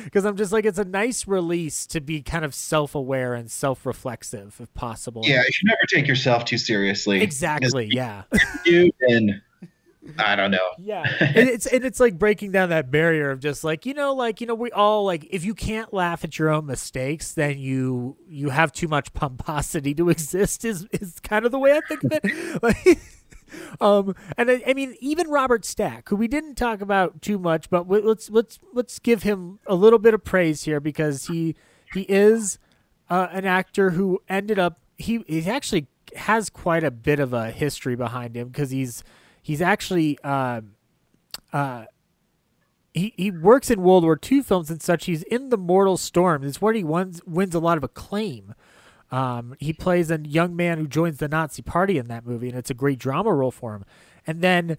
because 0.05 0.25
I'm 0.25 0.37
just 0.37 0.53
like, 0.53 0.65
it's 0.65 0.79
a 0.79 0.85
nice 0.85 1.27
release 1.27 1.87
to 1.89 2.01
be 2.01 2.23
kind 2.23 2.45
of 2.45 2.55
self-aware 2.55 3.35
and 3.35 3.51
self-reflexive, 3.51 4.61
if 4.61 4.73
possible. 4.75 5.23
Yeah, 5.25 5.43
you 5.45 5.53
should 5.53 5.67
never 5.67 5.81
take 5.93 6.07
yourself 6.07 6.45
too 6.45 6.59
seriously. 6.59 7.21
Exactly. 7.21 7.89
Yeah. 7.91 8.23
You 8.65 8.93
and 9.01 9.41
I 10.19 10.37
don't 10.37 10.51
know. 10.51 10.59
Yeah. 10.79 11.05
and 11.21 11.49
it's 11.49 11.67
and 11.67 11.85
it's 11.85 12.01
like 12.01 12.19
breaking 12.19 12.53
down 12.53 12.71
that 12.71 12.91
barrier 12.91 13.31
of 13.31 13.41
just 13.41 13.65
like 13.65 13.85
you 13.85 13.95
know 13.95 14.15
like 14.15 14.41
you 14.41 14.47
know 14.47 14.55
we 14.55 14.71
all 14.71 15.05
like 15.05 15.27
if 15.31 15.45
you 15.45 15.55
can't 15.55 15.93
laugh 15.93 16.25
at 16.25 16.39
your 16.39 16.51
own 16.51 16.67
mistakes 16.67 17.33
then 17.33 17.59
you 17.59 18.17
you 18.27 18.51
have 18.51 18.73
too 18.73 18.89
much 18.89 19.13
pomposity 19.13 19.95
to 19.95 20.09
exist 20.11 20.65
is 20.65 20.87
is 20.93 21.21
kind 21.21 21.45
of 21.45 21.53
the 21.53 21.59
way 21.59 21.73
I 21.73 21.81
think 21.89 22.05
of 22.05 22.13
it. 22.13 22.63
like, 22.63 23.01
um 23.81 24.15
and 24.37 24.51
I, 24.51 24.63
I 24.69 24.75
mean 24.75 24.97
even 25.01 25.29
Robert 25.29 25.65
Stack 25.65 26.09
who 26.09 26.17
we 26.17 26.29
didn't 26.29 26.55
talk 26.55 26.81
about 26.81 27.21
too 27.21 27.39
much 27.39 27.69
but 27.69 27.87
we, 27.87 28.01
let's 28.01 28.31
let's 28.31 28.59
let's 28.73 28.99
give 28.99 29.25
him 29.25 29.59
a 29.67 29.75
little 29.75 29.99
bit 29.99 30.15
of 30.15 30.25
praise 30.25 30.63
here 30.63 30.81
because 30.81 31.27
he 31.27 31.55
he 31.93 32.03
is 32.03 32.59
uh, 33.11 33.29
an 33.33 33.45
actor 33.45 33.91
who 33.91 34.23
ended 34.29 34.59
up 34.59 34.79
he 34.97 35.25
he 35.27 35.49
actually 35.51 35.87
has 36.17 36.49
quite 36.51 36.85
a 36.85 36.91
bit 36.91 37.21
of 37.21 37.33
a 37.33 37.51
history 37.51 37.97
behind 37.97 38.37
him 38.37 38.49
because 38.49 38.71
he's 38.71 39.03
he's 39.43 39.63
actually 39.63 40.19
um 40.21 40.73
uh 41.53 41.85
he, 42.95 43.15
he 43.17 43.31
works 43.31 43.71
in 43.71 43.83
World 43.83 44.05
War 44.05 44.19
II 44.21 44.43
films 44.43 44.71
and 44.71 44.83
such. 44.83 45.07
He's 45.07 45.23
in 45.25 45.51
The 45.51 45.57
Mortal 45.57 45.97
Storm. 45.97 46.43
It's 46.43 46.61
where 46.61 46.75
he 46.75 46.83
wins, 46.83 47.21
wins 47.25 47.55
a 47.55 47.61
lot 47.61 47.79
of 47.79 47.85
acclaim. 47.85 48.55
Um, 49.11 49.55
he 49.59 49.73
plays 49.73 50.11
a 50.11 50.19
young 50.19 50.55
man 50.57 50.79
who 50.79 50.87
joins 50.87 51.19
the 51.19 51.29
Nazi 51.29 51.63
party 51.63 51.97
in 51.97 52.09
that 52.09 52.27
movie, 52.27 52.49
and 52.49 52.59
it's 52.59 52.71
a 52.71 52.75
great 52.75 52.99
drama 52.99 53.33
role 53.33 53.51
for 53.51 53.75
him. 53.75 53.85
And 54.27 54.43
then 54.43 54.79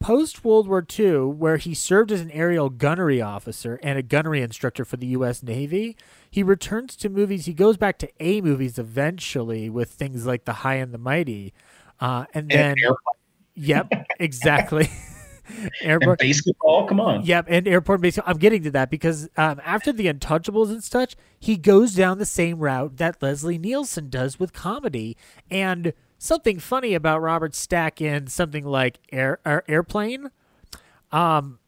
post 0.00 0.44
World 0.44 0.66
War 0.68 0.84
II, 0.98 1.26
where 1.26 1.56
he 1.58 1.74
served 1.74 2.10
as 2.10 2.20
an 2.20 2.30
aerial 2.30 2.70
gunnery 2.70 3.22
officer 3.22 3.78
and 3.82 3.98
a 3.98 4.02
gunnery 4.02 4.42
instructor 4.42 4.84
for 4.84 4.96
the 4.96 5.06
U.S. 5.08 5.42
Navy, 5.42 5.96
he 6.30 6.42
returns 6.42 6.96
to 6.96 7.08
movies. 7.08 7.46
He 7.46 7.54
goes 7.54 7.76
back 7.76 7.98
to 7.98 8.10
A 8.18 8.40
movies 8.40 8.78
eventually 8.78 9.70
with 9.70 9.90
things 9.90 10.26
like 10.26 10.44
The 10.44 10.54
High 10.54 10.76
and 10.76 10.92
the 10.92 10.98
Mighty. 10.98 11.52
Uh, 12.00 12.24
and 12.34 12.50
then, 12.50 12.76
yep, 13.60 13.92
exactly. 14.18 14.90
Airport 15.82 16.20
BASEketball, 16.20 16.88
come 16.88 17.00
on. 17.00 17.24
Yep, 17.24 17.46
and 17.48 17.66
airport 17.66 18.00
BASEketball. 18.00 18.22
I'm 18.26 18.38
getting 18.38 18.62
to 18.62 18.70
that 18.70 18.90
because 18.90 19.28
um, 19.36 19.60
after 19.64 19.92
the 19.92 20.06
Untouchables 20.06 20.70
and 20.70 20.82
such, 20.82 21.16
he 21.38 21.56
goes 21.56 21.94
down 21.94 22.18
the 22.18 22.26
same 22.26 22.58
route 22.58 22.98
that 22.98 23.20
Leslie 23.20 23.58
Nielsen 23.58 24.10
does 24.10 24.38
with 24.38 24.52
comedy. 24.52 25.16
And 25.50 25.92
something 26.18 26.58
funny 26.58 26.94
about 26.94 27.20
Robert 27.20 27.54
Stack 27.54 28.00
in 28.00 28.28
something 28.28 28.64
like 28.64 29.00
Air, 29.10 29.40
Air 29.44 29.64
Airplane, 29.68 30.30
um, 31.10 31.58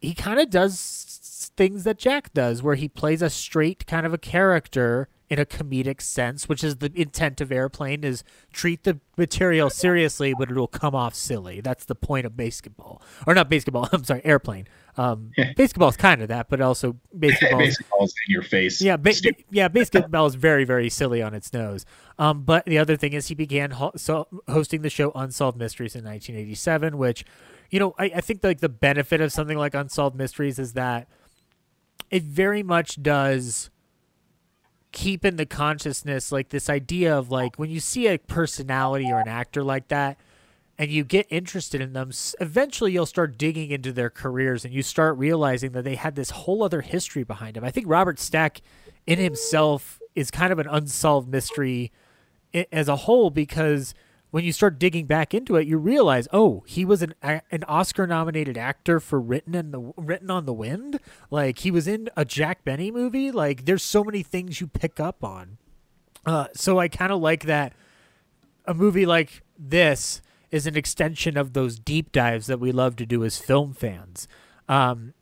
he 0.00 0.14
kind 0.14 0.40
of 0.40 0.48
does 0.50 1.50
things 1.56 1.84
that 1.84 1.98
Jack 1.98 2.32
does, 2.32 2.62
where 2.62 2.76
he 2.76 2.88
plays 2.88 3.20
a 3.20 3.28
straight 3.28 3.86
kind 3.86 4.06
of 4.06 4.14
a 4.14 4.18
character 4.18 5.08
in 5.30 5.38
a 5.38 5.44
comedic 5.44 6.00
sense, 6.00 6.48
which 6.48 6.64
is 6.64 6.76
the 6.76 6.90
intent 6.94 7.40
of 7.40 7.52
Airplane 7.52 8.02
is 8.02 8.24
treat 8.50 8.84
the 8.84 8.98
material 9.16 9.68
seriously, 9.68 10.32
but 10.38 10.50
it'll 10.50 10.66
come 10.66 10.94
off 10.94 11.14
silly. 11.14 11.60
That's 11.60 11.84
the 11.84 11.94
point 11.94 12.24
of 12.24 12.32
BASEketball, 12.32 13.02
or 13.26 13.34
not 13.34 13.50
BASEketball. 13.50 13.88
I'm 13.92 14.04
sorry, 14.04 14.22
Airplane. 14.24 14.66
Um, 14.96 15.32
BASEketball 15.36 15.90
is 15.90 15.96
kind 15.98 16.22
of 16.22 16.28
that, 16.28 16.48
but 16.48 16.62
also 16.62 16.96
BASEketball. 17.16 17.58
Baseball's 17.58 18.14
in 18.26 18.32
your 18.32 18.42
face. 18.42 18.80
Yeah, 18.80 18.96
ba- 18.96 19.12
yeah, 19.50 19.68
BASEketball 19.68 20.28
is 20.28 20.34
very, 20.34 20.64
very 20.64 20.88
silly 20.88 21.20
on 21.20 21.34
its 21.34 21.52
nose. 21.52 21.84
Um, 22.18 22.42
but 22.44 22.64
the 22.64 22.78
other 22.78 22.96
thing 22.96 23.12
is 23.12 23.28
he 23.28 23.34
began 23.34 23.72
ho- 23.72 23.92
so 23.96 24.28
hosting 24.48 24.80
the 24.80 24.90
show 24.90 25.12
Unsolved 25.14 25.58
Mysteries 25.58 25.94
in 25.94 26.04
1987, 26.04 26.96
which, 26.96 27.24
you 27.70 27.78
know, 27.78 27.94
I, 27.98 28.04
I 28.16 28.20
think 28.22 28.42
like 28.42 28.60
the 28.60 28.68
benefit 28.70 29.20
of 29.20 29.30
something 29.30 29.58
like 29.58 29.74
Unsolved 29.74 30.16
Mysteries 30.16 30.58
is 30.58 30.72
that 30.72 31.06
it 32.10 32.22
very 32.22 32.62
much 32.62 33.02
does 33.02 33.68
keep 34.92 35.24
in 35.24 35.36
the 35.36 35.46
consciousness 35.46 36.32
like 36.32 36.48
this 36.48 36.70
idea 36.70 37.16
of 37.16 37.30
like 37.30 37.56
when 37.56 37.70
you 37.70 37.80
see 37.80 38.06
a 38.06 38.18
personality 38.18 39.10
or 39.10 39.20
an 39.20 39.28
actor 39.28 39.62
like 39.62 39.88
that 39.88 40.18
and 40.78 40.90
you 40.90 41.04
get 41.04 41.26
interested 41.28 41.80
in 41.80 41.92
them 41.92 42.10
eventually 42.40 42.92
you'll 42.92 43.04
start 43.04 43.36
digging 43.36 43.70
into 43.70 43.92
their 43.92 44.08
careers 44.08 44.64
and 44.64 44.72
you 44.72 44.82
start 44.82 45.18
realizing 45.18 45.72
that 45.72 45.84
they 45.84 45.96
had 45.96 46.14
this 46.14 46.30
whole 46.30 46.62
other 46.62 46.80
history 46.80 47.22
behind 47.22 47.54
them. 47.54 47.64
I 47.64 47.70
think 47.70 47.86
robert 47.88 48.18
stack 48.18 48.62
in 49.06 49.18
himself 49.18 50.00
is 50.14 50.30
kind 50.30 50.52
of 50.52 50.58
an 50.58 50.66
unsolved 50.66 51.28
mystery 51.28 51.92
eh, 52.54 52.64
as 52.72 52.88
a 52.88 52.96
whole 52.96 53.30
because 53.30 53.94
when 54.30 54.44
you 54.44 54.52
start 54.52 54.78
digging 54.78 55.06
back 55.06 55.32
into 55.32 55.56
it, 55.56 55.66
you 55.66 55.78
realize, 55.78 56.28
oh, 56.32 56.62
he 56.66 56.84
was 56.84 57.02
an 57.02 57.14
an 57.22 57.64
Oscar 57.66 58.06
nominated 58.06 58.58
actor 58.58 59.00
for 59.00 59.20
Written 59.20 59.54
in 59.54 59.70
the 59.70 59.92
Written 59.96 60.30
on 60.30 60.44
the 60.44 60.52
Wind. 60.52 61.00
Like 61.30 61.60
he 61.60 61.70
was 61.70 61.88
in 61.88 62.08
a 62.16 62.24
Jack 62.24 62.64
Benny 62.64 62.90
movie. 62.90 63.30
Like 63.30 63.64
there's 63.64 63.82
so 63.82 64.04
many 64.04 64.22
things 64.22 64.60
you 64.60 64.66
pick 64.66 65.00
up 65.00 65.24
on. 65.24 65.58
Uh, 66.26 66.48
so 66.54 66.78
I 66.78 66.88
kind 66.88 67.12
of 67.12 67.20
like 67.20 67.44
that. 67.44 67.72
A 68.66 68.74
movie 68.74 69.06
like 69.06 69.42
this 69.58 70.20
is 70.50 70.66
an 70.66 70.76
extension 70.76 71.38
of 71.38 71.54
those 71.54 71.78
deep 71.78 72.12
dives 72.12 72.46
that 72.48 72.60
we 72.60 72.70
love 72.70 72.96
to 72.96 73.06
do 73.06 73.24
as 73.24 73.38
film 73.38 73.72
fans. 73.72 74.28
Um, 74.68 75.14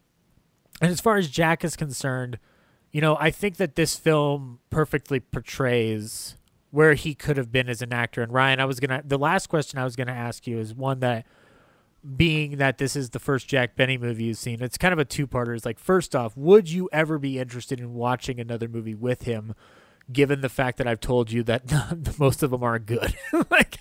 and 0.80 0.90
as 0.90 1.00
far 1.00 1.16
as 1.16 1.28
Jack 1.28 1.64
is 1.64 1.76
concerned, 1.76 2.38
you 2.90 3.00
know, 3.00 3.16
I 3.20 3.30
think 3.30 3.56
that 3.56 3.76
this 3.76 3.96
film 3.96 4.58
perfectly 4.70 5.20
portrays 5.20 6.35
where 6.76 6.92
he 6.92 7.14
could 7.14 7.38
have 7.38 7.50
been 7.50 7.70
as 7.70 7.80
an 7.80 7.90
actor. 7.90 8.20
And 8.20 8.30
Ryan, 8.30 8.60
I 8.60 8.66
was 8.66 8.80
gonna 8.80 9.00
the 9.02 9.16
last 9.16 9.46
question 9.46 9.78
I 9.78 9.84
was 9.84 9.96
gonna 9.96 10.12
ask 10.12 10.46
you 10.46 10.58
is 10.58 10.74
one 10.74 11.00
that 11.00 11.24
being 12.18 12.58
that 12.58 12.76
this 12.76 12.94
is 12.94 13.10
the 13.10 13.18
first 13.18 13.48
Jack 13.48 13.76
Benny 13.76 13.96
movie 13.96 14.24
you've 14.24 14.36
seen, 14.36 14.62
it's 14.62 14.76
kind 14.76 14.92
of 14.92 14.98
a 14.98 15.04
two 15.06 15.26
parter. 15.26 15.56
It's 15.56 15.64
like 15.64 15.78
first 15.78 16.14
off, 16.14 16.36
would 16.36 16.70
you 16.70 16.90
ever 16.92 17.18
be 17.18 17.38
interested 17.38 17.80
in 17.80 17.94
watching 17.94 18.38
another 18.38 18.68
movie 18.68 18.94
with 18.94 19.22
him, 19.22 19.54
given 20.12 20.42
the 20.42 20.50
fact 20.50 20.76
that 20.76 20.86
I've 20.86 21.00
told 21.00 21.32
you 21.32 21.42
that 21.44 21.62
most 22.18 22.42
of 22.42 22.50
them 22.50 22.62
aren't 22.62 22.84
good? 22.84 23.16
like 23.50 23.78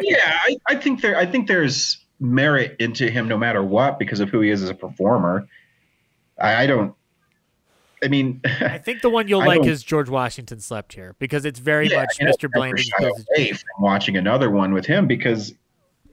yeah, 0.00 0.40
I, 0.42 0.56
I 0.68 0.74
think 0.74 1.02
there. 1.02 1.16
I 1.16 1.26
think 1.26 1.46
there's 1.46 2.04
merit 2.18 2.74
into 2.80 3.08
him 3.12 3.28
no 3.28 3.38
matter 3.38 3.62
what 3.62 3.96
because 3.96 4.18
of 4.18 4.28
who 4.28 4.40
he 4.40 4.50
is 4.50 4.60
as 4.60 4.70
a 4.70 4.74
performer. 4.74 5.46
I, 6.40 6.64
I 6.64 6.66
don't. 6.66 6.96
I 8.04 8.08
mean, 8.08 8.40
I 8.44 8.78
think 8.78 9.00
the 9.00 9.10
one 9.10 9.26
you'll 9.28 9.40
I 9.42 9.46
like 9.46 9.64
is 9.66 9.82
George 9.82 10.08
Washington 10.10 10.60
slept 10.60 10.92
here 10.92 11.16
because 11.18 11.44
it's 11.44 11.58
very 11.58 11.88
Yeah, 11.88 12.00
much 12.00 12.18
Mr. 12.20 12.50
Blanding. 12.52 12.84
away 13.00 13.52
from 13.52 13.82
watching 13.82 14.16
another 14.16 14.50
one 14.50 14.72
with 14.74 14.86
him 14.86 15.06
because 15.06 15.52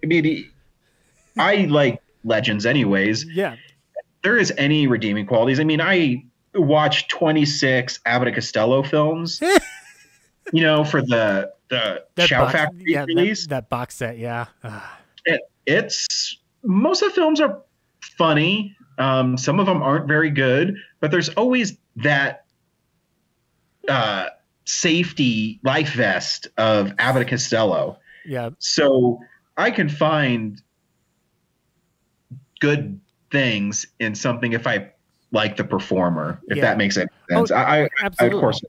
I 0.03 0.07
mean, 0.07 0.23
he, 0.23 0.47
I 1.37 1.65
like 1.65 2.01
legends 2.23 2.65
anyways. 2.65 3.25
Yeah. 3.25 3.55
There 4.23 4.37
is 4.37 4.53
any 4.57 4.87
redeeming 4.87 5.25
qualities. 5.25 5.59
I 5.59 5.63
mean, 5.63 5.81
I 5.81 6.23
watched 6.55 7.09
26 7.09 7.99
Abbott 8.05 8.29
and 8.29 8.35
Costello 8.35 8.83
films. 8.83 9.41
you 10.53 10.63
know, 10.63 10.83
for 10.83 11.01
the 11.01 11.51
the 11.69 12.03
That 12.15 12.27
Shout 12.27 12.45
box- 12.47 12.53
Factory 12.53 12.83
yeah, 12.87 13.05
release. 13.05 13.47
That, 13.47 13.69
box 13.69 13.95
set, 13.95 14.17
yeah. 14.17 14.45
Ah. 14.63 14.99
It, 15.25 15.41
it's 15.65 16.37
most 16.63 17.01
of 17.01 17.09
the 17.09 17.15
films 17.15 17.39
are 17.41 17.61
funny. 18.17 18.75
Um, 18.97 19.37
some 19.37 19.59
of 19.59 19.65
them 19.65 19.81
aren't 19.81 20.07
very 20.07 20.29
good, 20.29 20.75
but 20.99 21.09
there's 21.11 21.29
always 21.29 21.77
that 21.97 22.45
uh, 23.87 24.27
safety 24.65 25.59
life 25.63 25.93
vest 25.93 26.47
of 26.57 26.93
Abbott 26.99 27.27
Costello. 27.27 27.97
Yeah. 28.25 28.51
So 28.59 29.19
I 29.57 29.71
can 29.71 29.89
find 29.89 30.61
good 32.59 32.99
things 33.31 33.87
in 33.99 34.15
something 34.15 34.53
if 34.53 34.67
I 34.67 34.91
like 35.31 35.57
the 35.57 35.63
performer, 35.63 36.41
if 36.47 36.57
Yeah. 36.57 36.63
that 36.63 36.77
makes 36.77 36.97
any 36.97 37.07
sense. 37.29 37.51
Oh, 37.51 37.55
I, 37.55 37.61
I, 37.63 37.77
of 37.79 37.89
absolutely. 38.03 38.39
course. 38.39 38.61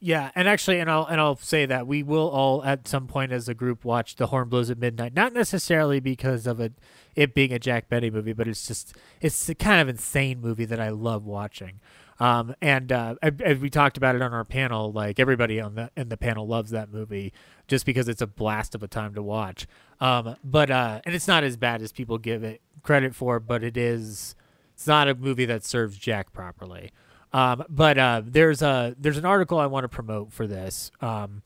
Yeah, 0.00 0.30
and 0.34 0.48
actually, 0.48 0.80
and 0.80 0.90
I'll 0.90 1.04
and 1.04 1.20
I'll 1.20 1.36
say 1.36 1.66
that 1.66 1.86
we 1.86 2.02
will 2.02 2.30
all 2.30 2.64
at 2.64 2.88
some 2.88 3.06
point 3.06 3.30
as 3.30 3.46
a 3.46 3.52
group 3.52 3.84
watch 3.84 4.16
The 4.16 4.28
Horn 4.28 4.48
Blows 4.48 4.70
at 4.70 4.78
Midnight. 4.78 5.12
Not 5.12 5.34
necessarily 5.34 6.00
because 6.00 6.46
of 6.46 6.60
it 6.60 6.72
it 7.14 7.34
being 7.34 7.52
a 7.52 7.58
Jack 7.58 7.90
Benny 7.90 8.08
movie, 8.10 8.32
but 8.32 8.48
it's 8.48 8.66
just 8.66 8.96
it's 9.20 9.48
a 9.50 9.54
kind 9.54 9.82
of 9.82 9.88
insane 9.88 10.40
movie 10.40 10.64
that 10.64 10.80
I 10.80 10.88
love 10.88 11.26
watching. 11.26 11.80
Um, 12.18 12.54
and 12.62 12.90
uh, 12.92 13.16
as- 13.22 13.58
we 13.58 13.70
talked 13.70 13.96
about 13.96 14.14
it 14.14 14.22
on 14.22 14.32
our 14.32 14.44
panel, 14.44 14.92
like 14.92 15.18
everybody 15.20 15.60
on 15.60 15.74
the 15.74 15.90
in 15.96 16.08
the 16.08 16.16
panel 16.16 16.46
loves 16.46 16.70
that 16.70 16.92
movie 16.92 17.32
just 17.68 17.84
because 17.84 18.08
it's 18.08 18.22
a 18.22 18.26
blast 18.26 18.74
of 18.74 18.82
a 18.82 18.88
time 18.88 19.14
to 19.14 19.22
watch. 19.22 19.66
Um, 20.00 20.36
but 20.42 20.70
uh, 20.70 21.00
and 21.04 21.14
it's 21.14 21.28
not 21.28 21.44
as 21.44 21.56
bad 21.56 21.82
as 21.82 21.92
people 21.92 22.18
give 22.18 22.42
it 22.42 22.60
credit 22.82 23.14
for, 23.14 23.40
but 23.40 23.62
it 23.62 23.76
is. 23.76 24.34
It's 24.74 24.86
not 24.86 25.08
a 25.08 25.14
movie 25.14 25.46
that 25.46 25.64
serves 25.64 25.96
Jack 25.96 26.32
properly. 26.32 26.92
Um, 27.32 27.64
but 27.68 27.98
uh, 27.98 28.22
there's 28.24 28.62
a 28.62 28.94
there's 28.98 29.18
an 29.18 29.24
article 29.24 29.58
I 29.58 29.66
want 29.66 29.84
to 29.84 29.88
promote 29.88 30.32
for 30.32 30.46
this. 30.46 30.90
Um, 31.00 31.42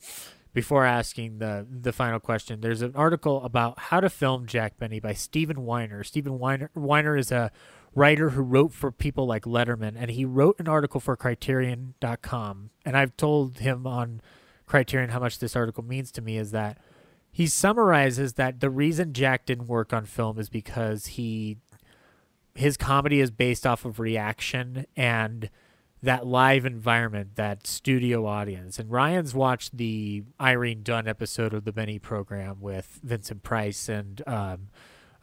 before 0.53 0.85
asking 0.85 1.39
the 1.39 1.65
the 1.69 1.91
final 1.91 2.19
question, 2.19 2.61
there's 2.61 2.81
an 2.81 2.93
article 2.95 3.43
about 3.43 3.79
how 3.79 3.99
to 3.99 4.09
film 4.09 4.45
Jack 4.45 4.77
Benny 4.77 4.99
by 4.99 5.13
Stephen 5.13 5.65
Weiner. 5.65 6.03
Stephen 6.03 6.39
Weiner 6.39 6.69
Weiner 6.75 7.17
is 7.17 7.31
a 7.31 7.51
writer 7.93 8.31
who 8.31 8.41
wrote 8.41 8.73
for 8.73 8.91
people 8.91 9.25
like 9.25 9.43
Letterman, 9.43 9.95
and 9.97 10.11
he 10.11 10.25
wrote 10.25 10.59
an 10.59 10.67
article 10.67 10.99
for 10.99 11.15
Criterion.com. 11.15 12.69
And 12.85 12.97
I've 12.97 13.17
told 13.17 13.59
him 13.59 13.85
on 13.85 14.21
Criterion 14.65 15.09
how 15.09 15.19
much 15.19 15.39
this 15.39 15.55
article 15.55 15.83
means 15.83 16.11
to 16.13 16.21
me. 16.21 16.37
Is 16.37 16.51
that 16.51 16.77
he 17.31 17.47
summarizes 17.47 18.33
that 18.33 18.59
the 18.59 18.69
reason 18.69 19.13
Jack 19.13 19.45
didn't 19.45 19.67
work 19.67 19.93
on 19.93 20.05
film 20.05 20.39
is 20.39 20.49
because 20.49 21.07
he 21.07 21.57
his 22.55 22.77
comedy 22.77 23.21
is 23.21 23.31
based 23.31 23.65
off 23.65 23.85
of 23.85 23.99
reaction 23.99 24.85
and 24.97 25.49
that 26.03 26.25
live 26.25 26.65
environment, 26.65 27.35
that 27.35 27.67
studio 27.67 28.25
audience. 28.25 28.79
And 28.79 28.91
Ryan's 28.91 29.35
watched 29.35 29.77
the 29.77 30.23
Irene 30.39 30.81
Dunne 30.83 31.07
episode 31.07 31.53
of 31.53 31.63
the 31.63 31.71
Benny 31.71 31.99
program 31.99 32.59
with 32.59 32.99
Vincent 33.03 33.43
Price 33.43 33.87
and 33.87 34.21
um, 34.27 34.69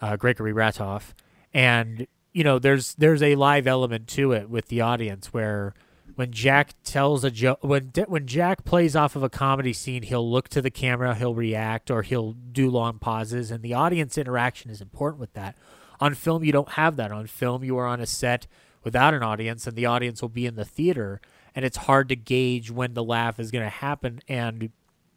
uh, 0.00 0.16
Gregory 0.16 0.52
Ratoff, 0.52 1.14
and 1.52 2.06
you 2.32 2.44
know, 2.44 2.58
there's 2.58 2.94
there's 2.94 3.22
a 3.22 3.34
live 3.34 3.66
element 3.66 4.08
to 4.08 4.32
it 4.32 4.48
with 4.50 4.68
the 4.68 4.80
audience 4.80 5.32
where 5.32 5.74
when 6.14 6.32
Jack 6.32 6.74
tells 6.82 7.22
a 7.22 7.30
joke, 7.30 7.58
when 7.62 7.92
when 8.06 8.26
Jack 8.26 8.64
plays 8.64 8.96
off 8.96 9.14
of 9.14 9.22
a 9.22 9.30
comedy 9.30 9.72
scene, 9.72 10.02
he'll 10.02 10.28
look 10.28 10.48
to 10.48 10.60
the 10.60 10.70
camera, 10.70 11.14
he'll 11.14 11.34
react, 11.34 11.90
or 11.90 12.02
he'll 12.02 12.32
do 12.32 12.70
long 12.70 12.98
pauses, 12.98 13.50
and 13.50 13.62
the 13.62 13.74
audience 13.74 14.18
interaction 14.18 14.70
is 14.70 14.80
important 14.80 15.20
with 15.20 15.32
that. 15.34 15.56
On 16.00 16.14
film, 16.14 16.44
you 16.44 16.52
don't 16.52 16.70
have 16.70 16.96
that. 16.96 17.12
On 17.12 17.26
film, 17.26 17.64
you 17.64 17.76
are 17.78 17.86
on 17.86 18.00
a 18.00 18.06
set 18.06 18.46
without 18.84 19.14
an 19.14 19.22
audience, 19.22 19.66
and 19.66 19.76
the 19.76 19.86
audience 19.86 20.22
will 20.22 20.28
be 20.28 20.46
in 20.46 20.56
the 20.56 20.64
theater, 20.64 21.20
and 21.54 21.64
it's 21.64 21.76
hard 21.76 22.08
to 22.08 22.16
gauge 22.16 22.70
when 22.70 22.94
the 22.94 23.04
laugh 23.04 23.38
is 23.38 23.50
going 23.50 23.64
to 23.64 23.70
happen. 23.70 24.20
And 24.28 24.70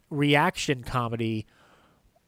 reaction 0.10 0.84
comedy 0.84 1.46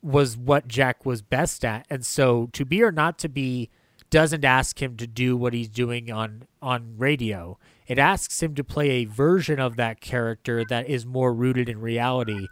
was 0.02 0.36
what 0.36 0.68
Jack 0.68 1.06
was 1.06 1.22
best 1.22 1.64
at, 1.64 1.86
and 1.90 2.06
so 2.06 2.50
to 2.54 2.66
be 2.66 2.82
or 2.84 2.92
not 2.92 3.18
to 3.20 3.30
be 3.30 3.70
doesn't 4.14 4.46
ask 4.46 4.80
him 4.80 4.96
to 4.96 5.08
do 5.08 5.36
what 5.36 5.56
he's 5.56 5.68
doing 5.68 6.12
on 6.12 6.44
on 6.62 6.94
radio. 6.98 7.58
It 7.88 7.98
asks 7.98 8.44
him 8.44 8.54
to 8.54 8.64
play 8.64 8.92
a 8.92 9.06
version 9.06 9.60
of 9.60 9.76
that 9.78 10.02
character 10.02 10.64
that 10.70 10.88
is 10.88 11.04
more 11.04 11.34
rooted 11.34 11.68
in 11.68 11.82
reality. 11.82 12.48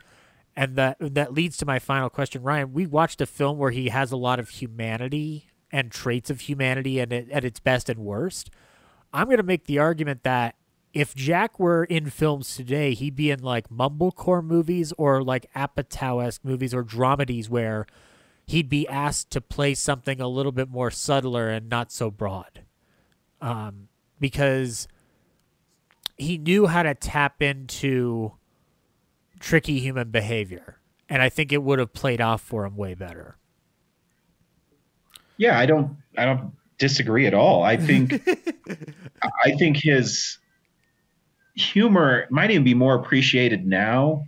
And 0.56 0.76
that 0.76 0.98
that 1.00 1.34
leads 1.34 1.58
to 1.58 1.68
my 1.68 1.78
final 1.78 2.10
question, 2.10 2.42
Ryan. 2.42 2.74
We 2.74 2.88
watched 2.88 3.22
a 3.22 3.28
film 3.28 3.60
where 3.60 3.70
he 3.70 3.90
has 3.90 4.12
a 4.12 4.18
lot 4.18 4.40
of 4.40 4.50
humanity 4.50 5.52
and 5.72 5.92
traits 5.92 6.32
of 6.32 6.42
humanity 6.42 7.00
and 7.00 7.14
at, 7.14 7.30
at 7.30 7.46
its 7.46 7.60
best 7.60 7.90
and 7.90 8.00
worst. 8.00 8.50
I'm 9.14 9.26
going 9.26 9.38
to 9.38 9.44
make 9.44 9.66
the 9.66 9.78
argument 9.78 10.24
that 10.24 10.56
if 10.94 11.14
Jack 11.14 11.60
were 11.60 11.84
in 11.84 12.10
films 12.10 12.56
today, 12.56 12.96
he'd 12.96 13.16
be 13.16 13.30
in 13.30 13.44
like 13.44 13.70
mumblecore 13.70 14.44
movies 14.44 14.94
or 14.98 15.24
like 15.24 15.46
Apatow 15.54 16.26
esque 16.26 16.44
movies 16.44 16.74
or 16.74 16.84
dramedies 16.84 17.50
where 17.50 17.86
he'd 18.52 18.68
be 18.68 18.86
asked 18.88 19.32
to 19.32 19.40
play 19.40 19.74
something 19.74 20.20
a 20.20 20.28
little 20.28 20.52
bit 20.52 20.70
more 20.70 20.92
subtler 20.92 21.48
and 21.50 21.70
not 21.70 21.90
so 21.90 22.12
broad. 22.12 22.64
Um, 23.40 23.88
because 24.20 24.90
he 26.18 26.38
knew 26.38 26.68
how 26.68 26.84
to 26.84 26.94
tap 26.94 27.42
into 27.42 28.34
tricky 29.40 29.80
human 29.80 30.12
behavior. 30.12 30.80
And 31.08 31.22
I 31.22 31.30
think 31.30 31.54
it 31.54 31.64
would 31.64 31.80
have 31.80 31.94
played 31.94 32.20
off 32.20 32.42
for 32.42 32.66
him 32.66 32.76
way 32.76 32.94
better. 32.94 33.38
Yeah, 35.38 35.58
I 35.58 35.66
don't 35.66 35.96
I 36.18 36.26
don't 36.26 36.52
disagree 36.78 37.28
at 37.28 37.34
all. 37.34 37.64
I 37.64 37.78
think 37.78 38.14
I 39.46 39.52
think 39.56 39.78
his 39.78 40.38
humor 41.56 42.28
might 42.30 42.52
even 42.52 42.66
be 42.66 42.74
more 42.74 42.96
appreciated 42.96 43.66
now 43.66 44.26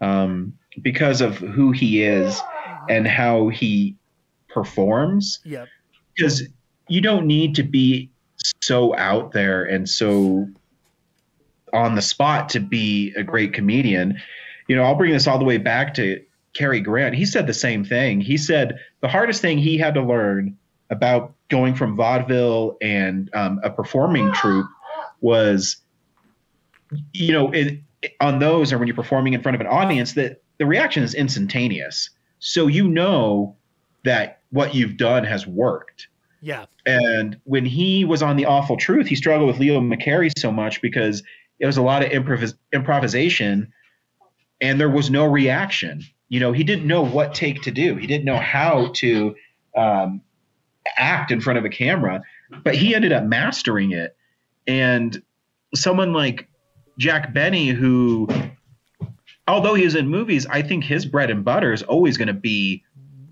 um, 0.00 0.54
because 0.82 1.20
of 1.20 1.36
who 1.36 1.72
he 1.72 2.02
is 2.02 2.40
and 2.88 3.06
how 3.06 3.48
he 3.48 3.96
performs. 4.48 5.40
Yep. 5.44 5.68
Because 6.14 6.42
you 6.88 7.00
don't 7.00 7.26
need 7.26 7.54
to 7.56 7.62
be 7.62 8.10
so 8.62 8.96
out 8.96 9.32
there 9.32 9.64
and 9.64 9.88
so 9.88 10.46
on 11.72 11.94
the 11.94 12.02
spot 12.02 12.48
to 12.50 12.60
be 12.60 13.12
a 13.16 13.22
great 13.22 13.52
comedian. 13.52 14.20
You 14.68 14.76
know, 14.76 14.82
I'll 14.82 14.94
bring 14.94 15.12
this 15.12 15.26
all 15.26 15.38
the 15.38 15.44
way 15.44 15.58
back 15.58 15.94
to 15.94 16.22
Cary 16.54 16.80
Grant. 16.80 17.14
He 17.14 17.26
said 17.26 17.46
the 17.46 17.54
same 17.54 17.84
thing. 17.84 18.20
He 18.20 18.36
said 18.36 18.78
the 19.00 19.08
hardest 19.08 19.42
thing 19.42 19.58
he 19.58 19.76
had 19.76 19.94
to 19.94 20.02
learn 20.02 20.56
about 20.90 21.34
going 21.48 21.74
from 21.74 21.96
vaudeville 21.96 22.76
and 22.80 23.30
um, 23.34 23.60
a 23.62 23.70
performing 23.70 24.32
troupe 24.32 24.66
was, 25.20 25.76
you 27.12 27.32
know, 27.32 27.52
in 27.52 27.84
on 28.20 28.38
those 28.38 28.72
or 28.72 28.78
when 28.78 28.86
you're 28.86 28.96
performing 28.96 29.32
in 29.32 29.42
front 29.42 29.54
of 29.54 29.60
an 29.60 29.66
audience 29.66 30.12
that 30.14 30.42
the 30.58 30.66
reaction 30.66 31.02
is 31.02 31.14
instantaneous. 31.14 32.10
So 32.46 32.68
you 32.68 32.86
know 32.86 33.56
that 34.04 34.42
what 34.50 34.72
you've 34.72 34.96
done 34.96 35.24
has 35.24 35.48
worked. 35.48 36.06
Yeah. 36.40 36.66
And 36.86 37.40
when 37.42 37.64
he 37.64 38.04
was 38.04 38.22
on 38.22 38.36
The 38.36 38.46
Awful 38.46 38.76
Truth, 38.76 39.08
he 39.08 39.16
struggled 39.16 39.48
with 39.48 39.58
Leo 39.58 39.80
McCarey 39.80 40.30
so 40.38 40.52
much 40.52 40.80
because 40.80 41.24
it 41.58 41.66
was 41.66 41.76
a 41.76 41.82
lot 41.82 42.04
of 42.04 42.12
improvis- 42.12 42.54
improvisation 42.72 43.72
and 44.60 44.78
there 44.78 44.88
was 44.88 45.10
no 45.10 45.24
reaction. 45.24 46.04
You 46.28 46.38
know, 46.38 46.52
he 46.52 46.62
didn't 46.62 46.86
know 46.86 47.02
what 47.02 47.34
take 47.34 47.62
to 47.62 47.72
do. 47.72 47.96
He 47.96 48.06
didn't 48.06 48.24
know 48.24 48.38
how 48.38 48.92
to 48.94 49.34
um, 49.76 50.20
act 50.96 51.32
in 51.32 51.40
front 51.40 51.58
of 51.58 51.64
a 51.64 51.68
camera, 51.68 52.22
but 52.62 52.76
he 52.76 52.94
ended 52.94 53.10
up 53.10 53.24
mastering 53.24 53.90
it. 53.90 54.16
And 54.68 55.20
someone 55.74 56.12
like 56.12 56.48
Jack 56.96 57.34
Benny, 57.34 57.70
who, 57.70 58.28
although 59.48 59.74
he 59.74 59.84
is 59.84 59.94
in 59.94 60.08
movies, 60.08 60.46
I 60.46 60.62
think 60.62 60.84
his 60.84 61.06
bread 61.06 61.30
and 61.30 61.44
butter 61.44 61.72
is 61.72 61.82
always 61.82 62.16
going 62.16 62.28
to 62.28 62.34
be 62.34 62.82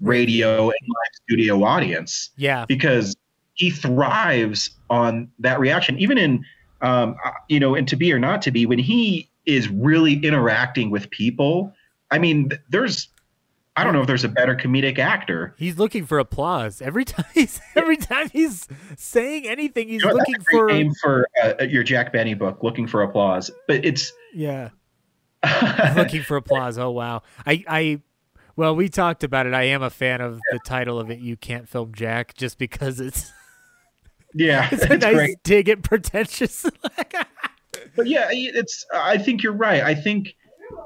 radio 0.00 0.64
and 0.64 0.80
live 0.88 1.14
studio 1.24 1.64
audience. 1.64 2.30
Yeah. 2.36 2.64
Because 2.66 3.16
he 3.54 3.70
thrives 3.70 4.70
on 4.90 5.30
that 5.38 5.58
reaction. 5.60 5.98
Even 5.98 6.18
in, 6.18 6.44
um, 6.82 7.16
uh, 7.24 7.30
you 7.48 7.60
know, 7.60 7.74
in 7.74 7.86
To 7.86 7.96
Be 7.96 8.12
or 8.12 8.18
Not 8.18 8.42
to 8.42 8.50
Be, 8.50 8.66
when 8.66 8.78
he 8.78 9.28
is 9.46 9.68
really 9.68 10.14
interacting 10.24 10.90
with 10.90 11.10
people, 11.10 11.72
I 12.10 12.18
mean, 12.18 12.50
there's, 12.68 13.08
I 13.76 13.84
don't 13.84 13.92
know 13.92 14.00
if 14.00 14.06
there's 14.06 14.24
a 14.24 14.28
better 14.28 14.54
comedic 14.54 14.98
actor. 14.98 15.54
He's 15.56 15.78
looking 15.78 16.06
for 16.06 16.18
applause 16.18 16.80
every 16.82 17.04
time 17.04 17.26
he's 17.34 17.60
every 17.74 17.96
time 17.96 18.30
he's 18.30 18.68
saying 18.96 19.46
anything. 19.48 19.88
He's 19.88 20.02
You 20.02 20.08
know, 20.08 20.14
looking 20.14 20.34
that's 20.34 20.46
a 20.48 20.50
great 20.50 20.58
for 20.60 20.66
name 20.66 20.92
for 21.02 21.26
uh, 21.42 21.64
your 21.64 21.82
Jack 21.82 22.12
Benny 22.12 22.34
book, 22.34 22.62
looking 22.62 22.86
for 22.86 23.02
applause. 23.02 23.50
But 23.66 23.84
it's 23.84 24.12
yeah, 24.32 24.70
looking 25.96 26.22
for 26.22 26.36
applause. 26.36 26.78
Oh 26.78 26.90
wow, 26.90 27.22
I 27.46 27.64
I 27.68 28.00
well 28.56 28.74
we 28.74 28.88
talked 28.88 29.24
about 29.24 29.46
it. 29.46 29.54
I 29.54 29.64
am 29.64 29.82
a 29.82 29.90
fan 29.90 30.20
of 30.20 30.40
the 30.50 30.58
title 30.64 30.98
of 30.98 31.10
it. 31.10 31.18
You 31.18 31.36
can't 31.36 31.68
film 31.68 31.92
Jack 31.94 32.34
just 32.34 32.58
because 32.58 33.00
it's 33.00 33.32
yeah, 34.34 34.68
it's 34.72 34.84
a 34.84 34.92
it's 34.94 35.04
nice 35.04 35.14
great. 35.14 35.42
dig 35.42 35.68
at 35.68 35.82
pretentious. 35.82 36.66
But 37.96 38.06
yeah, 38.06 38.28
it's. 38.30 38.84
I 38.92 39.18
think 39.18 39.42
you're 39.42 39.52
right. 39.52 39.82
I 39.82 39.94
think 39.94 40.34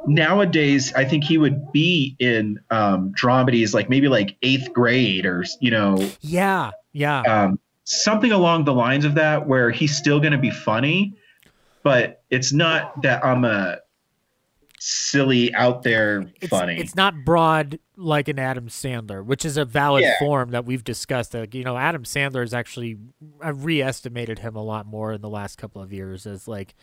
nowadays, 0.07 0.93
I 0.95 1.05
think 1.05 1.25
he 1.25 1.39
would 1.39 1.73
be 1.73 2.17
in 2.19 2.59
um, 2.71 3.13
dramedies 3.13 3.75
like 3.75 3.89
maybe 3.89 4.09
like 4.09 4.37
eighth 4.43 4.73
grade 4.73 5.27
or 5.27 5.45
you 5.61 5.71
know 5.71 6.11
yeah, 6.21 6.71
yeah. 6.93 7.21
um, 7.23 7.59
something 7.85 8.33
along 8.33 8.65
the 8.65 8.75
lines 8.75 9.05
of 9.05 9.15
that, 9.15 9.47
where 9.47 9.71
he's 9.71 9.97
still 9.97 10.21
going 10.21 10.33
to 10.33 10.39
be 10.39 10.51
funny, 10.51 11.15
but 11.83 12.23
it's 12.31 12.53
not 12.53 13.01
that 13.03 13.25
I'm 13.25 13.45
a 13.45 13.79
silly 14.81 15.55
out 15.55 15.83
there 15.83 16.31
It's, 16.41 16.49
funny. 16.49 16.79
it's 16.79 16.95
not 16.95 17.25
broad 17.25 17.79
like 17.97 18.29
an 18.29 18.39
Adam 18.39 18.69
Sandler, 18.69 19.25
which 19.25 19.45
is 19.45 19.57
a 19.57 19.65
valid 19.65 20.03
Yeah. 20.05 20.15
form 20.19 20.51
that 20.51 20.65
we've 20.65 20.85
discussed. 20.85 21.35
Like, 21.35 21.55
you 21.55 21.65
know, 21.65 21.77
Adam 21.77 22.05
Sandler 22.05 22.43
is 22.45 22.55
actually 22.55 22.97
I've 23.41 23.65
re-estimated 23.65 24.39
him 24.41 24.55
a 24.57 24.63
lot 24.63 24.87
more 24.87 25.13
in 25.13 25.21
the 25.21 25.29
last 25.29 25.57
couple 25.59 25.83
of 25.83 25.93
years 25.93 26.27
as 26.27 26.47
like, 26.47 26.75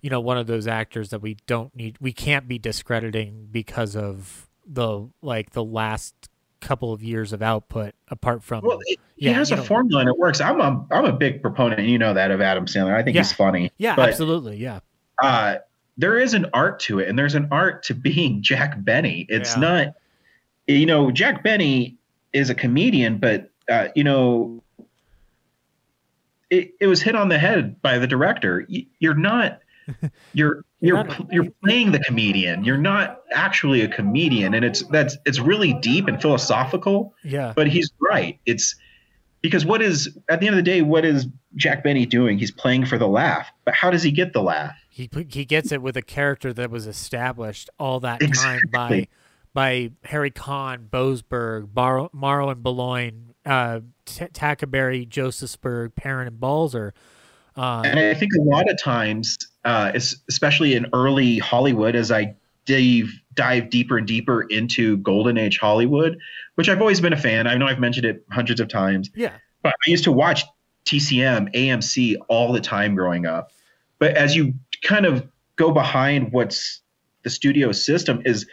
you 0.00 0.10
know, 0.10 0.20
one 0.20 0.38
of 0.38 0.46
those 0.46 0.66
actors 0.66 1.10
that 1.10 1.20
we 1.22 1.36
don't 1.46 1.74
need, 1.74 1.96
we 2.00 2.12
can't 2.12 2.46
be 2.46 2.58
discrediting 2.58 3.48
because 3.50 3.96
of 3.96 4.48
the 4.66 5.08
like 5.22 5.50
the 5.50 5.64
last 5.64 6.14
couple 6.60 6.92
of 6.92 7.02
years 7.02 7.32
of 7.32 7.42
output. 7.42 7.94
Apart 8.08 8.42
from, 8.42 8.64
Well, 8.64 8.78
it, 8.86 8.98
yeah, 9.16 9.30
he 9.30 9.34
has 9.34 9.50
a 9.50 9.56
know- 9.56 9.62
formula 9.62 10.00
and 10.02 10.08
it 10.08 10.16
works. 10.18 10.40
I'm 10.40 10.60
a 10.60 10.86
I'm 10.90 11.04
a 11.04 11.12
big 11.12 11.42
proponent, 11.42 11.82
you 11.88 11.98
know 11.98 12.14
that 12.14 12.30
of 12.30 12.40
Adam 12.40 12.66
Sandler. 12.66 12.94
I 12.94 13.02
think 13.02 13.14
Yeah. 13.16 13.22
he's 13.22 13.32
funny. 13.32 13.70
yeah, 13.76 13.96
but, 13.96 14.08
absolutely, 14.10 14.56
yeah, 14.58 14.80
Uh, 15.22 15.56
there 15.96 16.18
is 16.18 16.34
an 16.34 16.46
art 16.52 16.80
to 16.80 16.98
it, 16.98 17.08
and 17.08 17.18
there's 17.18 17.34
an 17.34 17.48
art 17.50 17.82
to 17.84 17.94
being 17.94 18.42
Jack 18.42 18.82
Benny. 18.84 19.26
It's 19.28 19.54
Yeah. 19.54 19.60
not, 19.60 19.88
you 20.66 20.86
know, 20.86 21.10
Jack 21.10 21.42
Benny 21.44 21.96
is 22.32 22.50
a 22.50 22.54
comedian, 22.54 23.18
but 23.18 23.50
uh, 23.70 23.88
you 23.94 24.04
know, 24.04 24.62
it, 26.50 26.72
it 26.80 26.86
was 26.86 27.00
hit 27.02 27.14
on 27.16 27.28
the 27.28 27.38
head 27.38 27.80
by 27.82 27.98
the 27.98 28.06
director. 28.06 28.66
You're 28.98 29.14
not. 29.14 29.60
You're 30.32 30.64
you're 30.80 31.06
you're 31.30 31.50
playing 31.62 31.92
the 31.92 31.98
comedian. 31.98 32.64
You're 32.64 32.78
not 32.78 33.20
actually 33.34 33.82
a 33.82 33.88
comedian, 33.88 34.54
and 34.54 34.64
it's 34.64 34.82
that's 34.88 35.16
it's 35.26 35.38
really 35.40 35.74
deep 35.74 36.08
and 36.08 36.20
philosophical. 36.20 37.14
yeah. 37.22 37.52
But 37.54 37.68
he's 37.68 37.90
right. 38.00 38.38
It's 38.46 38.74
because 39.42 39.66
what 39.66 39.82
is 39.82 40.16
at 40.30 40.40
the 40.40 40.46
end 40.46 40.54
of 40.54 40.64
the 40.64 40.70
day, 40.70 40.80
what 40.80 41.04
is 41.04 41.26
Jack 41.56 41.82
Benny 41.84 42.06
doing? 42.06 42.38
He's 42.38 42.50
playing 42.50 42.86
for 42.86 42.98
the 42.98 43.06
laugh. 43.08 43.48
But 43.64 43.74
how 43.74 43.90
does 43.90 44.02
he 44.02 44.10
get 44.10 44.32
the 44.32 44.42
laugh? 44.42 44.74
he 44.88 45.08
he 45.28 45.44
gets 45.44 45.72
it 45.72 45.82
with 45.82 45.96
a 45.96 46.02
character 46.02 46.52
that 46.52 46.70
was 46.70 46.86
established 46.86 47.68
all 47.80 47.98
that 48.00 48.20
time 48.34 48.60
by 48.72 49.08
by 49.52 49.90
Harry 50.04 50.30
Conn, 50.30 50.88
Boasberg, 50.90 51.72
Bar- 51.74 52.10
Morrow 52.12 52.48
and 52.50 52.62
Beloin, 52.62 53.34
uh, 53.46 53.80
T- 54.04 54.24
Tackaberry, 54.26 55.08
Josefsberg, 55.08 55.94
Perrin 55.94 56.26
and 56.28 56.40
Balzer. 56.40 56.92
Uh, 57.56 57.82
And 57.84 57.98
I 58.00 58.14
think 58.14 58.32
a 58.38 58.42
lot 58.42 58.68
of 58.68 58.76
times, 58.82 59.38
uh, 59.64 59.92
especially 59.94 60.74
in 60.74 60.86
early 60.92 61.38
Hollywood, 61.38 61.94
as 61.94 62.10
I 62.10 62.34
dive 62.66 63.10
dive 63.34 63.70
deeper 63.70 63.98
and 63.98 64.06
deeper 64.06 64.42
into 64.42 64.96
Golden 64.98 65.36
Age 65.38 65.58
Hollywood, 65.58 66.18
which 66.54 66.68
I've 66.68 66.80
always 66.80 67.00
been 67.00 67.12
a 67.12 67.16
fan. 67.16 67.46
I 67.46 67.56
know 67.56 67.66
I've 67.66 67.80
mentioned 67.80 68.06
it 68.06 68.24
hundreds 68.30 68.60
of 68.60 68.68
times. 68.68 69.10
yeah, 69.14 69.32
But 69.62 69.74
I 69.86 69.90
used 69.90 70.04
to 70.04 70.12
watch 70.12 70.44
TCM, 70.84 71.54
AMC 71.54 72.16
all 72.28 72.52
the 72.52 72.60
time 72.60 72.94
growing 72.94 73.26
up. 73.26 73.52
But 73.98 74.16
as 74.16 74.36
you 74.36 74.54
kind 74.82 75.06
of 75.06 75.26
go 75.56 75.70
behind 75.70 76.32
what's 76.32 76.80
the 77.22 77.30
studio 77.30 77.72
system 77.72 78.20
is 78.24 78.46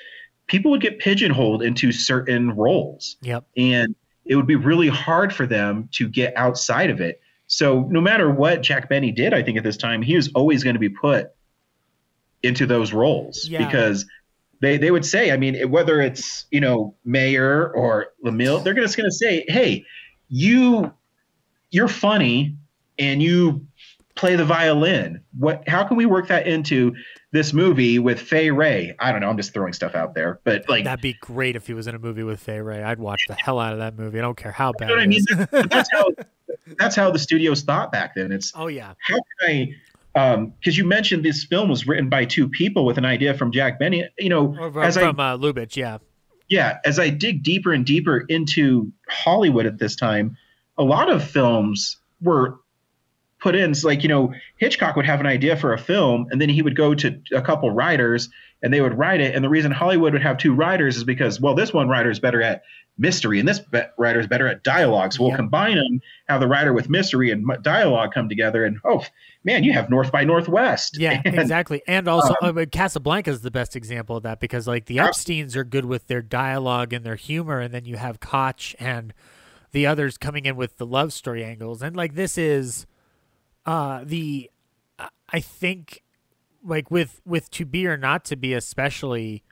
people 0.47 0.71
would 0.71 0.81
get 0.81 0.99
pigeonholed 0.99 1.61
into 1.63 1.91
certain 1.91 2.51
roles. 2.55 3.17
Yep. 3.21 3.45
And 3.57 3.95
it 4.25 4.35
would 4.35 4.47
be 4.47 4.55
really 4.55 4.87
hard 4.87 5.33
for 5.33 5.45
them 5.45 5.89
to 5.93 6.07
get 6.07 6.35
outside 6.37 6.89
of 6.89 7.01
it. 7.01 7.21
So 7.47 7.81
no 7.89 7.99
matter 7.99 8.29
what 8.31 8.61
Jack 8.61 8.87
Benny 8.87 9.11
did, 9.11 9.33
I 9.33 9.43
think 9.43 9.57
at 9.57 9.63
this 9.63 9.75
time, 9.77 10.01
he 10.01 10.15
was 10.15 10.29
always 10.33 10.63
going 10.63 10.75
to 10.75 10.79
be 10.79 10.89
put 10.89 11.31
into 12.43 12.65
those 12.65 12.93
roles 12.93 13.47
Yeah. 13.49 13.65
because 13.65 14.05
they, 14.61 14.77
they 14.77 14.91
would 14.91 15.05
say, 15.05 15.31
I 15.31 15.37
mean, 15.37 15.69
whether 15.69 15.99
it's, 16.01 16.45
you 16.51 16.61
know, 16.61 16.95
Mayer 17.03 17.69
or 17.73 18.07
DeMille, 18.23 18.63
they're 18.63 18.73
just 18.73 18.95
going 18.95 19.09
to 19.09 19.15
say, 19.15 19.43
Hey, 19.47 19.85
you, 20.29 20.93
you're 21.71 21.87
funny 21.87 22.55
and 22.99 23.21
you 23.21 23.65
play 24.15 24.35
the 24.35 24.45
violin. 24.45 25.23
What, 25.37 25.67
how 25.67 25.83
can 25.85 25.97
we 25.97 26.05
work 26.05 26.27
that 26.27 26.45
into 26.45 26.95
this 27.31 27.53
movie 27.53 27.97
with 27.97 28.19
Fay 28.19 28.51
Wray? 28.51 28.95
I 28.99 29.11
don't 29.11 29.21
know. 29.21 29.29
I'm 29.29 29.37
just 29.37 29.53
throwing 29.53 29.73
stuff 29.73 29.95
out 29.95 30.13
there, 30.13 30.39
but 30.43 30.67
like, 30.69 30.83
that'd 30.83 31.01
be 31.01 31.13
great 31.21 31.55
if 31.55 31.65
he 31.67 31.73
was 31.73 31.87
in 31.87 31.95
a 31.95 31.99
movie 31.99 32.23
with 32.23 32.39
Fay 32.39 32.59
Wray. 32.61 32.83
I'd 32.83 32.99
watch 32.99 33.21
the 33.27 33.35
hell 33.35 33.57
out 33.57 33.73
of 33.73 33.79
that 33.79 33.97
movie. 33.97 34.19
I 34.19 34.21
don't 34.21 34.37
care 34.37 34.51
how 34.51 34.73
bad. 34.73 34.89
you 34.89 34.95
know 34.95 34.99
what 34.99 35.03
I 35.03 35.07
mean? 35.07 35.69
that's 35.69 35.89
how, 35.91 36.05
that's 36.77 36.95
how 36.95 37.09
the 37.09 37.19
studios 37.19 37.63
thought 37.63 37.91
back 37.91 38.15
then. 38.15 38.31
It's, 38.31 38.51
oh 38.55 38.67
yeah, 38.67 38.93
how 38.99 39.17
can 39.39 39.49
I, 39.49 39.75
because 40.13 40.77
you 40.77 40.85
mentioned 40.85 41.23
this 41.23 41.45
film 41.45 41.69
was 41.69 41.87
written 41.87 42.09
by 42.09 42.25
two 42.25 42.49
people 42.49 42.85
with 42.85 42.97
an 42.97 43.05
idea 43.05 43.33
from 43.33 43.51
Jack 43.51 43.79
Benny. 43.79 44.07
You 44.19 44.29
know, 44.29 44.55
Or 44.59 44.71
from, 44.71 44.83
as 44.83 44.97
I 44.97 45.03
uh, 45.03 45.37
Lubitsch. 45.37 45.77
Yeah, 45.77 45.99
yeah, 46.49 46.79
as 46.83 46.99
I 46.99 47.09
dig 47.09 47.43
deeper 47.43 47.71
and 47.71 47.85
deeper 47.85 48.25
into 48.27 48.91
Hollywood 49.07 49.65
at 49.65 49.79
this 49.79 49.95
time, 49.95 50.35
a 50.81 50.83
lot 50.83 51.09
of 51.09 51.23
films 51.23 51.97
were 52.21 52.59
put 53.39 53.55
in. 53.55 53.71
It's 53.71 53.83
like 53.83 54.03
you 54.03 54.09
know, 54.09 54.33
Hitchcock 54.57 54.95
would 54.95 55.05
have 55.05 55.19
an 55.19 55.25
idea 55.27 55.55
for 55.55 55.73
a 55.73 55.77
film, 55.77 56.27
and 56.31 56.39
then 56.41 56.49
he 56.49 56.61
would 56.61 56.75
go 56.75 56.93
to 56.95 57.19
a 57.33 57.41
couple 57.41 57.69
writers, 57.71 58.29
and 58.61 58.73
they 58.73 58.81
would 58.81 58.97
write 58.97 59.21
it. 59.21 59.35
And 59.35 59.43
the 59.43 59.49
reason 59.49 59.71
Hollywood 59.71 60.13
would 60.13 60.21
have 60.23 60.37
two 60.37 60.53
writers 60.53 60.97
is 60.97 61.03
because, 61.03 61.39
well, 61.41 61.55
this 61.55 61.73
one 61.73 61.87
writer 61.89 62.09
is 62.11 62.19
better 62.19 62.41
at 62.41 62.63
mystery, 62.97 63.39
and 63.39 63.47
this 63.47 63.57
be- 63.59 63.81
writer 63.97 64.19
is 64.19 64.27
better 64.27 64.47
at 64.47 64.63
dialogue. 64.63 65.13
So 65.13 65.23
we'll 65.23 65.31
Yep. 65.31 65.37
combine 65.37 65.75
them, 65.77 66.01
have 66.29 66.39
the 66.39 66.47
writer 66.47 66.71
with 66.73 66.87
mystery 66.89 67.31
and 67.31 67.47
dialogue 67.63 68.11
come 68.13 68.29
together, 68.29 68.63
and 68.65 68.77
oh 68.85 69.03
man, 69.43 69.63
you 69.63 69.73
have 69.73 69.89
North 69.89 70.11
by 70.11 70.23
Northwest. 70.23 70.99
yeah, 70.99 71.19
And- 71.25 71.39
exactly. 71.39 71.81
And 71.87 72.07
also, 72.07 72.35
um, 72.43 72.57
uh, 72.59 72.65
Casablanca 72.71 73.31
is 73.31 73.41
the 73.41 73.49
best 73.49 73.75
example 73.75 74.17
of 74.17 74.23
that 74.23 74.39
because 74.39 74.67
like 74.67 74.85
the 74.85 74.99
Epstein's 74.99 75.55
are 75.55 75.63
good 75.63 75.85
with 75.85 76.05
their 76.07 76.21
dialogue 76.21 76.93
and 76.93 77.03
their 77.03 77.15
humor, 77.15 77.59
and 77.59 77.73
then 77.73 77.85
you 77.85 77.95
have 77.97 78.19
Koch 78.19 78.75
and 78.79 79.13
the 79.71 79.85
others 79.85 80.17
coming 80.17 80.45
in 80.45 80.55
with 80.55 80.77
the 80.77 80.85
love 80.85 81.13
story 81.13 81.43
angles, 81.43 81.81
and 81.81 81.95
like 81.95 82.15
this 82.15 82.37
is 82.37 82.85
uh 83.65 84.01
the 84.03 84.49
I- 84.99 85.09
I 85.29 85.39
think 85.39 86.03
like 86.63 86.91
with 86.91 87.21
with 87.25 87.49
to 87.51 87.65
be 87.65 87.87
or 87.87 87.97
not 87.97 88.23
to 88.25 88.35
be 88.35 88.53
especially 88.53 89.43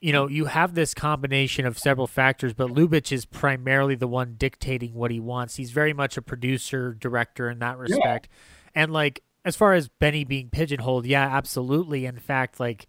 you 0.00 0.12
know 0.12 0.28
you 0.28 0.46
have 0.46 0.74
this 0.74 0.94
combination 0.94 1.64
of 1.66 1.78
several 1.78 2.06
factors 2.06 2.52
but 2.52 2.68
Lubitsch 2.70 3.12
is 3.12 3.24
primarily 3.24 3.94
the 3.94 4.08
one 4.08 4.34
dictating 4.36 4.94
what 4.94 5.10
he 5.10 5.20
wants. 5.20 5.56
He's 5.56 5.70
very 5.70 5.92
much 5.92 6.16
a 6.16 6.22
producer 6.22 6.92
director 6.94 7.48
in 7.48 7.58
that 7.60 7.78
respect. 7.78 8.28
And 8.74 8.92
like 8.92 9.22
as 9.44 9.56
far 9.56 9.74
as 9.74 9.88
Benny 9.88 10.24
being 10.24 10.50
pigeonholed 10.50 11.06
yeah 11.06 11.26
absolutely. 11.36 12.04
In 12.06 12.18
fact 12.18 12.58
like 12.60 12.86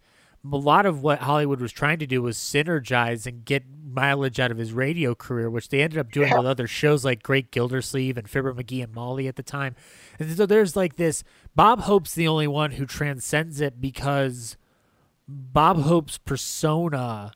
a 0.52 0.56
lot 0.56 0.86
of 0.86 1.02
what 1.02 1.20
Hollywood 1.20 1.60
was 1.60 1.72
trying 1.72 1.98
to 1.98 2.06
do 2.06 2.22
was 2.22 2.36
synergize 2.36 3.26
and 3.26 3.44
get 3.44 3.64
mileage 3.96 4.38
out 4.38 4.50
of 4.50 4.58
his 4.58 4.72
radio 4.72 5.14
career, 5.14 5.48
which 5.50 5.70
they 5.70 5.80
ended 5.80 5.98
up 5.98 6.12
doing 6.12 6.36
with 6.36 6.46
other 6.46 6.66
shows 6.66 7.04
like 7.04 7.22
Great 7.22 7.50
Gildersleeve 7.50 8.18
and 8.18 8.28
Fibber 8.28 8.52
McGee 8.52 8.84
and 8.84 8.94
Molly 8.94 9.26
at 9.26 9.36
the 9.36 9.42
time. 9.42 9.74
And 10.18 10.36
so 10.36 10.46
there's 10.46 10.76
like 10.76 10.96
this 10.96 11.24
Bob 11.54 11.80
Hope's 11.80 12.14
the 12.14 12.28
only 12.28 12.46
one 12.46 12.72
who 12.72 12.86
transcends 12.86 13.60
it 13.60 13.80
because 13.80 14.56
Bob 15.26 15.82
Hope's 15.82 16.18
persona 16.18 17.32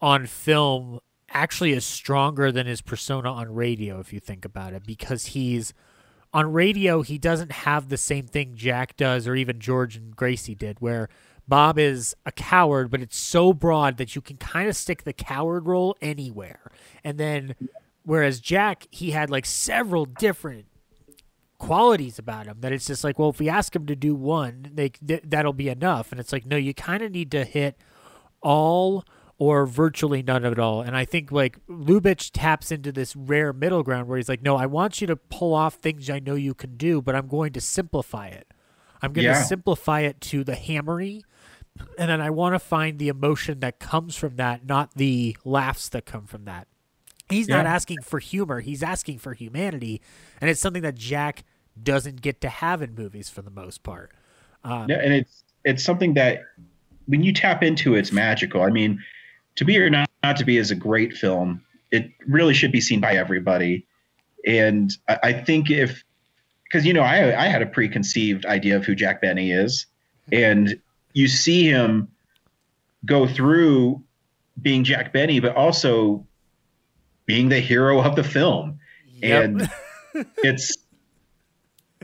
on 0.00 0.26
film 0.26 0.98
actually 1.30 1.72
is 1.72 1.84
stronger 1.84 2.50
than 2.50 2.66
his 2.66 2.82
persona 2.82 3.32
on 3.32 3.54
radio 3.54 4.00
if 4.00 4.12
you 4.12 4.20
think 4.20 4.44
about 4.44 4.72
it 4.74 4.84
because 4.84 5.26
he's 5.26 5.72
on 6.34 6.52
radio 6.52 7.02
he 7.02 7.16
doesn't 7.16 7.52
have 7.52 7.88
the 7.88 7.96
same 7.96 8.26
thing 8.26 8.52
Jack 8.54 8.96
does 8.96 9.26
or 9.26 9.34
even 9.34 9.58
George 9.58 9.96
and 9.96 10.14
Gracie 10.14 10.54
did 10.54 10.80
where 10.80 11.08
Bob 11.52 11.78
is 11.78 12.14
a 12.24 12.32
coward 12.32 12.90
but 12.90 13.00
it's 13.02 13.16
so 13.16 13.52
broad 13.52 13.98
that 13.98 14.14
you 14.16 14.22
can 14.22 14.38
kind 14.38 14.68
of 14.68 14.74
stick 14.76 15.04
the 15.04 15.12
coward 15.12 15.66
role 15.66 15.96
anywhere. 16.00 16.70
And 17.04 17.18
then 17.18 17.54
whereas 18.04 18.40
Jack 18.40 18.86
he 18.90 19.10
had 19.10 19.28
like 19.30 19.44
several 19.46 20.04
different 20.06 20.66
qualities 21.58 22.18
about 22.18 22.46
him 22.46 22.56
that 22.60 22.72
it's 22.72 22.86
just 22.86 23.04
like 23.04 23.18
well 23.18 23.28
if 23.30 23.38
we 23.38 23.48
ask 23.48 23.76
him 23.76 23.86
to 23.86 23.94
do 23.94 24.14
one 24.14 24.68
they 24.74 24.88
th- 24.88 25.22
that'll 25.24 25.52
be 25.52 25.68
enough 25.68 26.10
and 26.10 26.20
it's 26.20 26.32
like 26.32 26.44
no 26.44 26.56
you 26.56 26.74
kind 26.74 27.02
of 27.02 27.12
need 27.12 27.30
to 27.30 27.44
hit 27.44 27.76
all 28.40 29.04
or 29.38 29.66
virtually 29.66 30.22
none 30.22 30.44
of 30.44 30.52
it 30.52 30.58
all. 30.60 30.82
And 30.82 30.96
I 30.96 31.04
think 31.04 31.32
like 31.32 31.58
Lubitsch 31.66 32.30
taps 32.32 32.70
into 32.70 32.92
this 32.92 33.16
rare 33.16 33.52
middle 33.52 33.82
ground 33.82 34.06
where 34.06 34.16
he's 34.16 34.28
like, 34.28 34.42
no, 34.42 34.54
I 34.56 34.66
want 34.66 35.00
you 35.00 35.06
to 35.08 35.16
pull 35.16 35.52
off 35.52 35.74
things 35.74 36.08
I 36.08 36.20
know 36.20 36.36
you 36.36 36.54
can 36.54 36.76
do, 36.76 37.02
but 37.02 37.16
I'm 37.16 37.26
going 37.26 37.52
to 37.54 37.60
simplify 37.60 38.28
it. 38.28 38.46
I'm 39.02 39.12
going 39.12 39.24
to 39.24 39.32
Yeah. 39.32 39.42
simplify 39.42 40.00
it 40.00 40.20
to 40.22 40.44
the 40.44 40.54
hammery. 40.54 41.24
And 41.98 42.10
then 42.10 42.20
I 42.20 42.30
want 42.30 42.54
to 42.54 42.58
find 42.58 42.98
the 42.98 43.08
emotion 43.08 43.60
that 43.60 43.78
comes 43.78 44.16
from 44.16 44.36
that, 44.36 44.66
not 44.66 44.94
the 44.94 45.36
laughs 45.44 45.88
that 45.90 46.04
come 46.04 46.26
from 46.26 46.44
that. 46.44 46.68
He's 47.28 47.48
not 47.48 47.66
asking 47.66 48.02
for 48.02 48.18
humor, 48.18 48.60
he's 48.60 48.82
asking 48.82 49.18
for 49.18 49.32
humanity. 49.32 50.00
And 50.40 50.50
it's 50.50 50.60
something 50.60 50.82
that 50.82 50.96
Jack 50.96 51.44
doesn't 51.80 52.20
get 52.20 52.40
to 52.42 52.48
have 52.48 52.82
in 52.82 52.94
movies 52.94 53.28
for 53.30 53.42
the 53.42 53.50
most 53.50 53.82
part. 53.82 54.10
Um, 54.64 54.86
Yeah, 54.88 55.00
and 55.02 55.12
it's 55.14 55.44
it's 55.64 55.84
something 55.84 56.14
that 56.14 56.42
when 57.06 57.22
you 57.22 57.32
tap 57.32 57.62
into 57.62 57.94
it's 57.94 58.12
magical. 58.12 58.62
I 58.62 58.70
mean, 58.70 59.02
to 59.56 59.64
be 59.64 59.78
or 59.78 59.90
not, 59.90 60.10
not 60.22 60.36
to 60.38 60.44
be 60.44 60.58
is 60.58 60.70
a 60.70 60.74
great 60.74 61.14
film. 61.14 61.62
It 61.90 62.10
really 62.26 62.54
should 62.54 62.72
be 62.72 62.80
seen 62.80 63.00
by 63.00 63.16
everybody. 63.16 63.86
And 64.46 64.92
I, 65.08 65.18
I 65.22 65.32
think 65.32 65.70
if 65.70 66.04
because 66.64 66.84
you 66.84 66.92
know 66.92 67.02
I 67.02 67.44
I 67.44 67.46
had 67.46 67.62
a 67.62 67.66
preconceived 67.66 68.46
idea 68.46 68.76
of 68.76 68.84
who 68.84 68.94
Jack 68.94 69.20
Benny 69.20 69.52
is, 69.52 69.86
and 70.30 70.80
you 71.12 71.28
see 71.28 71.64
him 71.66 72.08
go 73.04 73.26
through 73.26 74.02
being 74.60 74.84
Jack 74.84 75.12
Benny, 75.12 75.40
but 75.40 75.54
also 75.56 76.26
being 77.26 77.48
the 77.48 77.60
hero 77.60 78.00
of 78.00 78.16
the 78.16 78.24
film, 78.24 78.78
Yep. 79.16 79.44
and 79.44 79.70
it's 80.38 80.76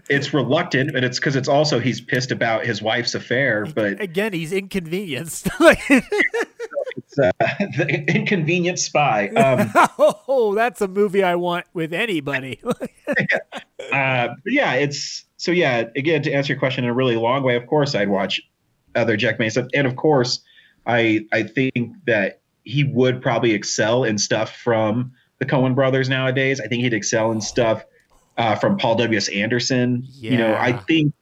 it's 0.08 0.32
reluctant, 0.32 0.92
but 0.92 1.04
it's 1.04 1.18
because 1.18 1.36
it's 1.36 1.48
also 1.48 1.78
he's 1.80 2.00
pissed 2.00 2.30
about 2.30 2.64
his 2.64 2.80
wife's 2.80 3.14
affair, 3.14 3.66
but 3.66 4.00
Again, 4.00 4.32
he's 4.32 4.52
inconvenienced. 4.52 5.48
It's 6.96 7.18
uh, 7.18 7.30
the 7.76 8.04
inconvenient 8.12 8.78
spy. 8.78 9.28
Um, 9.28 9.70
oh, 10.26 10.54
that's 10.56 10.80
a 10.80 10.88
movie 10.88 11.22
I 11.22 11.36
want 11.36 11.66
with 11.72 11.92
anybody. 11.92 12.60
uh, 13.92 14.28
yeah, 14.46 14.72
it's 14.74 15.24
so 15.36 15.52
yeah. 15.52 15.84
Again, 15.96 16.22
to 16.22 16.32
answer 16.32 16.52
your 16.54 16.58
question 16.58 16.84
in 16.84 16.90
a 16.90 16.94
really 16.94 17.14
long 17.16 17.44
way, 17.44 17.54
of 17.54 17.66
course, 17.68 17.94
I'd 17.94 18.08
watch 18.08 18.40
other 18.98 19.16
Jack 19.16 19.38
stuff, 19.50 19.66
and 19.74 19.86
of 19.86 19.96
course, 19.96 20.40
I 20.86 21.26
I 21.32 21.42
think 21.44 21.94
that 22.06 22.40
he 22.64 22.84
would 22.84 23.22
probably 23.22 23.52
excel 23.52 24.04
in 24.04 24.18
stuff 24.18 24.54
from 24.56 25.12
the 25.38 25.46
Coen 25.46 25.74
Brothers 25.74 26.08
nowadays. 26.08 26.60
I 26.60 26.66
think 26.66 26.82
he'd 26.82 26.92
excel 26.94 27.30
in 27.32 27.40
stuff 27.40 27.84
uh, 28.36 28.54
from 28.56 28.76
Paul 28.76 28.96
W. 28.96 29.16
S. 29.16 29.28
Anderson. 29.28 30.04
You 30.12 30.36
know, 30.36 30.54
I 30.54 30.72
think 30.72 31.14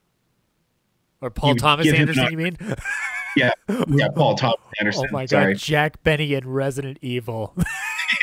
or 1.20 1.30
Paul 1.30 1.54
Thomas 1.54 1.90
Anderson, 1.92 2.24
an- 2.26 2.32
you 2.32 2.38
mean? 2.38 2.58
yeah, 3.36 3.50
yeah, 3.88 4.08
Paul 4.14 4.34
Thomas 4.36 4.60
Anderson. 4.80 5.06
Oh 5.08 5.12
my 5.12 5.26
sorry, 5.26 5.54
god, 5.54 5.60
Jack 5.60 6.02
Benny 6.02 6.34
in 6.34 6.48
Resident 6.48 6.98
Evil. 7.02 7.54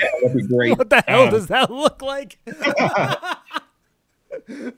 yeah, 0.01 0.07
that'd 0.21 0.37
be 0.37 0.47
great. 0.47 0.77
what 0.77 0.89
the 0.89 1.03
hell 1.07 1.23
Um, 1.23 1.29
does 1.31 1.47
that 1.47 1.71
look 1.71 2.01
like? 2.01 2.37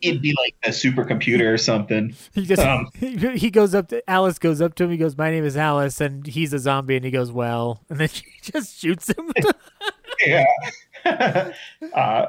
It'd 0.02 0.22
be 0.22 0.36
like 0.38 0.56
a 0.64 0.70
supercomputer 0.70 1.54
or 1.54 1.58
something. 1.58 2.16
He 2.34 2.46
just 2.46 2.62
Um, 2.62 2.88
he, 3.00 3.50
goes 3.50 3.76
up 3.76 3.90
to 3.90 4.08
Alice 4.10 4.40
goes 4.40 4.62
up 4.62 4.76
to 4.76 4.86
him. 4.86 4.92
He 4.92 4.98
goes, 4.98 5.18
"My 5.18 5.32
name 5.32 5.44
is 5.44 5.58
Alice," 5.58 6.02
and 6.02 6.26
he's 6.26 6.54
a 6.54 6.60
zombie. 6.60 6.96
And 6.96 7.06
he 7.06 7.12
goes, 7.12 7.32
"Well," 7.32 7.84
and 7.90 8.00
then 8.00 8.08
she 8.12 8.26
just 8.42 8.80
shoots 8.80 9.10
him. 9.10 9.32
yeah. 10.26 10.46
uh, 11.06 12.28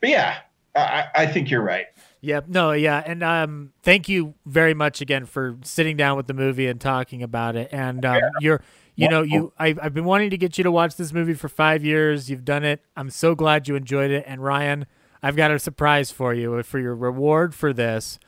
but 0.00 0.10
yeah, 0.10 0.38
I, 0.74 1.06
I 1.14 1.26
think 1.26 1.50
you're 1.50 1.62
right. 1.62 1.86
Yep. 2.20 2.48
No. 2.48 2.72
Yeah. 2.72 3.02
And 3.04 3.22
um, 3.22 3.72
thank 3.82 4.08
you 4.08 4.34
very 4.46 4.74
much 4.74 5.00
again 5.00 5.26
for 5.26 5.56
sitting 5.62 5.96
down 5.96 6.16
with 6.16 6.26
the 6.26 6.34
movie 6.34 6.66
and 6.66 6.80
talking 6.80 7.22
about 7.22 7.54
it. 7.54 7.68
And 7.70 8.04
um, 8.04 8.20
you're, 8.40 8.62
you 8.96 9.08
know, 9.08 9.22
you, 9.22 9.52
I've, 9.58 9.78
I've 9.80 9.94
been 9.94 10.04
wanting 10.06 10.30
to 10.30 10.36
get 10.36 10.58
you 10.58 10.64
to 10.64 10.70
watch 10.72 10.96
this 10.96 11.12
movie 11.12 11.34
for 11.34 11.48
five 11.48 11.84
years. 11.84 12.28
You've 12.28 12.44
done 12.44 12.64
it. 12.64 12.82
I'm 12.96 13.10
so 13.10 13.34
glad 13.34 13.68
you 13.68 13.76
enjoyed 13.76 14.10
it. 14.10 14.24
And 14.26 14.42
Ryan, 14.42 14.86
I've 15.22 15.36
got 15.36 15.50
a 15.50 15.58
surprise 15.58 16.10
for 16.10 16.34
you 16.34 16.62
for 16.62 16.78
your 16.78 16.94
reward 16.94 17.54
for 17.54 17.72
this. 17.72 18.18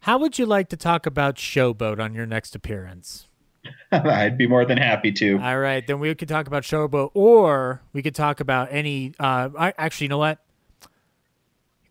How 0.00 0.18
would 0.18 0.38
you 0.38 0.46
like 0.46 0.68
to 0.68 0.76
talk 0.76 1.06
about 1.06 1.36
Showboat 1.36 1.98
on 1.98 2.14
your 2.14 2.26
next 2.26 2.54
appearance? 2.54 3.26
I'd 3.92 4.38
be 4.38 4.46
more 4.46 4.64
than 4.64 4.78
happy 4.78 5.12
to. 5.12 5.38
All 5.38 5.58
right, 5.58 5.84
then 5.86 5.98
we 5.98 6.14
could 6.14 6.28
talk 6.28 6.46
about 6.46 6.62
Showboat, 6.62 7.10
or 7.14 7.82
we 7.92 8.02
could 8.02 8.14
talk 8.14 8.40
about 8.40 8.68
any. 8.70 9.14
Uh, 9.18 9.50
I, 9.58 9.74
actually, 9.76 10.06
you 10.06 10.08
know 10.10 10.18
what? 10.18 10.38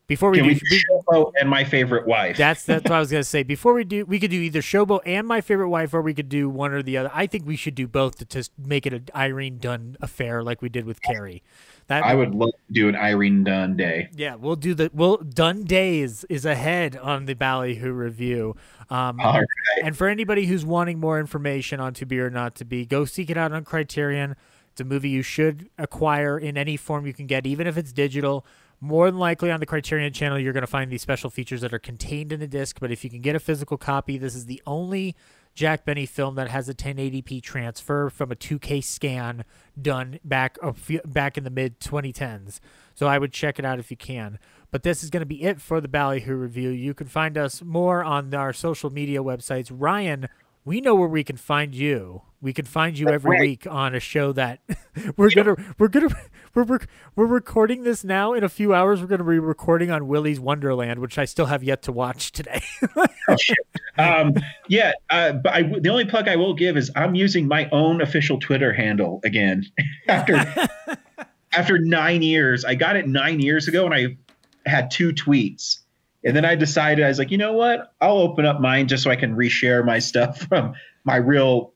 Before 0.07 0.29
we 0.29 0.37
Can 0.37 0.47
do, 0.47 0.53
we 0.53 0.77
do 0.77 0.83
Showboat 0.91 1.31
and 1.39 1.49
my 1.49 1.63
favorite 1.63 2.05
wife? 2.05 2.37
That's 2.37 2.63
that's 2.63 2.83
what 2.83 2.91
I 2.91 2.99
was 2.99 3.11
gonna 3.11 3.23
say. 3.23 3.43
Before 3.43 3.73
we 3.73 3.83
do, 3.83 4.05
we 4.05 4.19
could 4.19 4.29
do 4.29 4.39
either 4.39 4.61
Showboat 4.61 5.01
and 5.05 5.27
My 5.27 5.41
Favorite 5.41 5.69
Wife, 5.69 5.93
or 5.93 6.01
we 6.01 6.13
could 6.13 6.29
do 6.29 6.47
one 6.47 6.73
or 6.73 6.83
the 6.83 6.97
other. 6.97 7.09
I 7.13 7.25
think 7.25 7.45
we 7.47 7.55
should 7.55 7.75
do 7.75 7.87
both 7.87 8.17
to 8.19 8.25
just 8.25 8.51
make 8.57 8.85
it 8.85 8.93
an 8.93 9.07
Irene 9.15 9.57
Dunne 9.57 9.97
affair, 10.01 10.43
like 10.43 10.61
we 10.61 10.69
did 10.69 10.85
with 10.85 11.01
Cary. 11.01 11.41
That 11.87 12.03
I 12.03 12.15
would 12.15 12.33
love 12.33 12.51
to 12.67 12.73
do 12.73 12.89
an 12.89 12.95
Irene 12.95 13.43
Dunne 13.43 13.77
day. 13.77 14.09
Yeah, 14.15 14.35
we'll 14.35 14.55
do 14.55 14.73
the. 14.73 14.89
Well, 14.93 15.17
Dunn 15.17 15.63
Days 15.65 16.25
is 16.29 16.43
ahead 16.43 16.97
on 16.97 17.25
the 17.25 17.35
Ballyhoo 17.35 17.91
review. 17.91 18.55
Um, 18.89 19.19
All 19.19 19.33
right. 19.33 19.47
And 19.83 19.95
for 19.95 20.07
anybody 20.07 20.47
who's 20.47 20.65
wanting 20.65 20.99
more 20.99 21.19
information 21.19 21.79
on 21.79 21.93
To 21.95 22.05
Be 22.05 22.19
or 22.19 22.31
Not 22.31 22.55
to 22.55 22.65
Be, 22.65 22.85
go 22.85 23.05
seek 23.05 23.29
it 23.29 23.37
out 23.37 23.51
on 23.51 23.63
Criterion. 23.63 24.35
It's 24.71 24.81
a 24.81 24.83
movie 24.83 25.09
you 25.09 25.21
should 25.21 25.69
acquire 25.77 26.37
in 26.37 26.57
any 26.57 26.75
form 26.75 27.05
you 27.05 27.13
can 27.13 27.27
get, 27.27 27.45
even 27.45 27.67
if 27.67 27.77
it's 27.77 27.93
digital. 27.93 28.45
More 28.81 29.09
than 29.09 29.19
likely 29.19 29.51
on 29.51 29.59
the 29.59 29.65
Criterion 29.65 30.11
channel, 30.11 30.37
you're 30.37 30.53
going 30.53 30.61
to 30.61 30.67
find 30.67 30.91
these 30.91 31.01
special 31.01 31.29
features 31.29 31.61
that 31.61 31.73
are 31.73 31.79
contained 31.79 32.31
in 32.31 32.39
the 32.39 32.47
disc. 32.47 32.77
But 32.79 32.91
if 32.91 33.03
you 33.03 33.09
can 33.09 33.21
get 33.21 33.35
a 33.35 33.39
physical 33.39 33.77
copy, 33.77 34.17
this 34.17 34.35
is 34.35 34.47
the 34.47 34.61
only 34.65 35.15
Jack 35.55 35.85
Benny 35.85 36.05
film 36.05 36.35
that 36.35 36.49
has 36.49 36.67
a 36.67 36.73
1080p 36.73 37.41
transfer 37.41 38.09
from 38.09 38.29
a 38.29 38.35
2K 38.35 38.83
scan 38.83 39.45
done 39.81 40.19
back 40.23 40.57
a 40.61 40.73
few, 40.73 40.99
back 41.05 41.37
in 41.37 41.45
the 41.45 41.49
mid 41.49 41.79
2010s. 41.79 42.59
So 42.93 43.07
I 43.07 43.17
would 43.17 43.31
check 43.31 43.57
it 43.57 43.65
out 43.65 43.79
if 43.79 43.89
you 43.89 43.97
can. 43.97 44.37
But 44.69 44.83
this 44.83 45.01
is 45.01 45.09
going 45.09 45.21
to 45.21 45.25
be 45.25 45.43
it 45.43 45.61
for 45.61 45.79
the 45.79 45.87
Ballyhoo 45.87 46.35
review. 46.35 46.69
You 46.69 46.93
can 46.93 47.07
find 47.07 47.37
us 47.37 47.61
more 47.61 48.03
on 48.03 48.33
our 48.33 48.51
social 48.51 48.89
media 48.89 49.23
websites. 49.23 49.71
Ryan, 49.73 50.27
we 50.65 50.81
know 50.81 50.95
where 50.95 51.07
we 51.07 51.23
can 51.23 51.37
find 51.37 51.73
you. 51.73 52.23
We 52.41 52.51
can 52.51 52.65
find 52.65 52.97
you 52.99 53.07
every 53.07 53.39
week 53.39 53.65
on 53.65 53.95
a 53.95 53.99
show 53.99 54.33
that 54.33 54.59
we're 55.17 55.29
gonna 55.29 55.55
we're 55.77 55.87
gonna 55.87 56.13
we're 56.55 56.63
rec- 56.63 56.87
we're 57.15 57.25
recording 57.25 57.83
this 57.83 58.03
now. 58.03 58.33
In 58.33 58.43
a 58.43 58.49
few 58.49 58.73
hours, 58.73 59.01
we're 59.01 59.07
gonna 59.07 59.25
be 59.25 59.39
recording 59.39 59.91
on 59.91 60.07
Willy's 60.07 60.39
Wonderland, 60.39 60.99
which 60.99 61.17
I 61.17 61.25
still 61.25 61.47
have 61.47 61.63
yet 61.63 61.81
to 61.83 61.91
watch 61.91 62.31
today. 62.31 62.63
um, 63.97 64.33
yeah, 64.67 64.93
uh, 65.09 65.33
but 65.33 65.53
I, 65.53 65.63
the 65.63 65.89
only 65.89 66.05
plug 66.05 66.27
I 66.29 66.37
will 66.37 66.53
give 66.53 66.77
is 66.77 66.89
I'm 66.95 67.13
using 67.13 67.47
my 67.47 67.69
own 67.71 68.01
official 68.01 68.39
Twitter 68.39 68.71
handle 68.73 69.19
again 69.25 69.65
after 70.07 70.35
after 71.53 71.77
nine 71.77 72.21
years. 72.21 72.63
I 72.63 72.75
got 72.75 72.95
it 72.95 73.07
nine 73.07 73.41
years 73.41 73.67
ago, 73.67 73.85
and 73.85 73.93
I 73.93 74.17
had 74.65 74.89
two 74.89 75.11
tweets, 75.11 75.79
and 76.23 76.35
then 76.35 76.45
I 76.45 76.55
decided 76.55 77.03
I 77.03 77.09
was 77.09 77.19
like, 77.19 77.31
you 77.31 77.37
know 77.37 77.53
what? 77.53 77.93
I'll 77.99 78.17
open 78.17 78.45
up 78.45 78.61
mine 78.61 78.87
just 78.87 79.03
so 79.03 79.11
I 79.11 79.17
can 79.17 79.35
reshare 79.35 79.85
my 79.85 79.99
stuff 79.99 80.39
from 80.47 80.73
my 81.03 81.17
real 81.17 81.73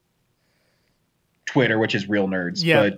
Twitter, 1.50 1.78
which 1.80 1.96
is 1.96 2.08
real 2.08 2.28
nerds. 2.28 2.64
Yeah. 2.64 2.90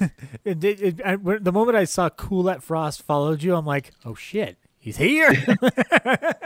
But 0.00 0.10
It- 0.44 0.64
it- 0.64 1.00
I- 1.04 1.16
the 1.16 1.52
moment 1.52 1.76
I 1.76 1.84
saw 1.84 2.08
Coolette 2.10 2.62
Frost 2.62 3.02
followed 3.02 3.42
you, 3.42 3.54
I'm 3.54 3.64
like, 3.66 3.92
oh 4.04 4.14
shit, 4.14 4.58
he's 4.78 4.96
here. 4.96 5.32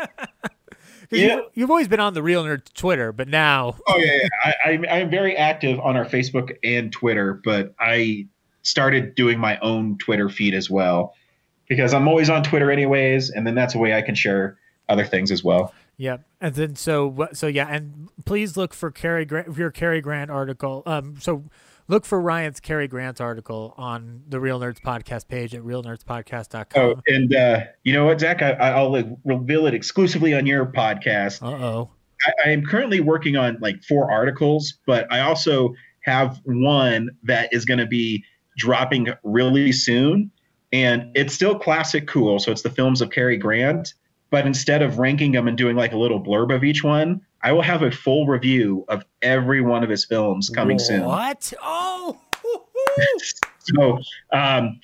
Yeah. 1.10 1.36
you, 1.36 1.44
you've 1.54 1.70
always 1.70 1.88
been 1.88 2.00
on 2.00 2.12
the 2.12 2.22
Real 2.22 2.44
Nerd 2.44 2.70
Twitter, 2.74 3.12
but 3.12 3.28
now 3.28 3.76
Oh 3.88 3.96
yeah, 3.96 4.12
yeah. 4.22 4.28
I, 4.44 4.54
I'm 4.70 4.84
I'm 4.90 5.10
very 5.10 5.34
active 5.34 5.80
on 5.80 5.96
our 5.96 6.04
Facebook 6.04 6.54
and 6.62 6.92
Twitter, 6.92 7.40
but 7.44 7.74
I 7.80 8.26
started 8.60 9.14
doing 9.14 9.38
my 9.38 9.58
own 9.60 9.96
Twitter 9.96 10.28
feed 10.28 10.52
as 10.52 10.68
well 10.68 11.14
because 11.66 11.94
I'm 11.94 12.08
always 12.08 12.28
on 12.28 12.42
Twitter 12.42 12.70
anyways, 12.70 13.30
and 13.30 13.46
then 13.46 13.54
that's 13.54 13.74
a 13.74 13.78
way 13.78 13.94
I 13.94 14.02
can 14.02 14.14
share 14.14 14.58
other 14.90 15.04
things 15.06 15.30
as 15.30 15.42
well. 15.42 15.72
Yep. 15.98 16.24
And 16.40 16.54
then 16.54 16.76
so 16.76 17.28
so 17.32 17.46
yeah, 17.48 17.66
and 17.68 18.08
please 18.24 18.56
look 18.56 18.72
for 18.72 18.90
Cary 18.90 19.24
Grant 19.24 19.56
your 19.56 19.70
Cary 19.70 20.00
Grant 20.00 20.30
article. 20.30 20.82
Um 20.86 21.16
so 21.20 21.44
look 21.88 22.04
for 22.04 22.20
Ryan's 22.20 22.60
Cary 22.60 22.86
Grant 22.86 23.20
article 23.20 23.74
on 23.76 24.22
the 24.28 24.38
Real 24.38 24.60
Nerds 24.60 24.80
podcast 24.80 25.26
page 25.26 25.54
at 25.54 25.62
realnerdspodcast.com. 25.62 26.82
Oh, 26.82 27.02
and 27.08 27.34
uh, 27.34 27.60
you 27.82 27.92
know 27.92 28.04
what, 28.04 28.20
Zach? 28.20 28.42
I, 28.42 28.52
I'll 28.52 29.18
reveal 29.24 29.66
it 29.66 29.74
exclusively 29.74 30.34
on 30.34 30.46
your 30.46 30.66
podcast. 30.66 31.42
Uh 31.42 31.64
oh. 31.64 31.90
I, 32.26 32.32
I 32.46 32.50
am 32.50 32.64
currently 32.64 33.00
working 33.00 33.36
on 33.36 33.58
like 33.60 33.82
four 33.82 34.10
articles, 34.10 34.74
but 34.86 35.10
I 35.12 35.20
also 35.20 35.74
have 36.02 36.40
one 36.44 37.10
that 37.24 37.52
is 37.52 37.64
going 37.64 37.78
to 37.78 37.86
be 37.86 38.24
dropping 38.56 39.08
really 39.24 39.72
soon, 39.72 40.30
and 40.72 41.10
it's 41.14 41.34
still 41.34 41.58
classic 41.58 42.06
cool. 42.06 42.38
So 42.38 42.52
it's 42.52 42.62
the 42.62 42.70
films 42.70 43.00
of 43.00 43.10
Cary 43.10 43.36
Grant, 43.36 43.94
but 44.30 44.46
instead 44.46 44.82
of 44.82 44.98
ranking 44.98 45.32
them 45.32 45.48
and 45.48 45.56
doing 45.56 45.76
like 45.76 45.92
a 45.92 45.96
little 45.96 46.22
blurb 46.22 46.54
of 46.54 46.64
each 46.64 46.84
one, 46.84 47.20
I 47.42 47.52
will 47.52 47.62
have 47.62 47.82
a 47.82 47.90
full 47.90 48.26
review 48.26 48.84
of 48.88 49.04
every 49.22 49.60
one 49.60 49.82
of 49.82 49.90
his 49.90 50.04
films 50.04 50.50
coming 50.50 50.78
soon. 50.78 51.04
What? 51.04 51.52
Oh, 51.62 52.18
so 53.76 53.98
um, 54.32 54.80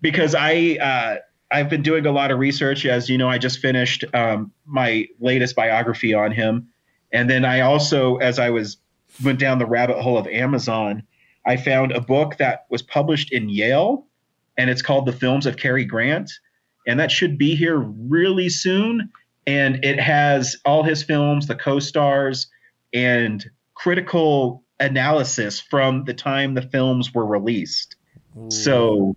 because 0.00 0.34
I 0.34 0.78
uh, 0.80 1.16
I've 1.50 1.68
been 1.68 1.82
doing 1.82 2.06
a 2.06 2.12
lot 2.12 2.30
of 2.30 2.38
research. 2.38 2.86
As 2.86 3.08
you 3.08 3.18
know, 3.18 3.28
I 3.28 3.38
just 3.38 3.58
finished 3.58 4.04
um, 4.14 4.52
my 4.66 5.06
latest 5.20 5.56
biography 5.56 6.14
on 6.14 6.32
him, 6.32 6.68
and 7.12 7.28
then 7.28 7.44
I 7.44 7.60
also, 7.60 8.16
as 8.16 8.38
I 8.38 8.50
was 8.50 8.78
went 9.24 9.38
down 9.38 9.58
the 9.58 9.66
rabbit 9.66 10.00
hole 10.00 10.18
of 10.18 10.26
Amazon, 10.26 11.02
I 11.46 11.56
found 11.56 11.92
a 11.92 12.00
book 12.00 12.36
that 12.36 12.66
was 12.70 12.82
published 12.82 13.32
in 13.32 13.48
Yale, 13.48 14.06
and 14.56 14.70
it's 14.70 14.82
called 14.82 15.06
The 15.06 15.12
Films 15.12 15.46
of 15.46 15.56
Cary 15.56 15.84
Grant, 15.84 16.30
and 16.86 16.98
that 17.00 17.10
should 17.10 17.38
be 17.38 17.54
here 17.54 17.78
really 17.78 18.48
soon. 18.48 19.10
And 19.46 19.84
it 19.84 20.00
has 20.00 20.56
all 20.64 20.82
his 20.82 21.02
films, 21.02 21.46
the 21.46 21.54
co-stars, 21.54 22.48
and 22.92 23.44
critical 23.74 24.64
analysis 24.80 25.60
from 25.60 26.04
the 26.04 26.14
time 26.14 26.54
the 26.54 26.62
films 26.62 27.14
were 27.14 27.26
released. 27.26 27.96
So 28.48 29.16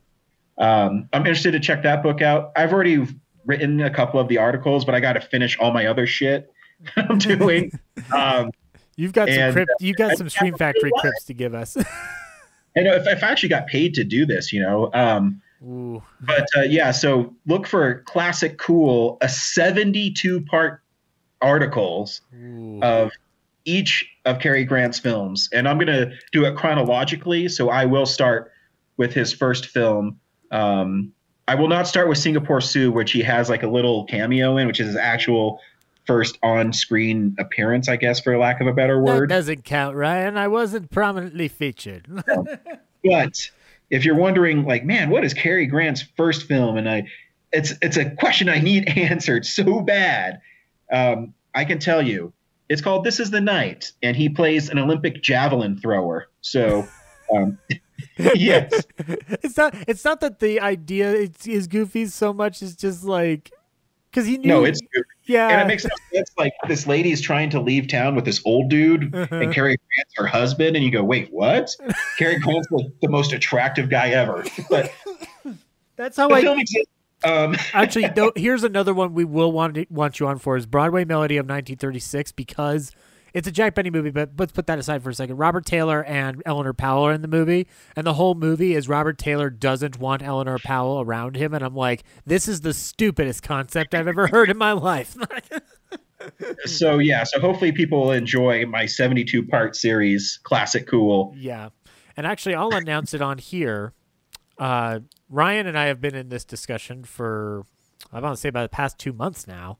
um, 0.57 1.09
I'm 1.11 1.21
interested 1.21 1.51
to 1.51 1.59
check 1.59 1.83
that 1.83 2.03
book 2.03 2.21
out. 2.21 2.51
I've 2.55 2.71
already 2.71 3.05
written 3.45 3.81
a 3.81 3.89
couple 3.89 4.19
of 4.19 4.27
the 4.27 4.37
articles, 4.37 4.85
but 4.85 4.95
I 4.95 4.99
got 4.99 5.13
to 5.13 5.21
finish 5.21 5.57
all 5.59 5.71
my 5.71 5.87
other 5.87 6.07
shit 6.07 6.51
I'm 6.95 7.17
doing. 7.17 7.71
Um, 8.15 8.51
You've 8.95 9.13
got 9.13 9.29
some 9.29 9.53
crypt, 9.53 9.69
uh, 9.71 9.75
you've 9.79 9.95
got 9.97 10.11
I- 10.11 10.15
some 10.15 10.29
Stream 10.29 10.55
Factory 10.55 10.91
crypts 10.99 11.23
to 11.25 11.33
give 11.33 11.53
us. 11.53 11.77
I 11.77 12.81
know 12.81 12.93
if, 12.95 13.07
if 13.07 13.23
I 13.23 13.27
actually 13.27 13.49
got 13.49 13.67
paid 13.67 13.93
to 13.95 14.03
do 14.03 14.25
this, 14.25 14.51
you 14.51 14.61
know. 14.61 14.89
Um, 14.93 15.41
Ooh. 15.63 16.01
but 16.21 16.47
uh, 16.55 16.61
yeah, 16.61 16.91
so 16.91 17.33
look 17.45 17.67
for 17.67 18.01
classic 18.03 18.57
cool, 18.57 19.17
a 19.21 19.29
72 19.29 20.41
part 20.41 20.81
articles 21.41 22.21
of 22.81 23.11
each 23.65 24.05
of 24.25 24.39
Cary 24.39 24.63
Grant's 24.63 24.99
films, 24.99 25.49
and 25.53 25.67
I'm 25.67 25.77
gonna 25.77 26.11
do 26.31 26.45
it 26.45 26.55
chronologically. 26.55 27.49
So 27.49 27.69
I 27.69 27.85
will 27.85 28.05
start 28.05 28.51
with 28.97 29.13
his 29.13 29.33
first 29.33 29.67
film. 29.67 30.19
Um, 30.51 31.13
I 31.47 31.55
will 31.55 31.67
not 31.67 31.87
start 31.87 32.07
with 32.07 32.17
Singapore 32.17 32.61
Sue, 32.61 32.91
which 32.91 33.11
he 33.11 33.21
has 33.21 33.49
like 33.49 33.63
a 33.63 33.67
little 33.67 34.05
cameo 34.05 34.57
in, 34.57 34.67
which 34.67 34.79
is 34.79 34.87
his 34.87 34.95
actual 34.95 35.59
first 36.05 36.39
on-screen 36.41 37.35
appearance, 37.37 37.87
I 37.87 37.95
guess, 37.95 38.19
for 38.19 38.37
lack 38.37 38.61
of 38.61 38.67
a 38.67 38.73
better 38.73 38.95
that 38.95 39.01
word. 39.01 39.29
doesn't 39.29 39.63
count, 39.63 39.95
Ryan. 39.95 40.37
I 40.37 40.47
wasn't 40.47 40.89
prominently 40.89 41.47
featured. 41.47 42.07
But 43.01 43.49
if 43.89 44.05
you're 44.05 44.15
wondering, 44.15 44.65
like, 44.65 44.85
man, 44.85 45.09
what 45.09 45.23
is 45.23 45.33
Cary 45.33 45.65
Grant's 45.65 46.03
first 46.15 46.43
film? 46.43 46.77
And 46.77 46.89
I, 46.89 47.03
it's 47.51 47.73
it's 47.81 47.97
a 47.97 48.09
question 48.11 48.49
I 48.49 48.59
need 48.59 48.87
answered 48.97 49.45
so 49.45 49.81
bad. 49.81 50.41
Um, 50.91 51.33
I 51.53 51.65
can 51.65 51.79
tell 51.79 52.01
you, 52.01 52.33
it's 52.67 52.81
called 52.81 53.03
"This 53.03 53.19
Is 53.19 53.31
the 53.31 53.41
Night," 53.41 53.91
and 54.03 54.15
he 54.15 54.29
plays 54.29 54.69
an 54.69 54.77
Olympic 54.77 55.21
javelin 55.21 55.79
thrower. 55.79 56.27
So, 56.41 56.87
um, 57.35 57.57
yes, 58.17 58.71
it's 58.97 59.57
not. 59.57 59.75
It's 59.87 60.05
not 60.05 60.21
that 60.21 60.39
the 60.39 60.59
idea 60.59 61.11
is, 61.11 61.47
is 61.47 61.67
goofy 61.67 62.05
so 62.05 62.33
much. 62.33 62.61
It's 62.61 62.75
just 62.75 63.03
like 63.03 63.51
because 64.11 64.25
he 64.25 64.37
knew. 64.37 64.47
no, 64.47 64.63
it's 64.65 64.79
yeah, 65.25 65.47
and 65.49 65.61
it 65.61 65.67
makes 65.67 65.83
no 65.85 65.89
sense. 66.13 66.31
Like 66.37 66.53
this 66.67 66.87
lady's 66.87 67.21
trying 67.21 67.49
to 67.51 67.59
leave 67.59 67.87
town 67.87 68.15
with 68.15 68.25
this 68.25 68.41
old 68.45 68.69
dude, 68.69 69.13
Uh-huh. 69.15 69.35
and 69.35 69.53
Cary 69.53 69.77
Grant's 69.77 70.13
her 70.17 70.25
husband, 70.27 70.75
and 70.75 70.83
you 70.83 70.91
go, 70.91 71.03
wait, 71.03 71.29
what? 71.31 71.69
Cary 72.17 72.39
Grant's 72.39 72.67
the, 72.69 72.91
the 73.01 73.09
most 73.09 73.33
attractive 73.33 73.89
guy 73.89 74.09
ever, 74.09 74.43
but 74.69 74.91
That's 75.95 76.15
how 76.17 76.29
I. 76.29 76.41
film 76.41 76.59
exists. 76.59 76.89
Um, 77.23 77.55
Actually, 77.73 78.09
no, 78.15 78.31
here's 78.35 78.63
another 78.63 78.93
one 78.93 79.13
we 79.13 79.25
will 79.25 79.51
want 79.51 79.75
to, 79.75 79.85
want 79.89 80.19
you 80.19 80.27
on 80.27 80.37
for 80.39 80.55
is 80.55 80.65
Broadway 80.65 81.03
Melody 81.03 81.35
of 81.37 81.43
1936 81.45 82.31
because 82.31 82.91
it's 83.33 83.47
a 83.47 83.51
Jack 83.51 83.75
Benny 83.75 83.89
movie. 83.89 84.11
But 84.11 84.31
let's 84.37 84.51
put 84.51 84.67
that 84.67 84.79
aside 84.79 85.03
for 85.03 85.09
a 85.09 85.13
second. 85.13 85.37
Robert 85.37 85.65
Taylor 85.65 86.03
and 86.03 86.41
Eleanor 86.45 86.73
Powell 86.73 87.03
are 87.03 87.13
in 87.13 87.21
the 87.21 87.27
movie, 87.27 87.67
and 87.95 88.05
the 88.05 88.13
whole 88.13 88.35
movie 88.35 88.75
is 88.75 88.87
Robert 88.87 89.17
Taylor 89.17 89.49
doesn't 89.49 89.99
want 89.99 90.21
Eleanor 90.21 90.57
Powell 90.59 91.01
around 91.01 91.35
him, 91.35 91.53
and 91.53 91.63
I'm 91.63 91.75
like, 91.75 92.03
this 92.25 92.47
is 92.47 92.61
the 92.61 92.73
stupidest 92.73 93.43
concept 93.43 93.93
I've 93.93 94.07
ever 94.07 94.27
heard 94.27 94.49
in 94.49 94.57
my 94.57 94.71
life. 94.71 95.15
so 96.65 96.99
yeah, 96.99 97.23
so 97.23 97.39
hopefully 97.39 97.71
people 97.71 98.01
will 98.01 98.11
enjoy 98.11 98.65
my 98.65 98.85
72 98.85 99.45
part 99.45 99.75
series, 99.75 100.39
classic 100.43 100.87
cool. 100.87 101.33
Yeah. 101.37 101.69
And 102.17 102.27
actually, 102.27 102.55
I'll 102.55 102.75
announce 102.75 103.13
it 103.13 103.21
on 103.21 103.37
here. 103.37 103.93
Uh, 104.57 104.99
Ryan 105.29 105.67
and 105.67 105.77
I 105.77 105.85
have 105.85 106.01
been 106.01 106.15
in 106.15 106.27
this 106.27 106.43
discussion 106.43 107.05
for, 107.05 107.63
I 108.11 108.19
want 108.19 108.35
to 108.35 108.41
say, 108.41 108.49
about 108.49 108.63
the 108.63 108.75
past 108.75 108.99
two 108.99 109.13
months 109.13 109.47
now. 109.47 109.77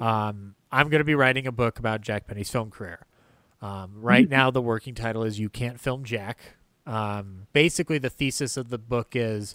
Um, 0.00 0.56
I'm 0.72 0.88
going 0.88 1.00
to 1.00 1.04
be 1.04 1.14
writing 1.14 1.46
a 1.46 1.52
book 1.52 1.78
about 1.78 2.00
Jack 2.00 2.26
Benny's 2.26 2.50
film 2.50 2.70
career. 2.70 3.06
Um, 3.62 3.92
right 3.96 4.28
now, 4.28 4.50
the 4.50 4.62
working 4.62 4.94
title 4.94 5.22
is 5.22 5.38
You 5.38 5.48
Can't 5.48 5.78
Film 5.78 6.04
Jack. 6.04 6.56
Um, 6.86 7.46
basically, 7.52 7.98
the 7.98 8.08
thesis 8.10 8.56
of 8.56 8.70
the 8.70 8.78
book 8.78 9.14
is 9.14 9.54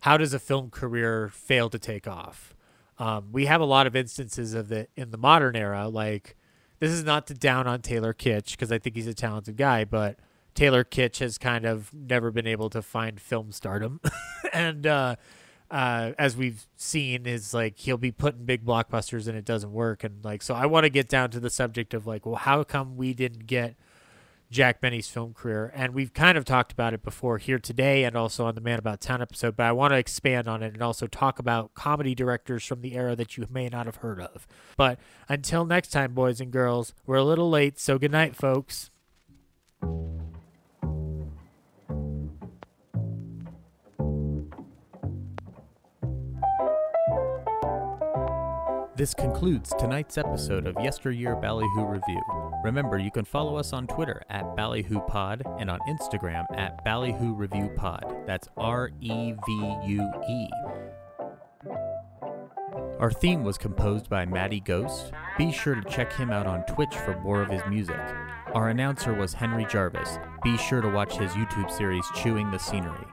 how 0.00 0.16
does 0.16 0.34
a 0.34 0.38
film 0.38 0.70
career 0.70 1.28
fail 1.28 1.70
to 1.70 1.78
take 1.78 2.08
off? 2.08 2.54
Um, 2.98 3.28
we 3.32 3.46
have 3.46 3.60
a 3.60 3.64
lot 3.64 3.86
of 3.86 3.94
instances 3.94 4.54
of 4.54 4.72
it 4.72 4.90
in 4.96 5.10
the 5.10 5.18
modern 5.18 5.54
era. 5.54 5.88
Like, 5.88 6.36
this 6.78 6.90
is 6.90 7.04
not 7.04 7.26
to 7.28 7.34
down 7.34 7.66
on 7.66 7.82
Taylor 7.82 8.12
Kitsch 8.12 8.52
because 8.52 8.72
I 8.72 8.78
think 8.78 8.96
he's 8.96 9.06
a 9.06 9.14
talented 9.14 9.56
guy, 9.56 9.84
but 9.84 10.18
Taylor 10.54 10.84
Kitsch 10.84 11.18
has 11.18 11.38
kind 11.38 11.64
of 11.64 11.92
never 11.94 12.30
been 12.30 12.46
able 12.46 12.70
to 12.70 12.82
find 12.82 13.20
film 13.20 13.52
stardom. 13.52 14.00
and 14.52 14.86
uh, 14.86 15.16
uh, 15.70 16.12
as 16.18 16.36
we've 16.36 16.66
seen, 16.76 17.26
is 17.26 17.52
like 17.54 17.78
he'll 17.78 17.96
be 17.96 18.12
putting 18.12 18.44
big 18.44 18.64
blockbusters 18.64 19.28
and 19.28 19.36
it 19.36 19.44
doesn't 19.44 19.72
work. 19.72 20.04
And 20.04 20.24
like, 20.24 20.42
so 20.42 20.54
I 20.54 20.66
want 20.66 20.84
to 20.84 20.90
get 20.90 21.08
down 21.08 21.30
to 21.30 21.40
the 21.40 21.50
subject 21.50 21.94
of 21.94 22.06
like, 22.06 22.26
well, 22.26 22.36
how 22.36 22.64
come 22.64 22.96
we 22.96 23.14
didn't 23.14 23.46
get 23.46 23.76
Jack 24.50 24.80
Benny's 24.80 25.08
film 25.08 25.34
career. 25.34 25.72
And 25.74 25.94
we've 25.94 26.12
kind 26.12 26.38
of 26.38 26.44
talked 26.44 26.72
about 26.72 26.94
it 26.94 27.02
before 27.02 27.38
here 27.38 27.58
today 27.58 28.04
and 28.04 28.16
also 28.16 28.46
on 28.46 28.54
the 28.54 28.60
Man 28.60 28.78
About 28.78 29.00
Town 29.00 29.20
episode, 29.20 29.56
but 29.56 29.66
I 29.66 29.72
want 29.72 29.92
to 29.92 29.98
expand 29.98 30.46
on 30.48 30.62
it 30.62 30.72
and 30.72 30.82
also 30.82 31.06
talk 31.06 31.38
about 31.38 31.74
comedy 31.74 32.14
directors 32.14 32.64
from 32.64 32.80
the 32.80 32.94
era 32.94 33.16
that 33.16 33.36
you 33.36 33.46
may 33.50 33.68
not 33.68 33.86
have 33.86 33.96
heard 33.96 34.20
of. 34.20 34.46
But 34.76 34.98
until 35.28 35.64
next 35.64 35.88
time, 35.88 36.14
boys 36.14 36.40
and 36.40 36.50
girls, 36.50 36.94
we're 37.06 37.16
a 37.16 37.24
little 37.24 37.50
late, 37.50 37.78
so 37.78 37.98
good 37.98 38.12
night, 38.12 38.36
folks. 38.36 38.90
This 48.96 49.12
concludes 49.12 49.74
tonight's 49.78 50.16
episode 50.16 50.66
of 50.66 50.74
Yesteryear 50.82 51.36
Ballyhoo 51.36 51.84
Review. 51.84 52.22
Remember, 52.64 52.96
you 52.96 53.10
can 53.10 53.26
follow 53.26 53.58
us 53.58 53.74
on 53.74 53.86
Twitter 53.86 54.22
at 54.30 54.56
Ballyhoo 54.56 55.00
Pod 55.00 55.42
and 55.58 55.68
on 55.68 55.78
Instagram 55.86 56.46
at 56.56 56.82
Ballyhoo 56.82 57.34
Review 57.34 57.70
Pod. 57.76 58.16
That's 58.26 58.48
R 58.56 58.90
E 59.02 59.32
V 59.32 59.76
U 59.84 60.12
E. 60.30 60.48
Our 62.98 63.12
theme 63.12 63.44
was 63.44 63.58
composed 63.58 64.08
by 64.08 64.24
Matty 64.24 64.60
Ghost. 64.60 65.12
Be 65.36 65.52
sure 65.52 65.74
to 65.74 65.90
check 65.90 66.10
him 66.14 66.30
out 66.30 66.46
on 66.46 66.64
Twitch 66.64 66.94
for 66.94 67.20
more 67.20 67.42
of 67.42 67.50
his 67.50 67.60
music. 67.68 68.00
Our 68.54 68.70
announcer 68.70 69.12
was 69.12 69.34
Henry 69.34 69.66
Jarvis. 69.66 70.18
Be 70.42 70.56
sure 70.56 70.80
to 70.80 70.88
watch 70.88 71.18
his 71.18 71.32
YouTube 71.32 71.70
series 71.70 72.06
Chewing 72.14 72.50
the 72.50 72.58
Scenery. 72.58 73.06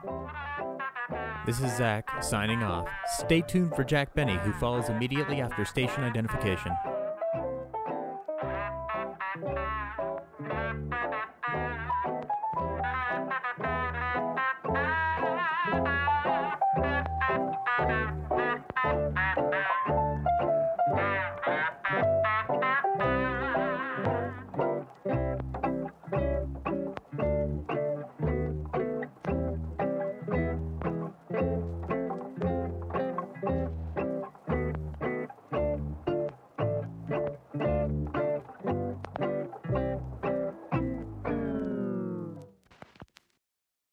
This 1.46 1.60
is 1.60 1.76
Zach 1.76 2.10
signing 2.22 2.62
off. 2.62 2.88
Stay 3.18 3.42
tuned 3.42 3.74
for 3.76 3.84
Jack 3.84 4.14
Benny, 4.14 4.38
who 4.38 4.52
follows 4.54 4.88
immediately 4.88 5.42
after 5.42 5.66
station 5.66 6.02
identification. 6.02 6.72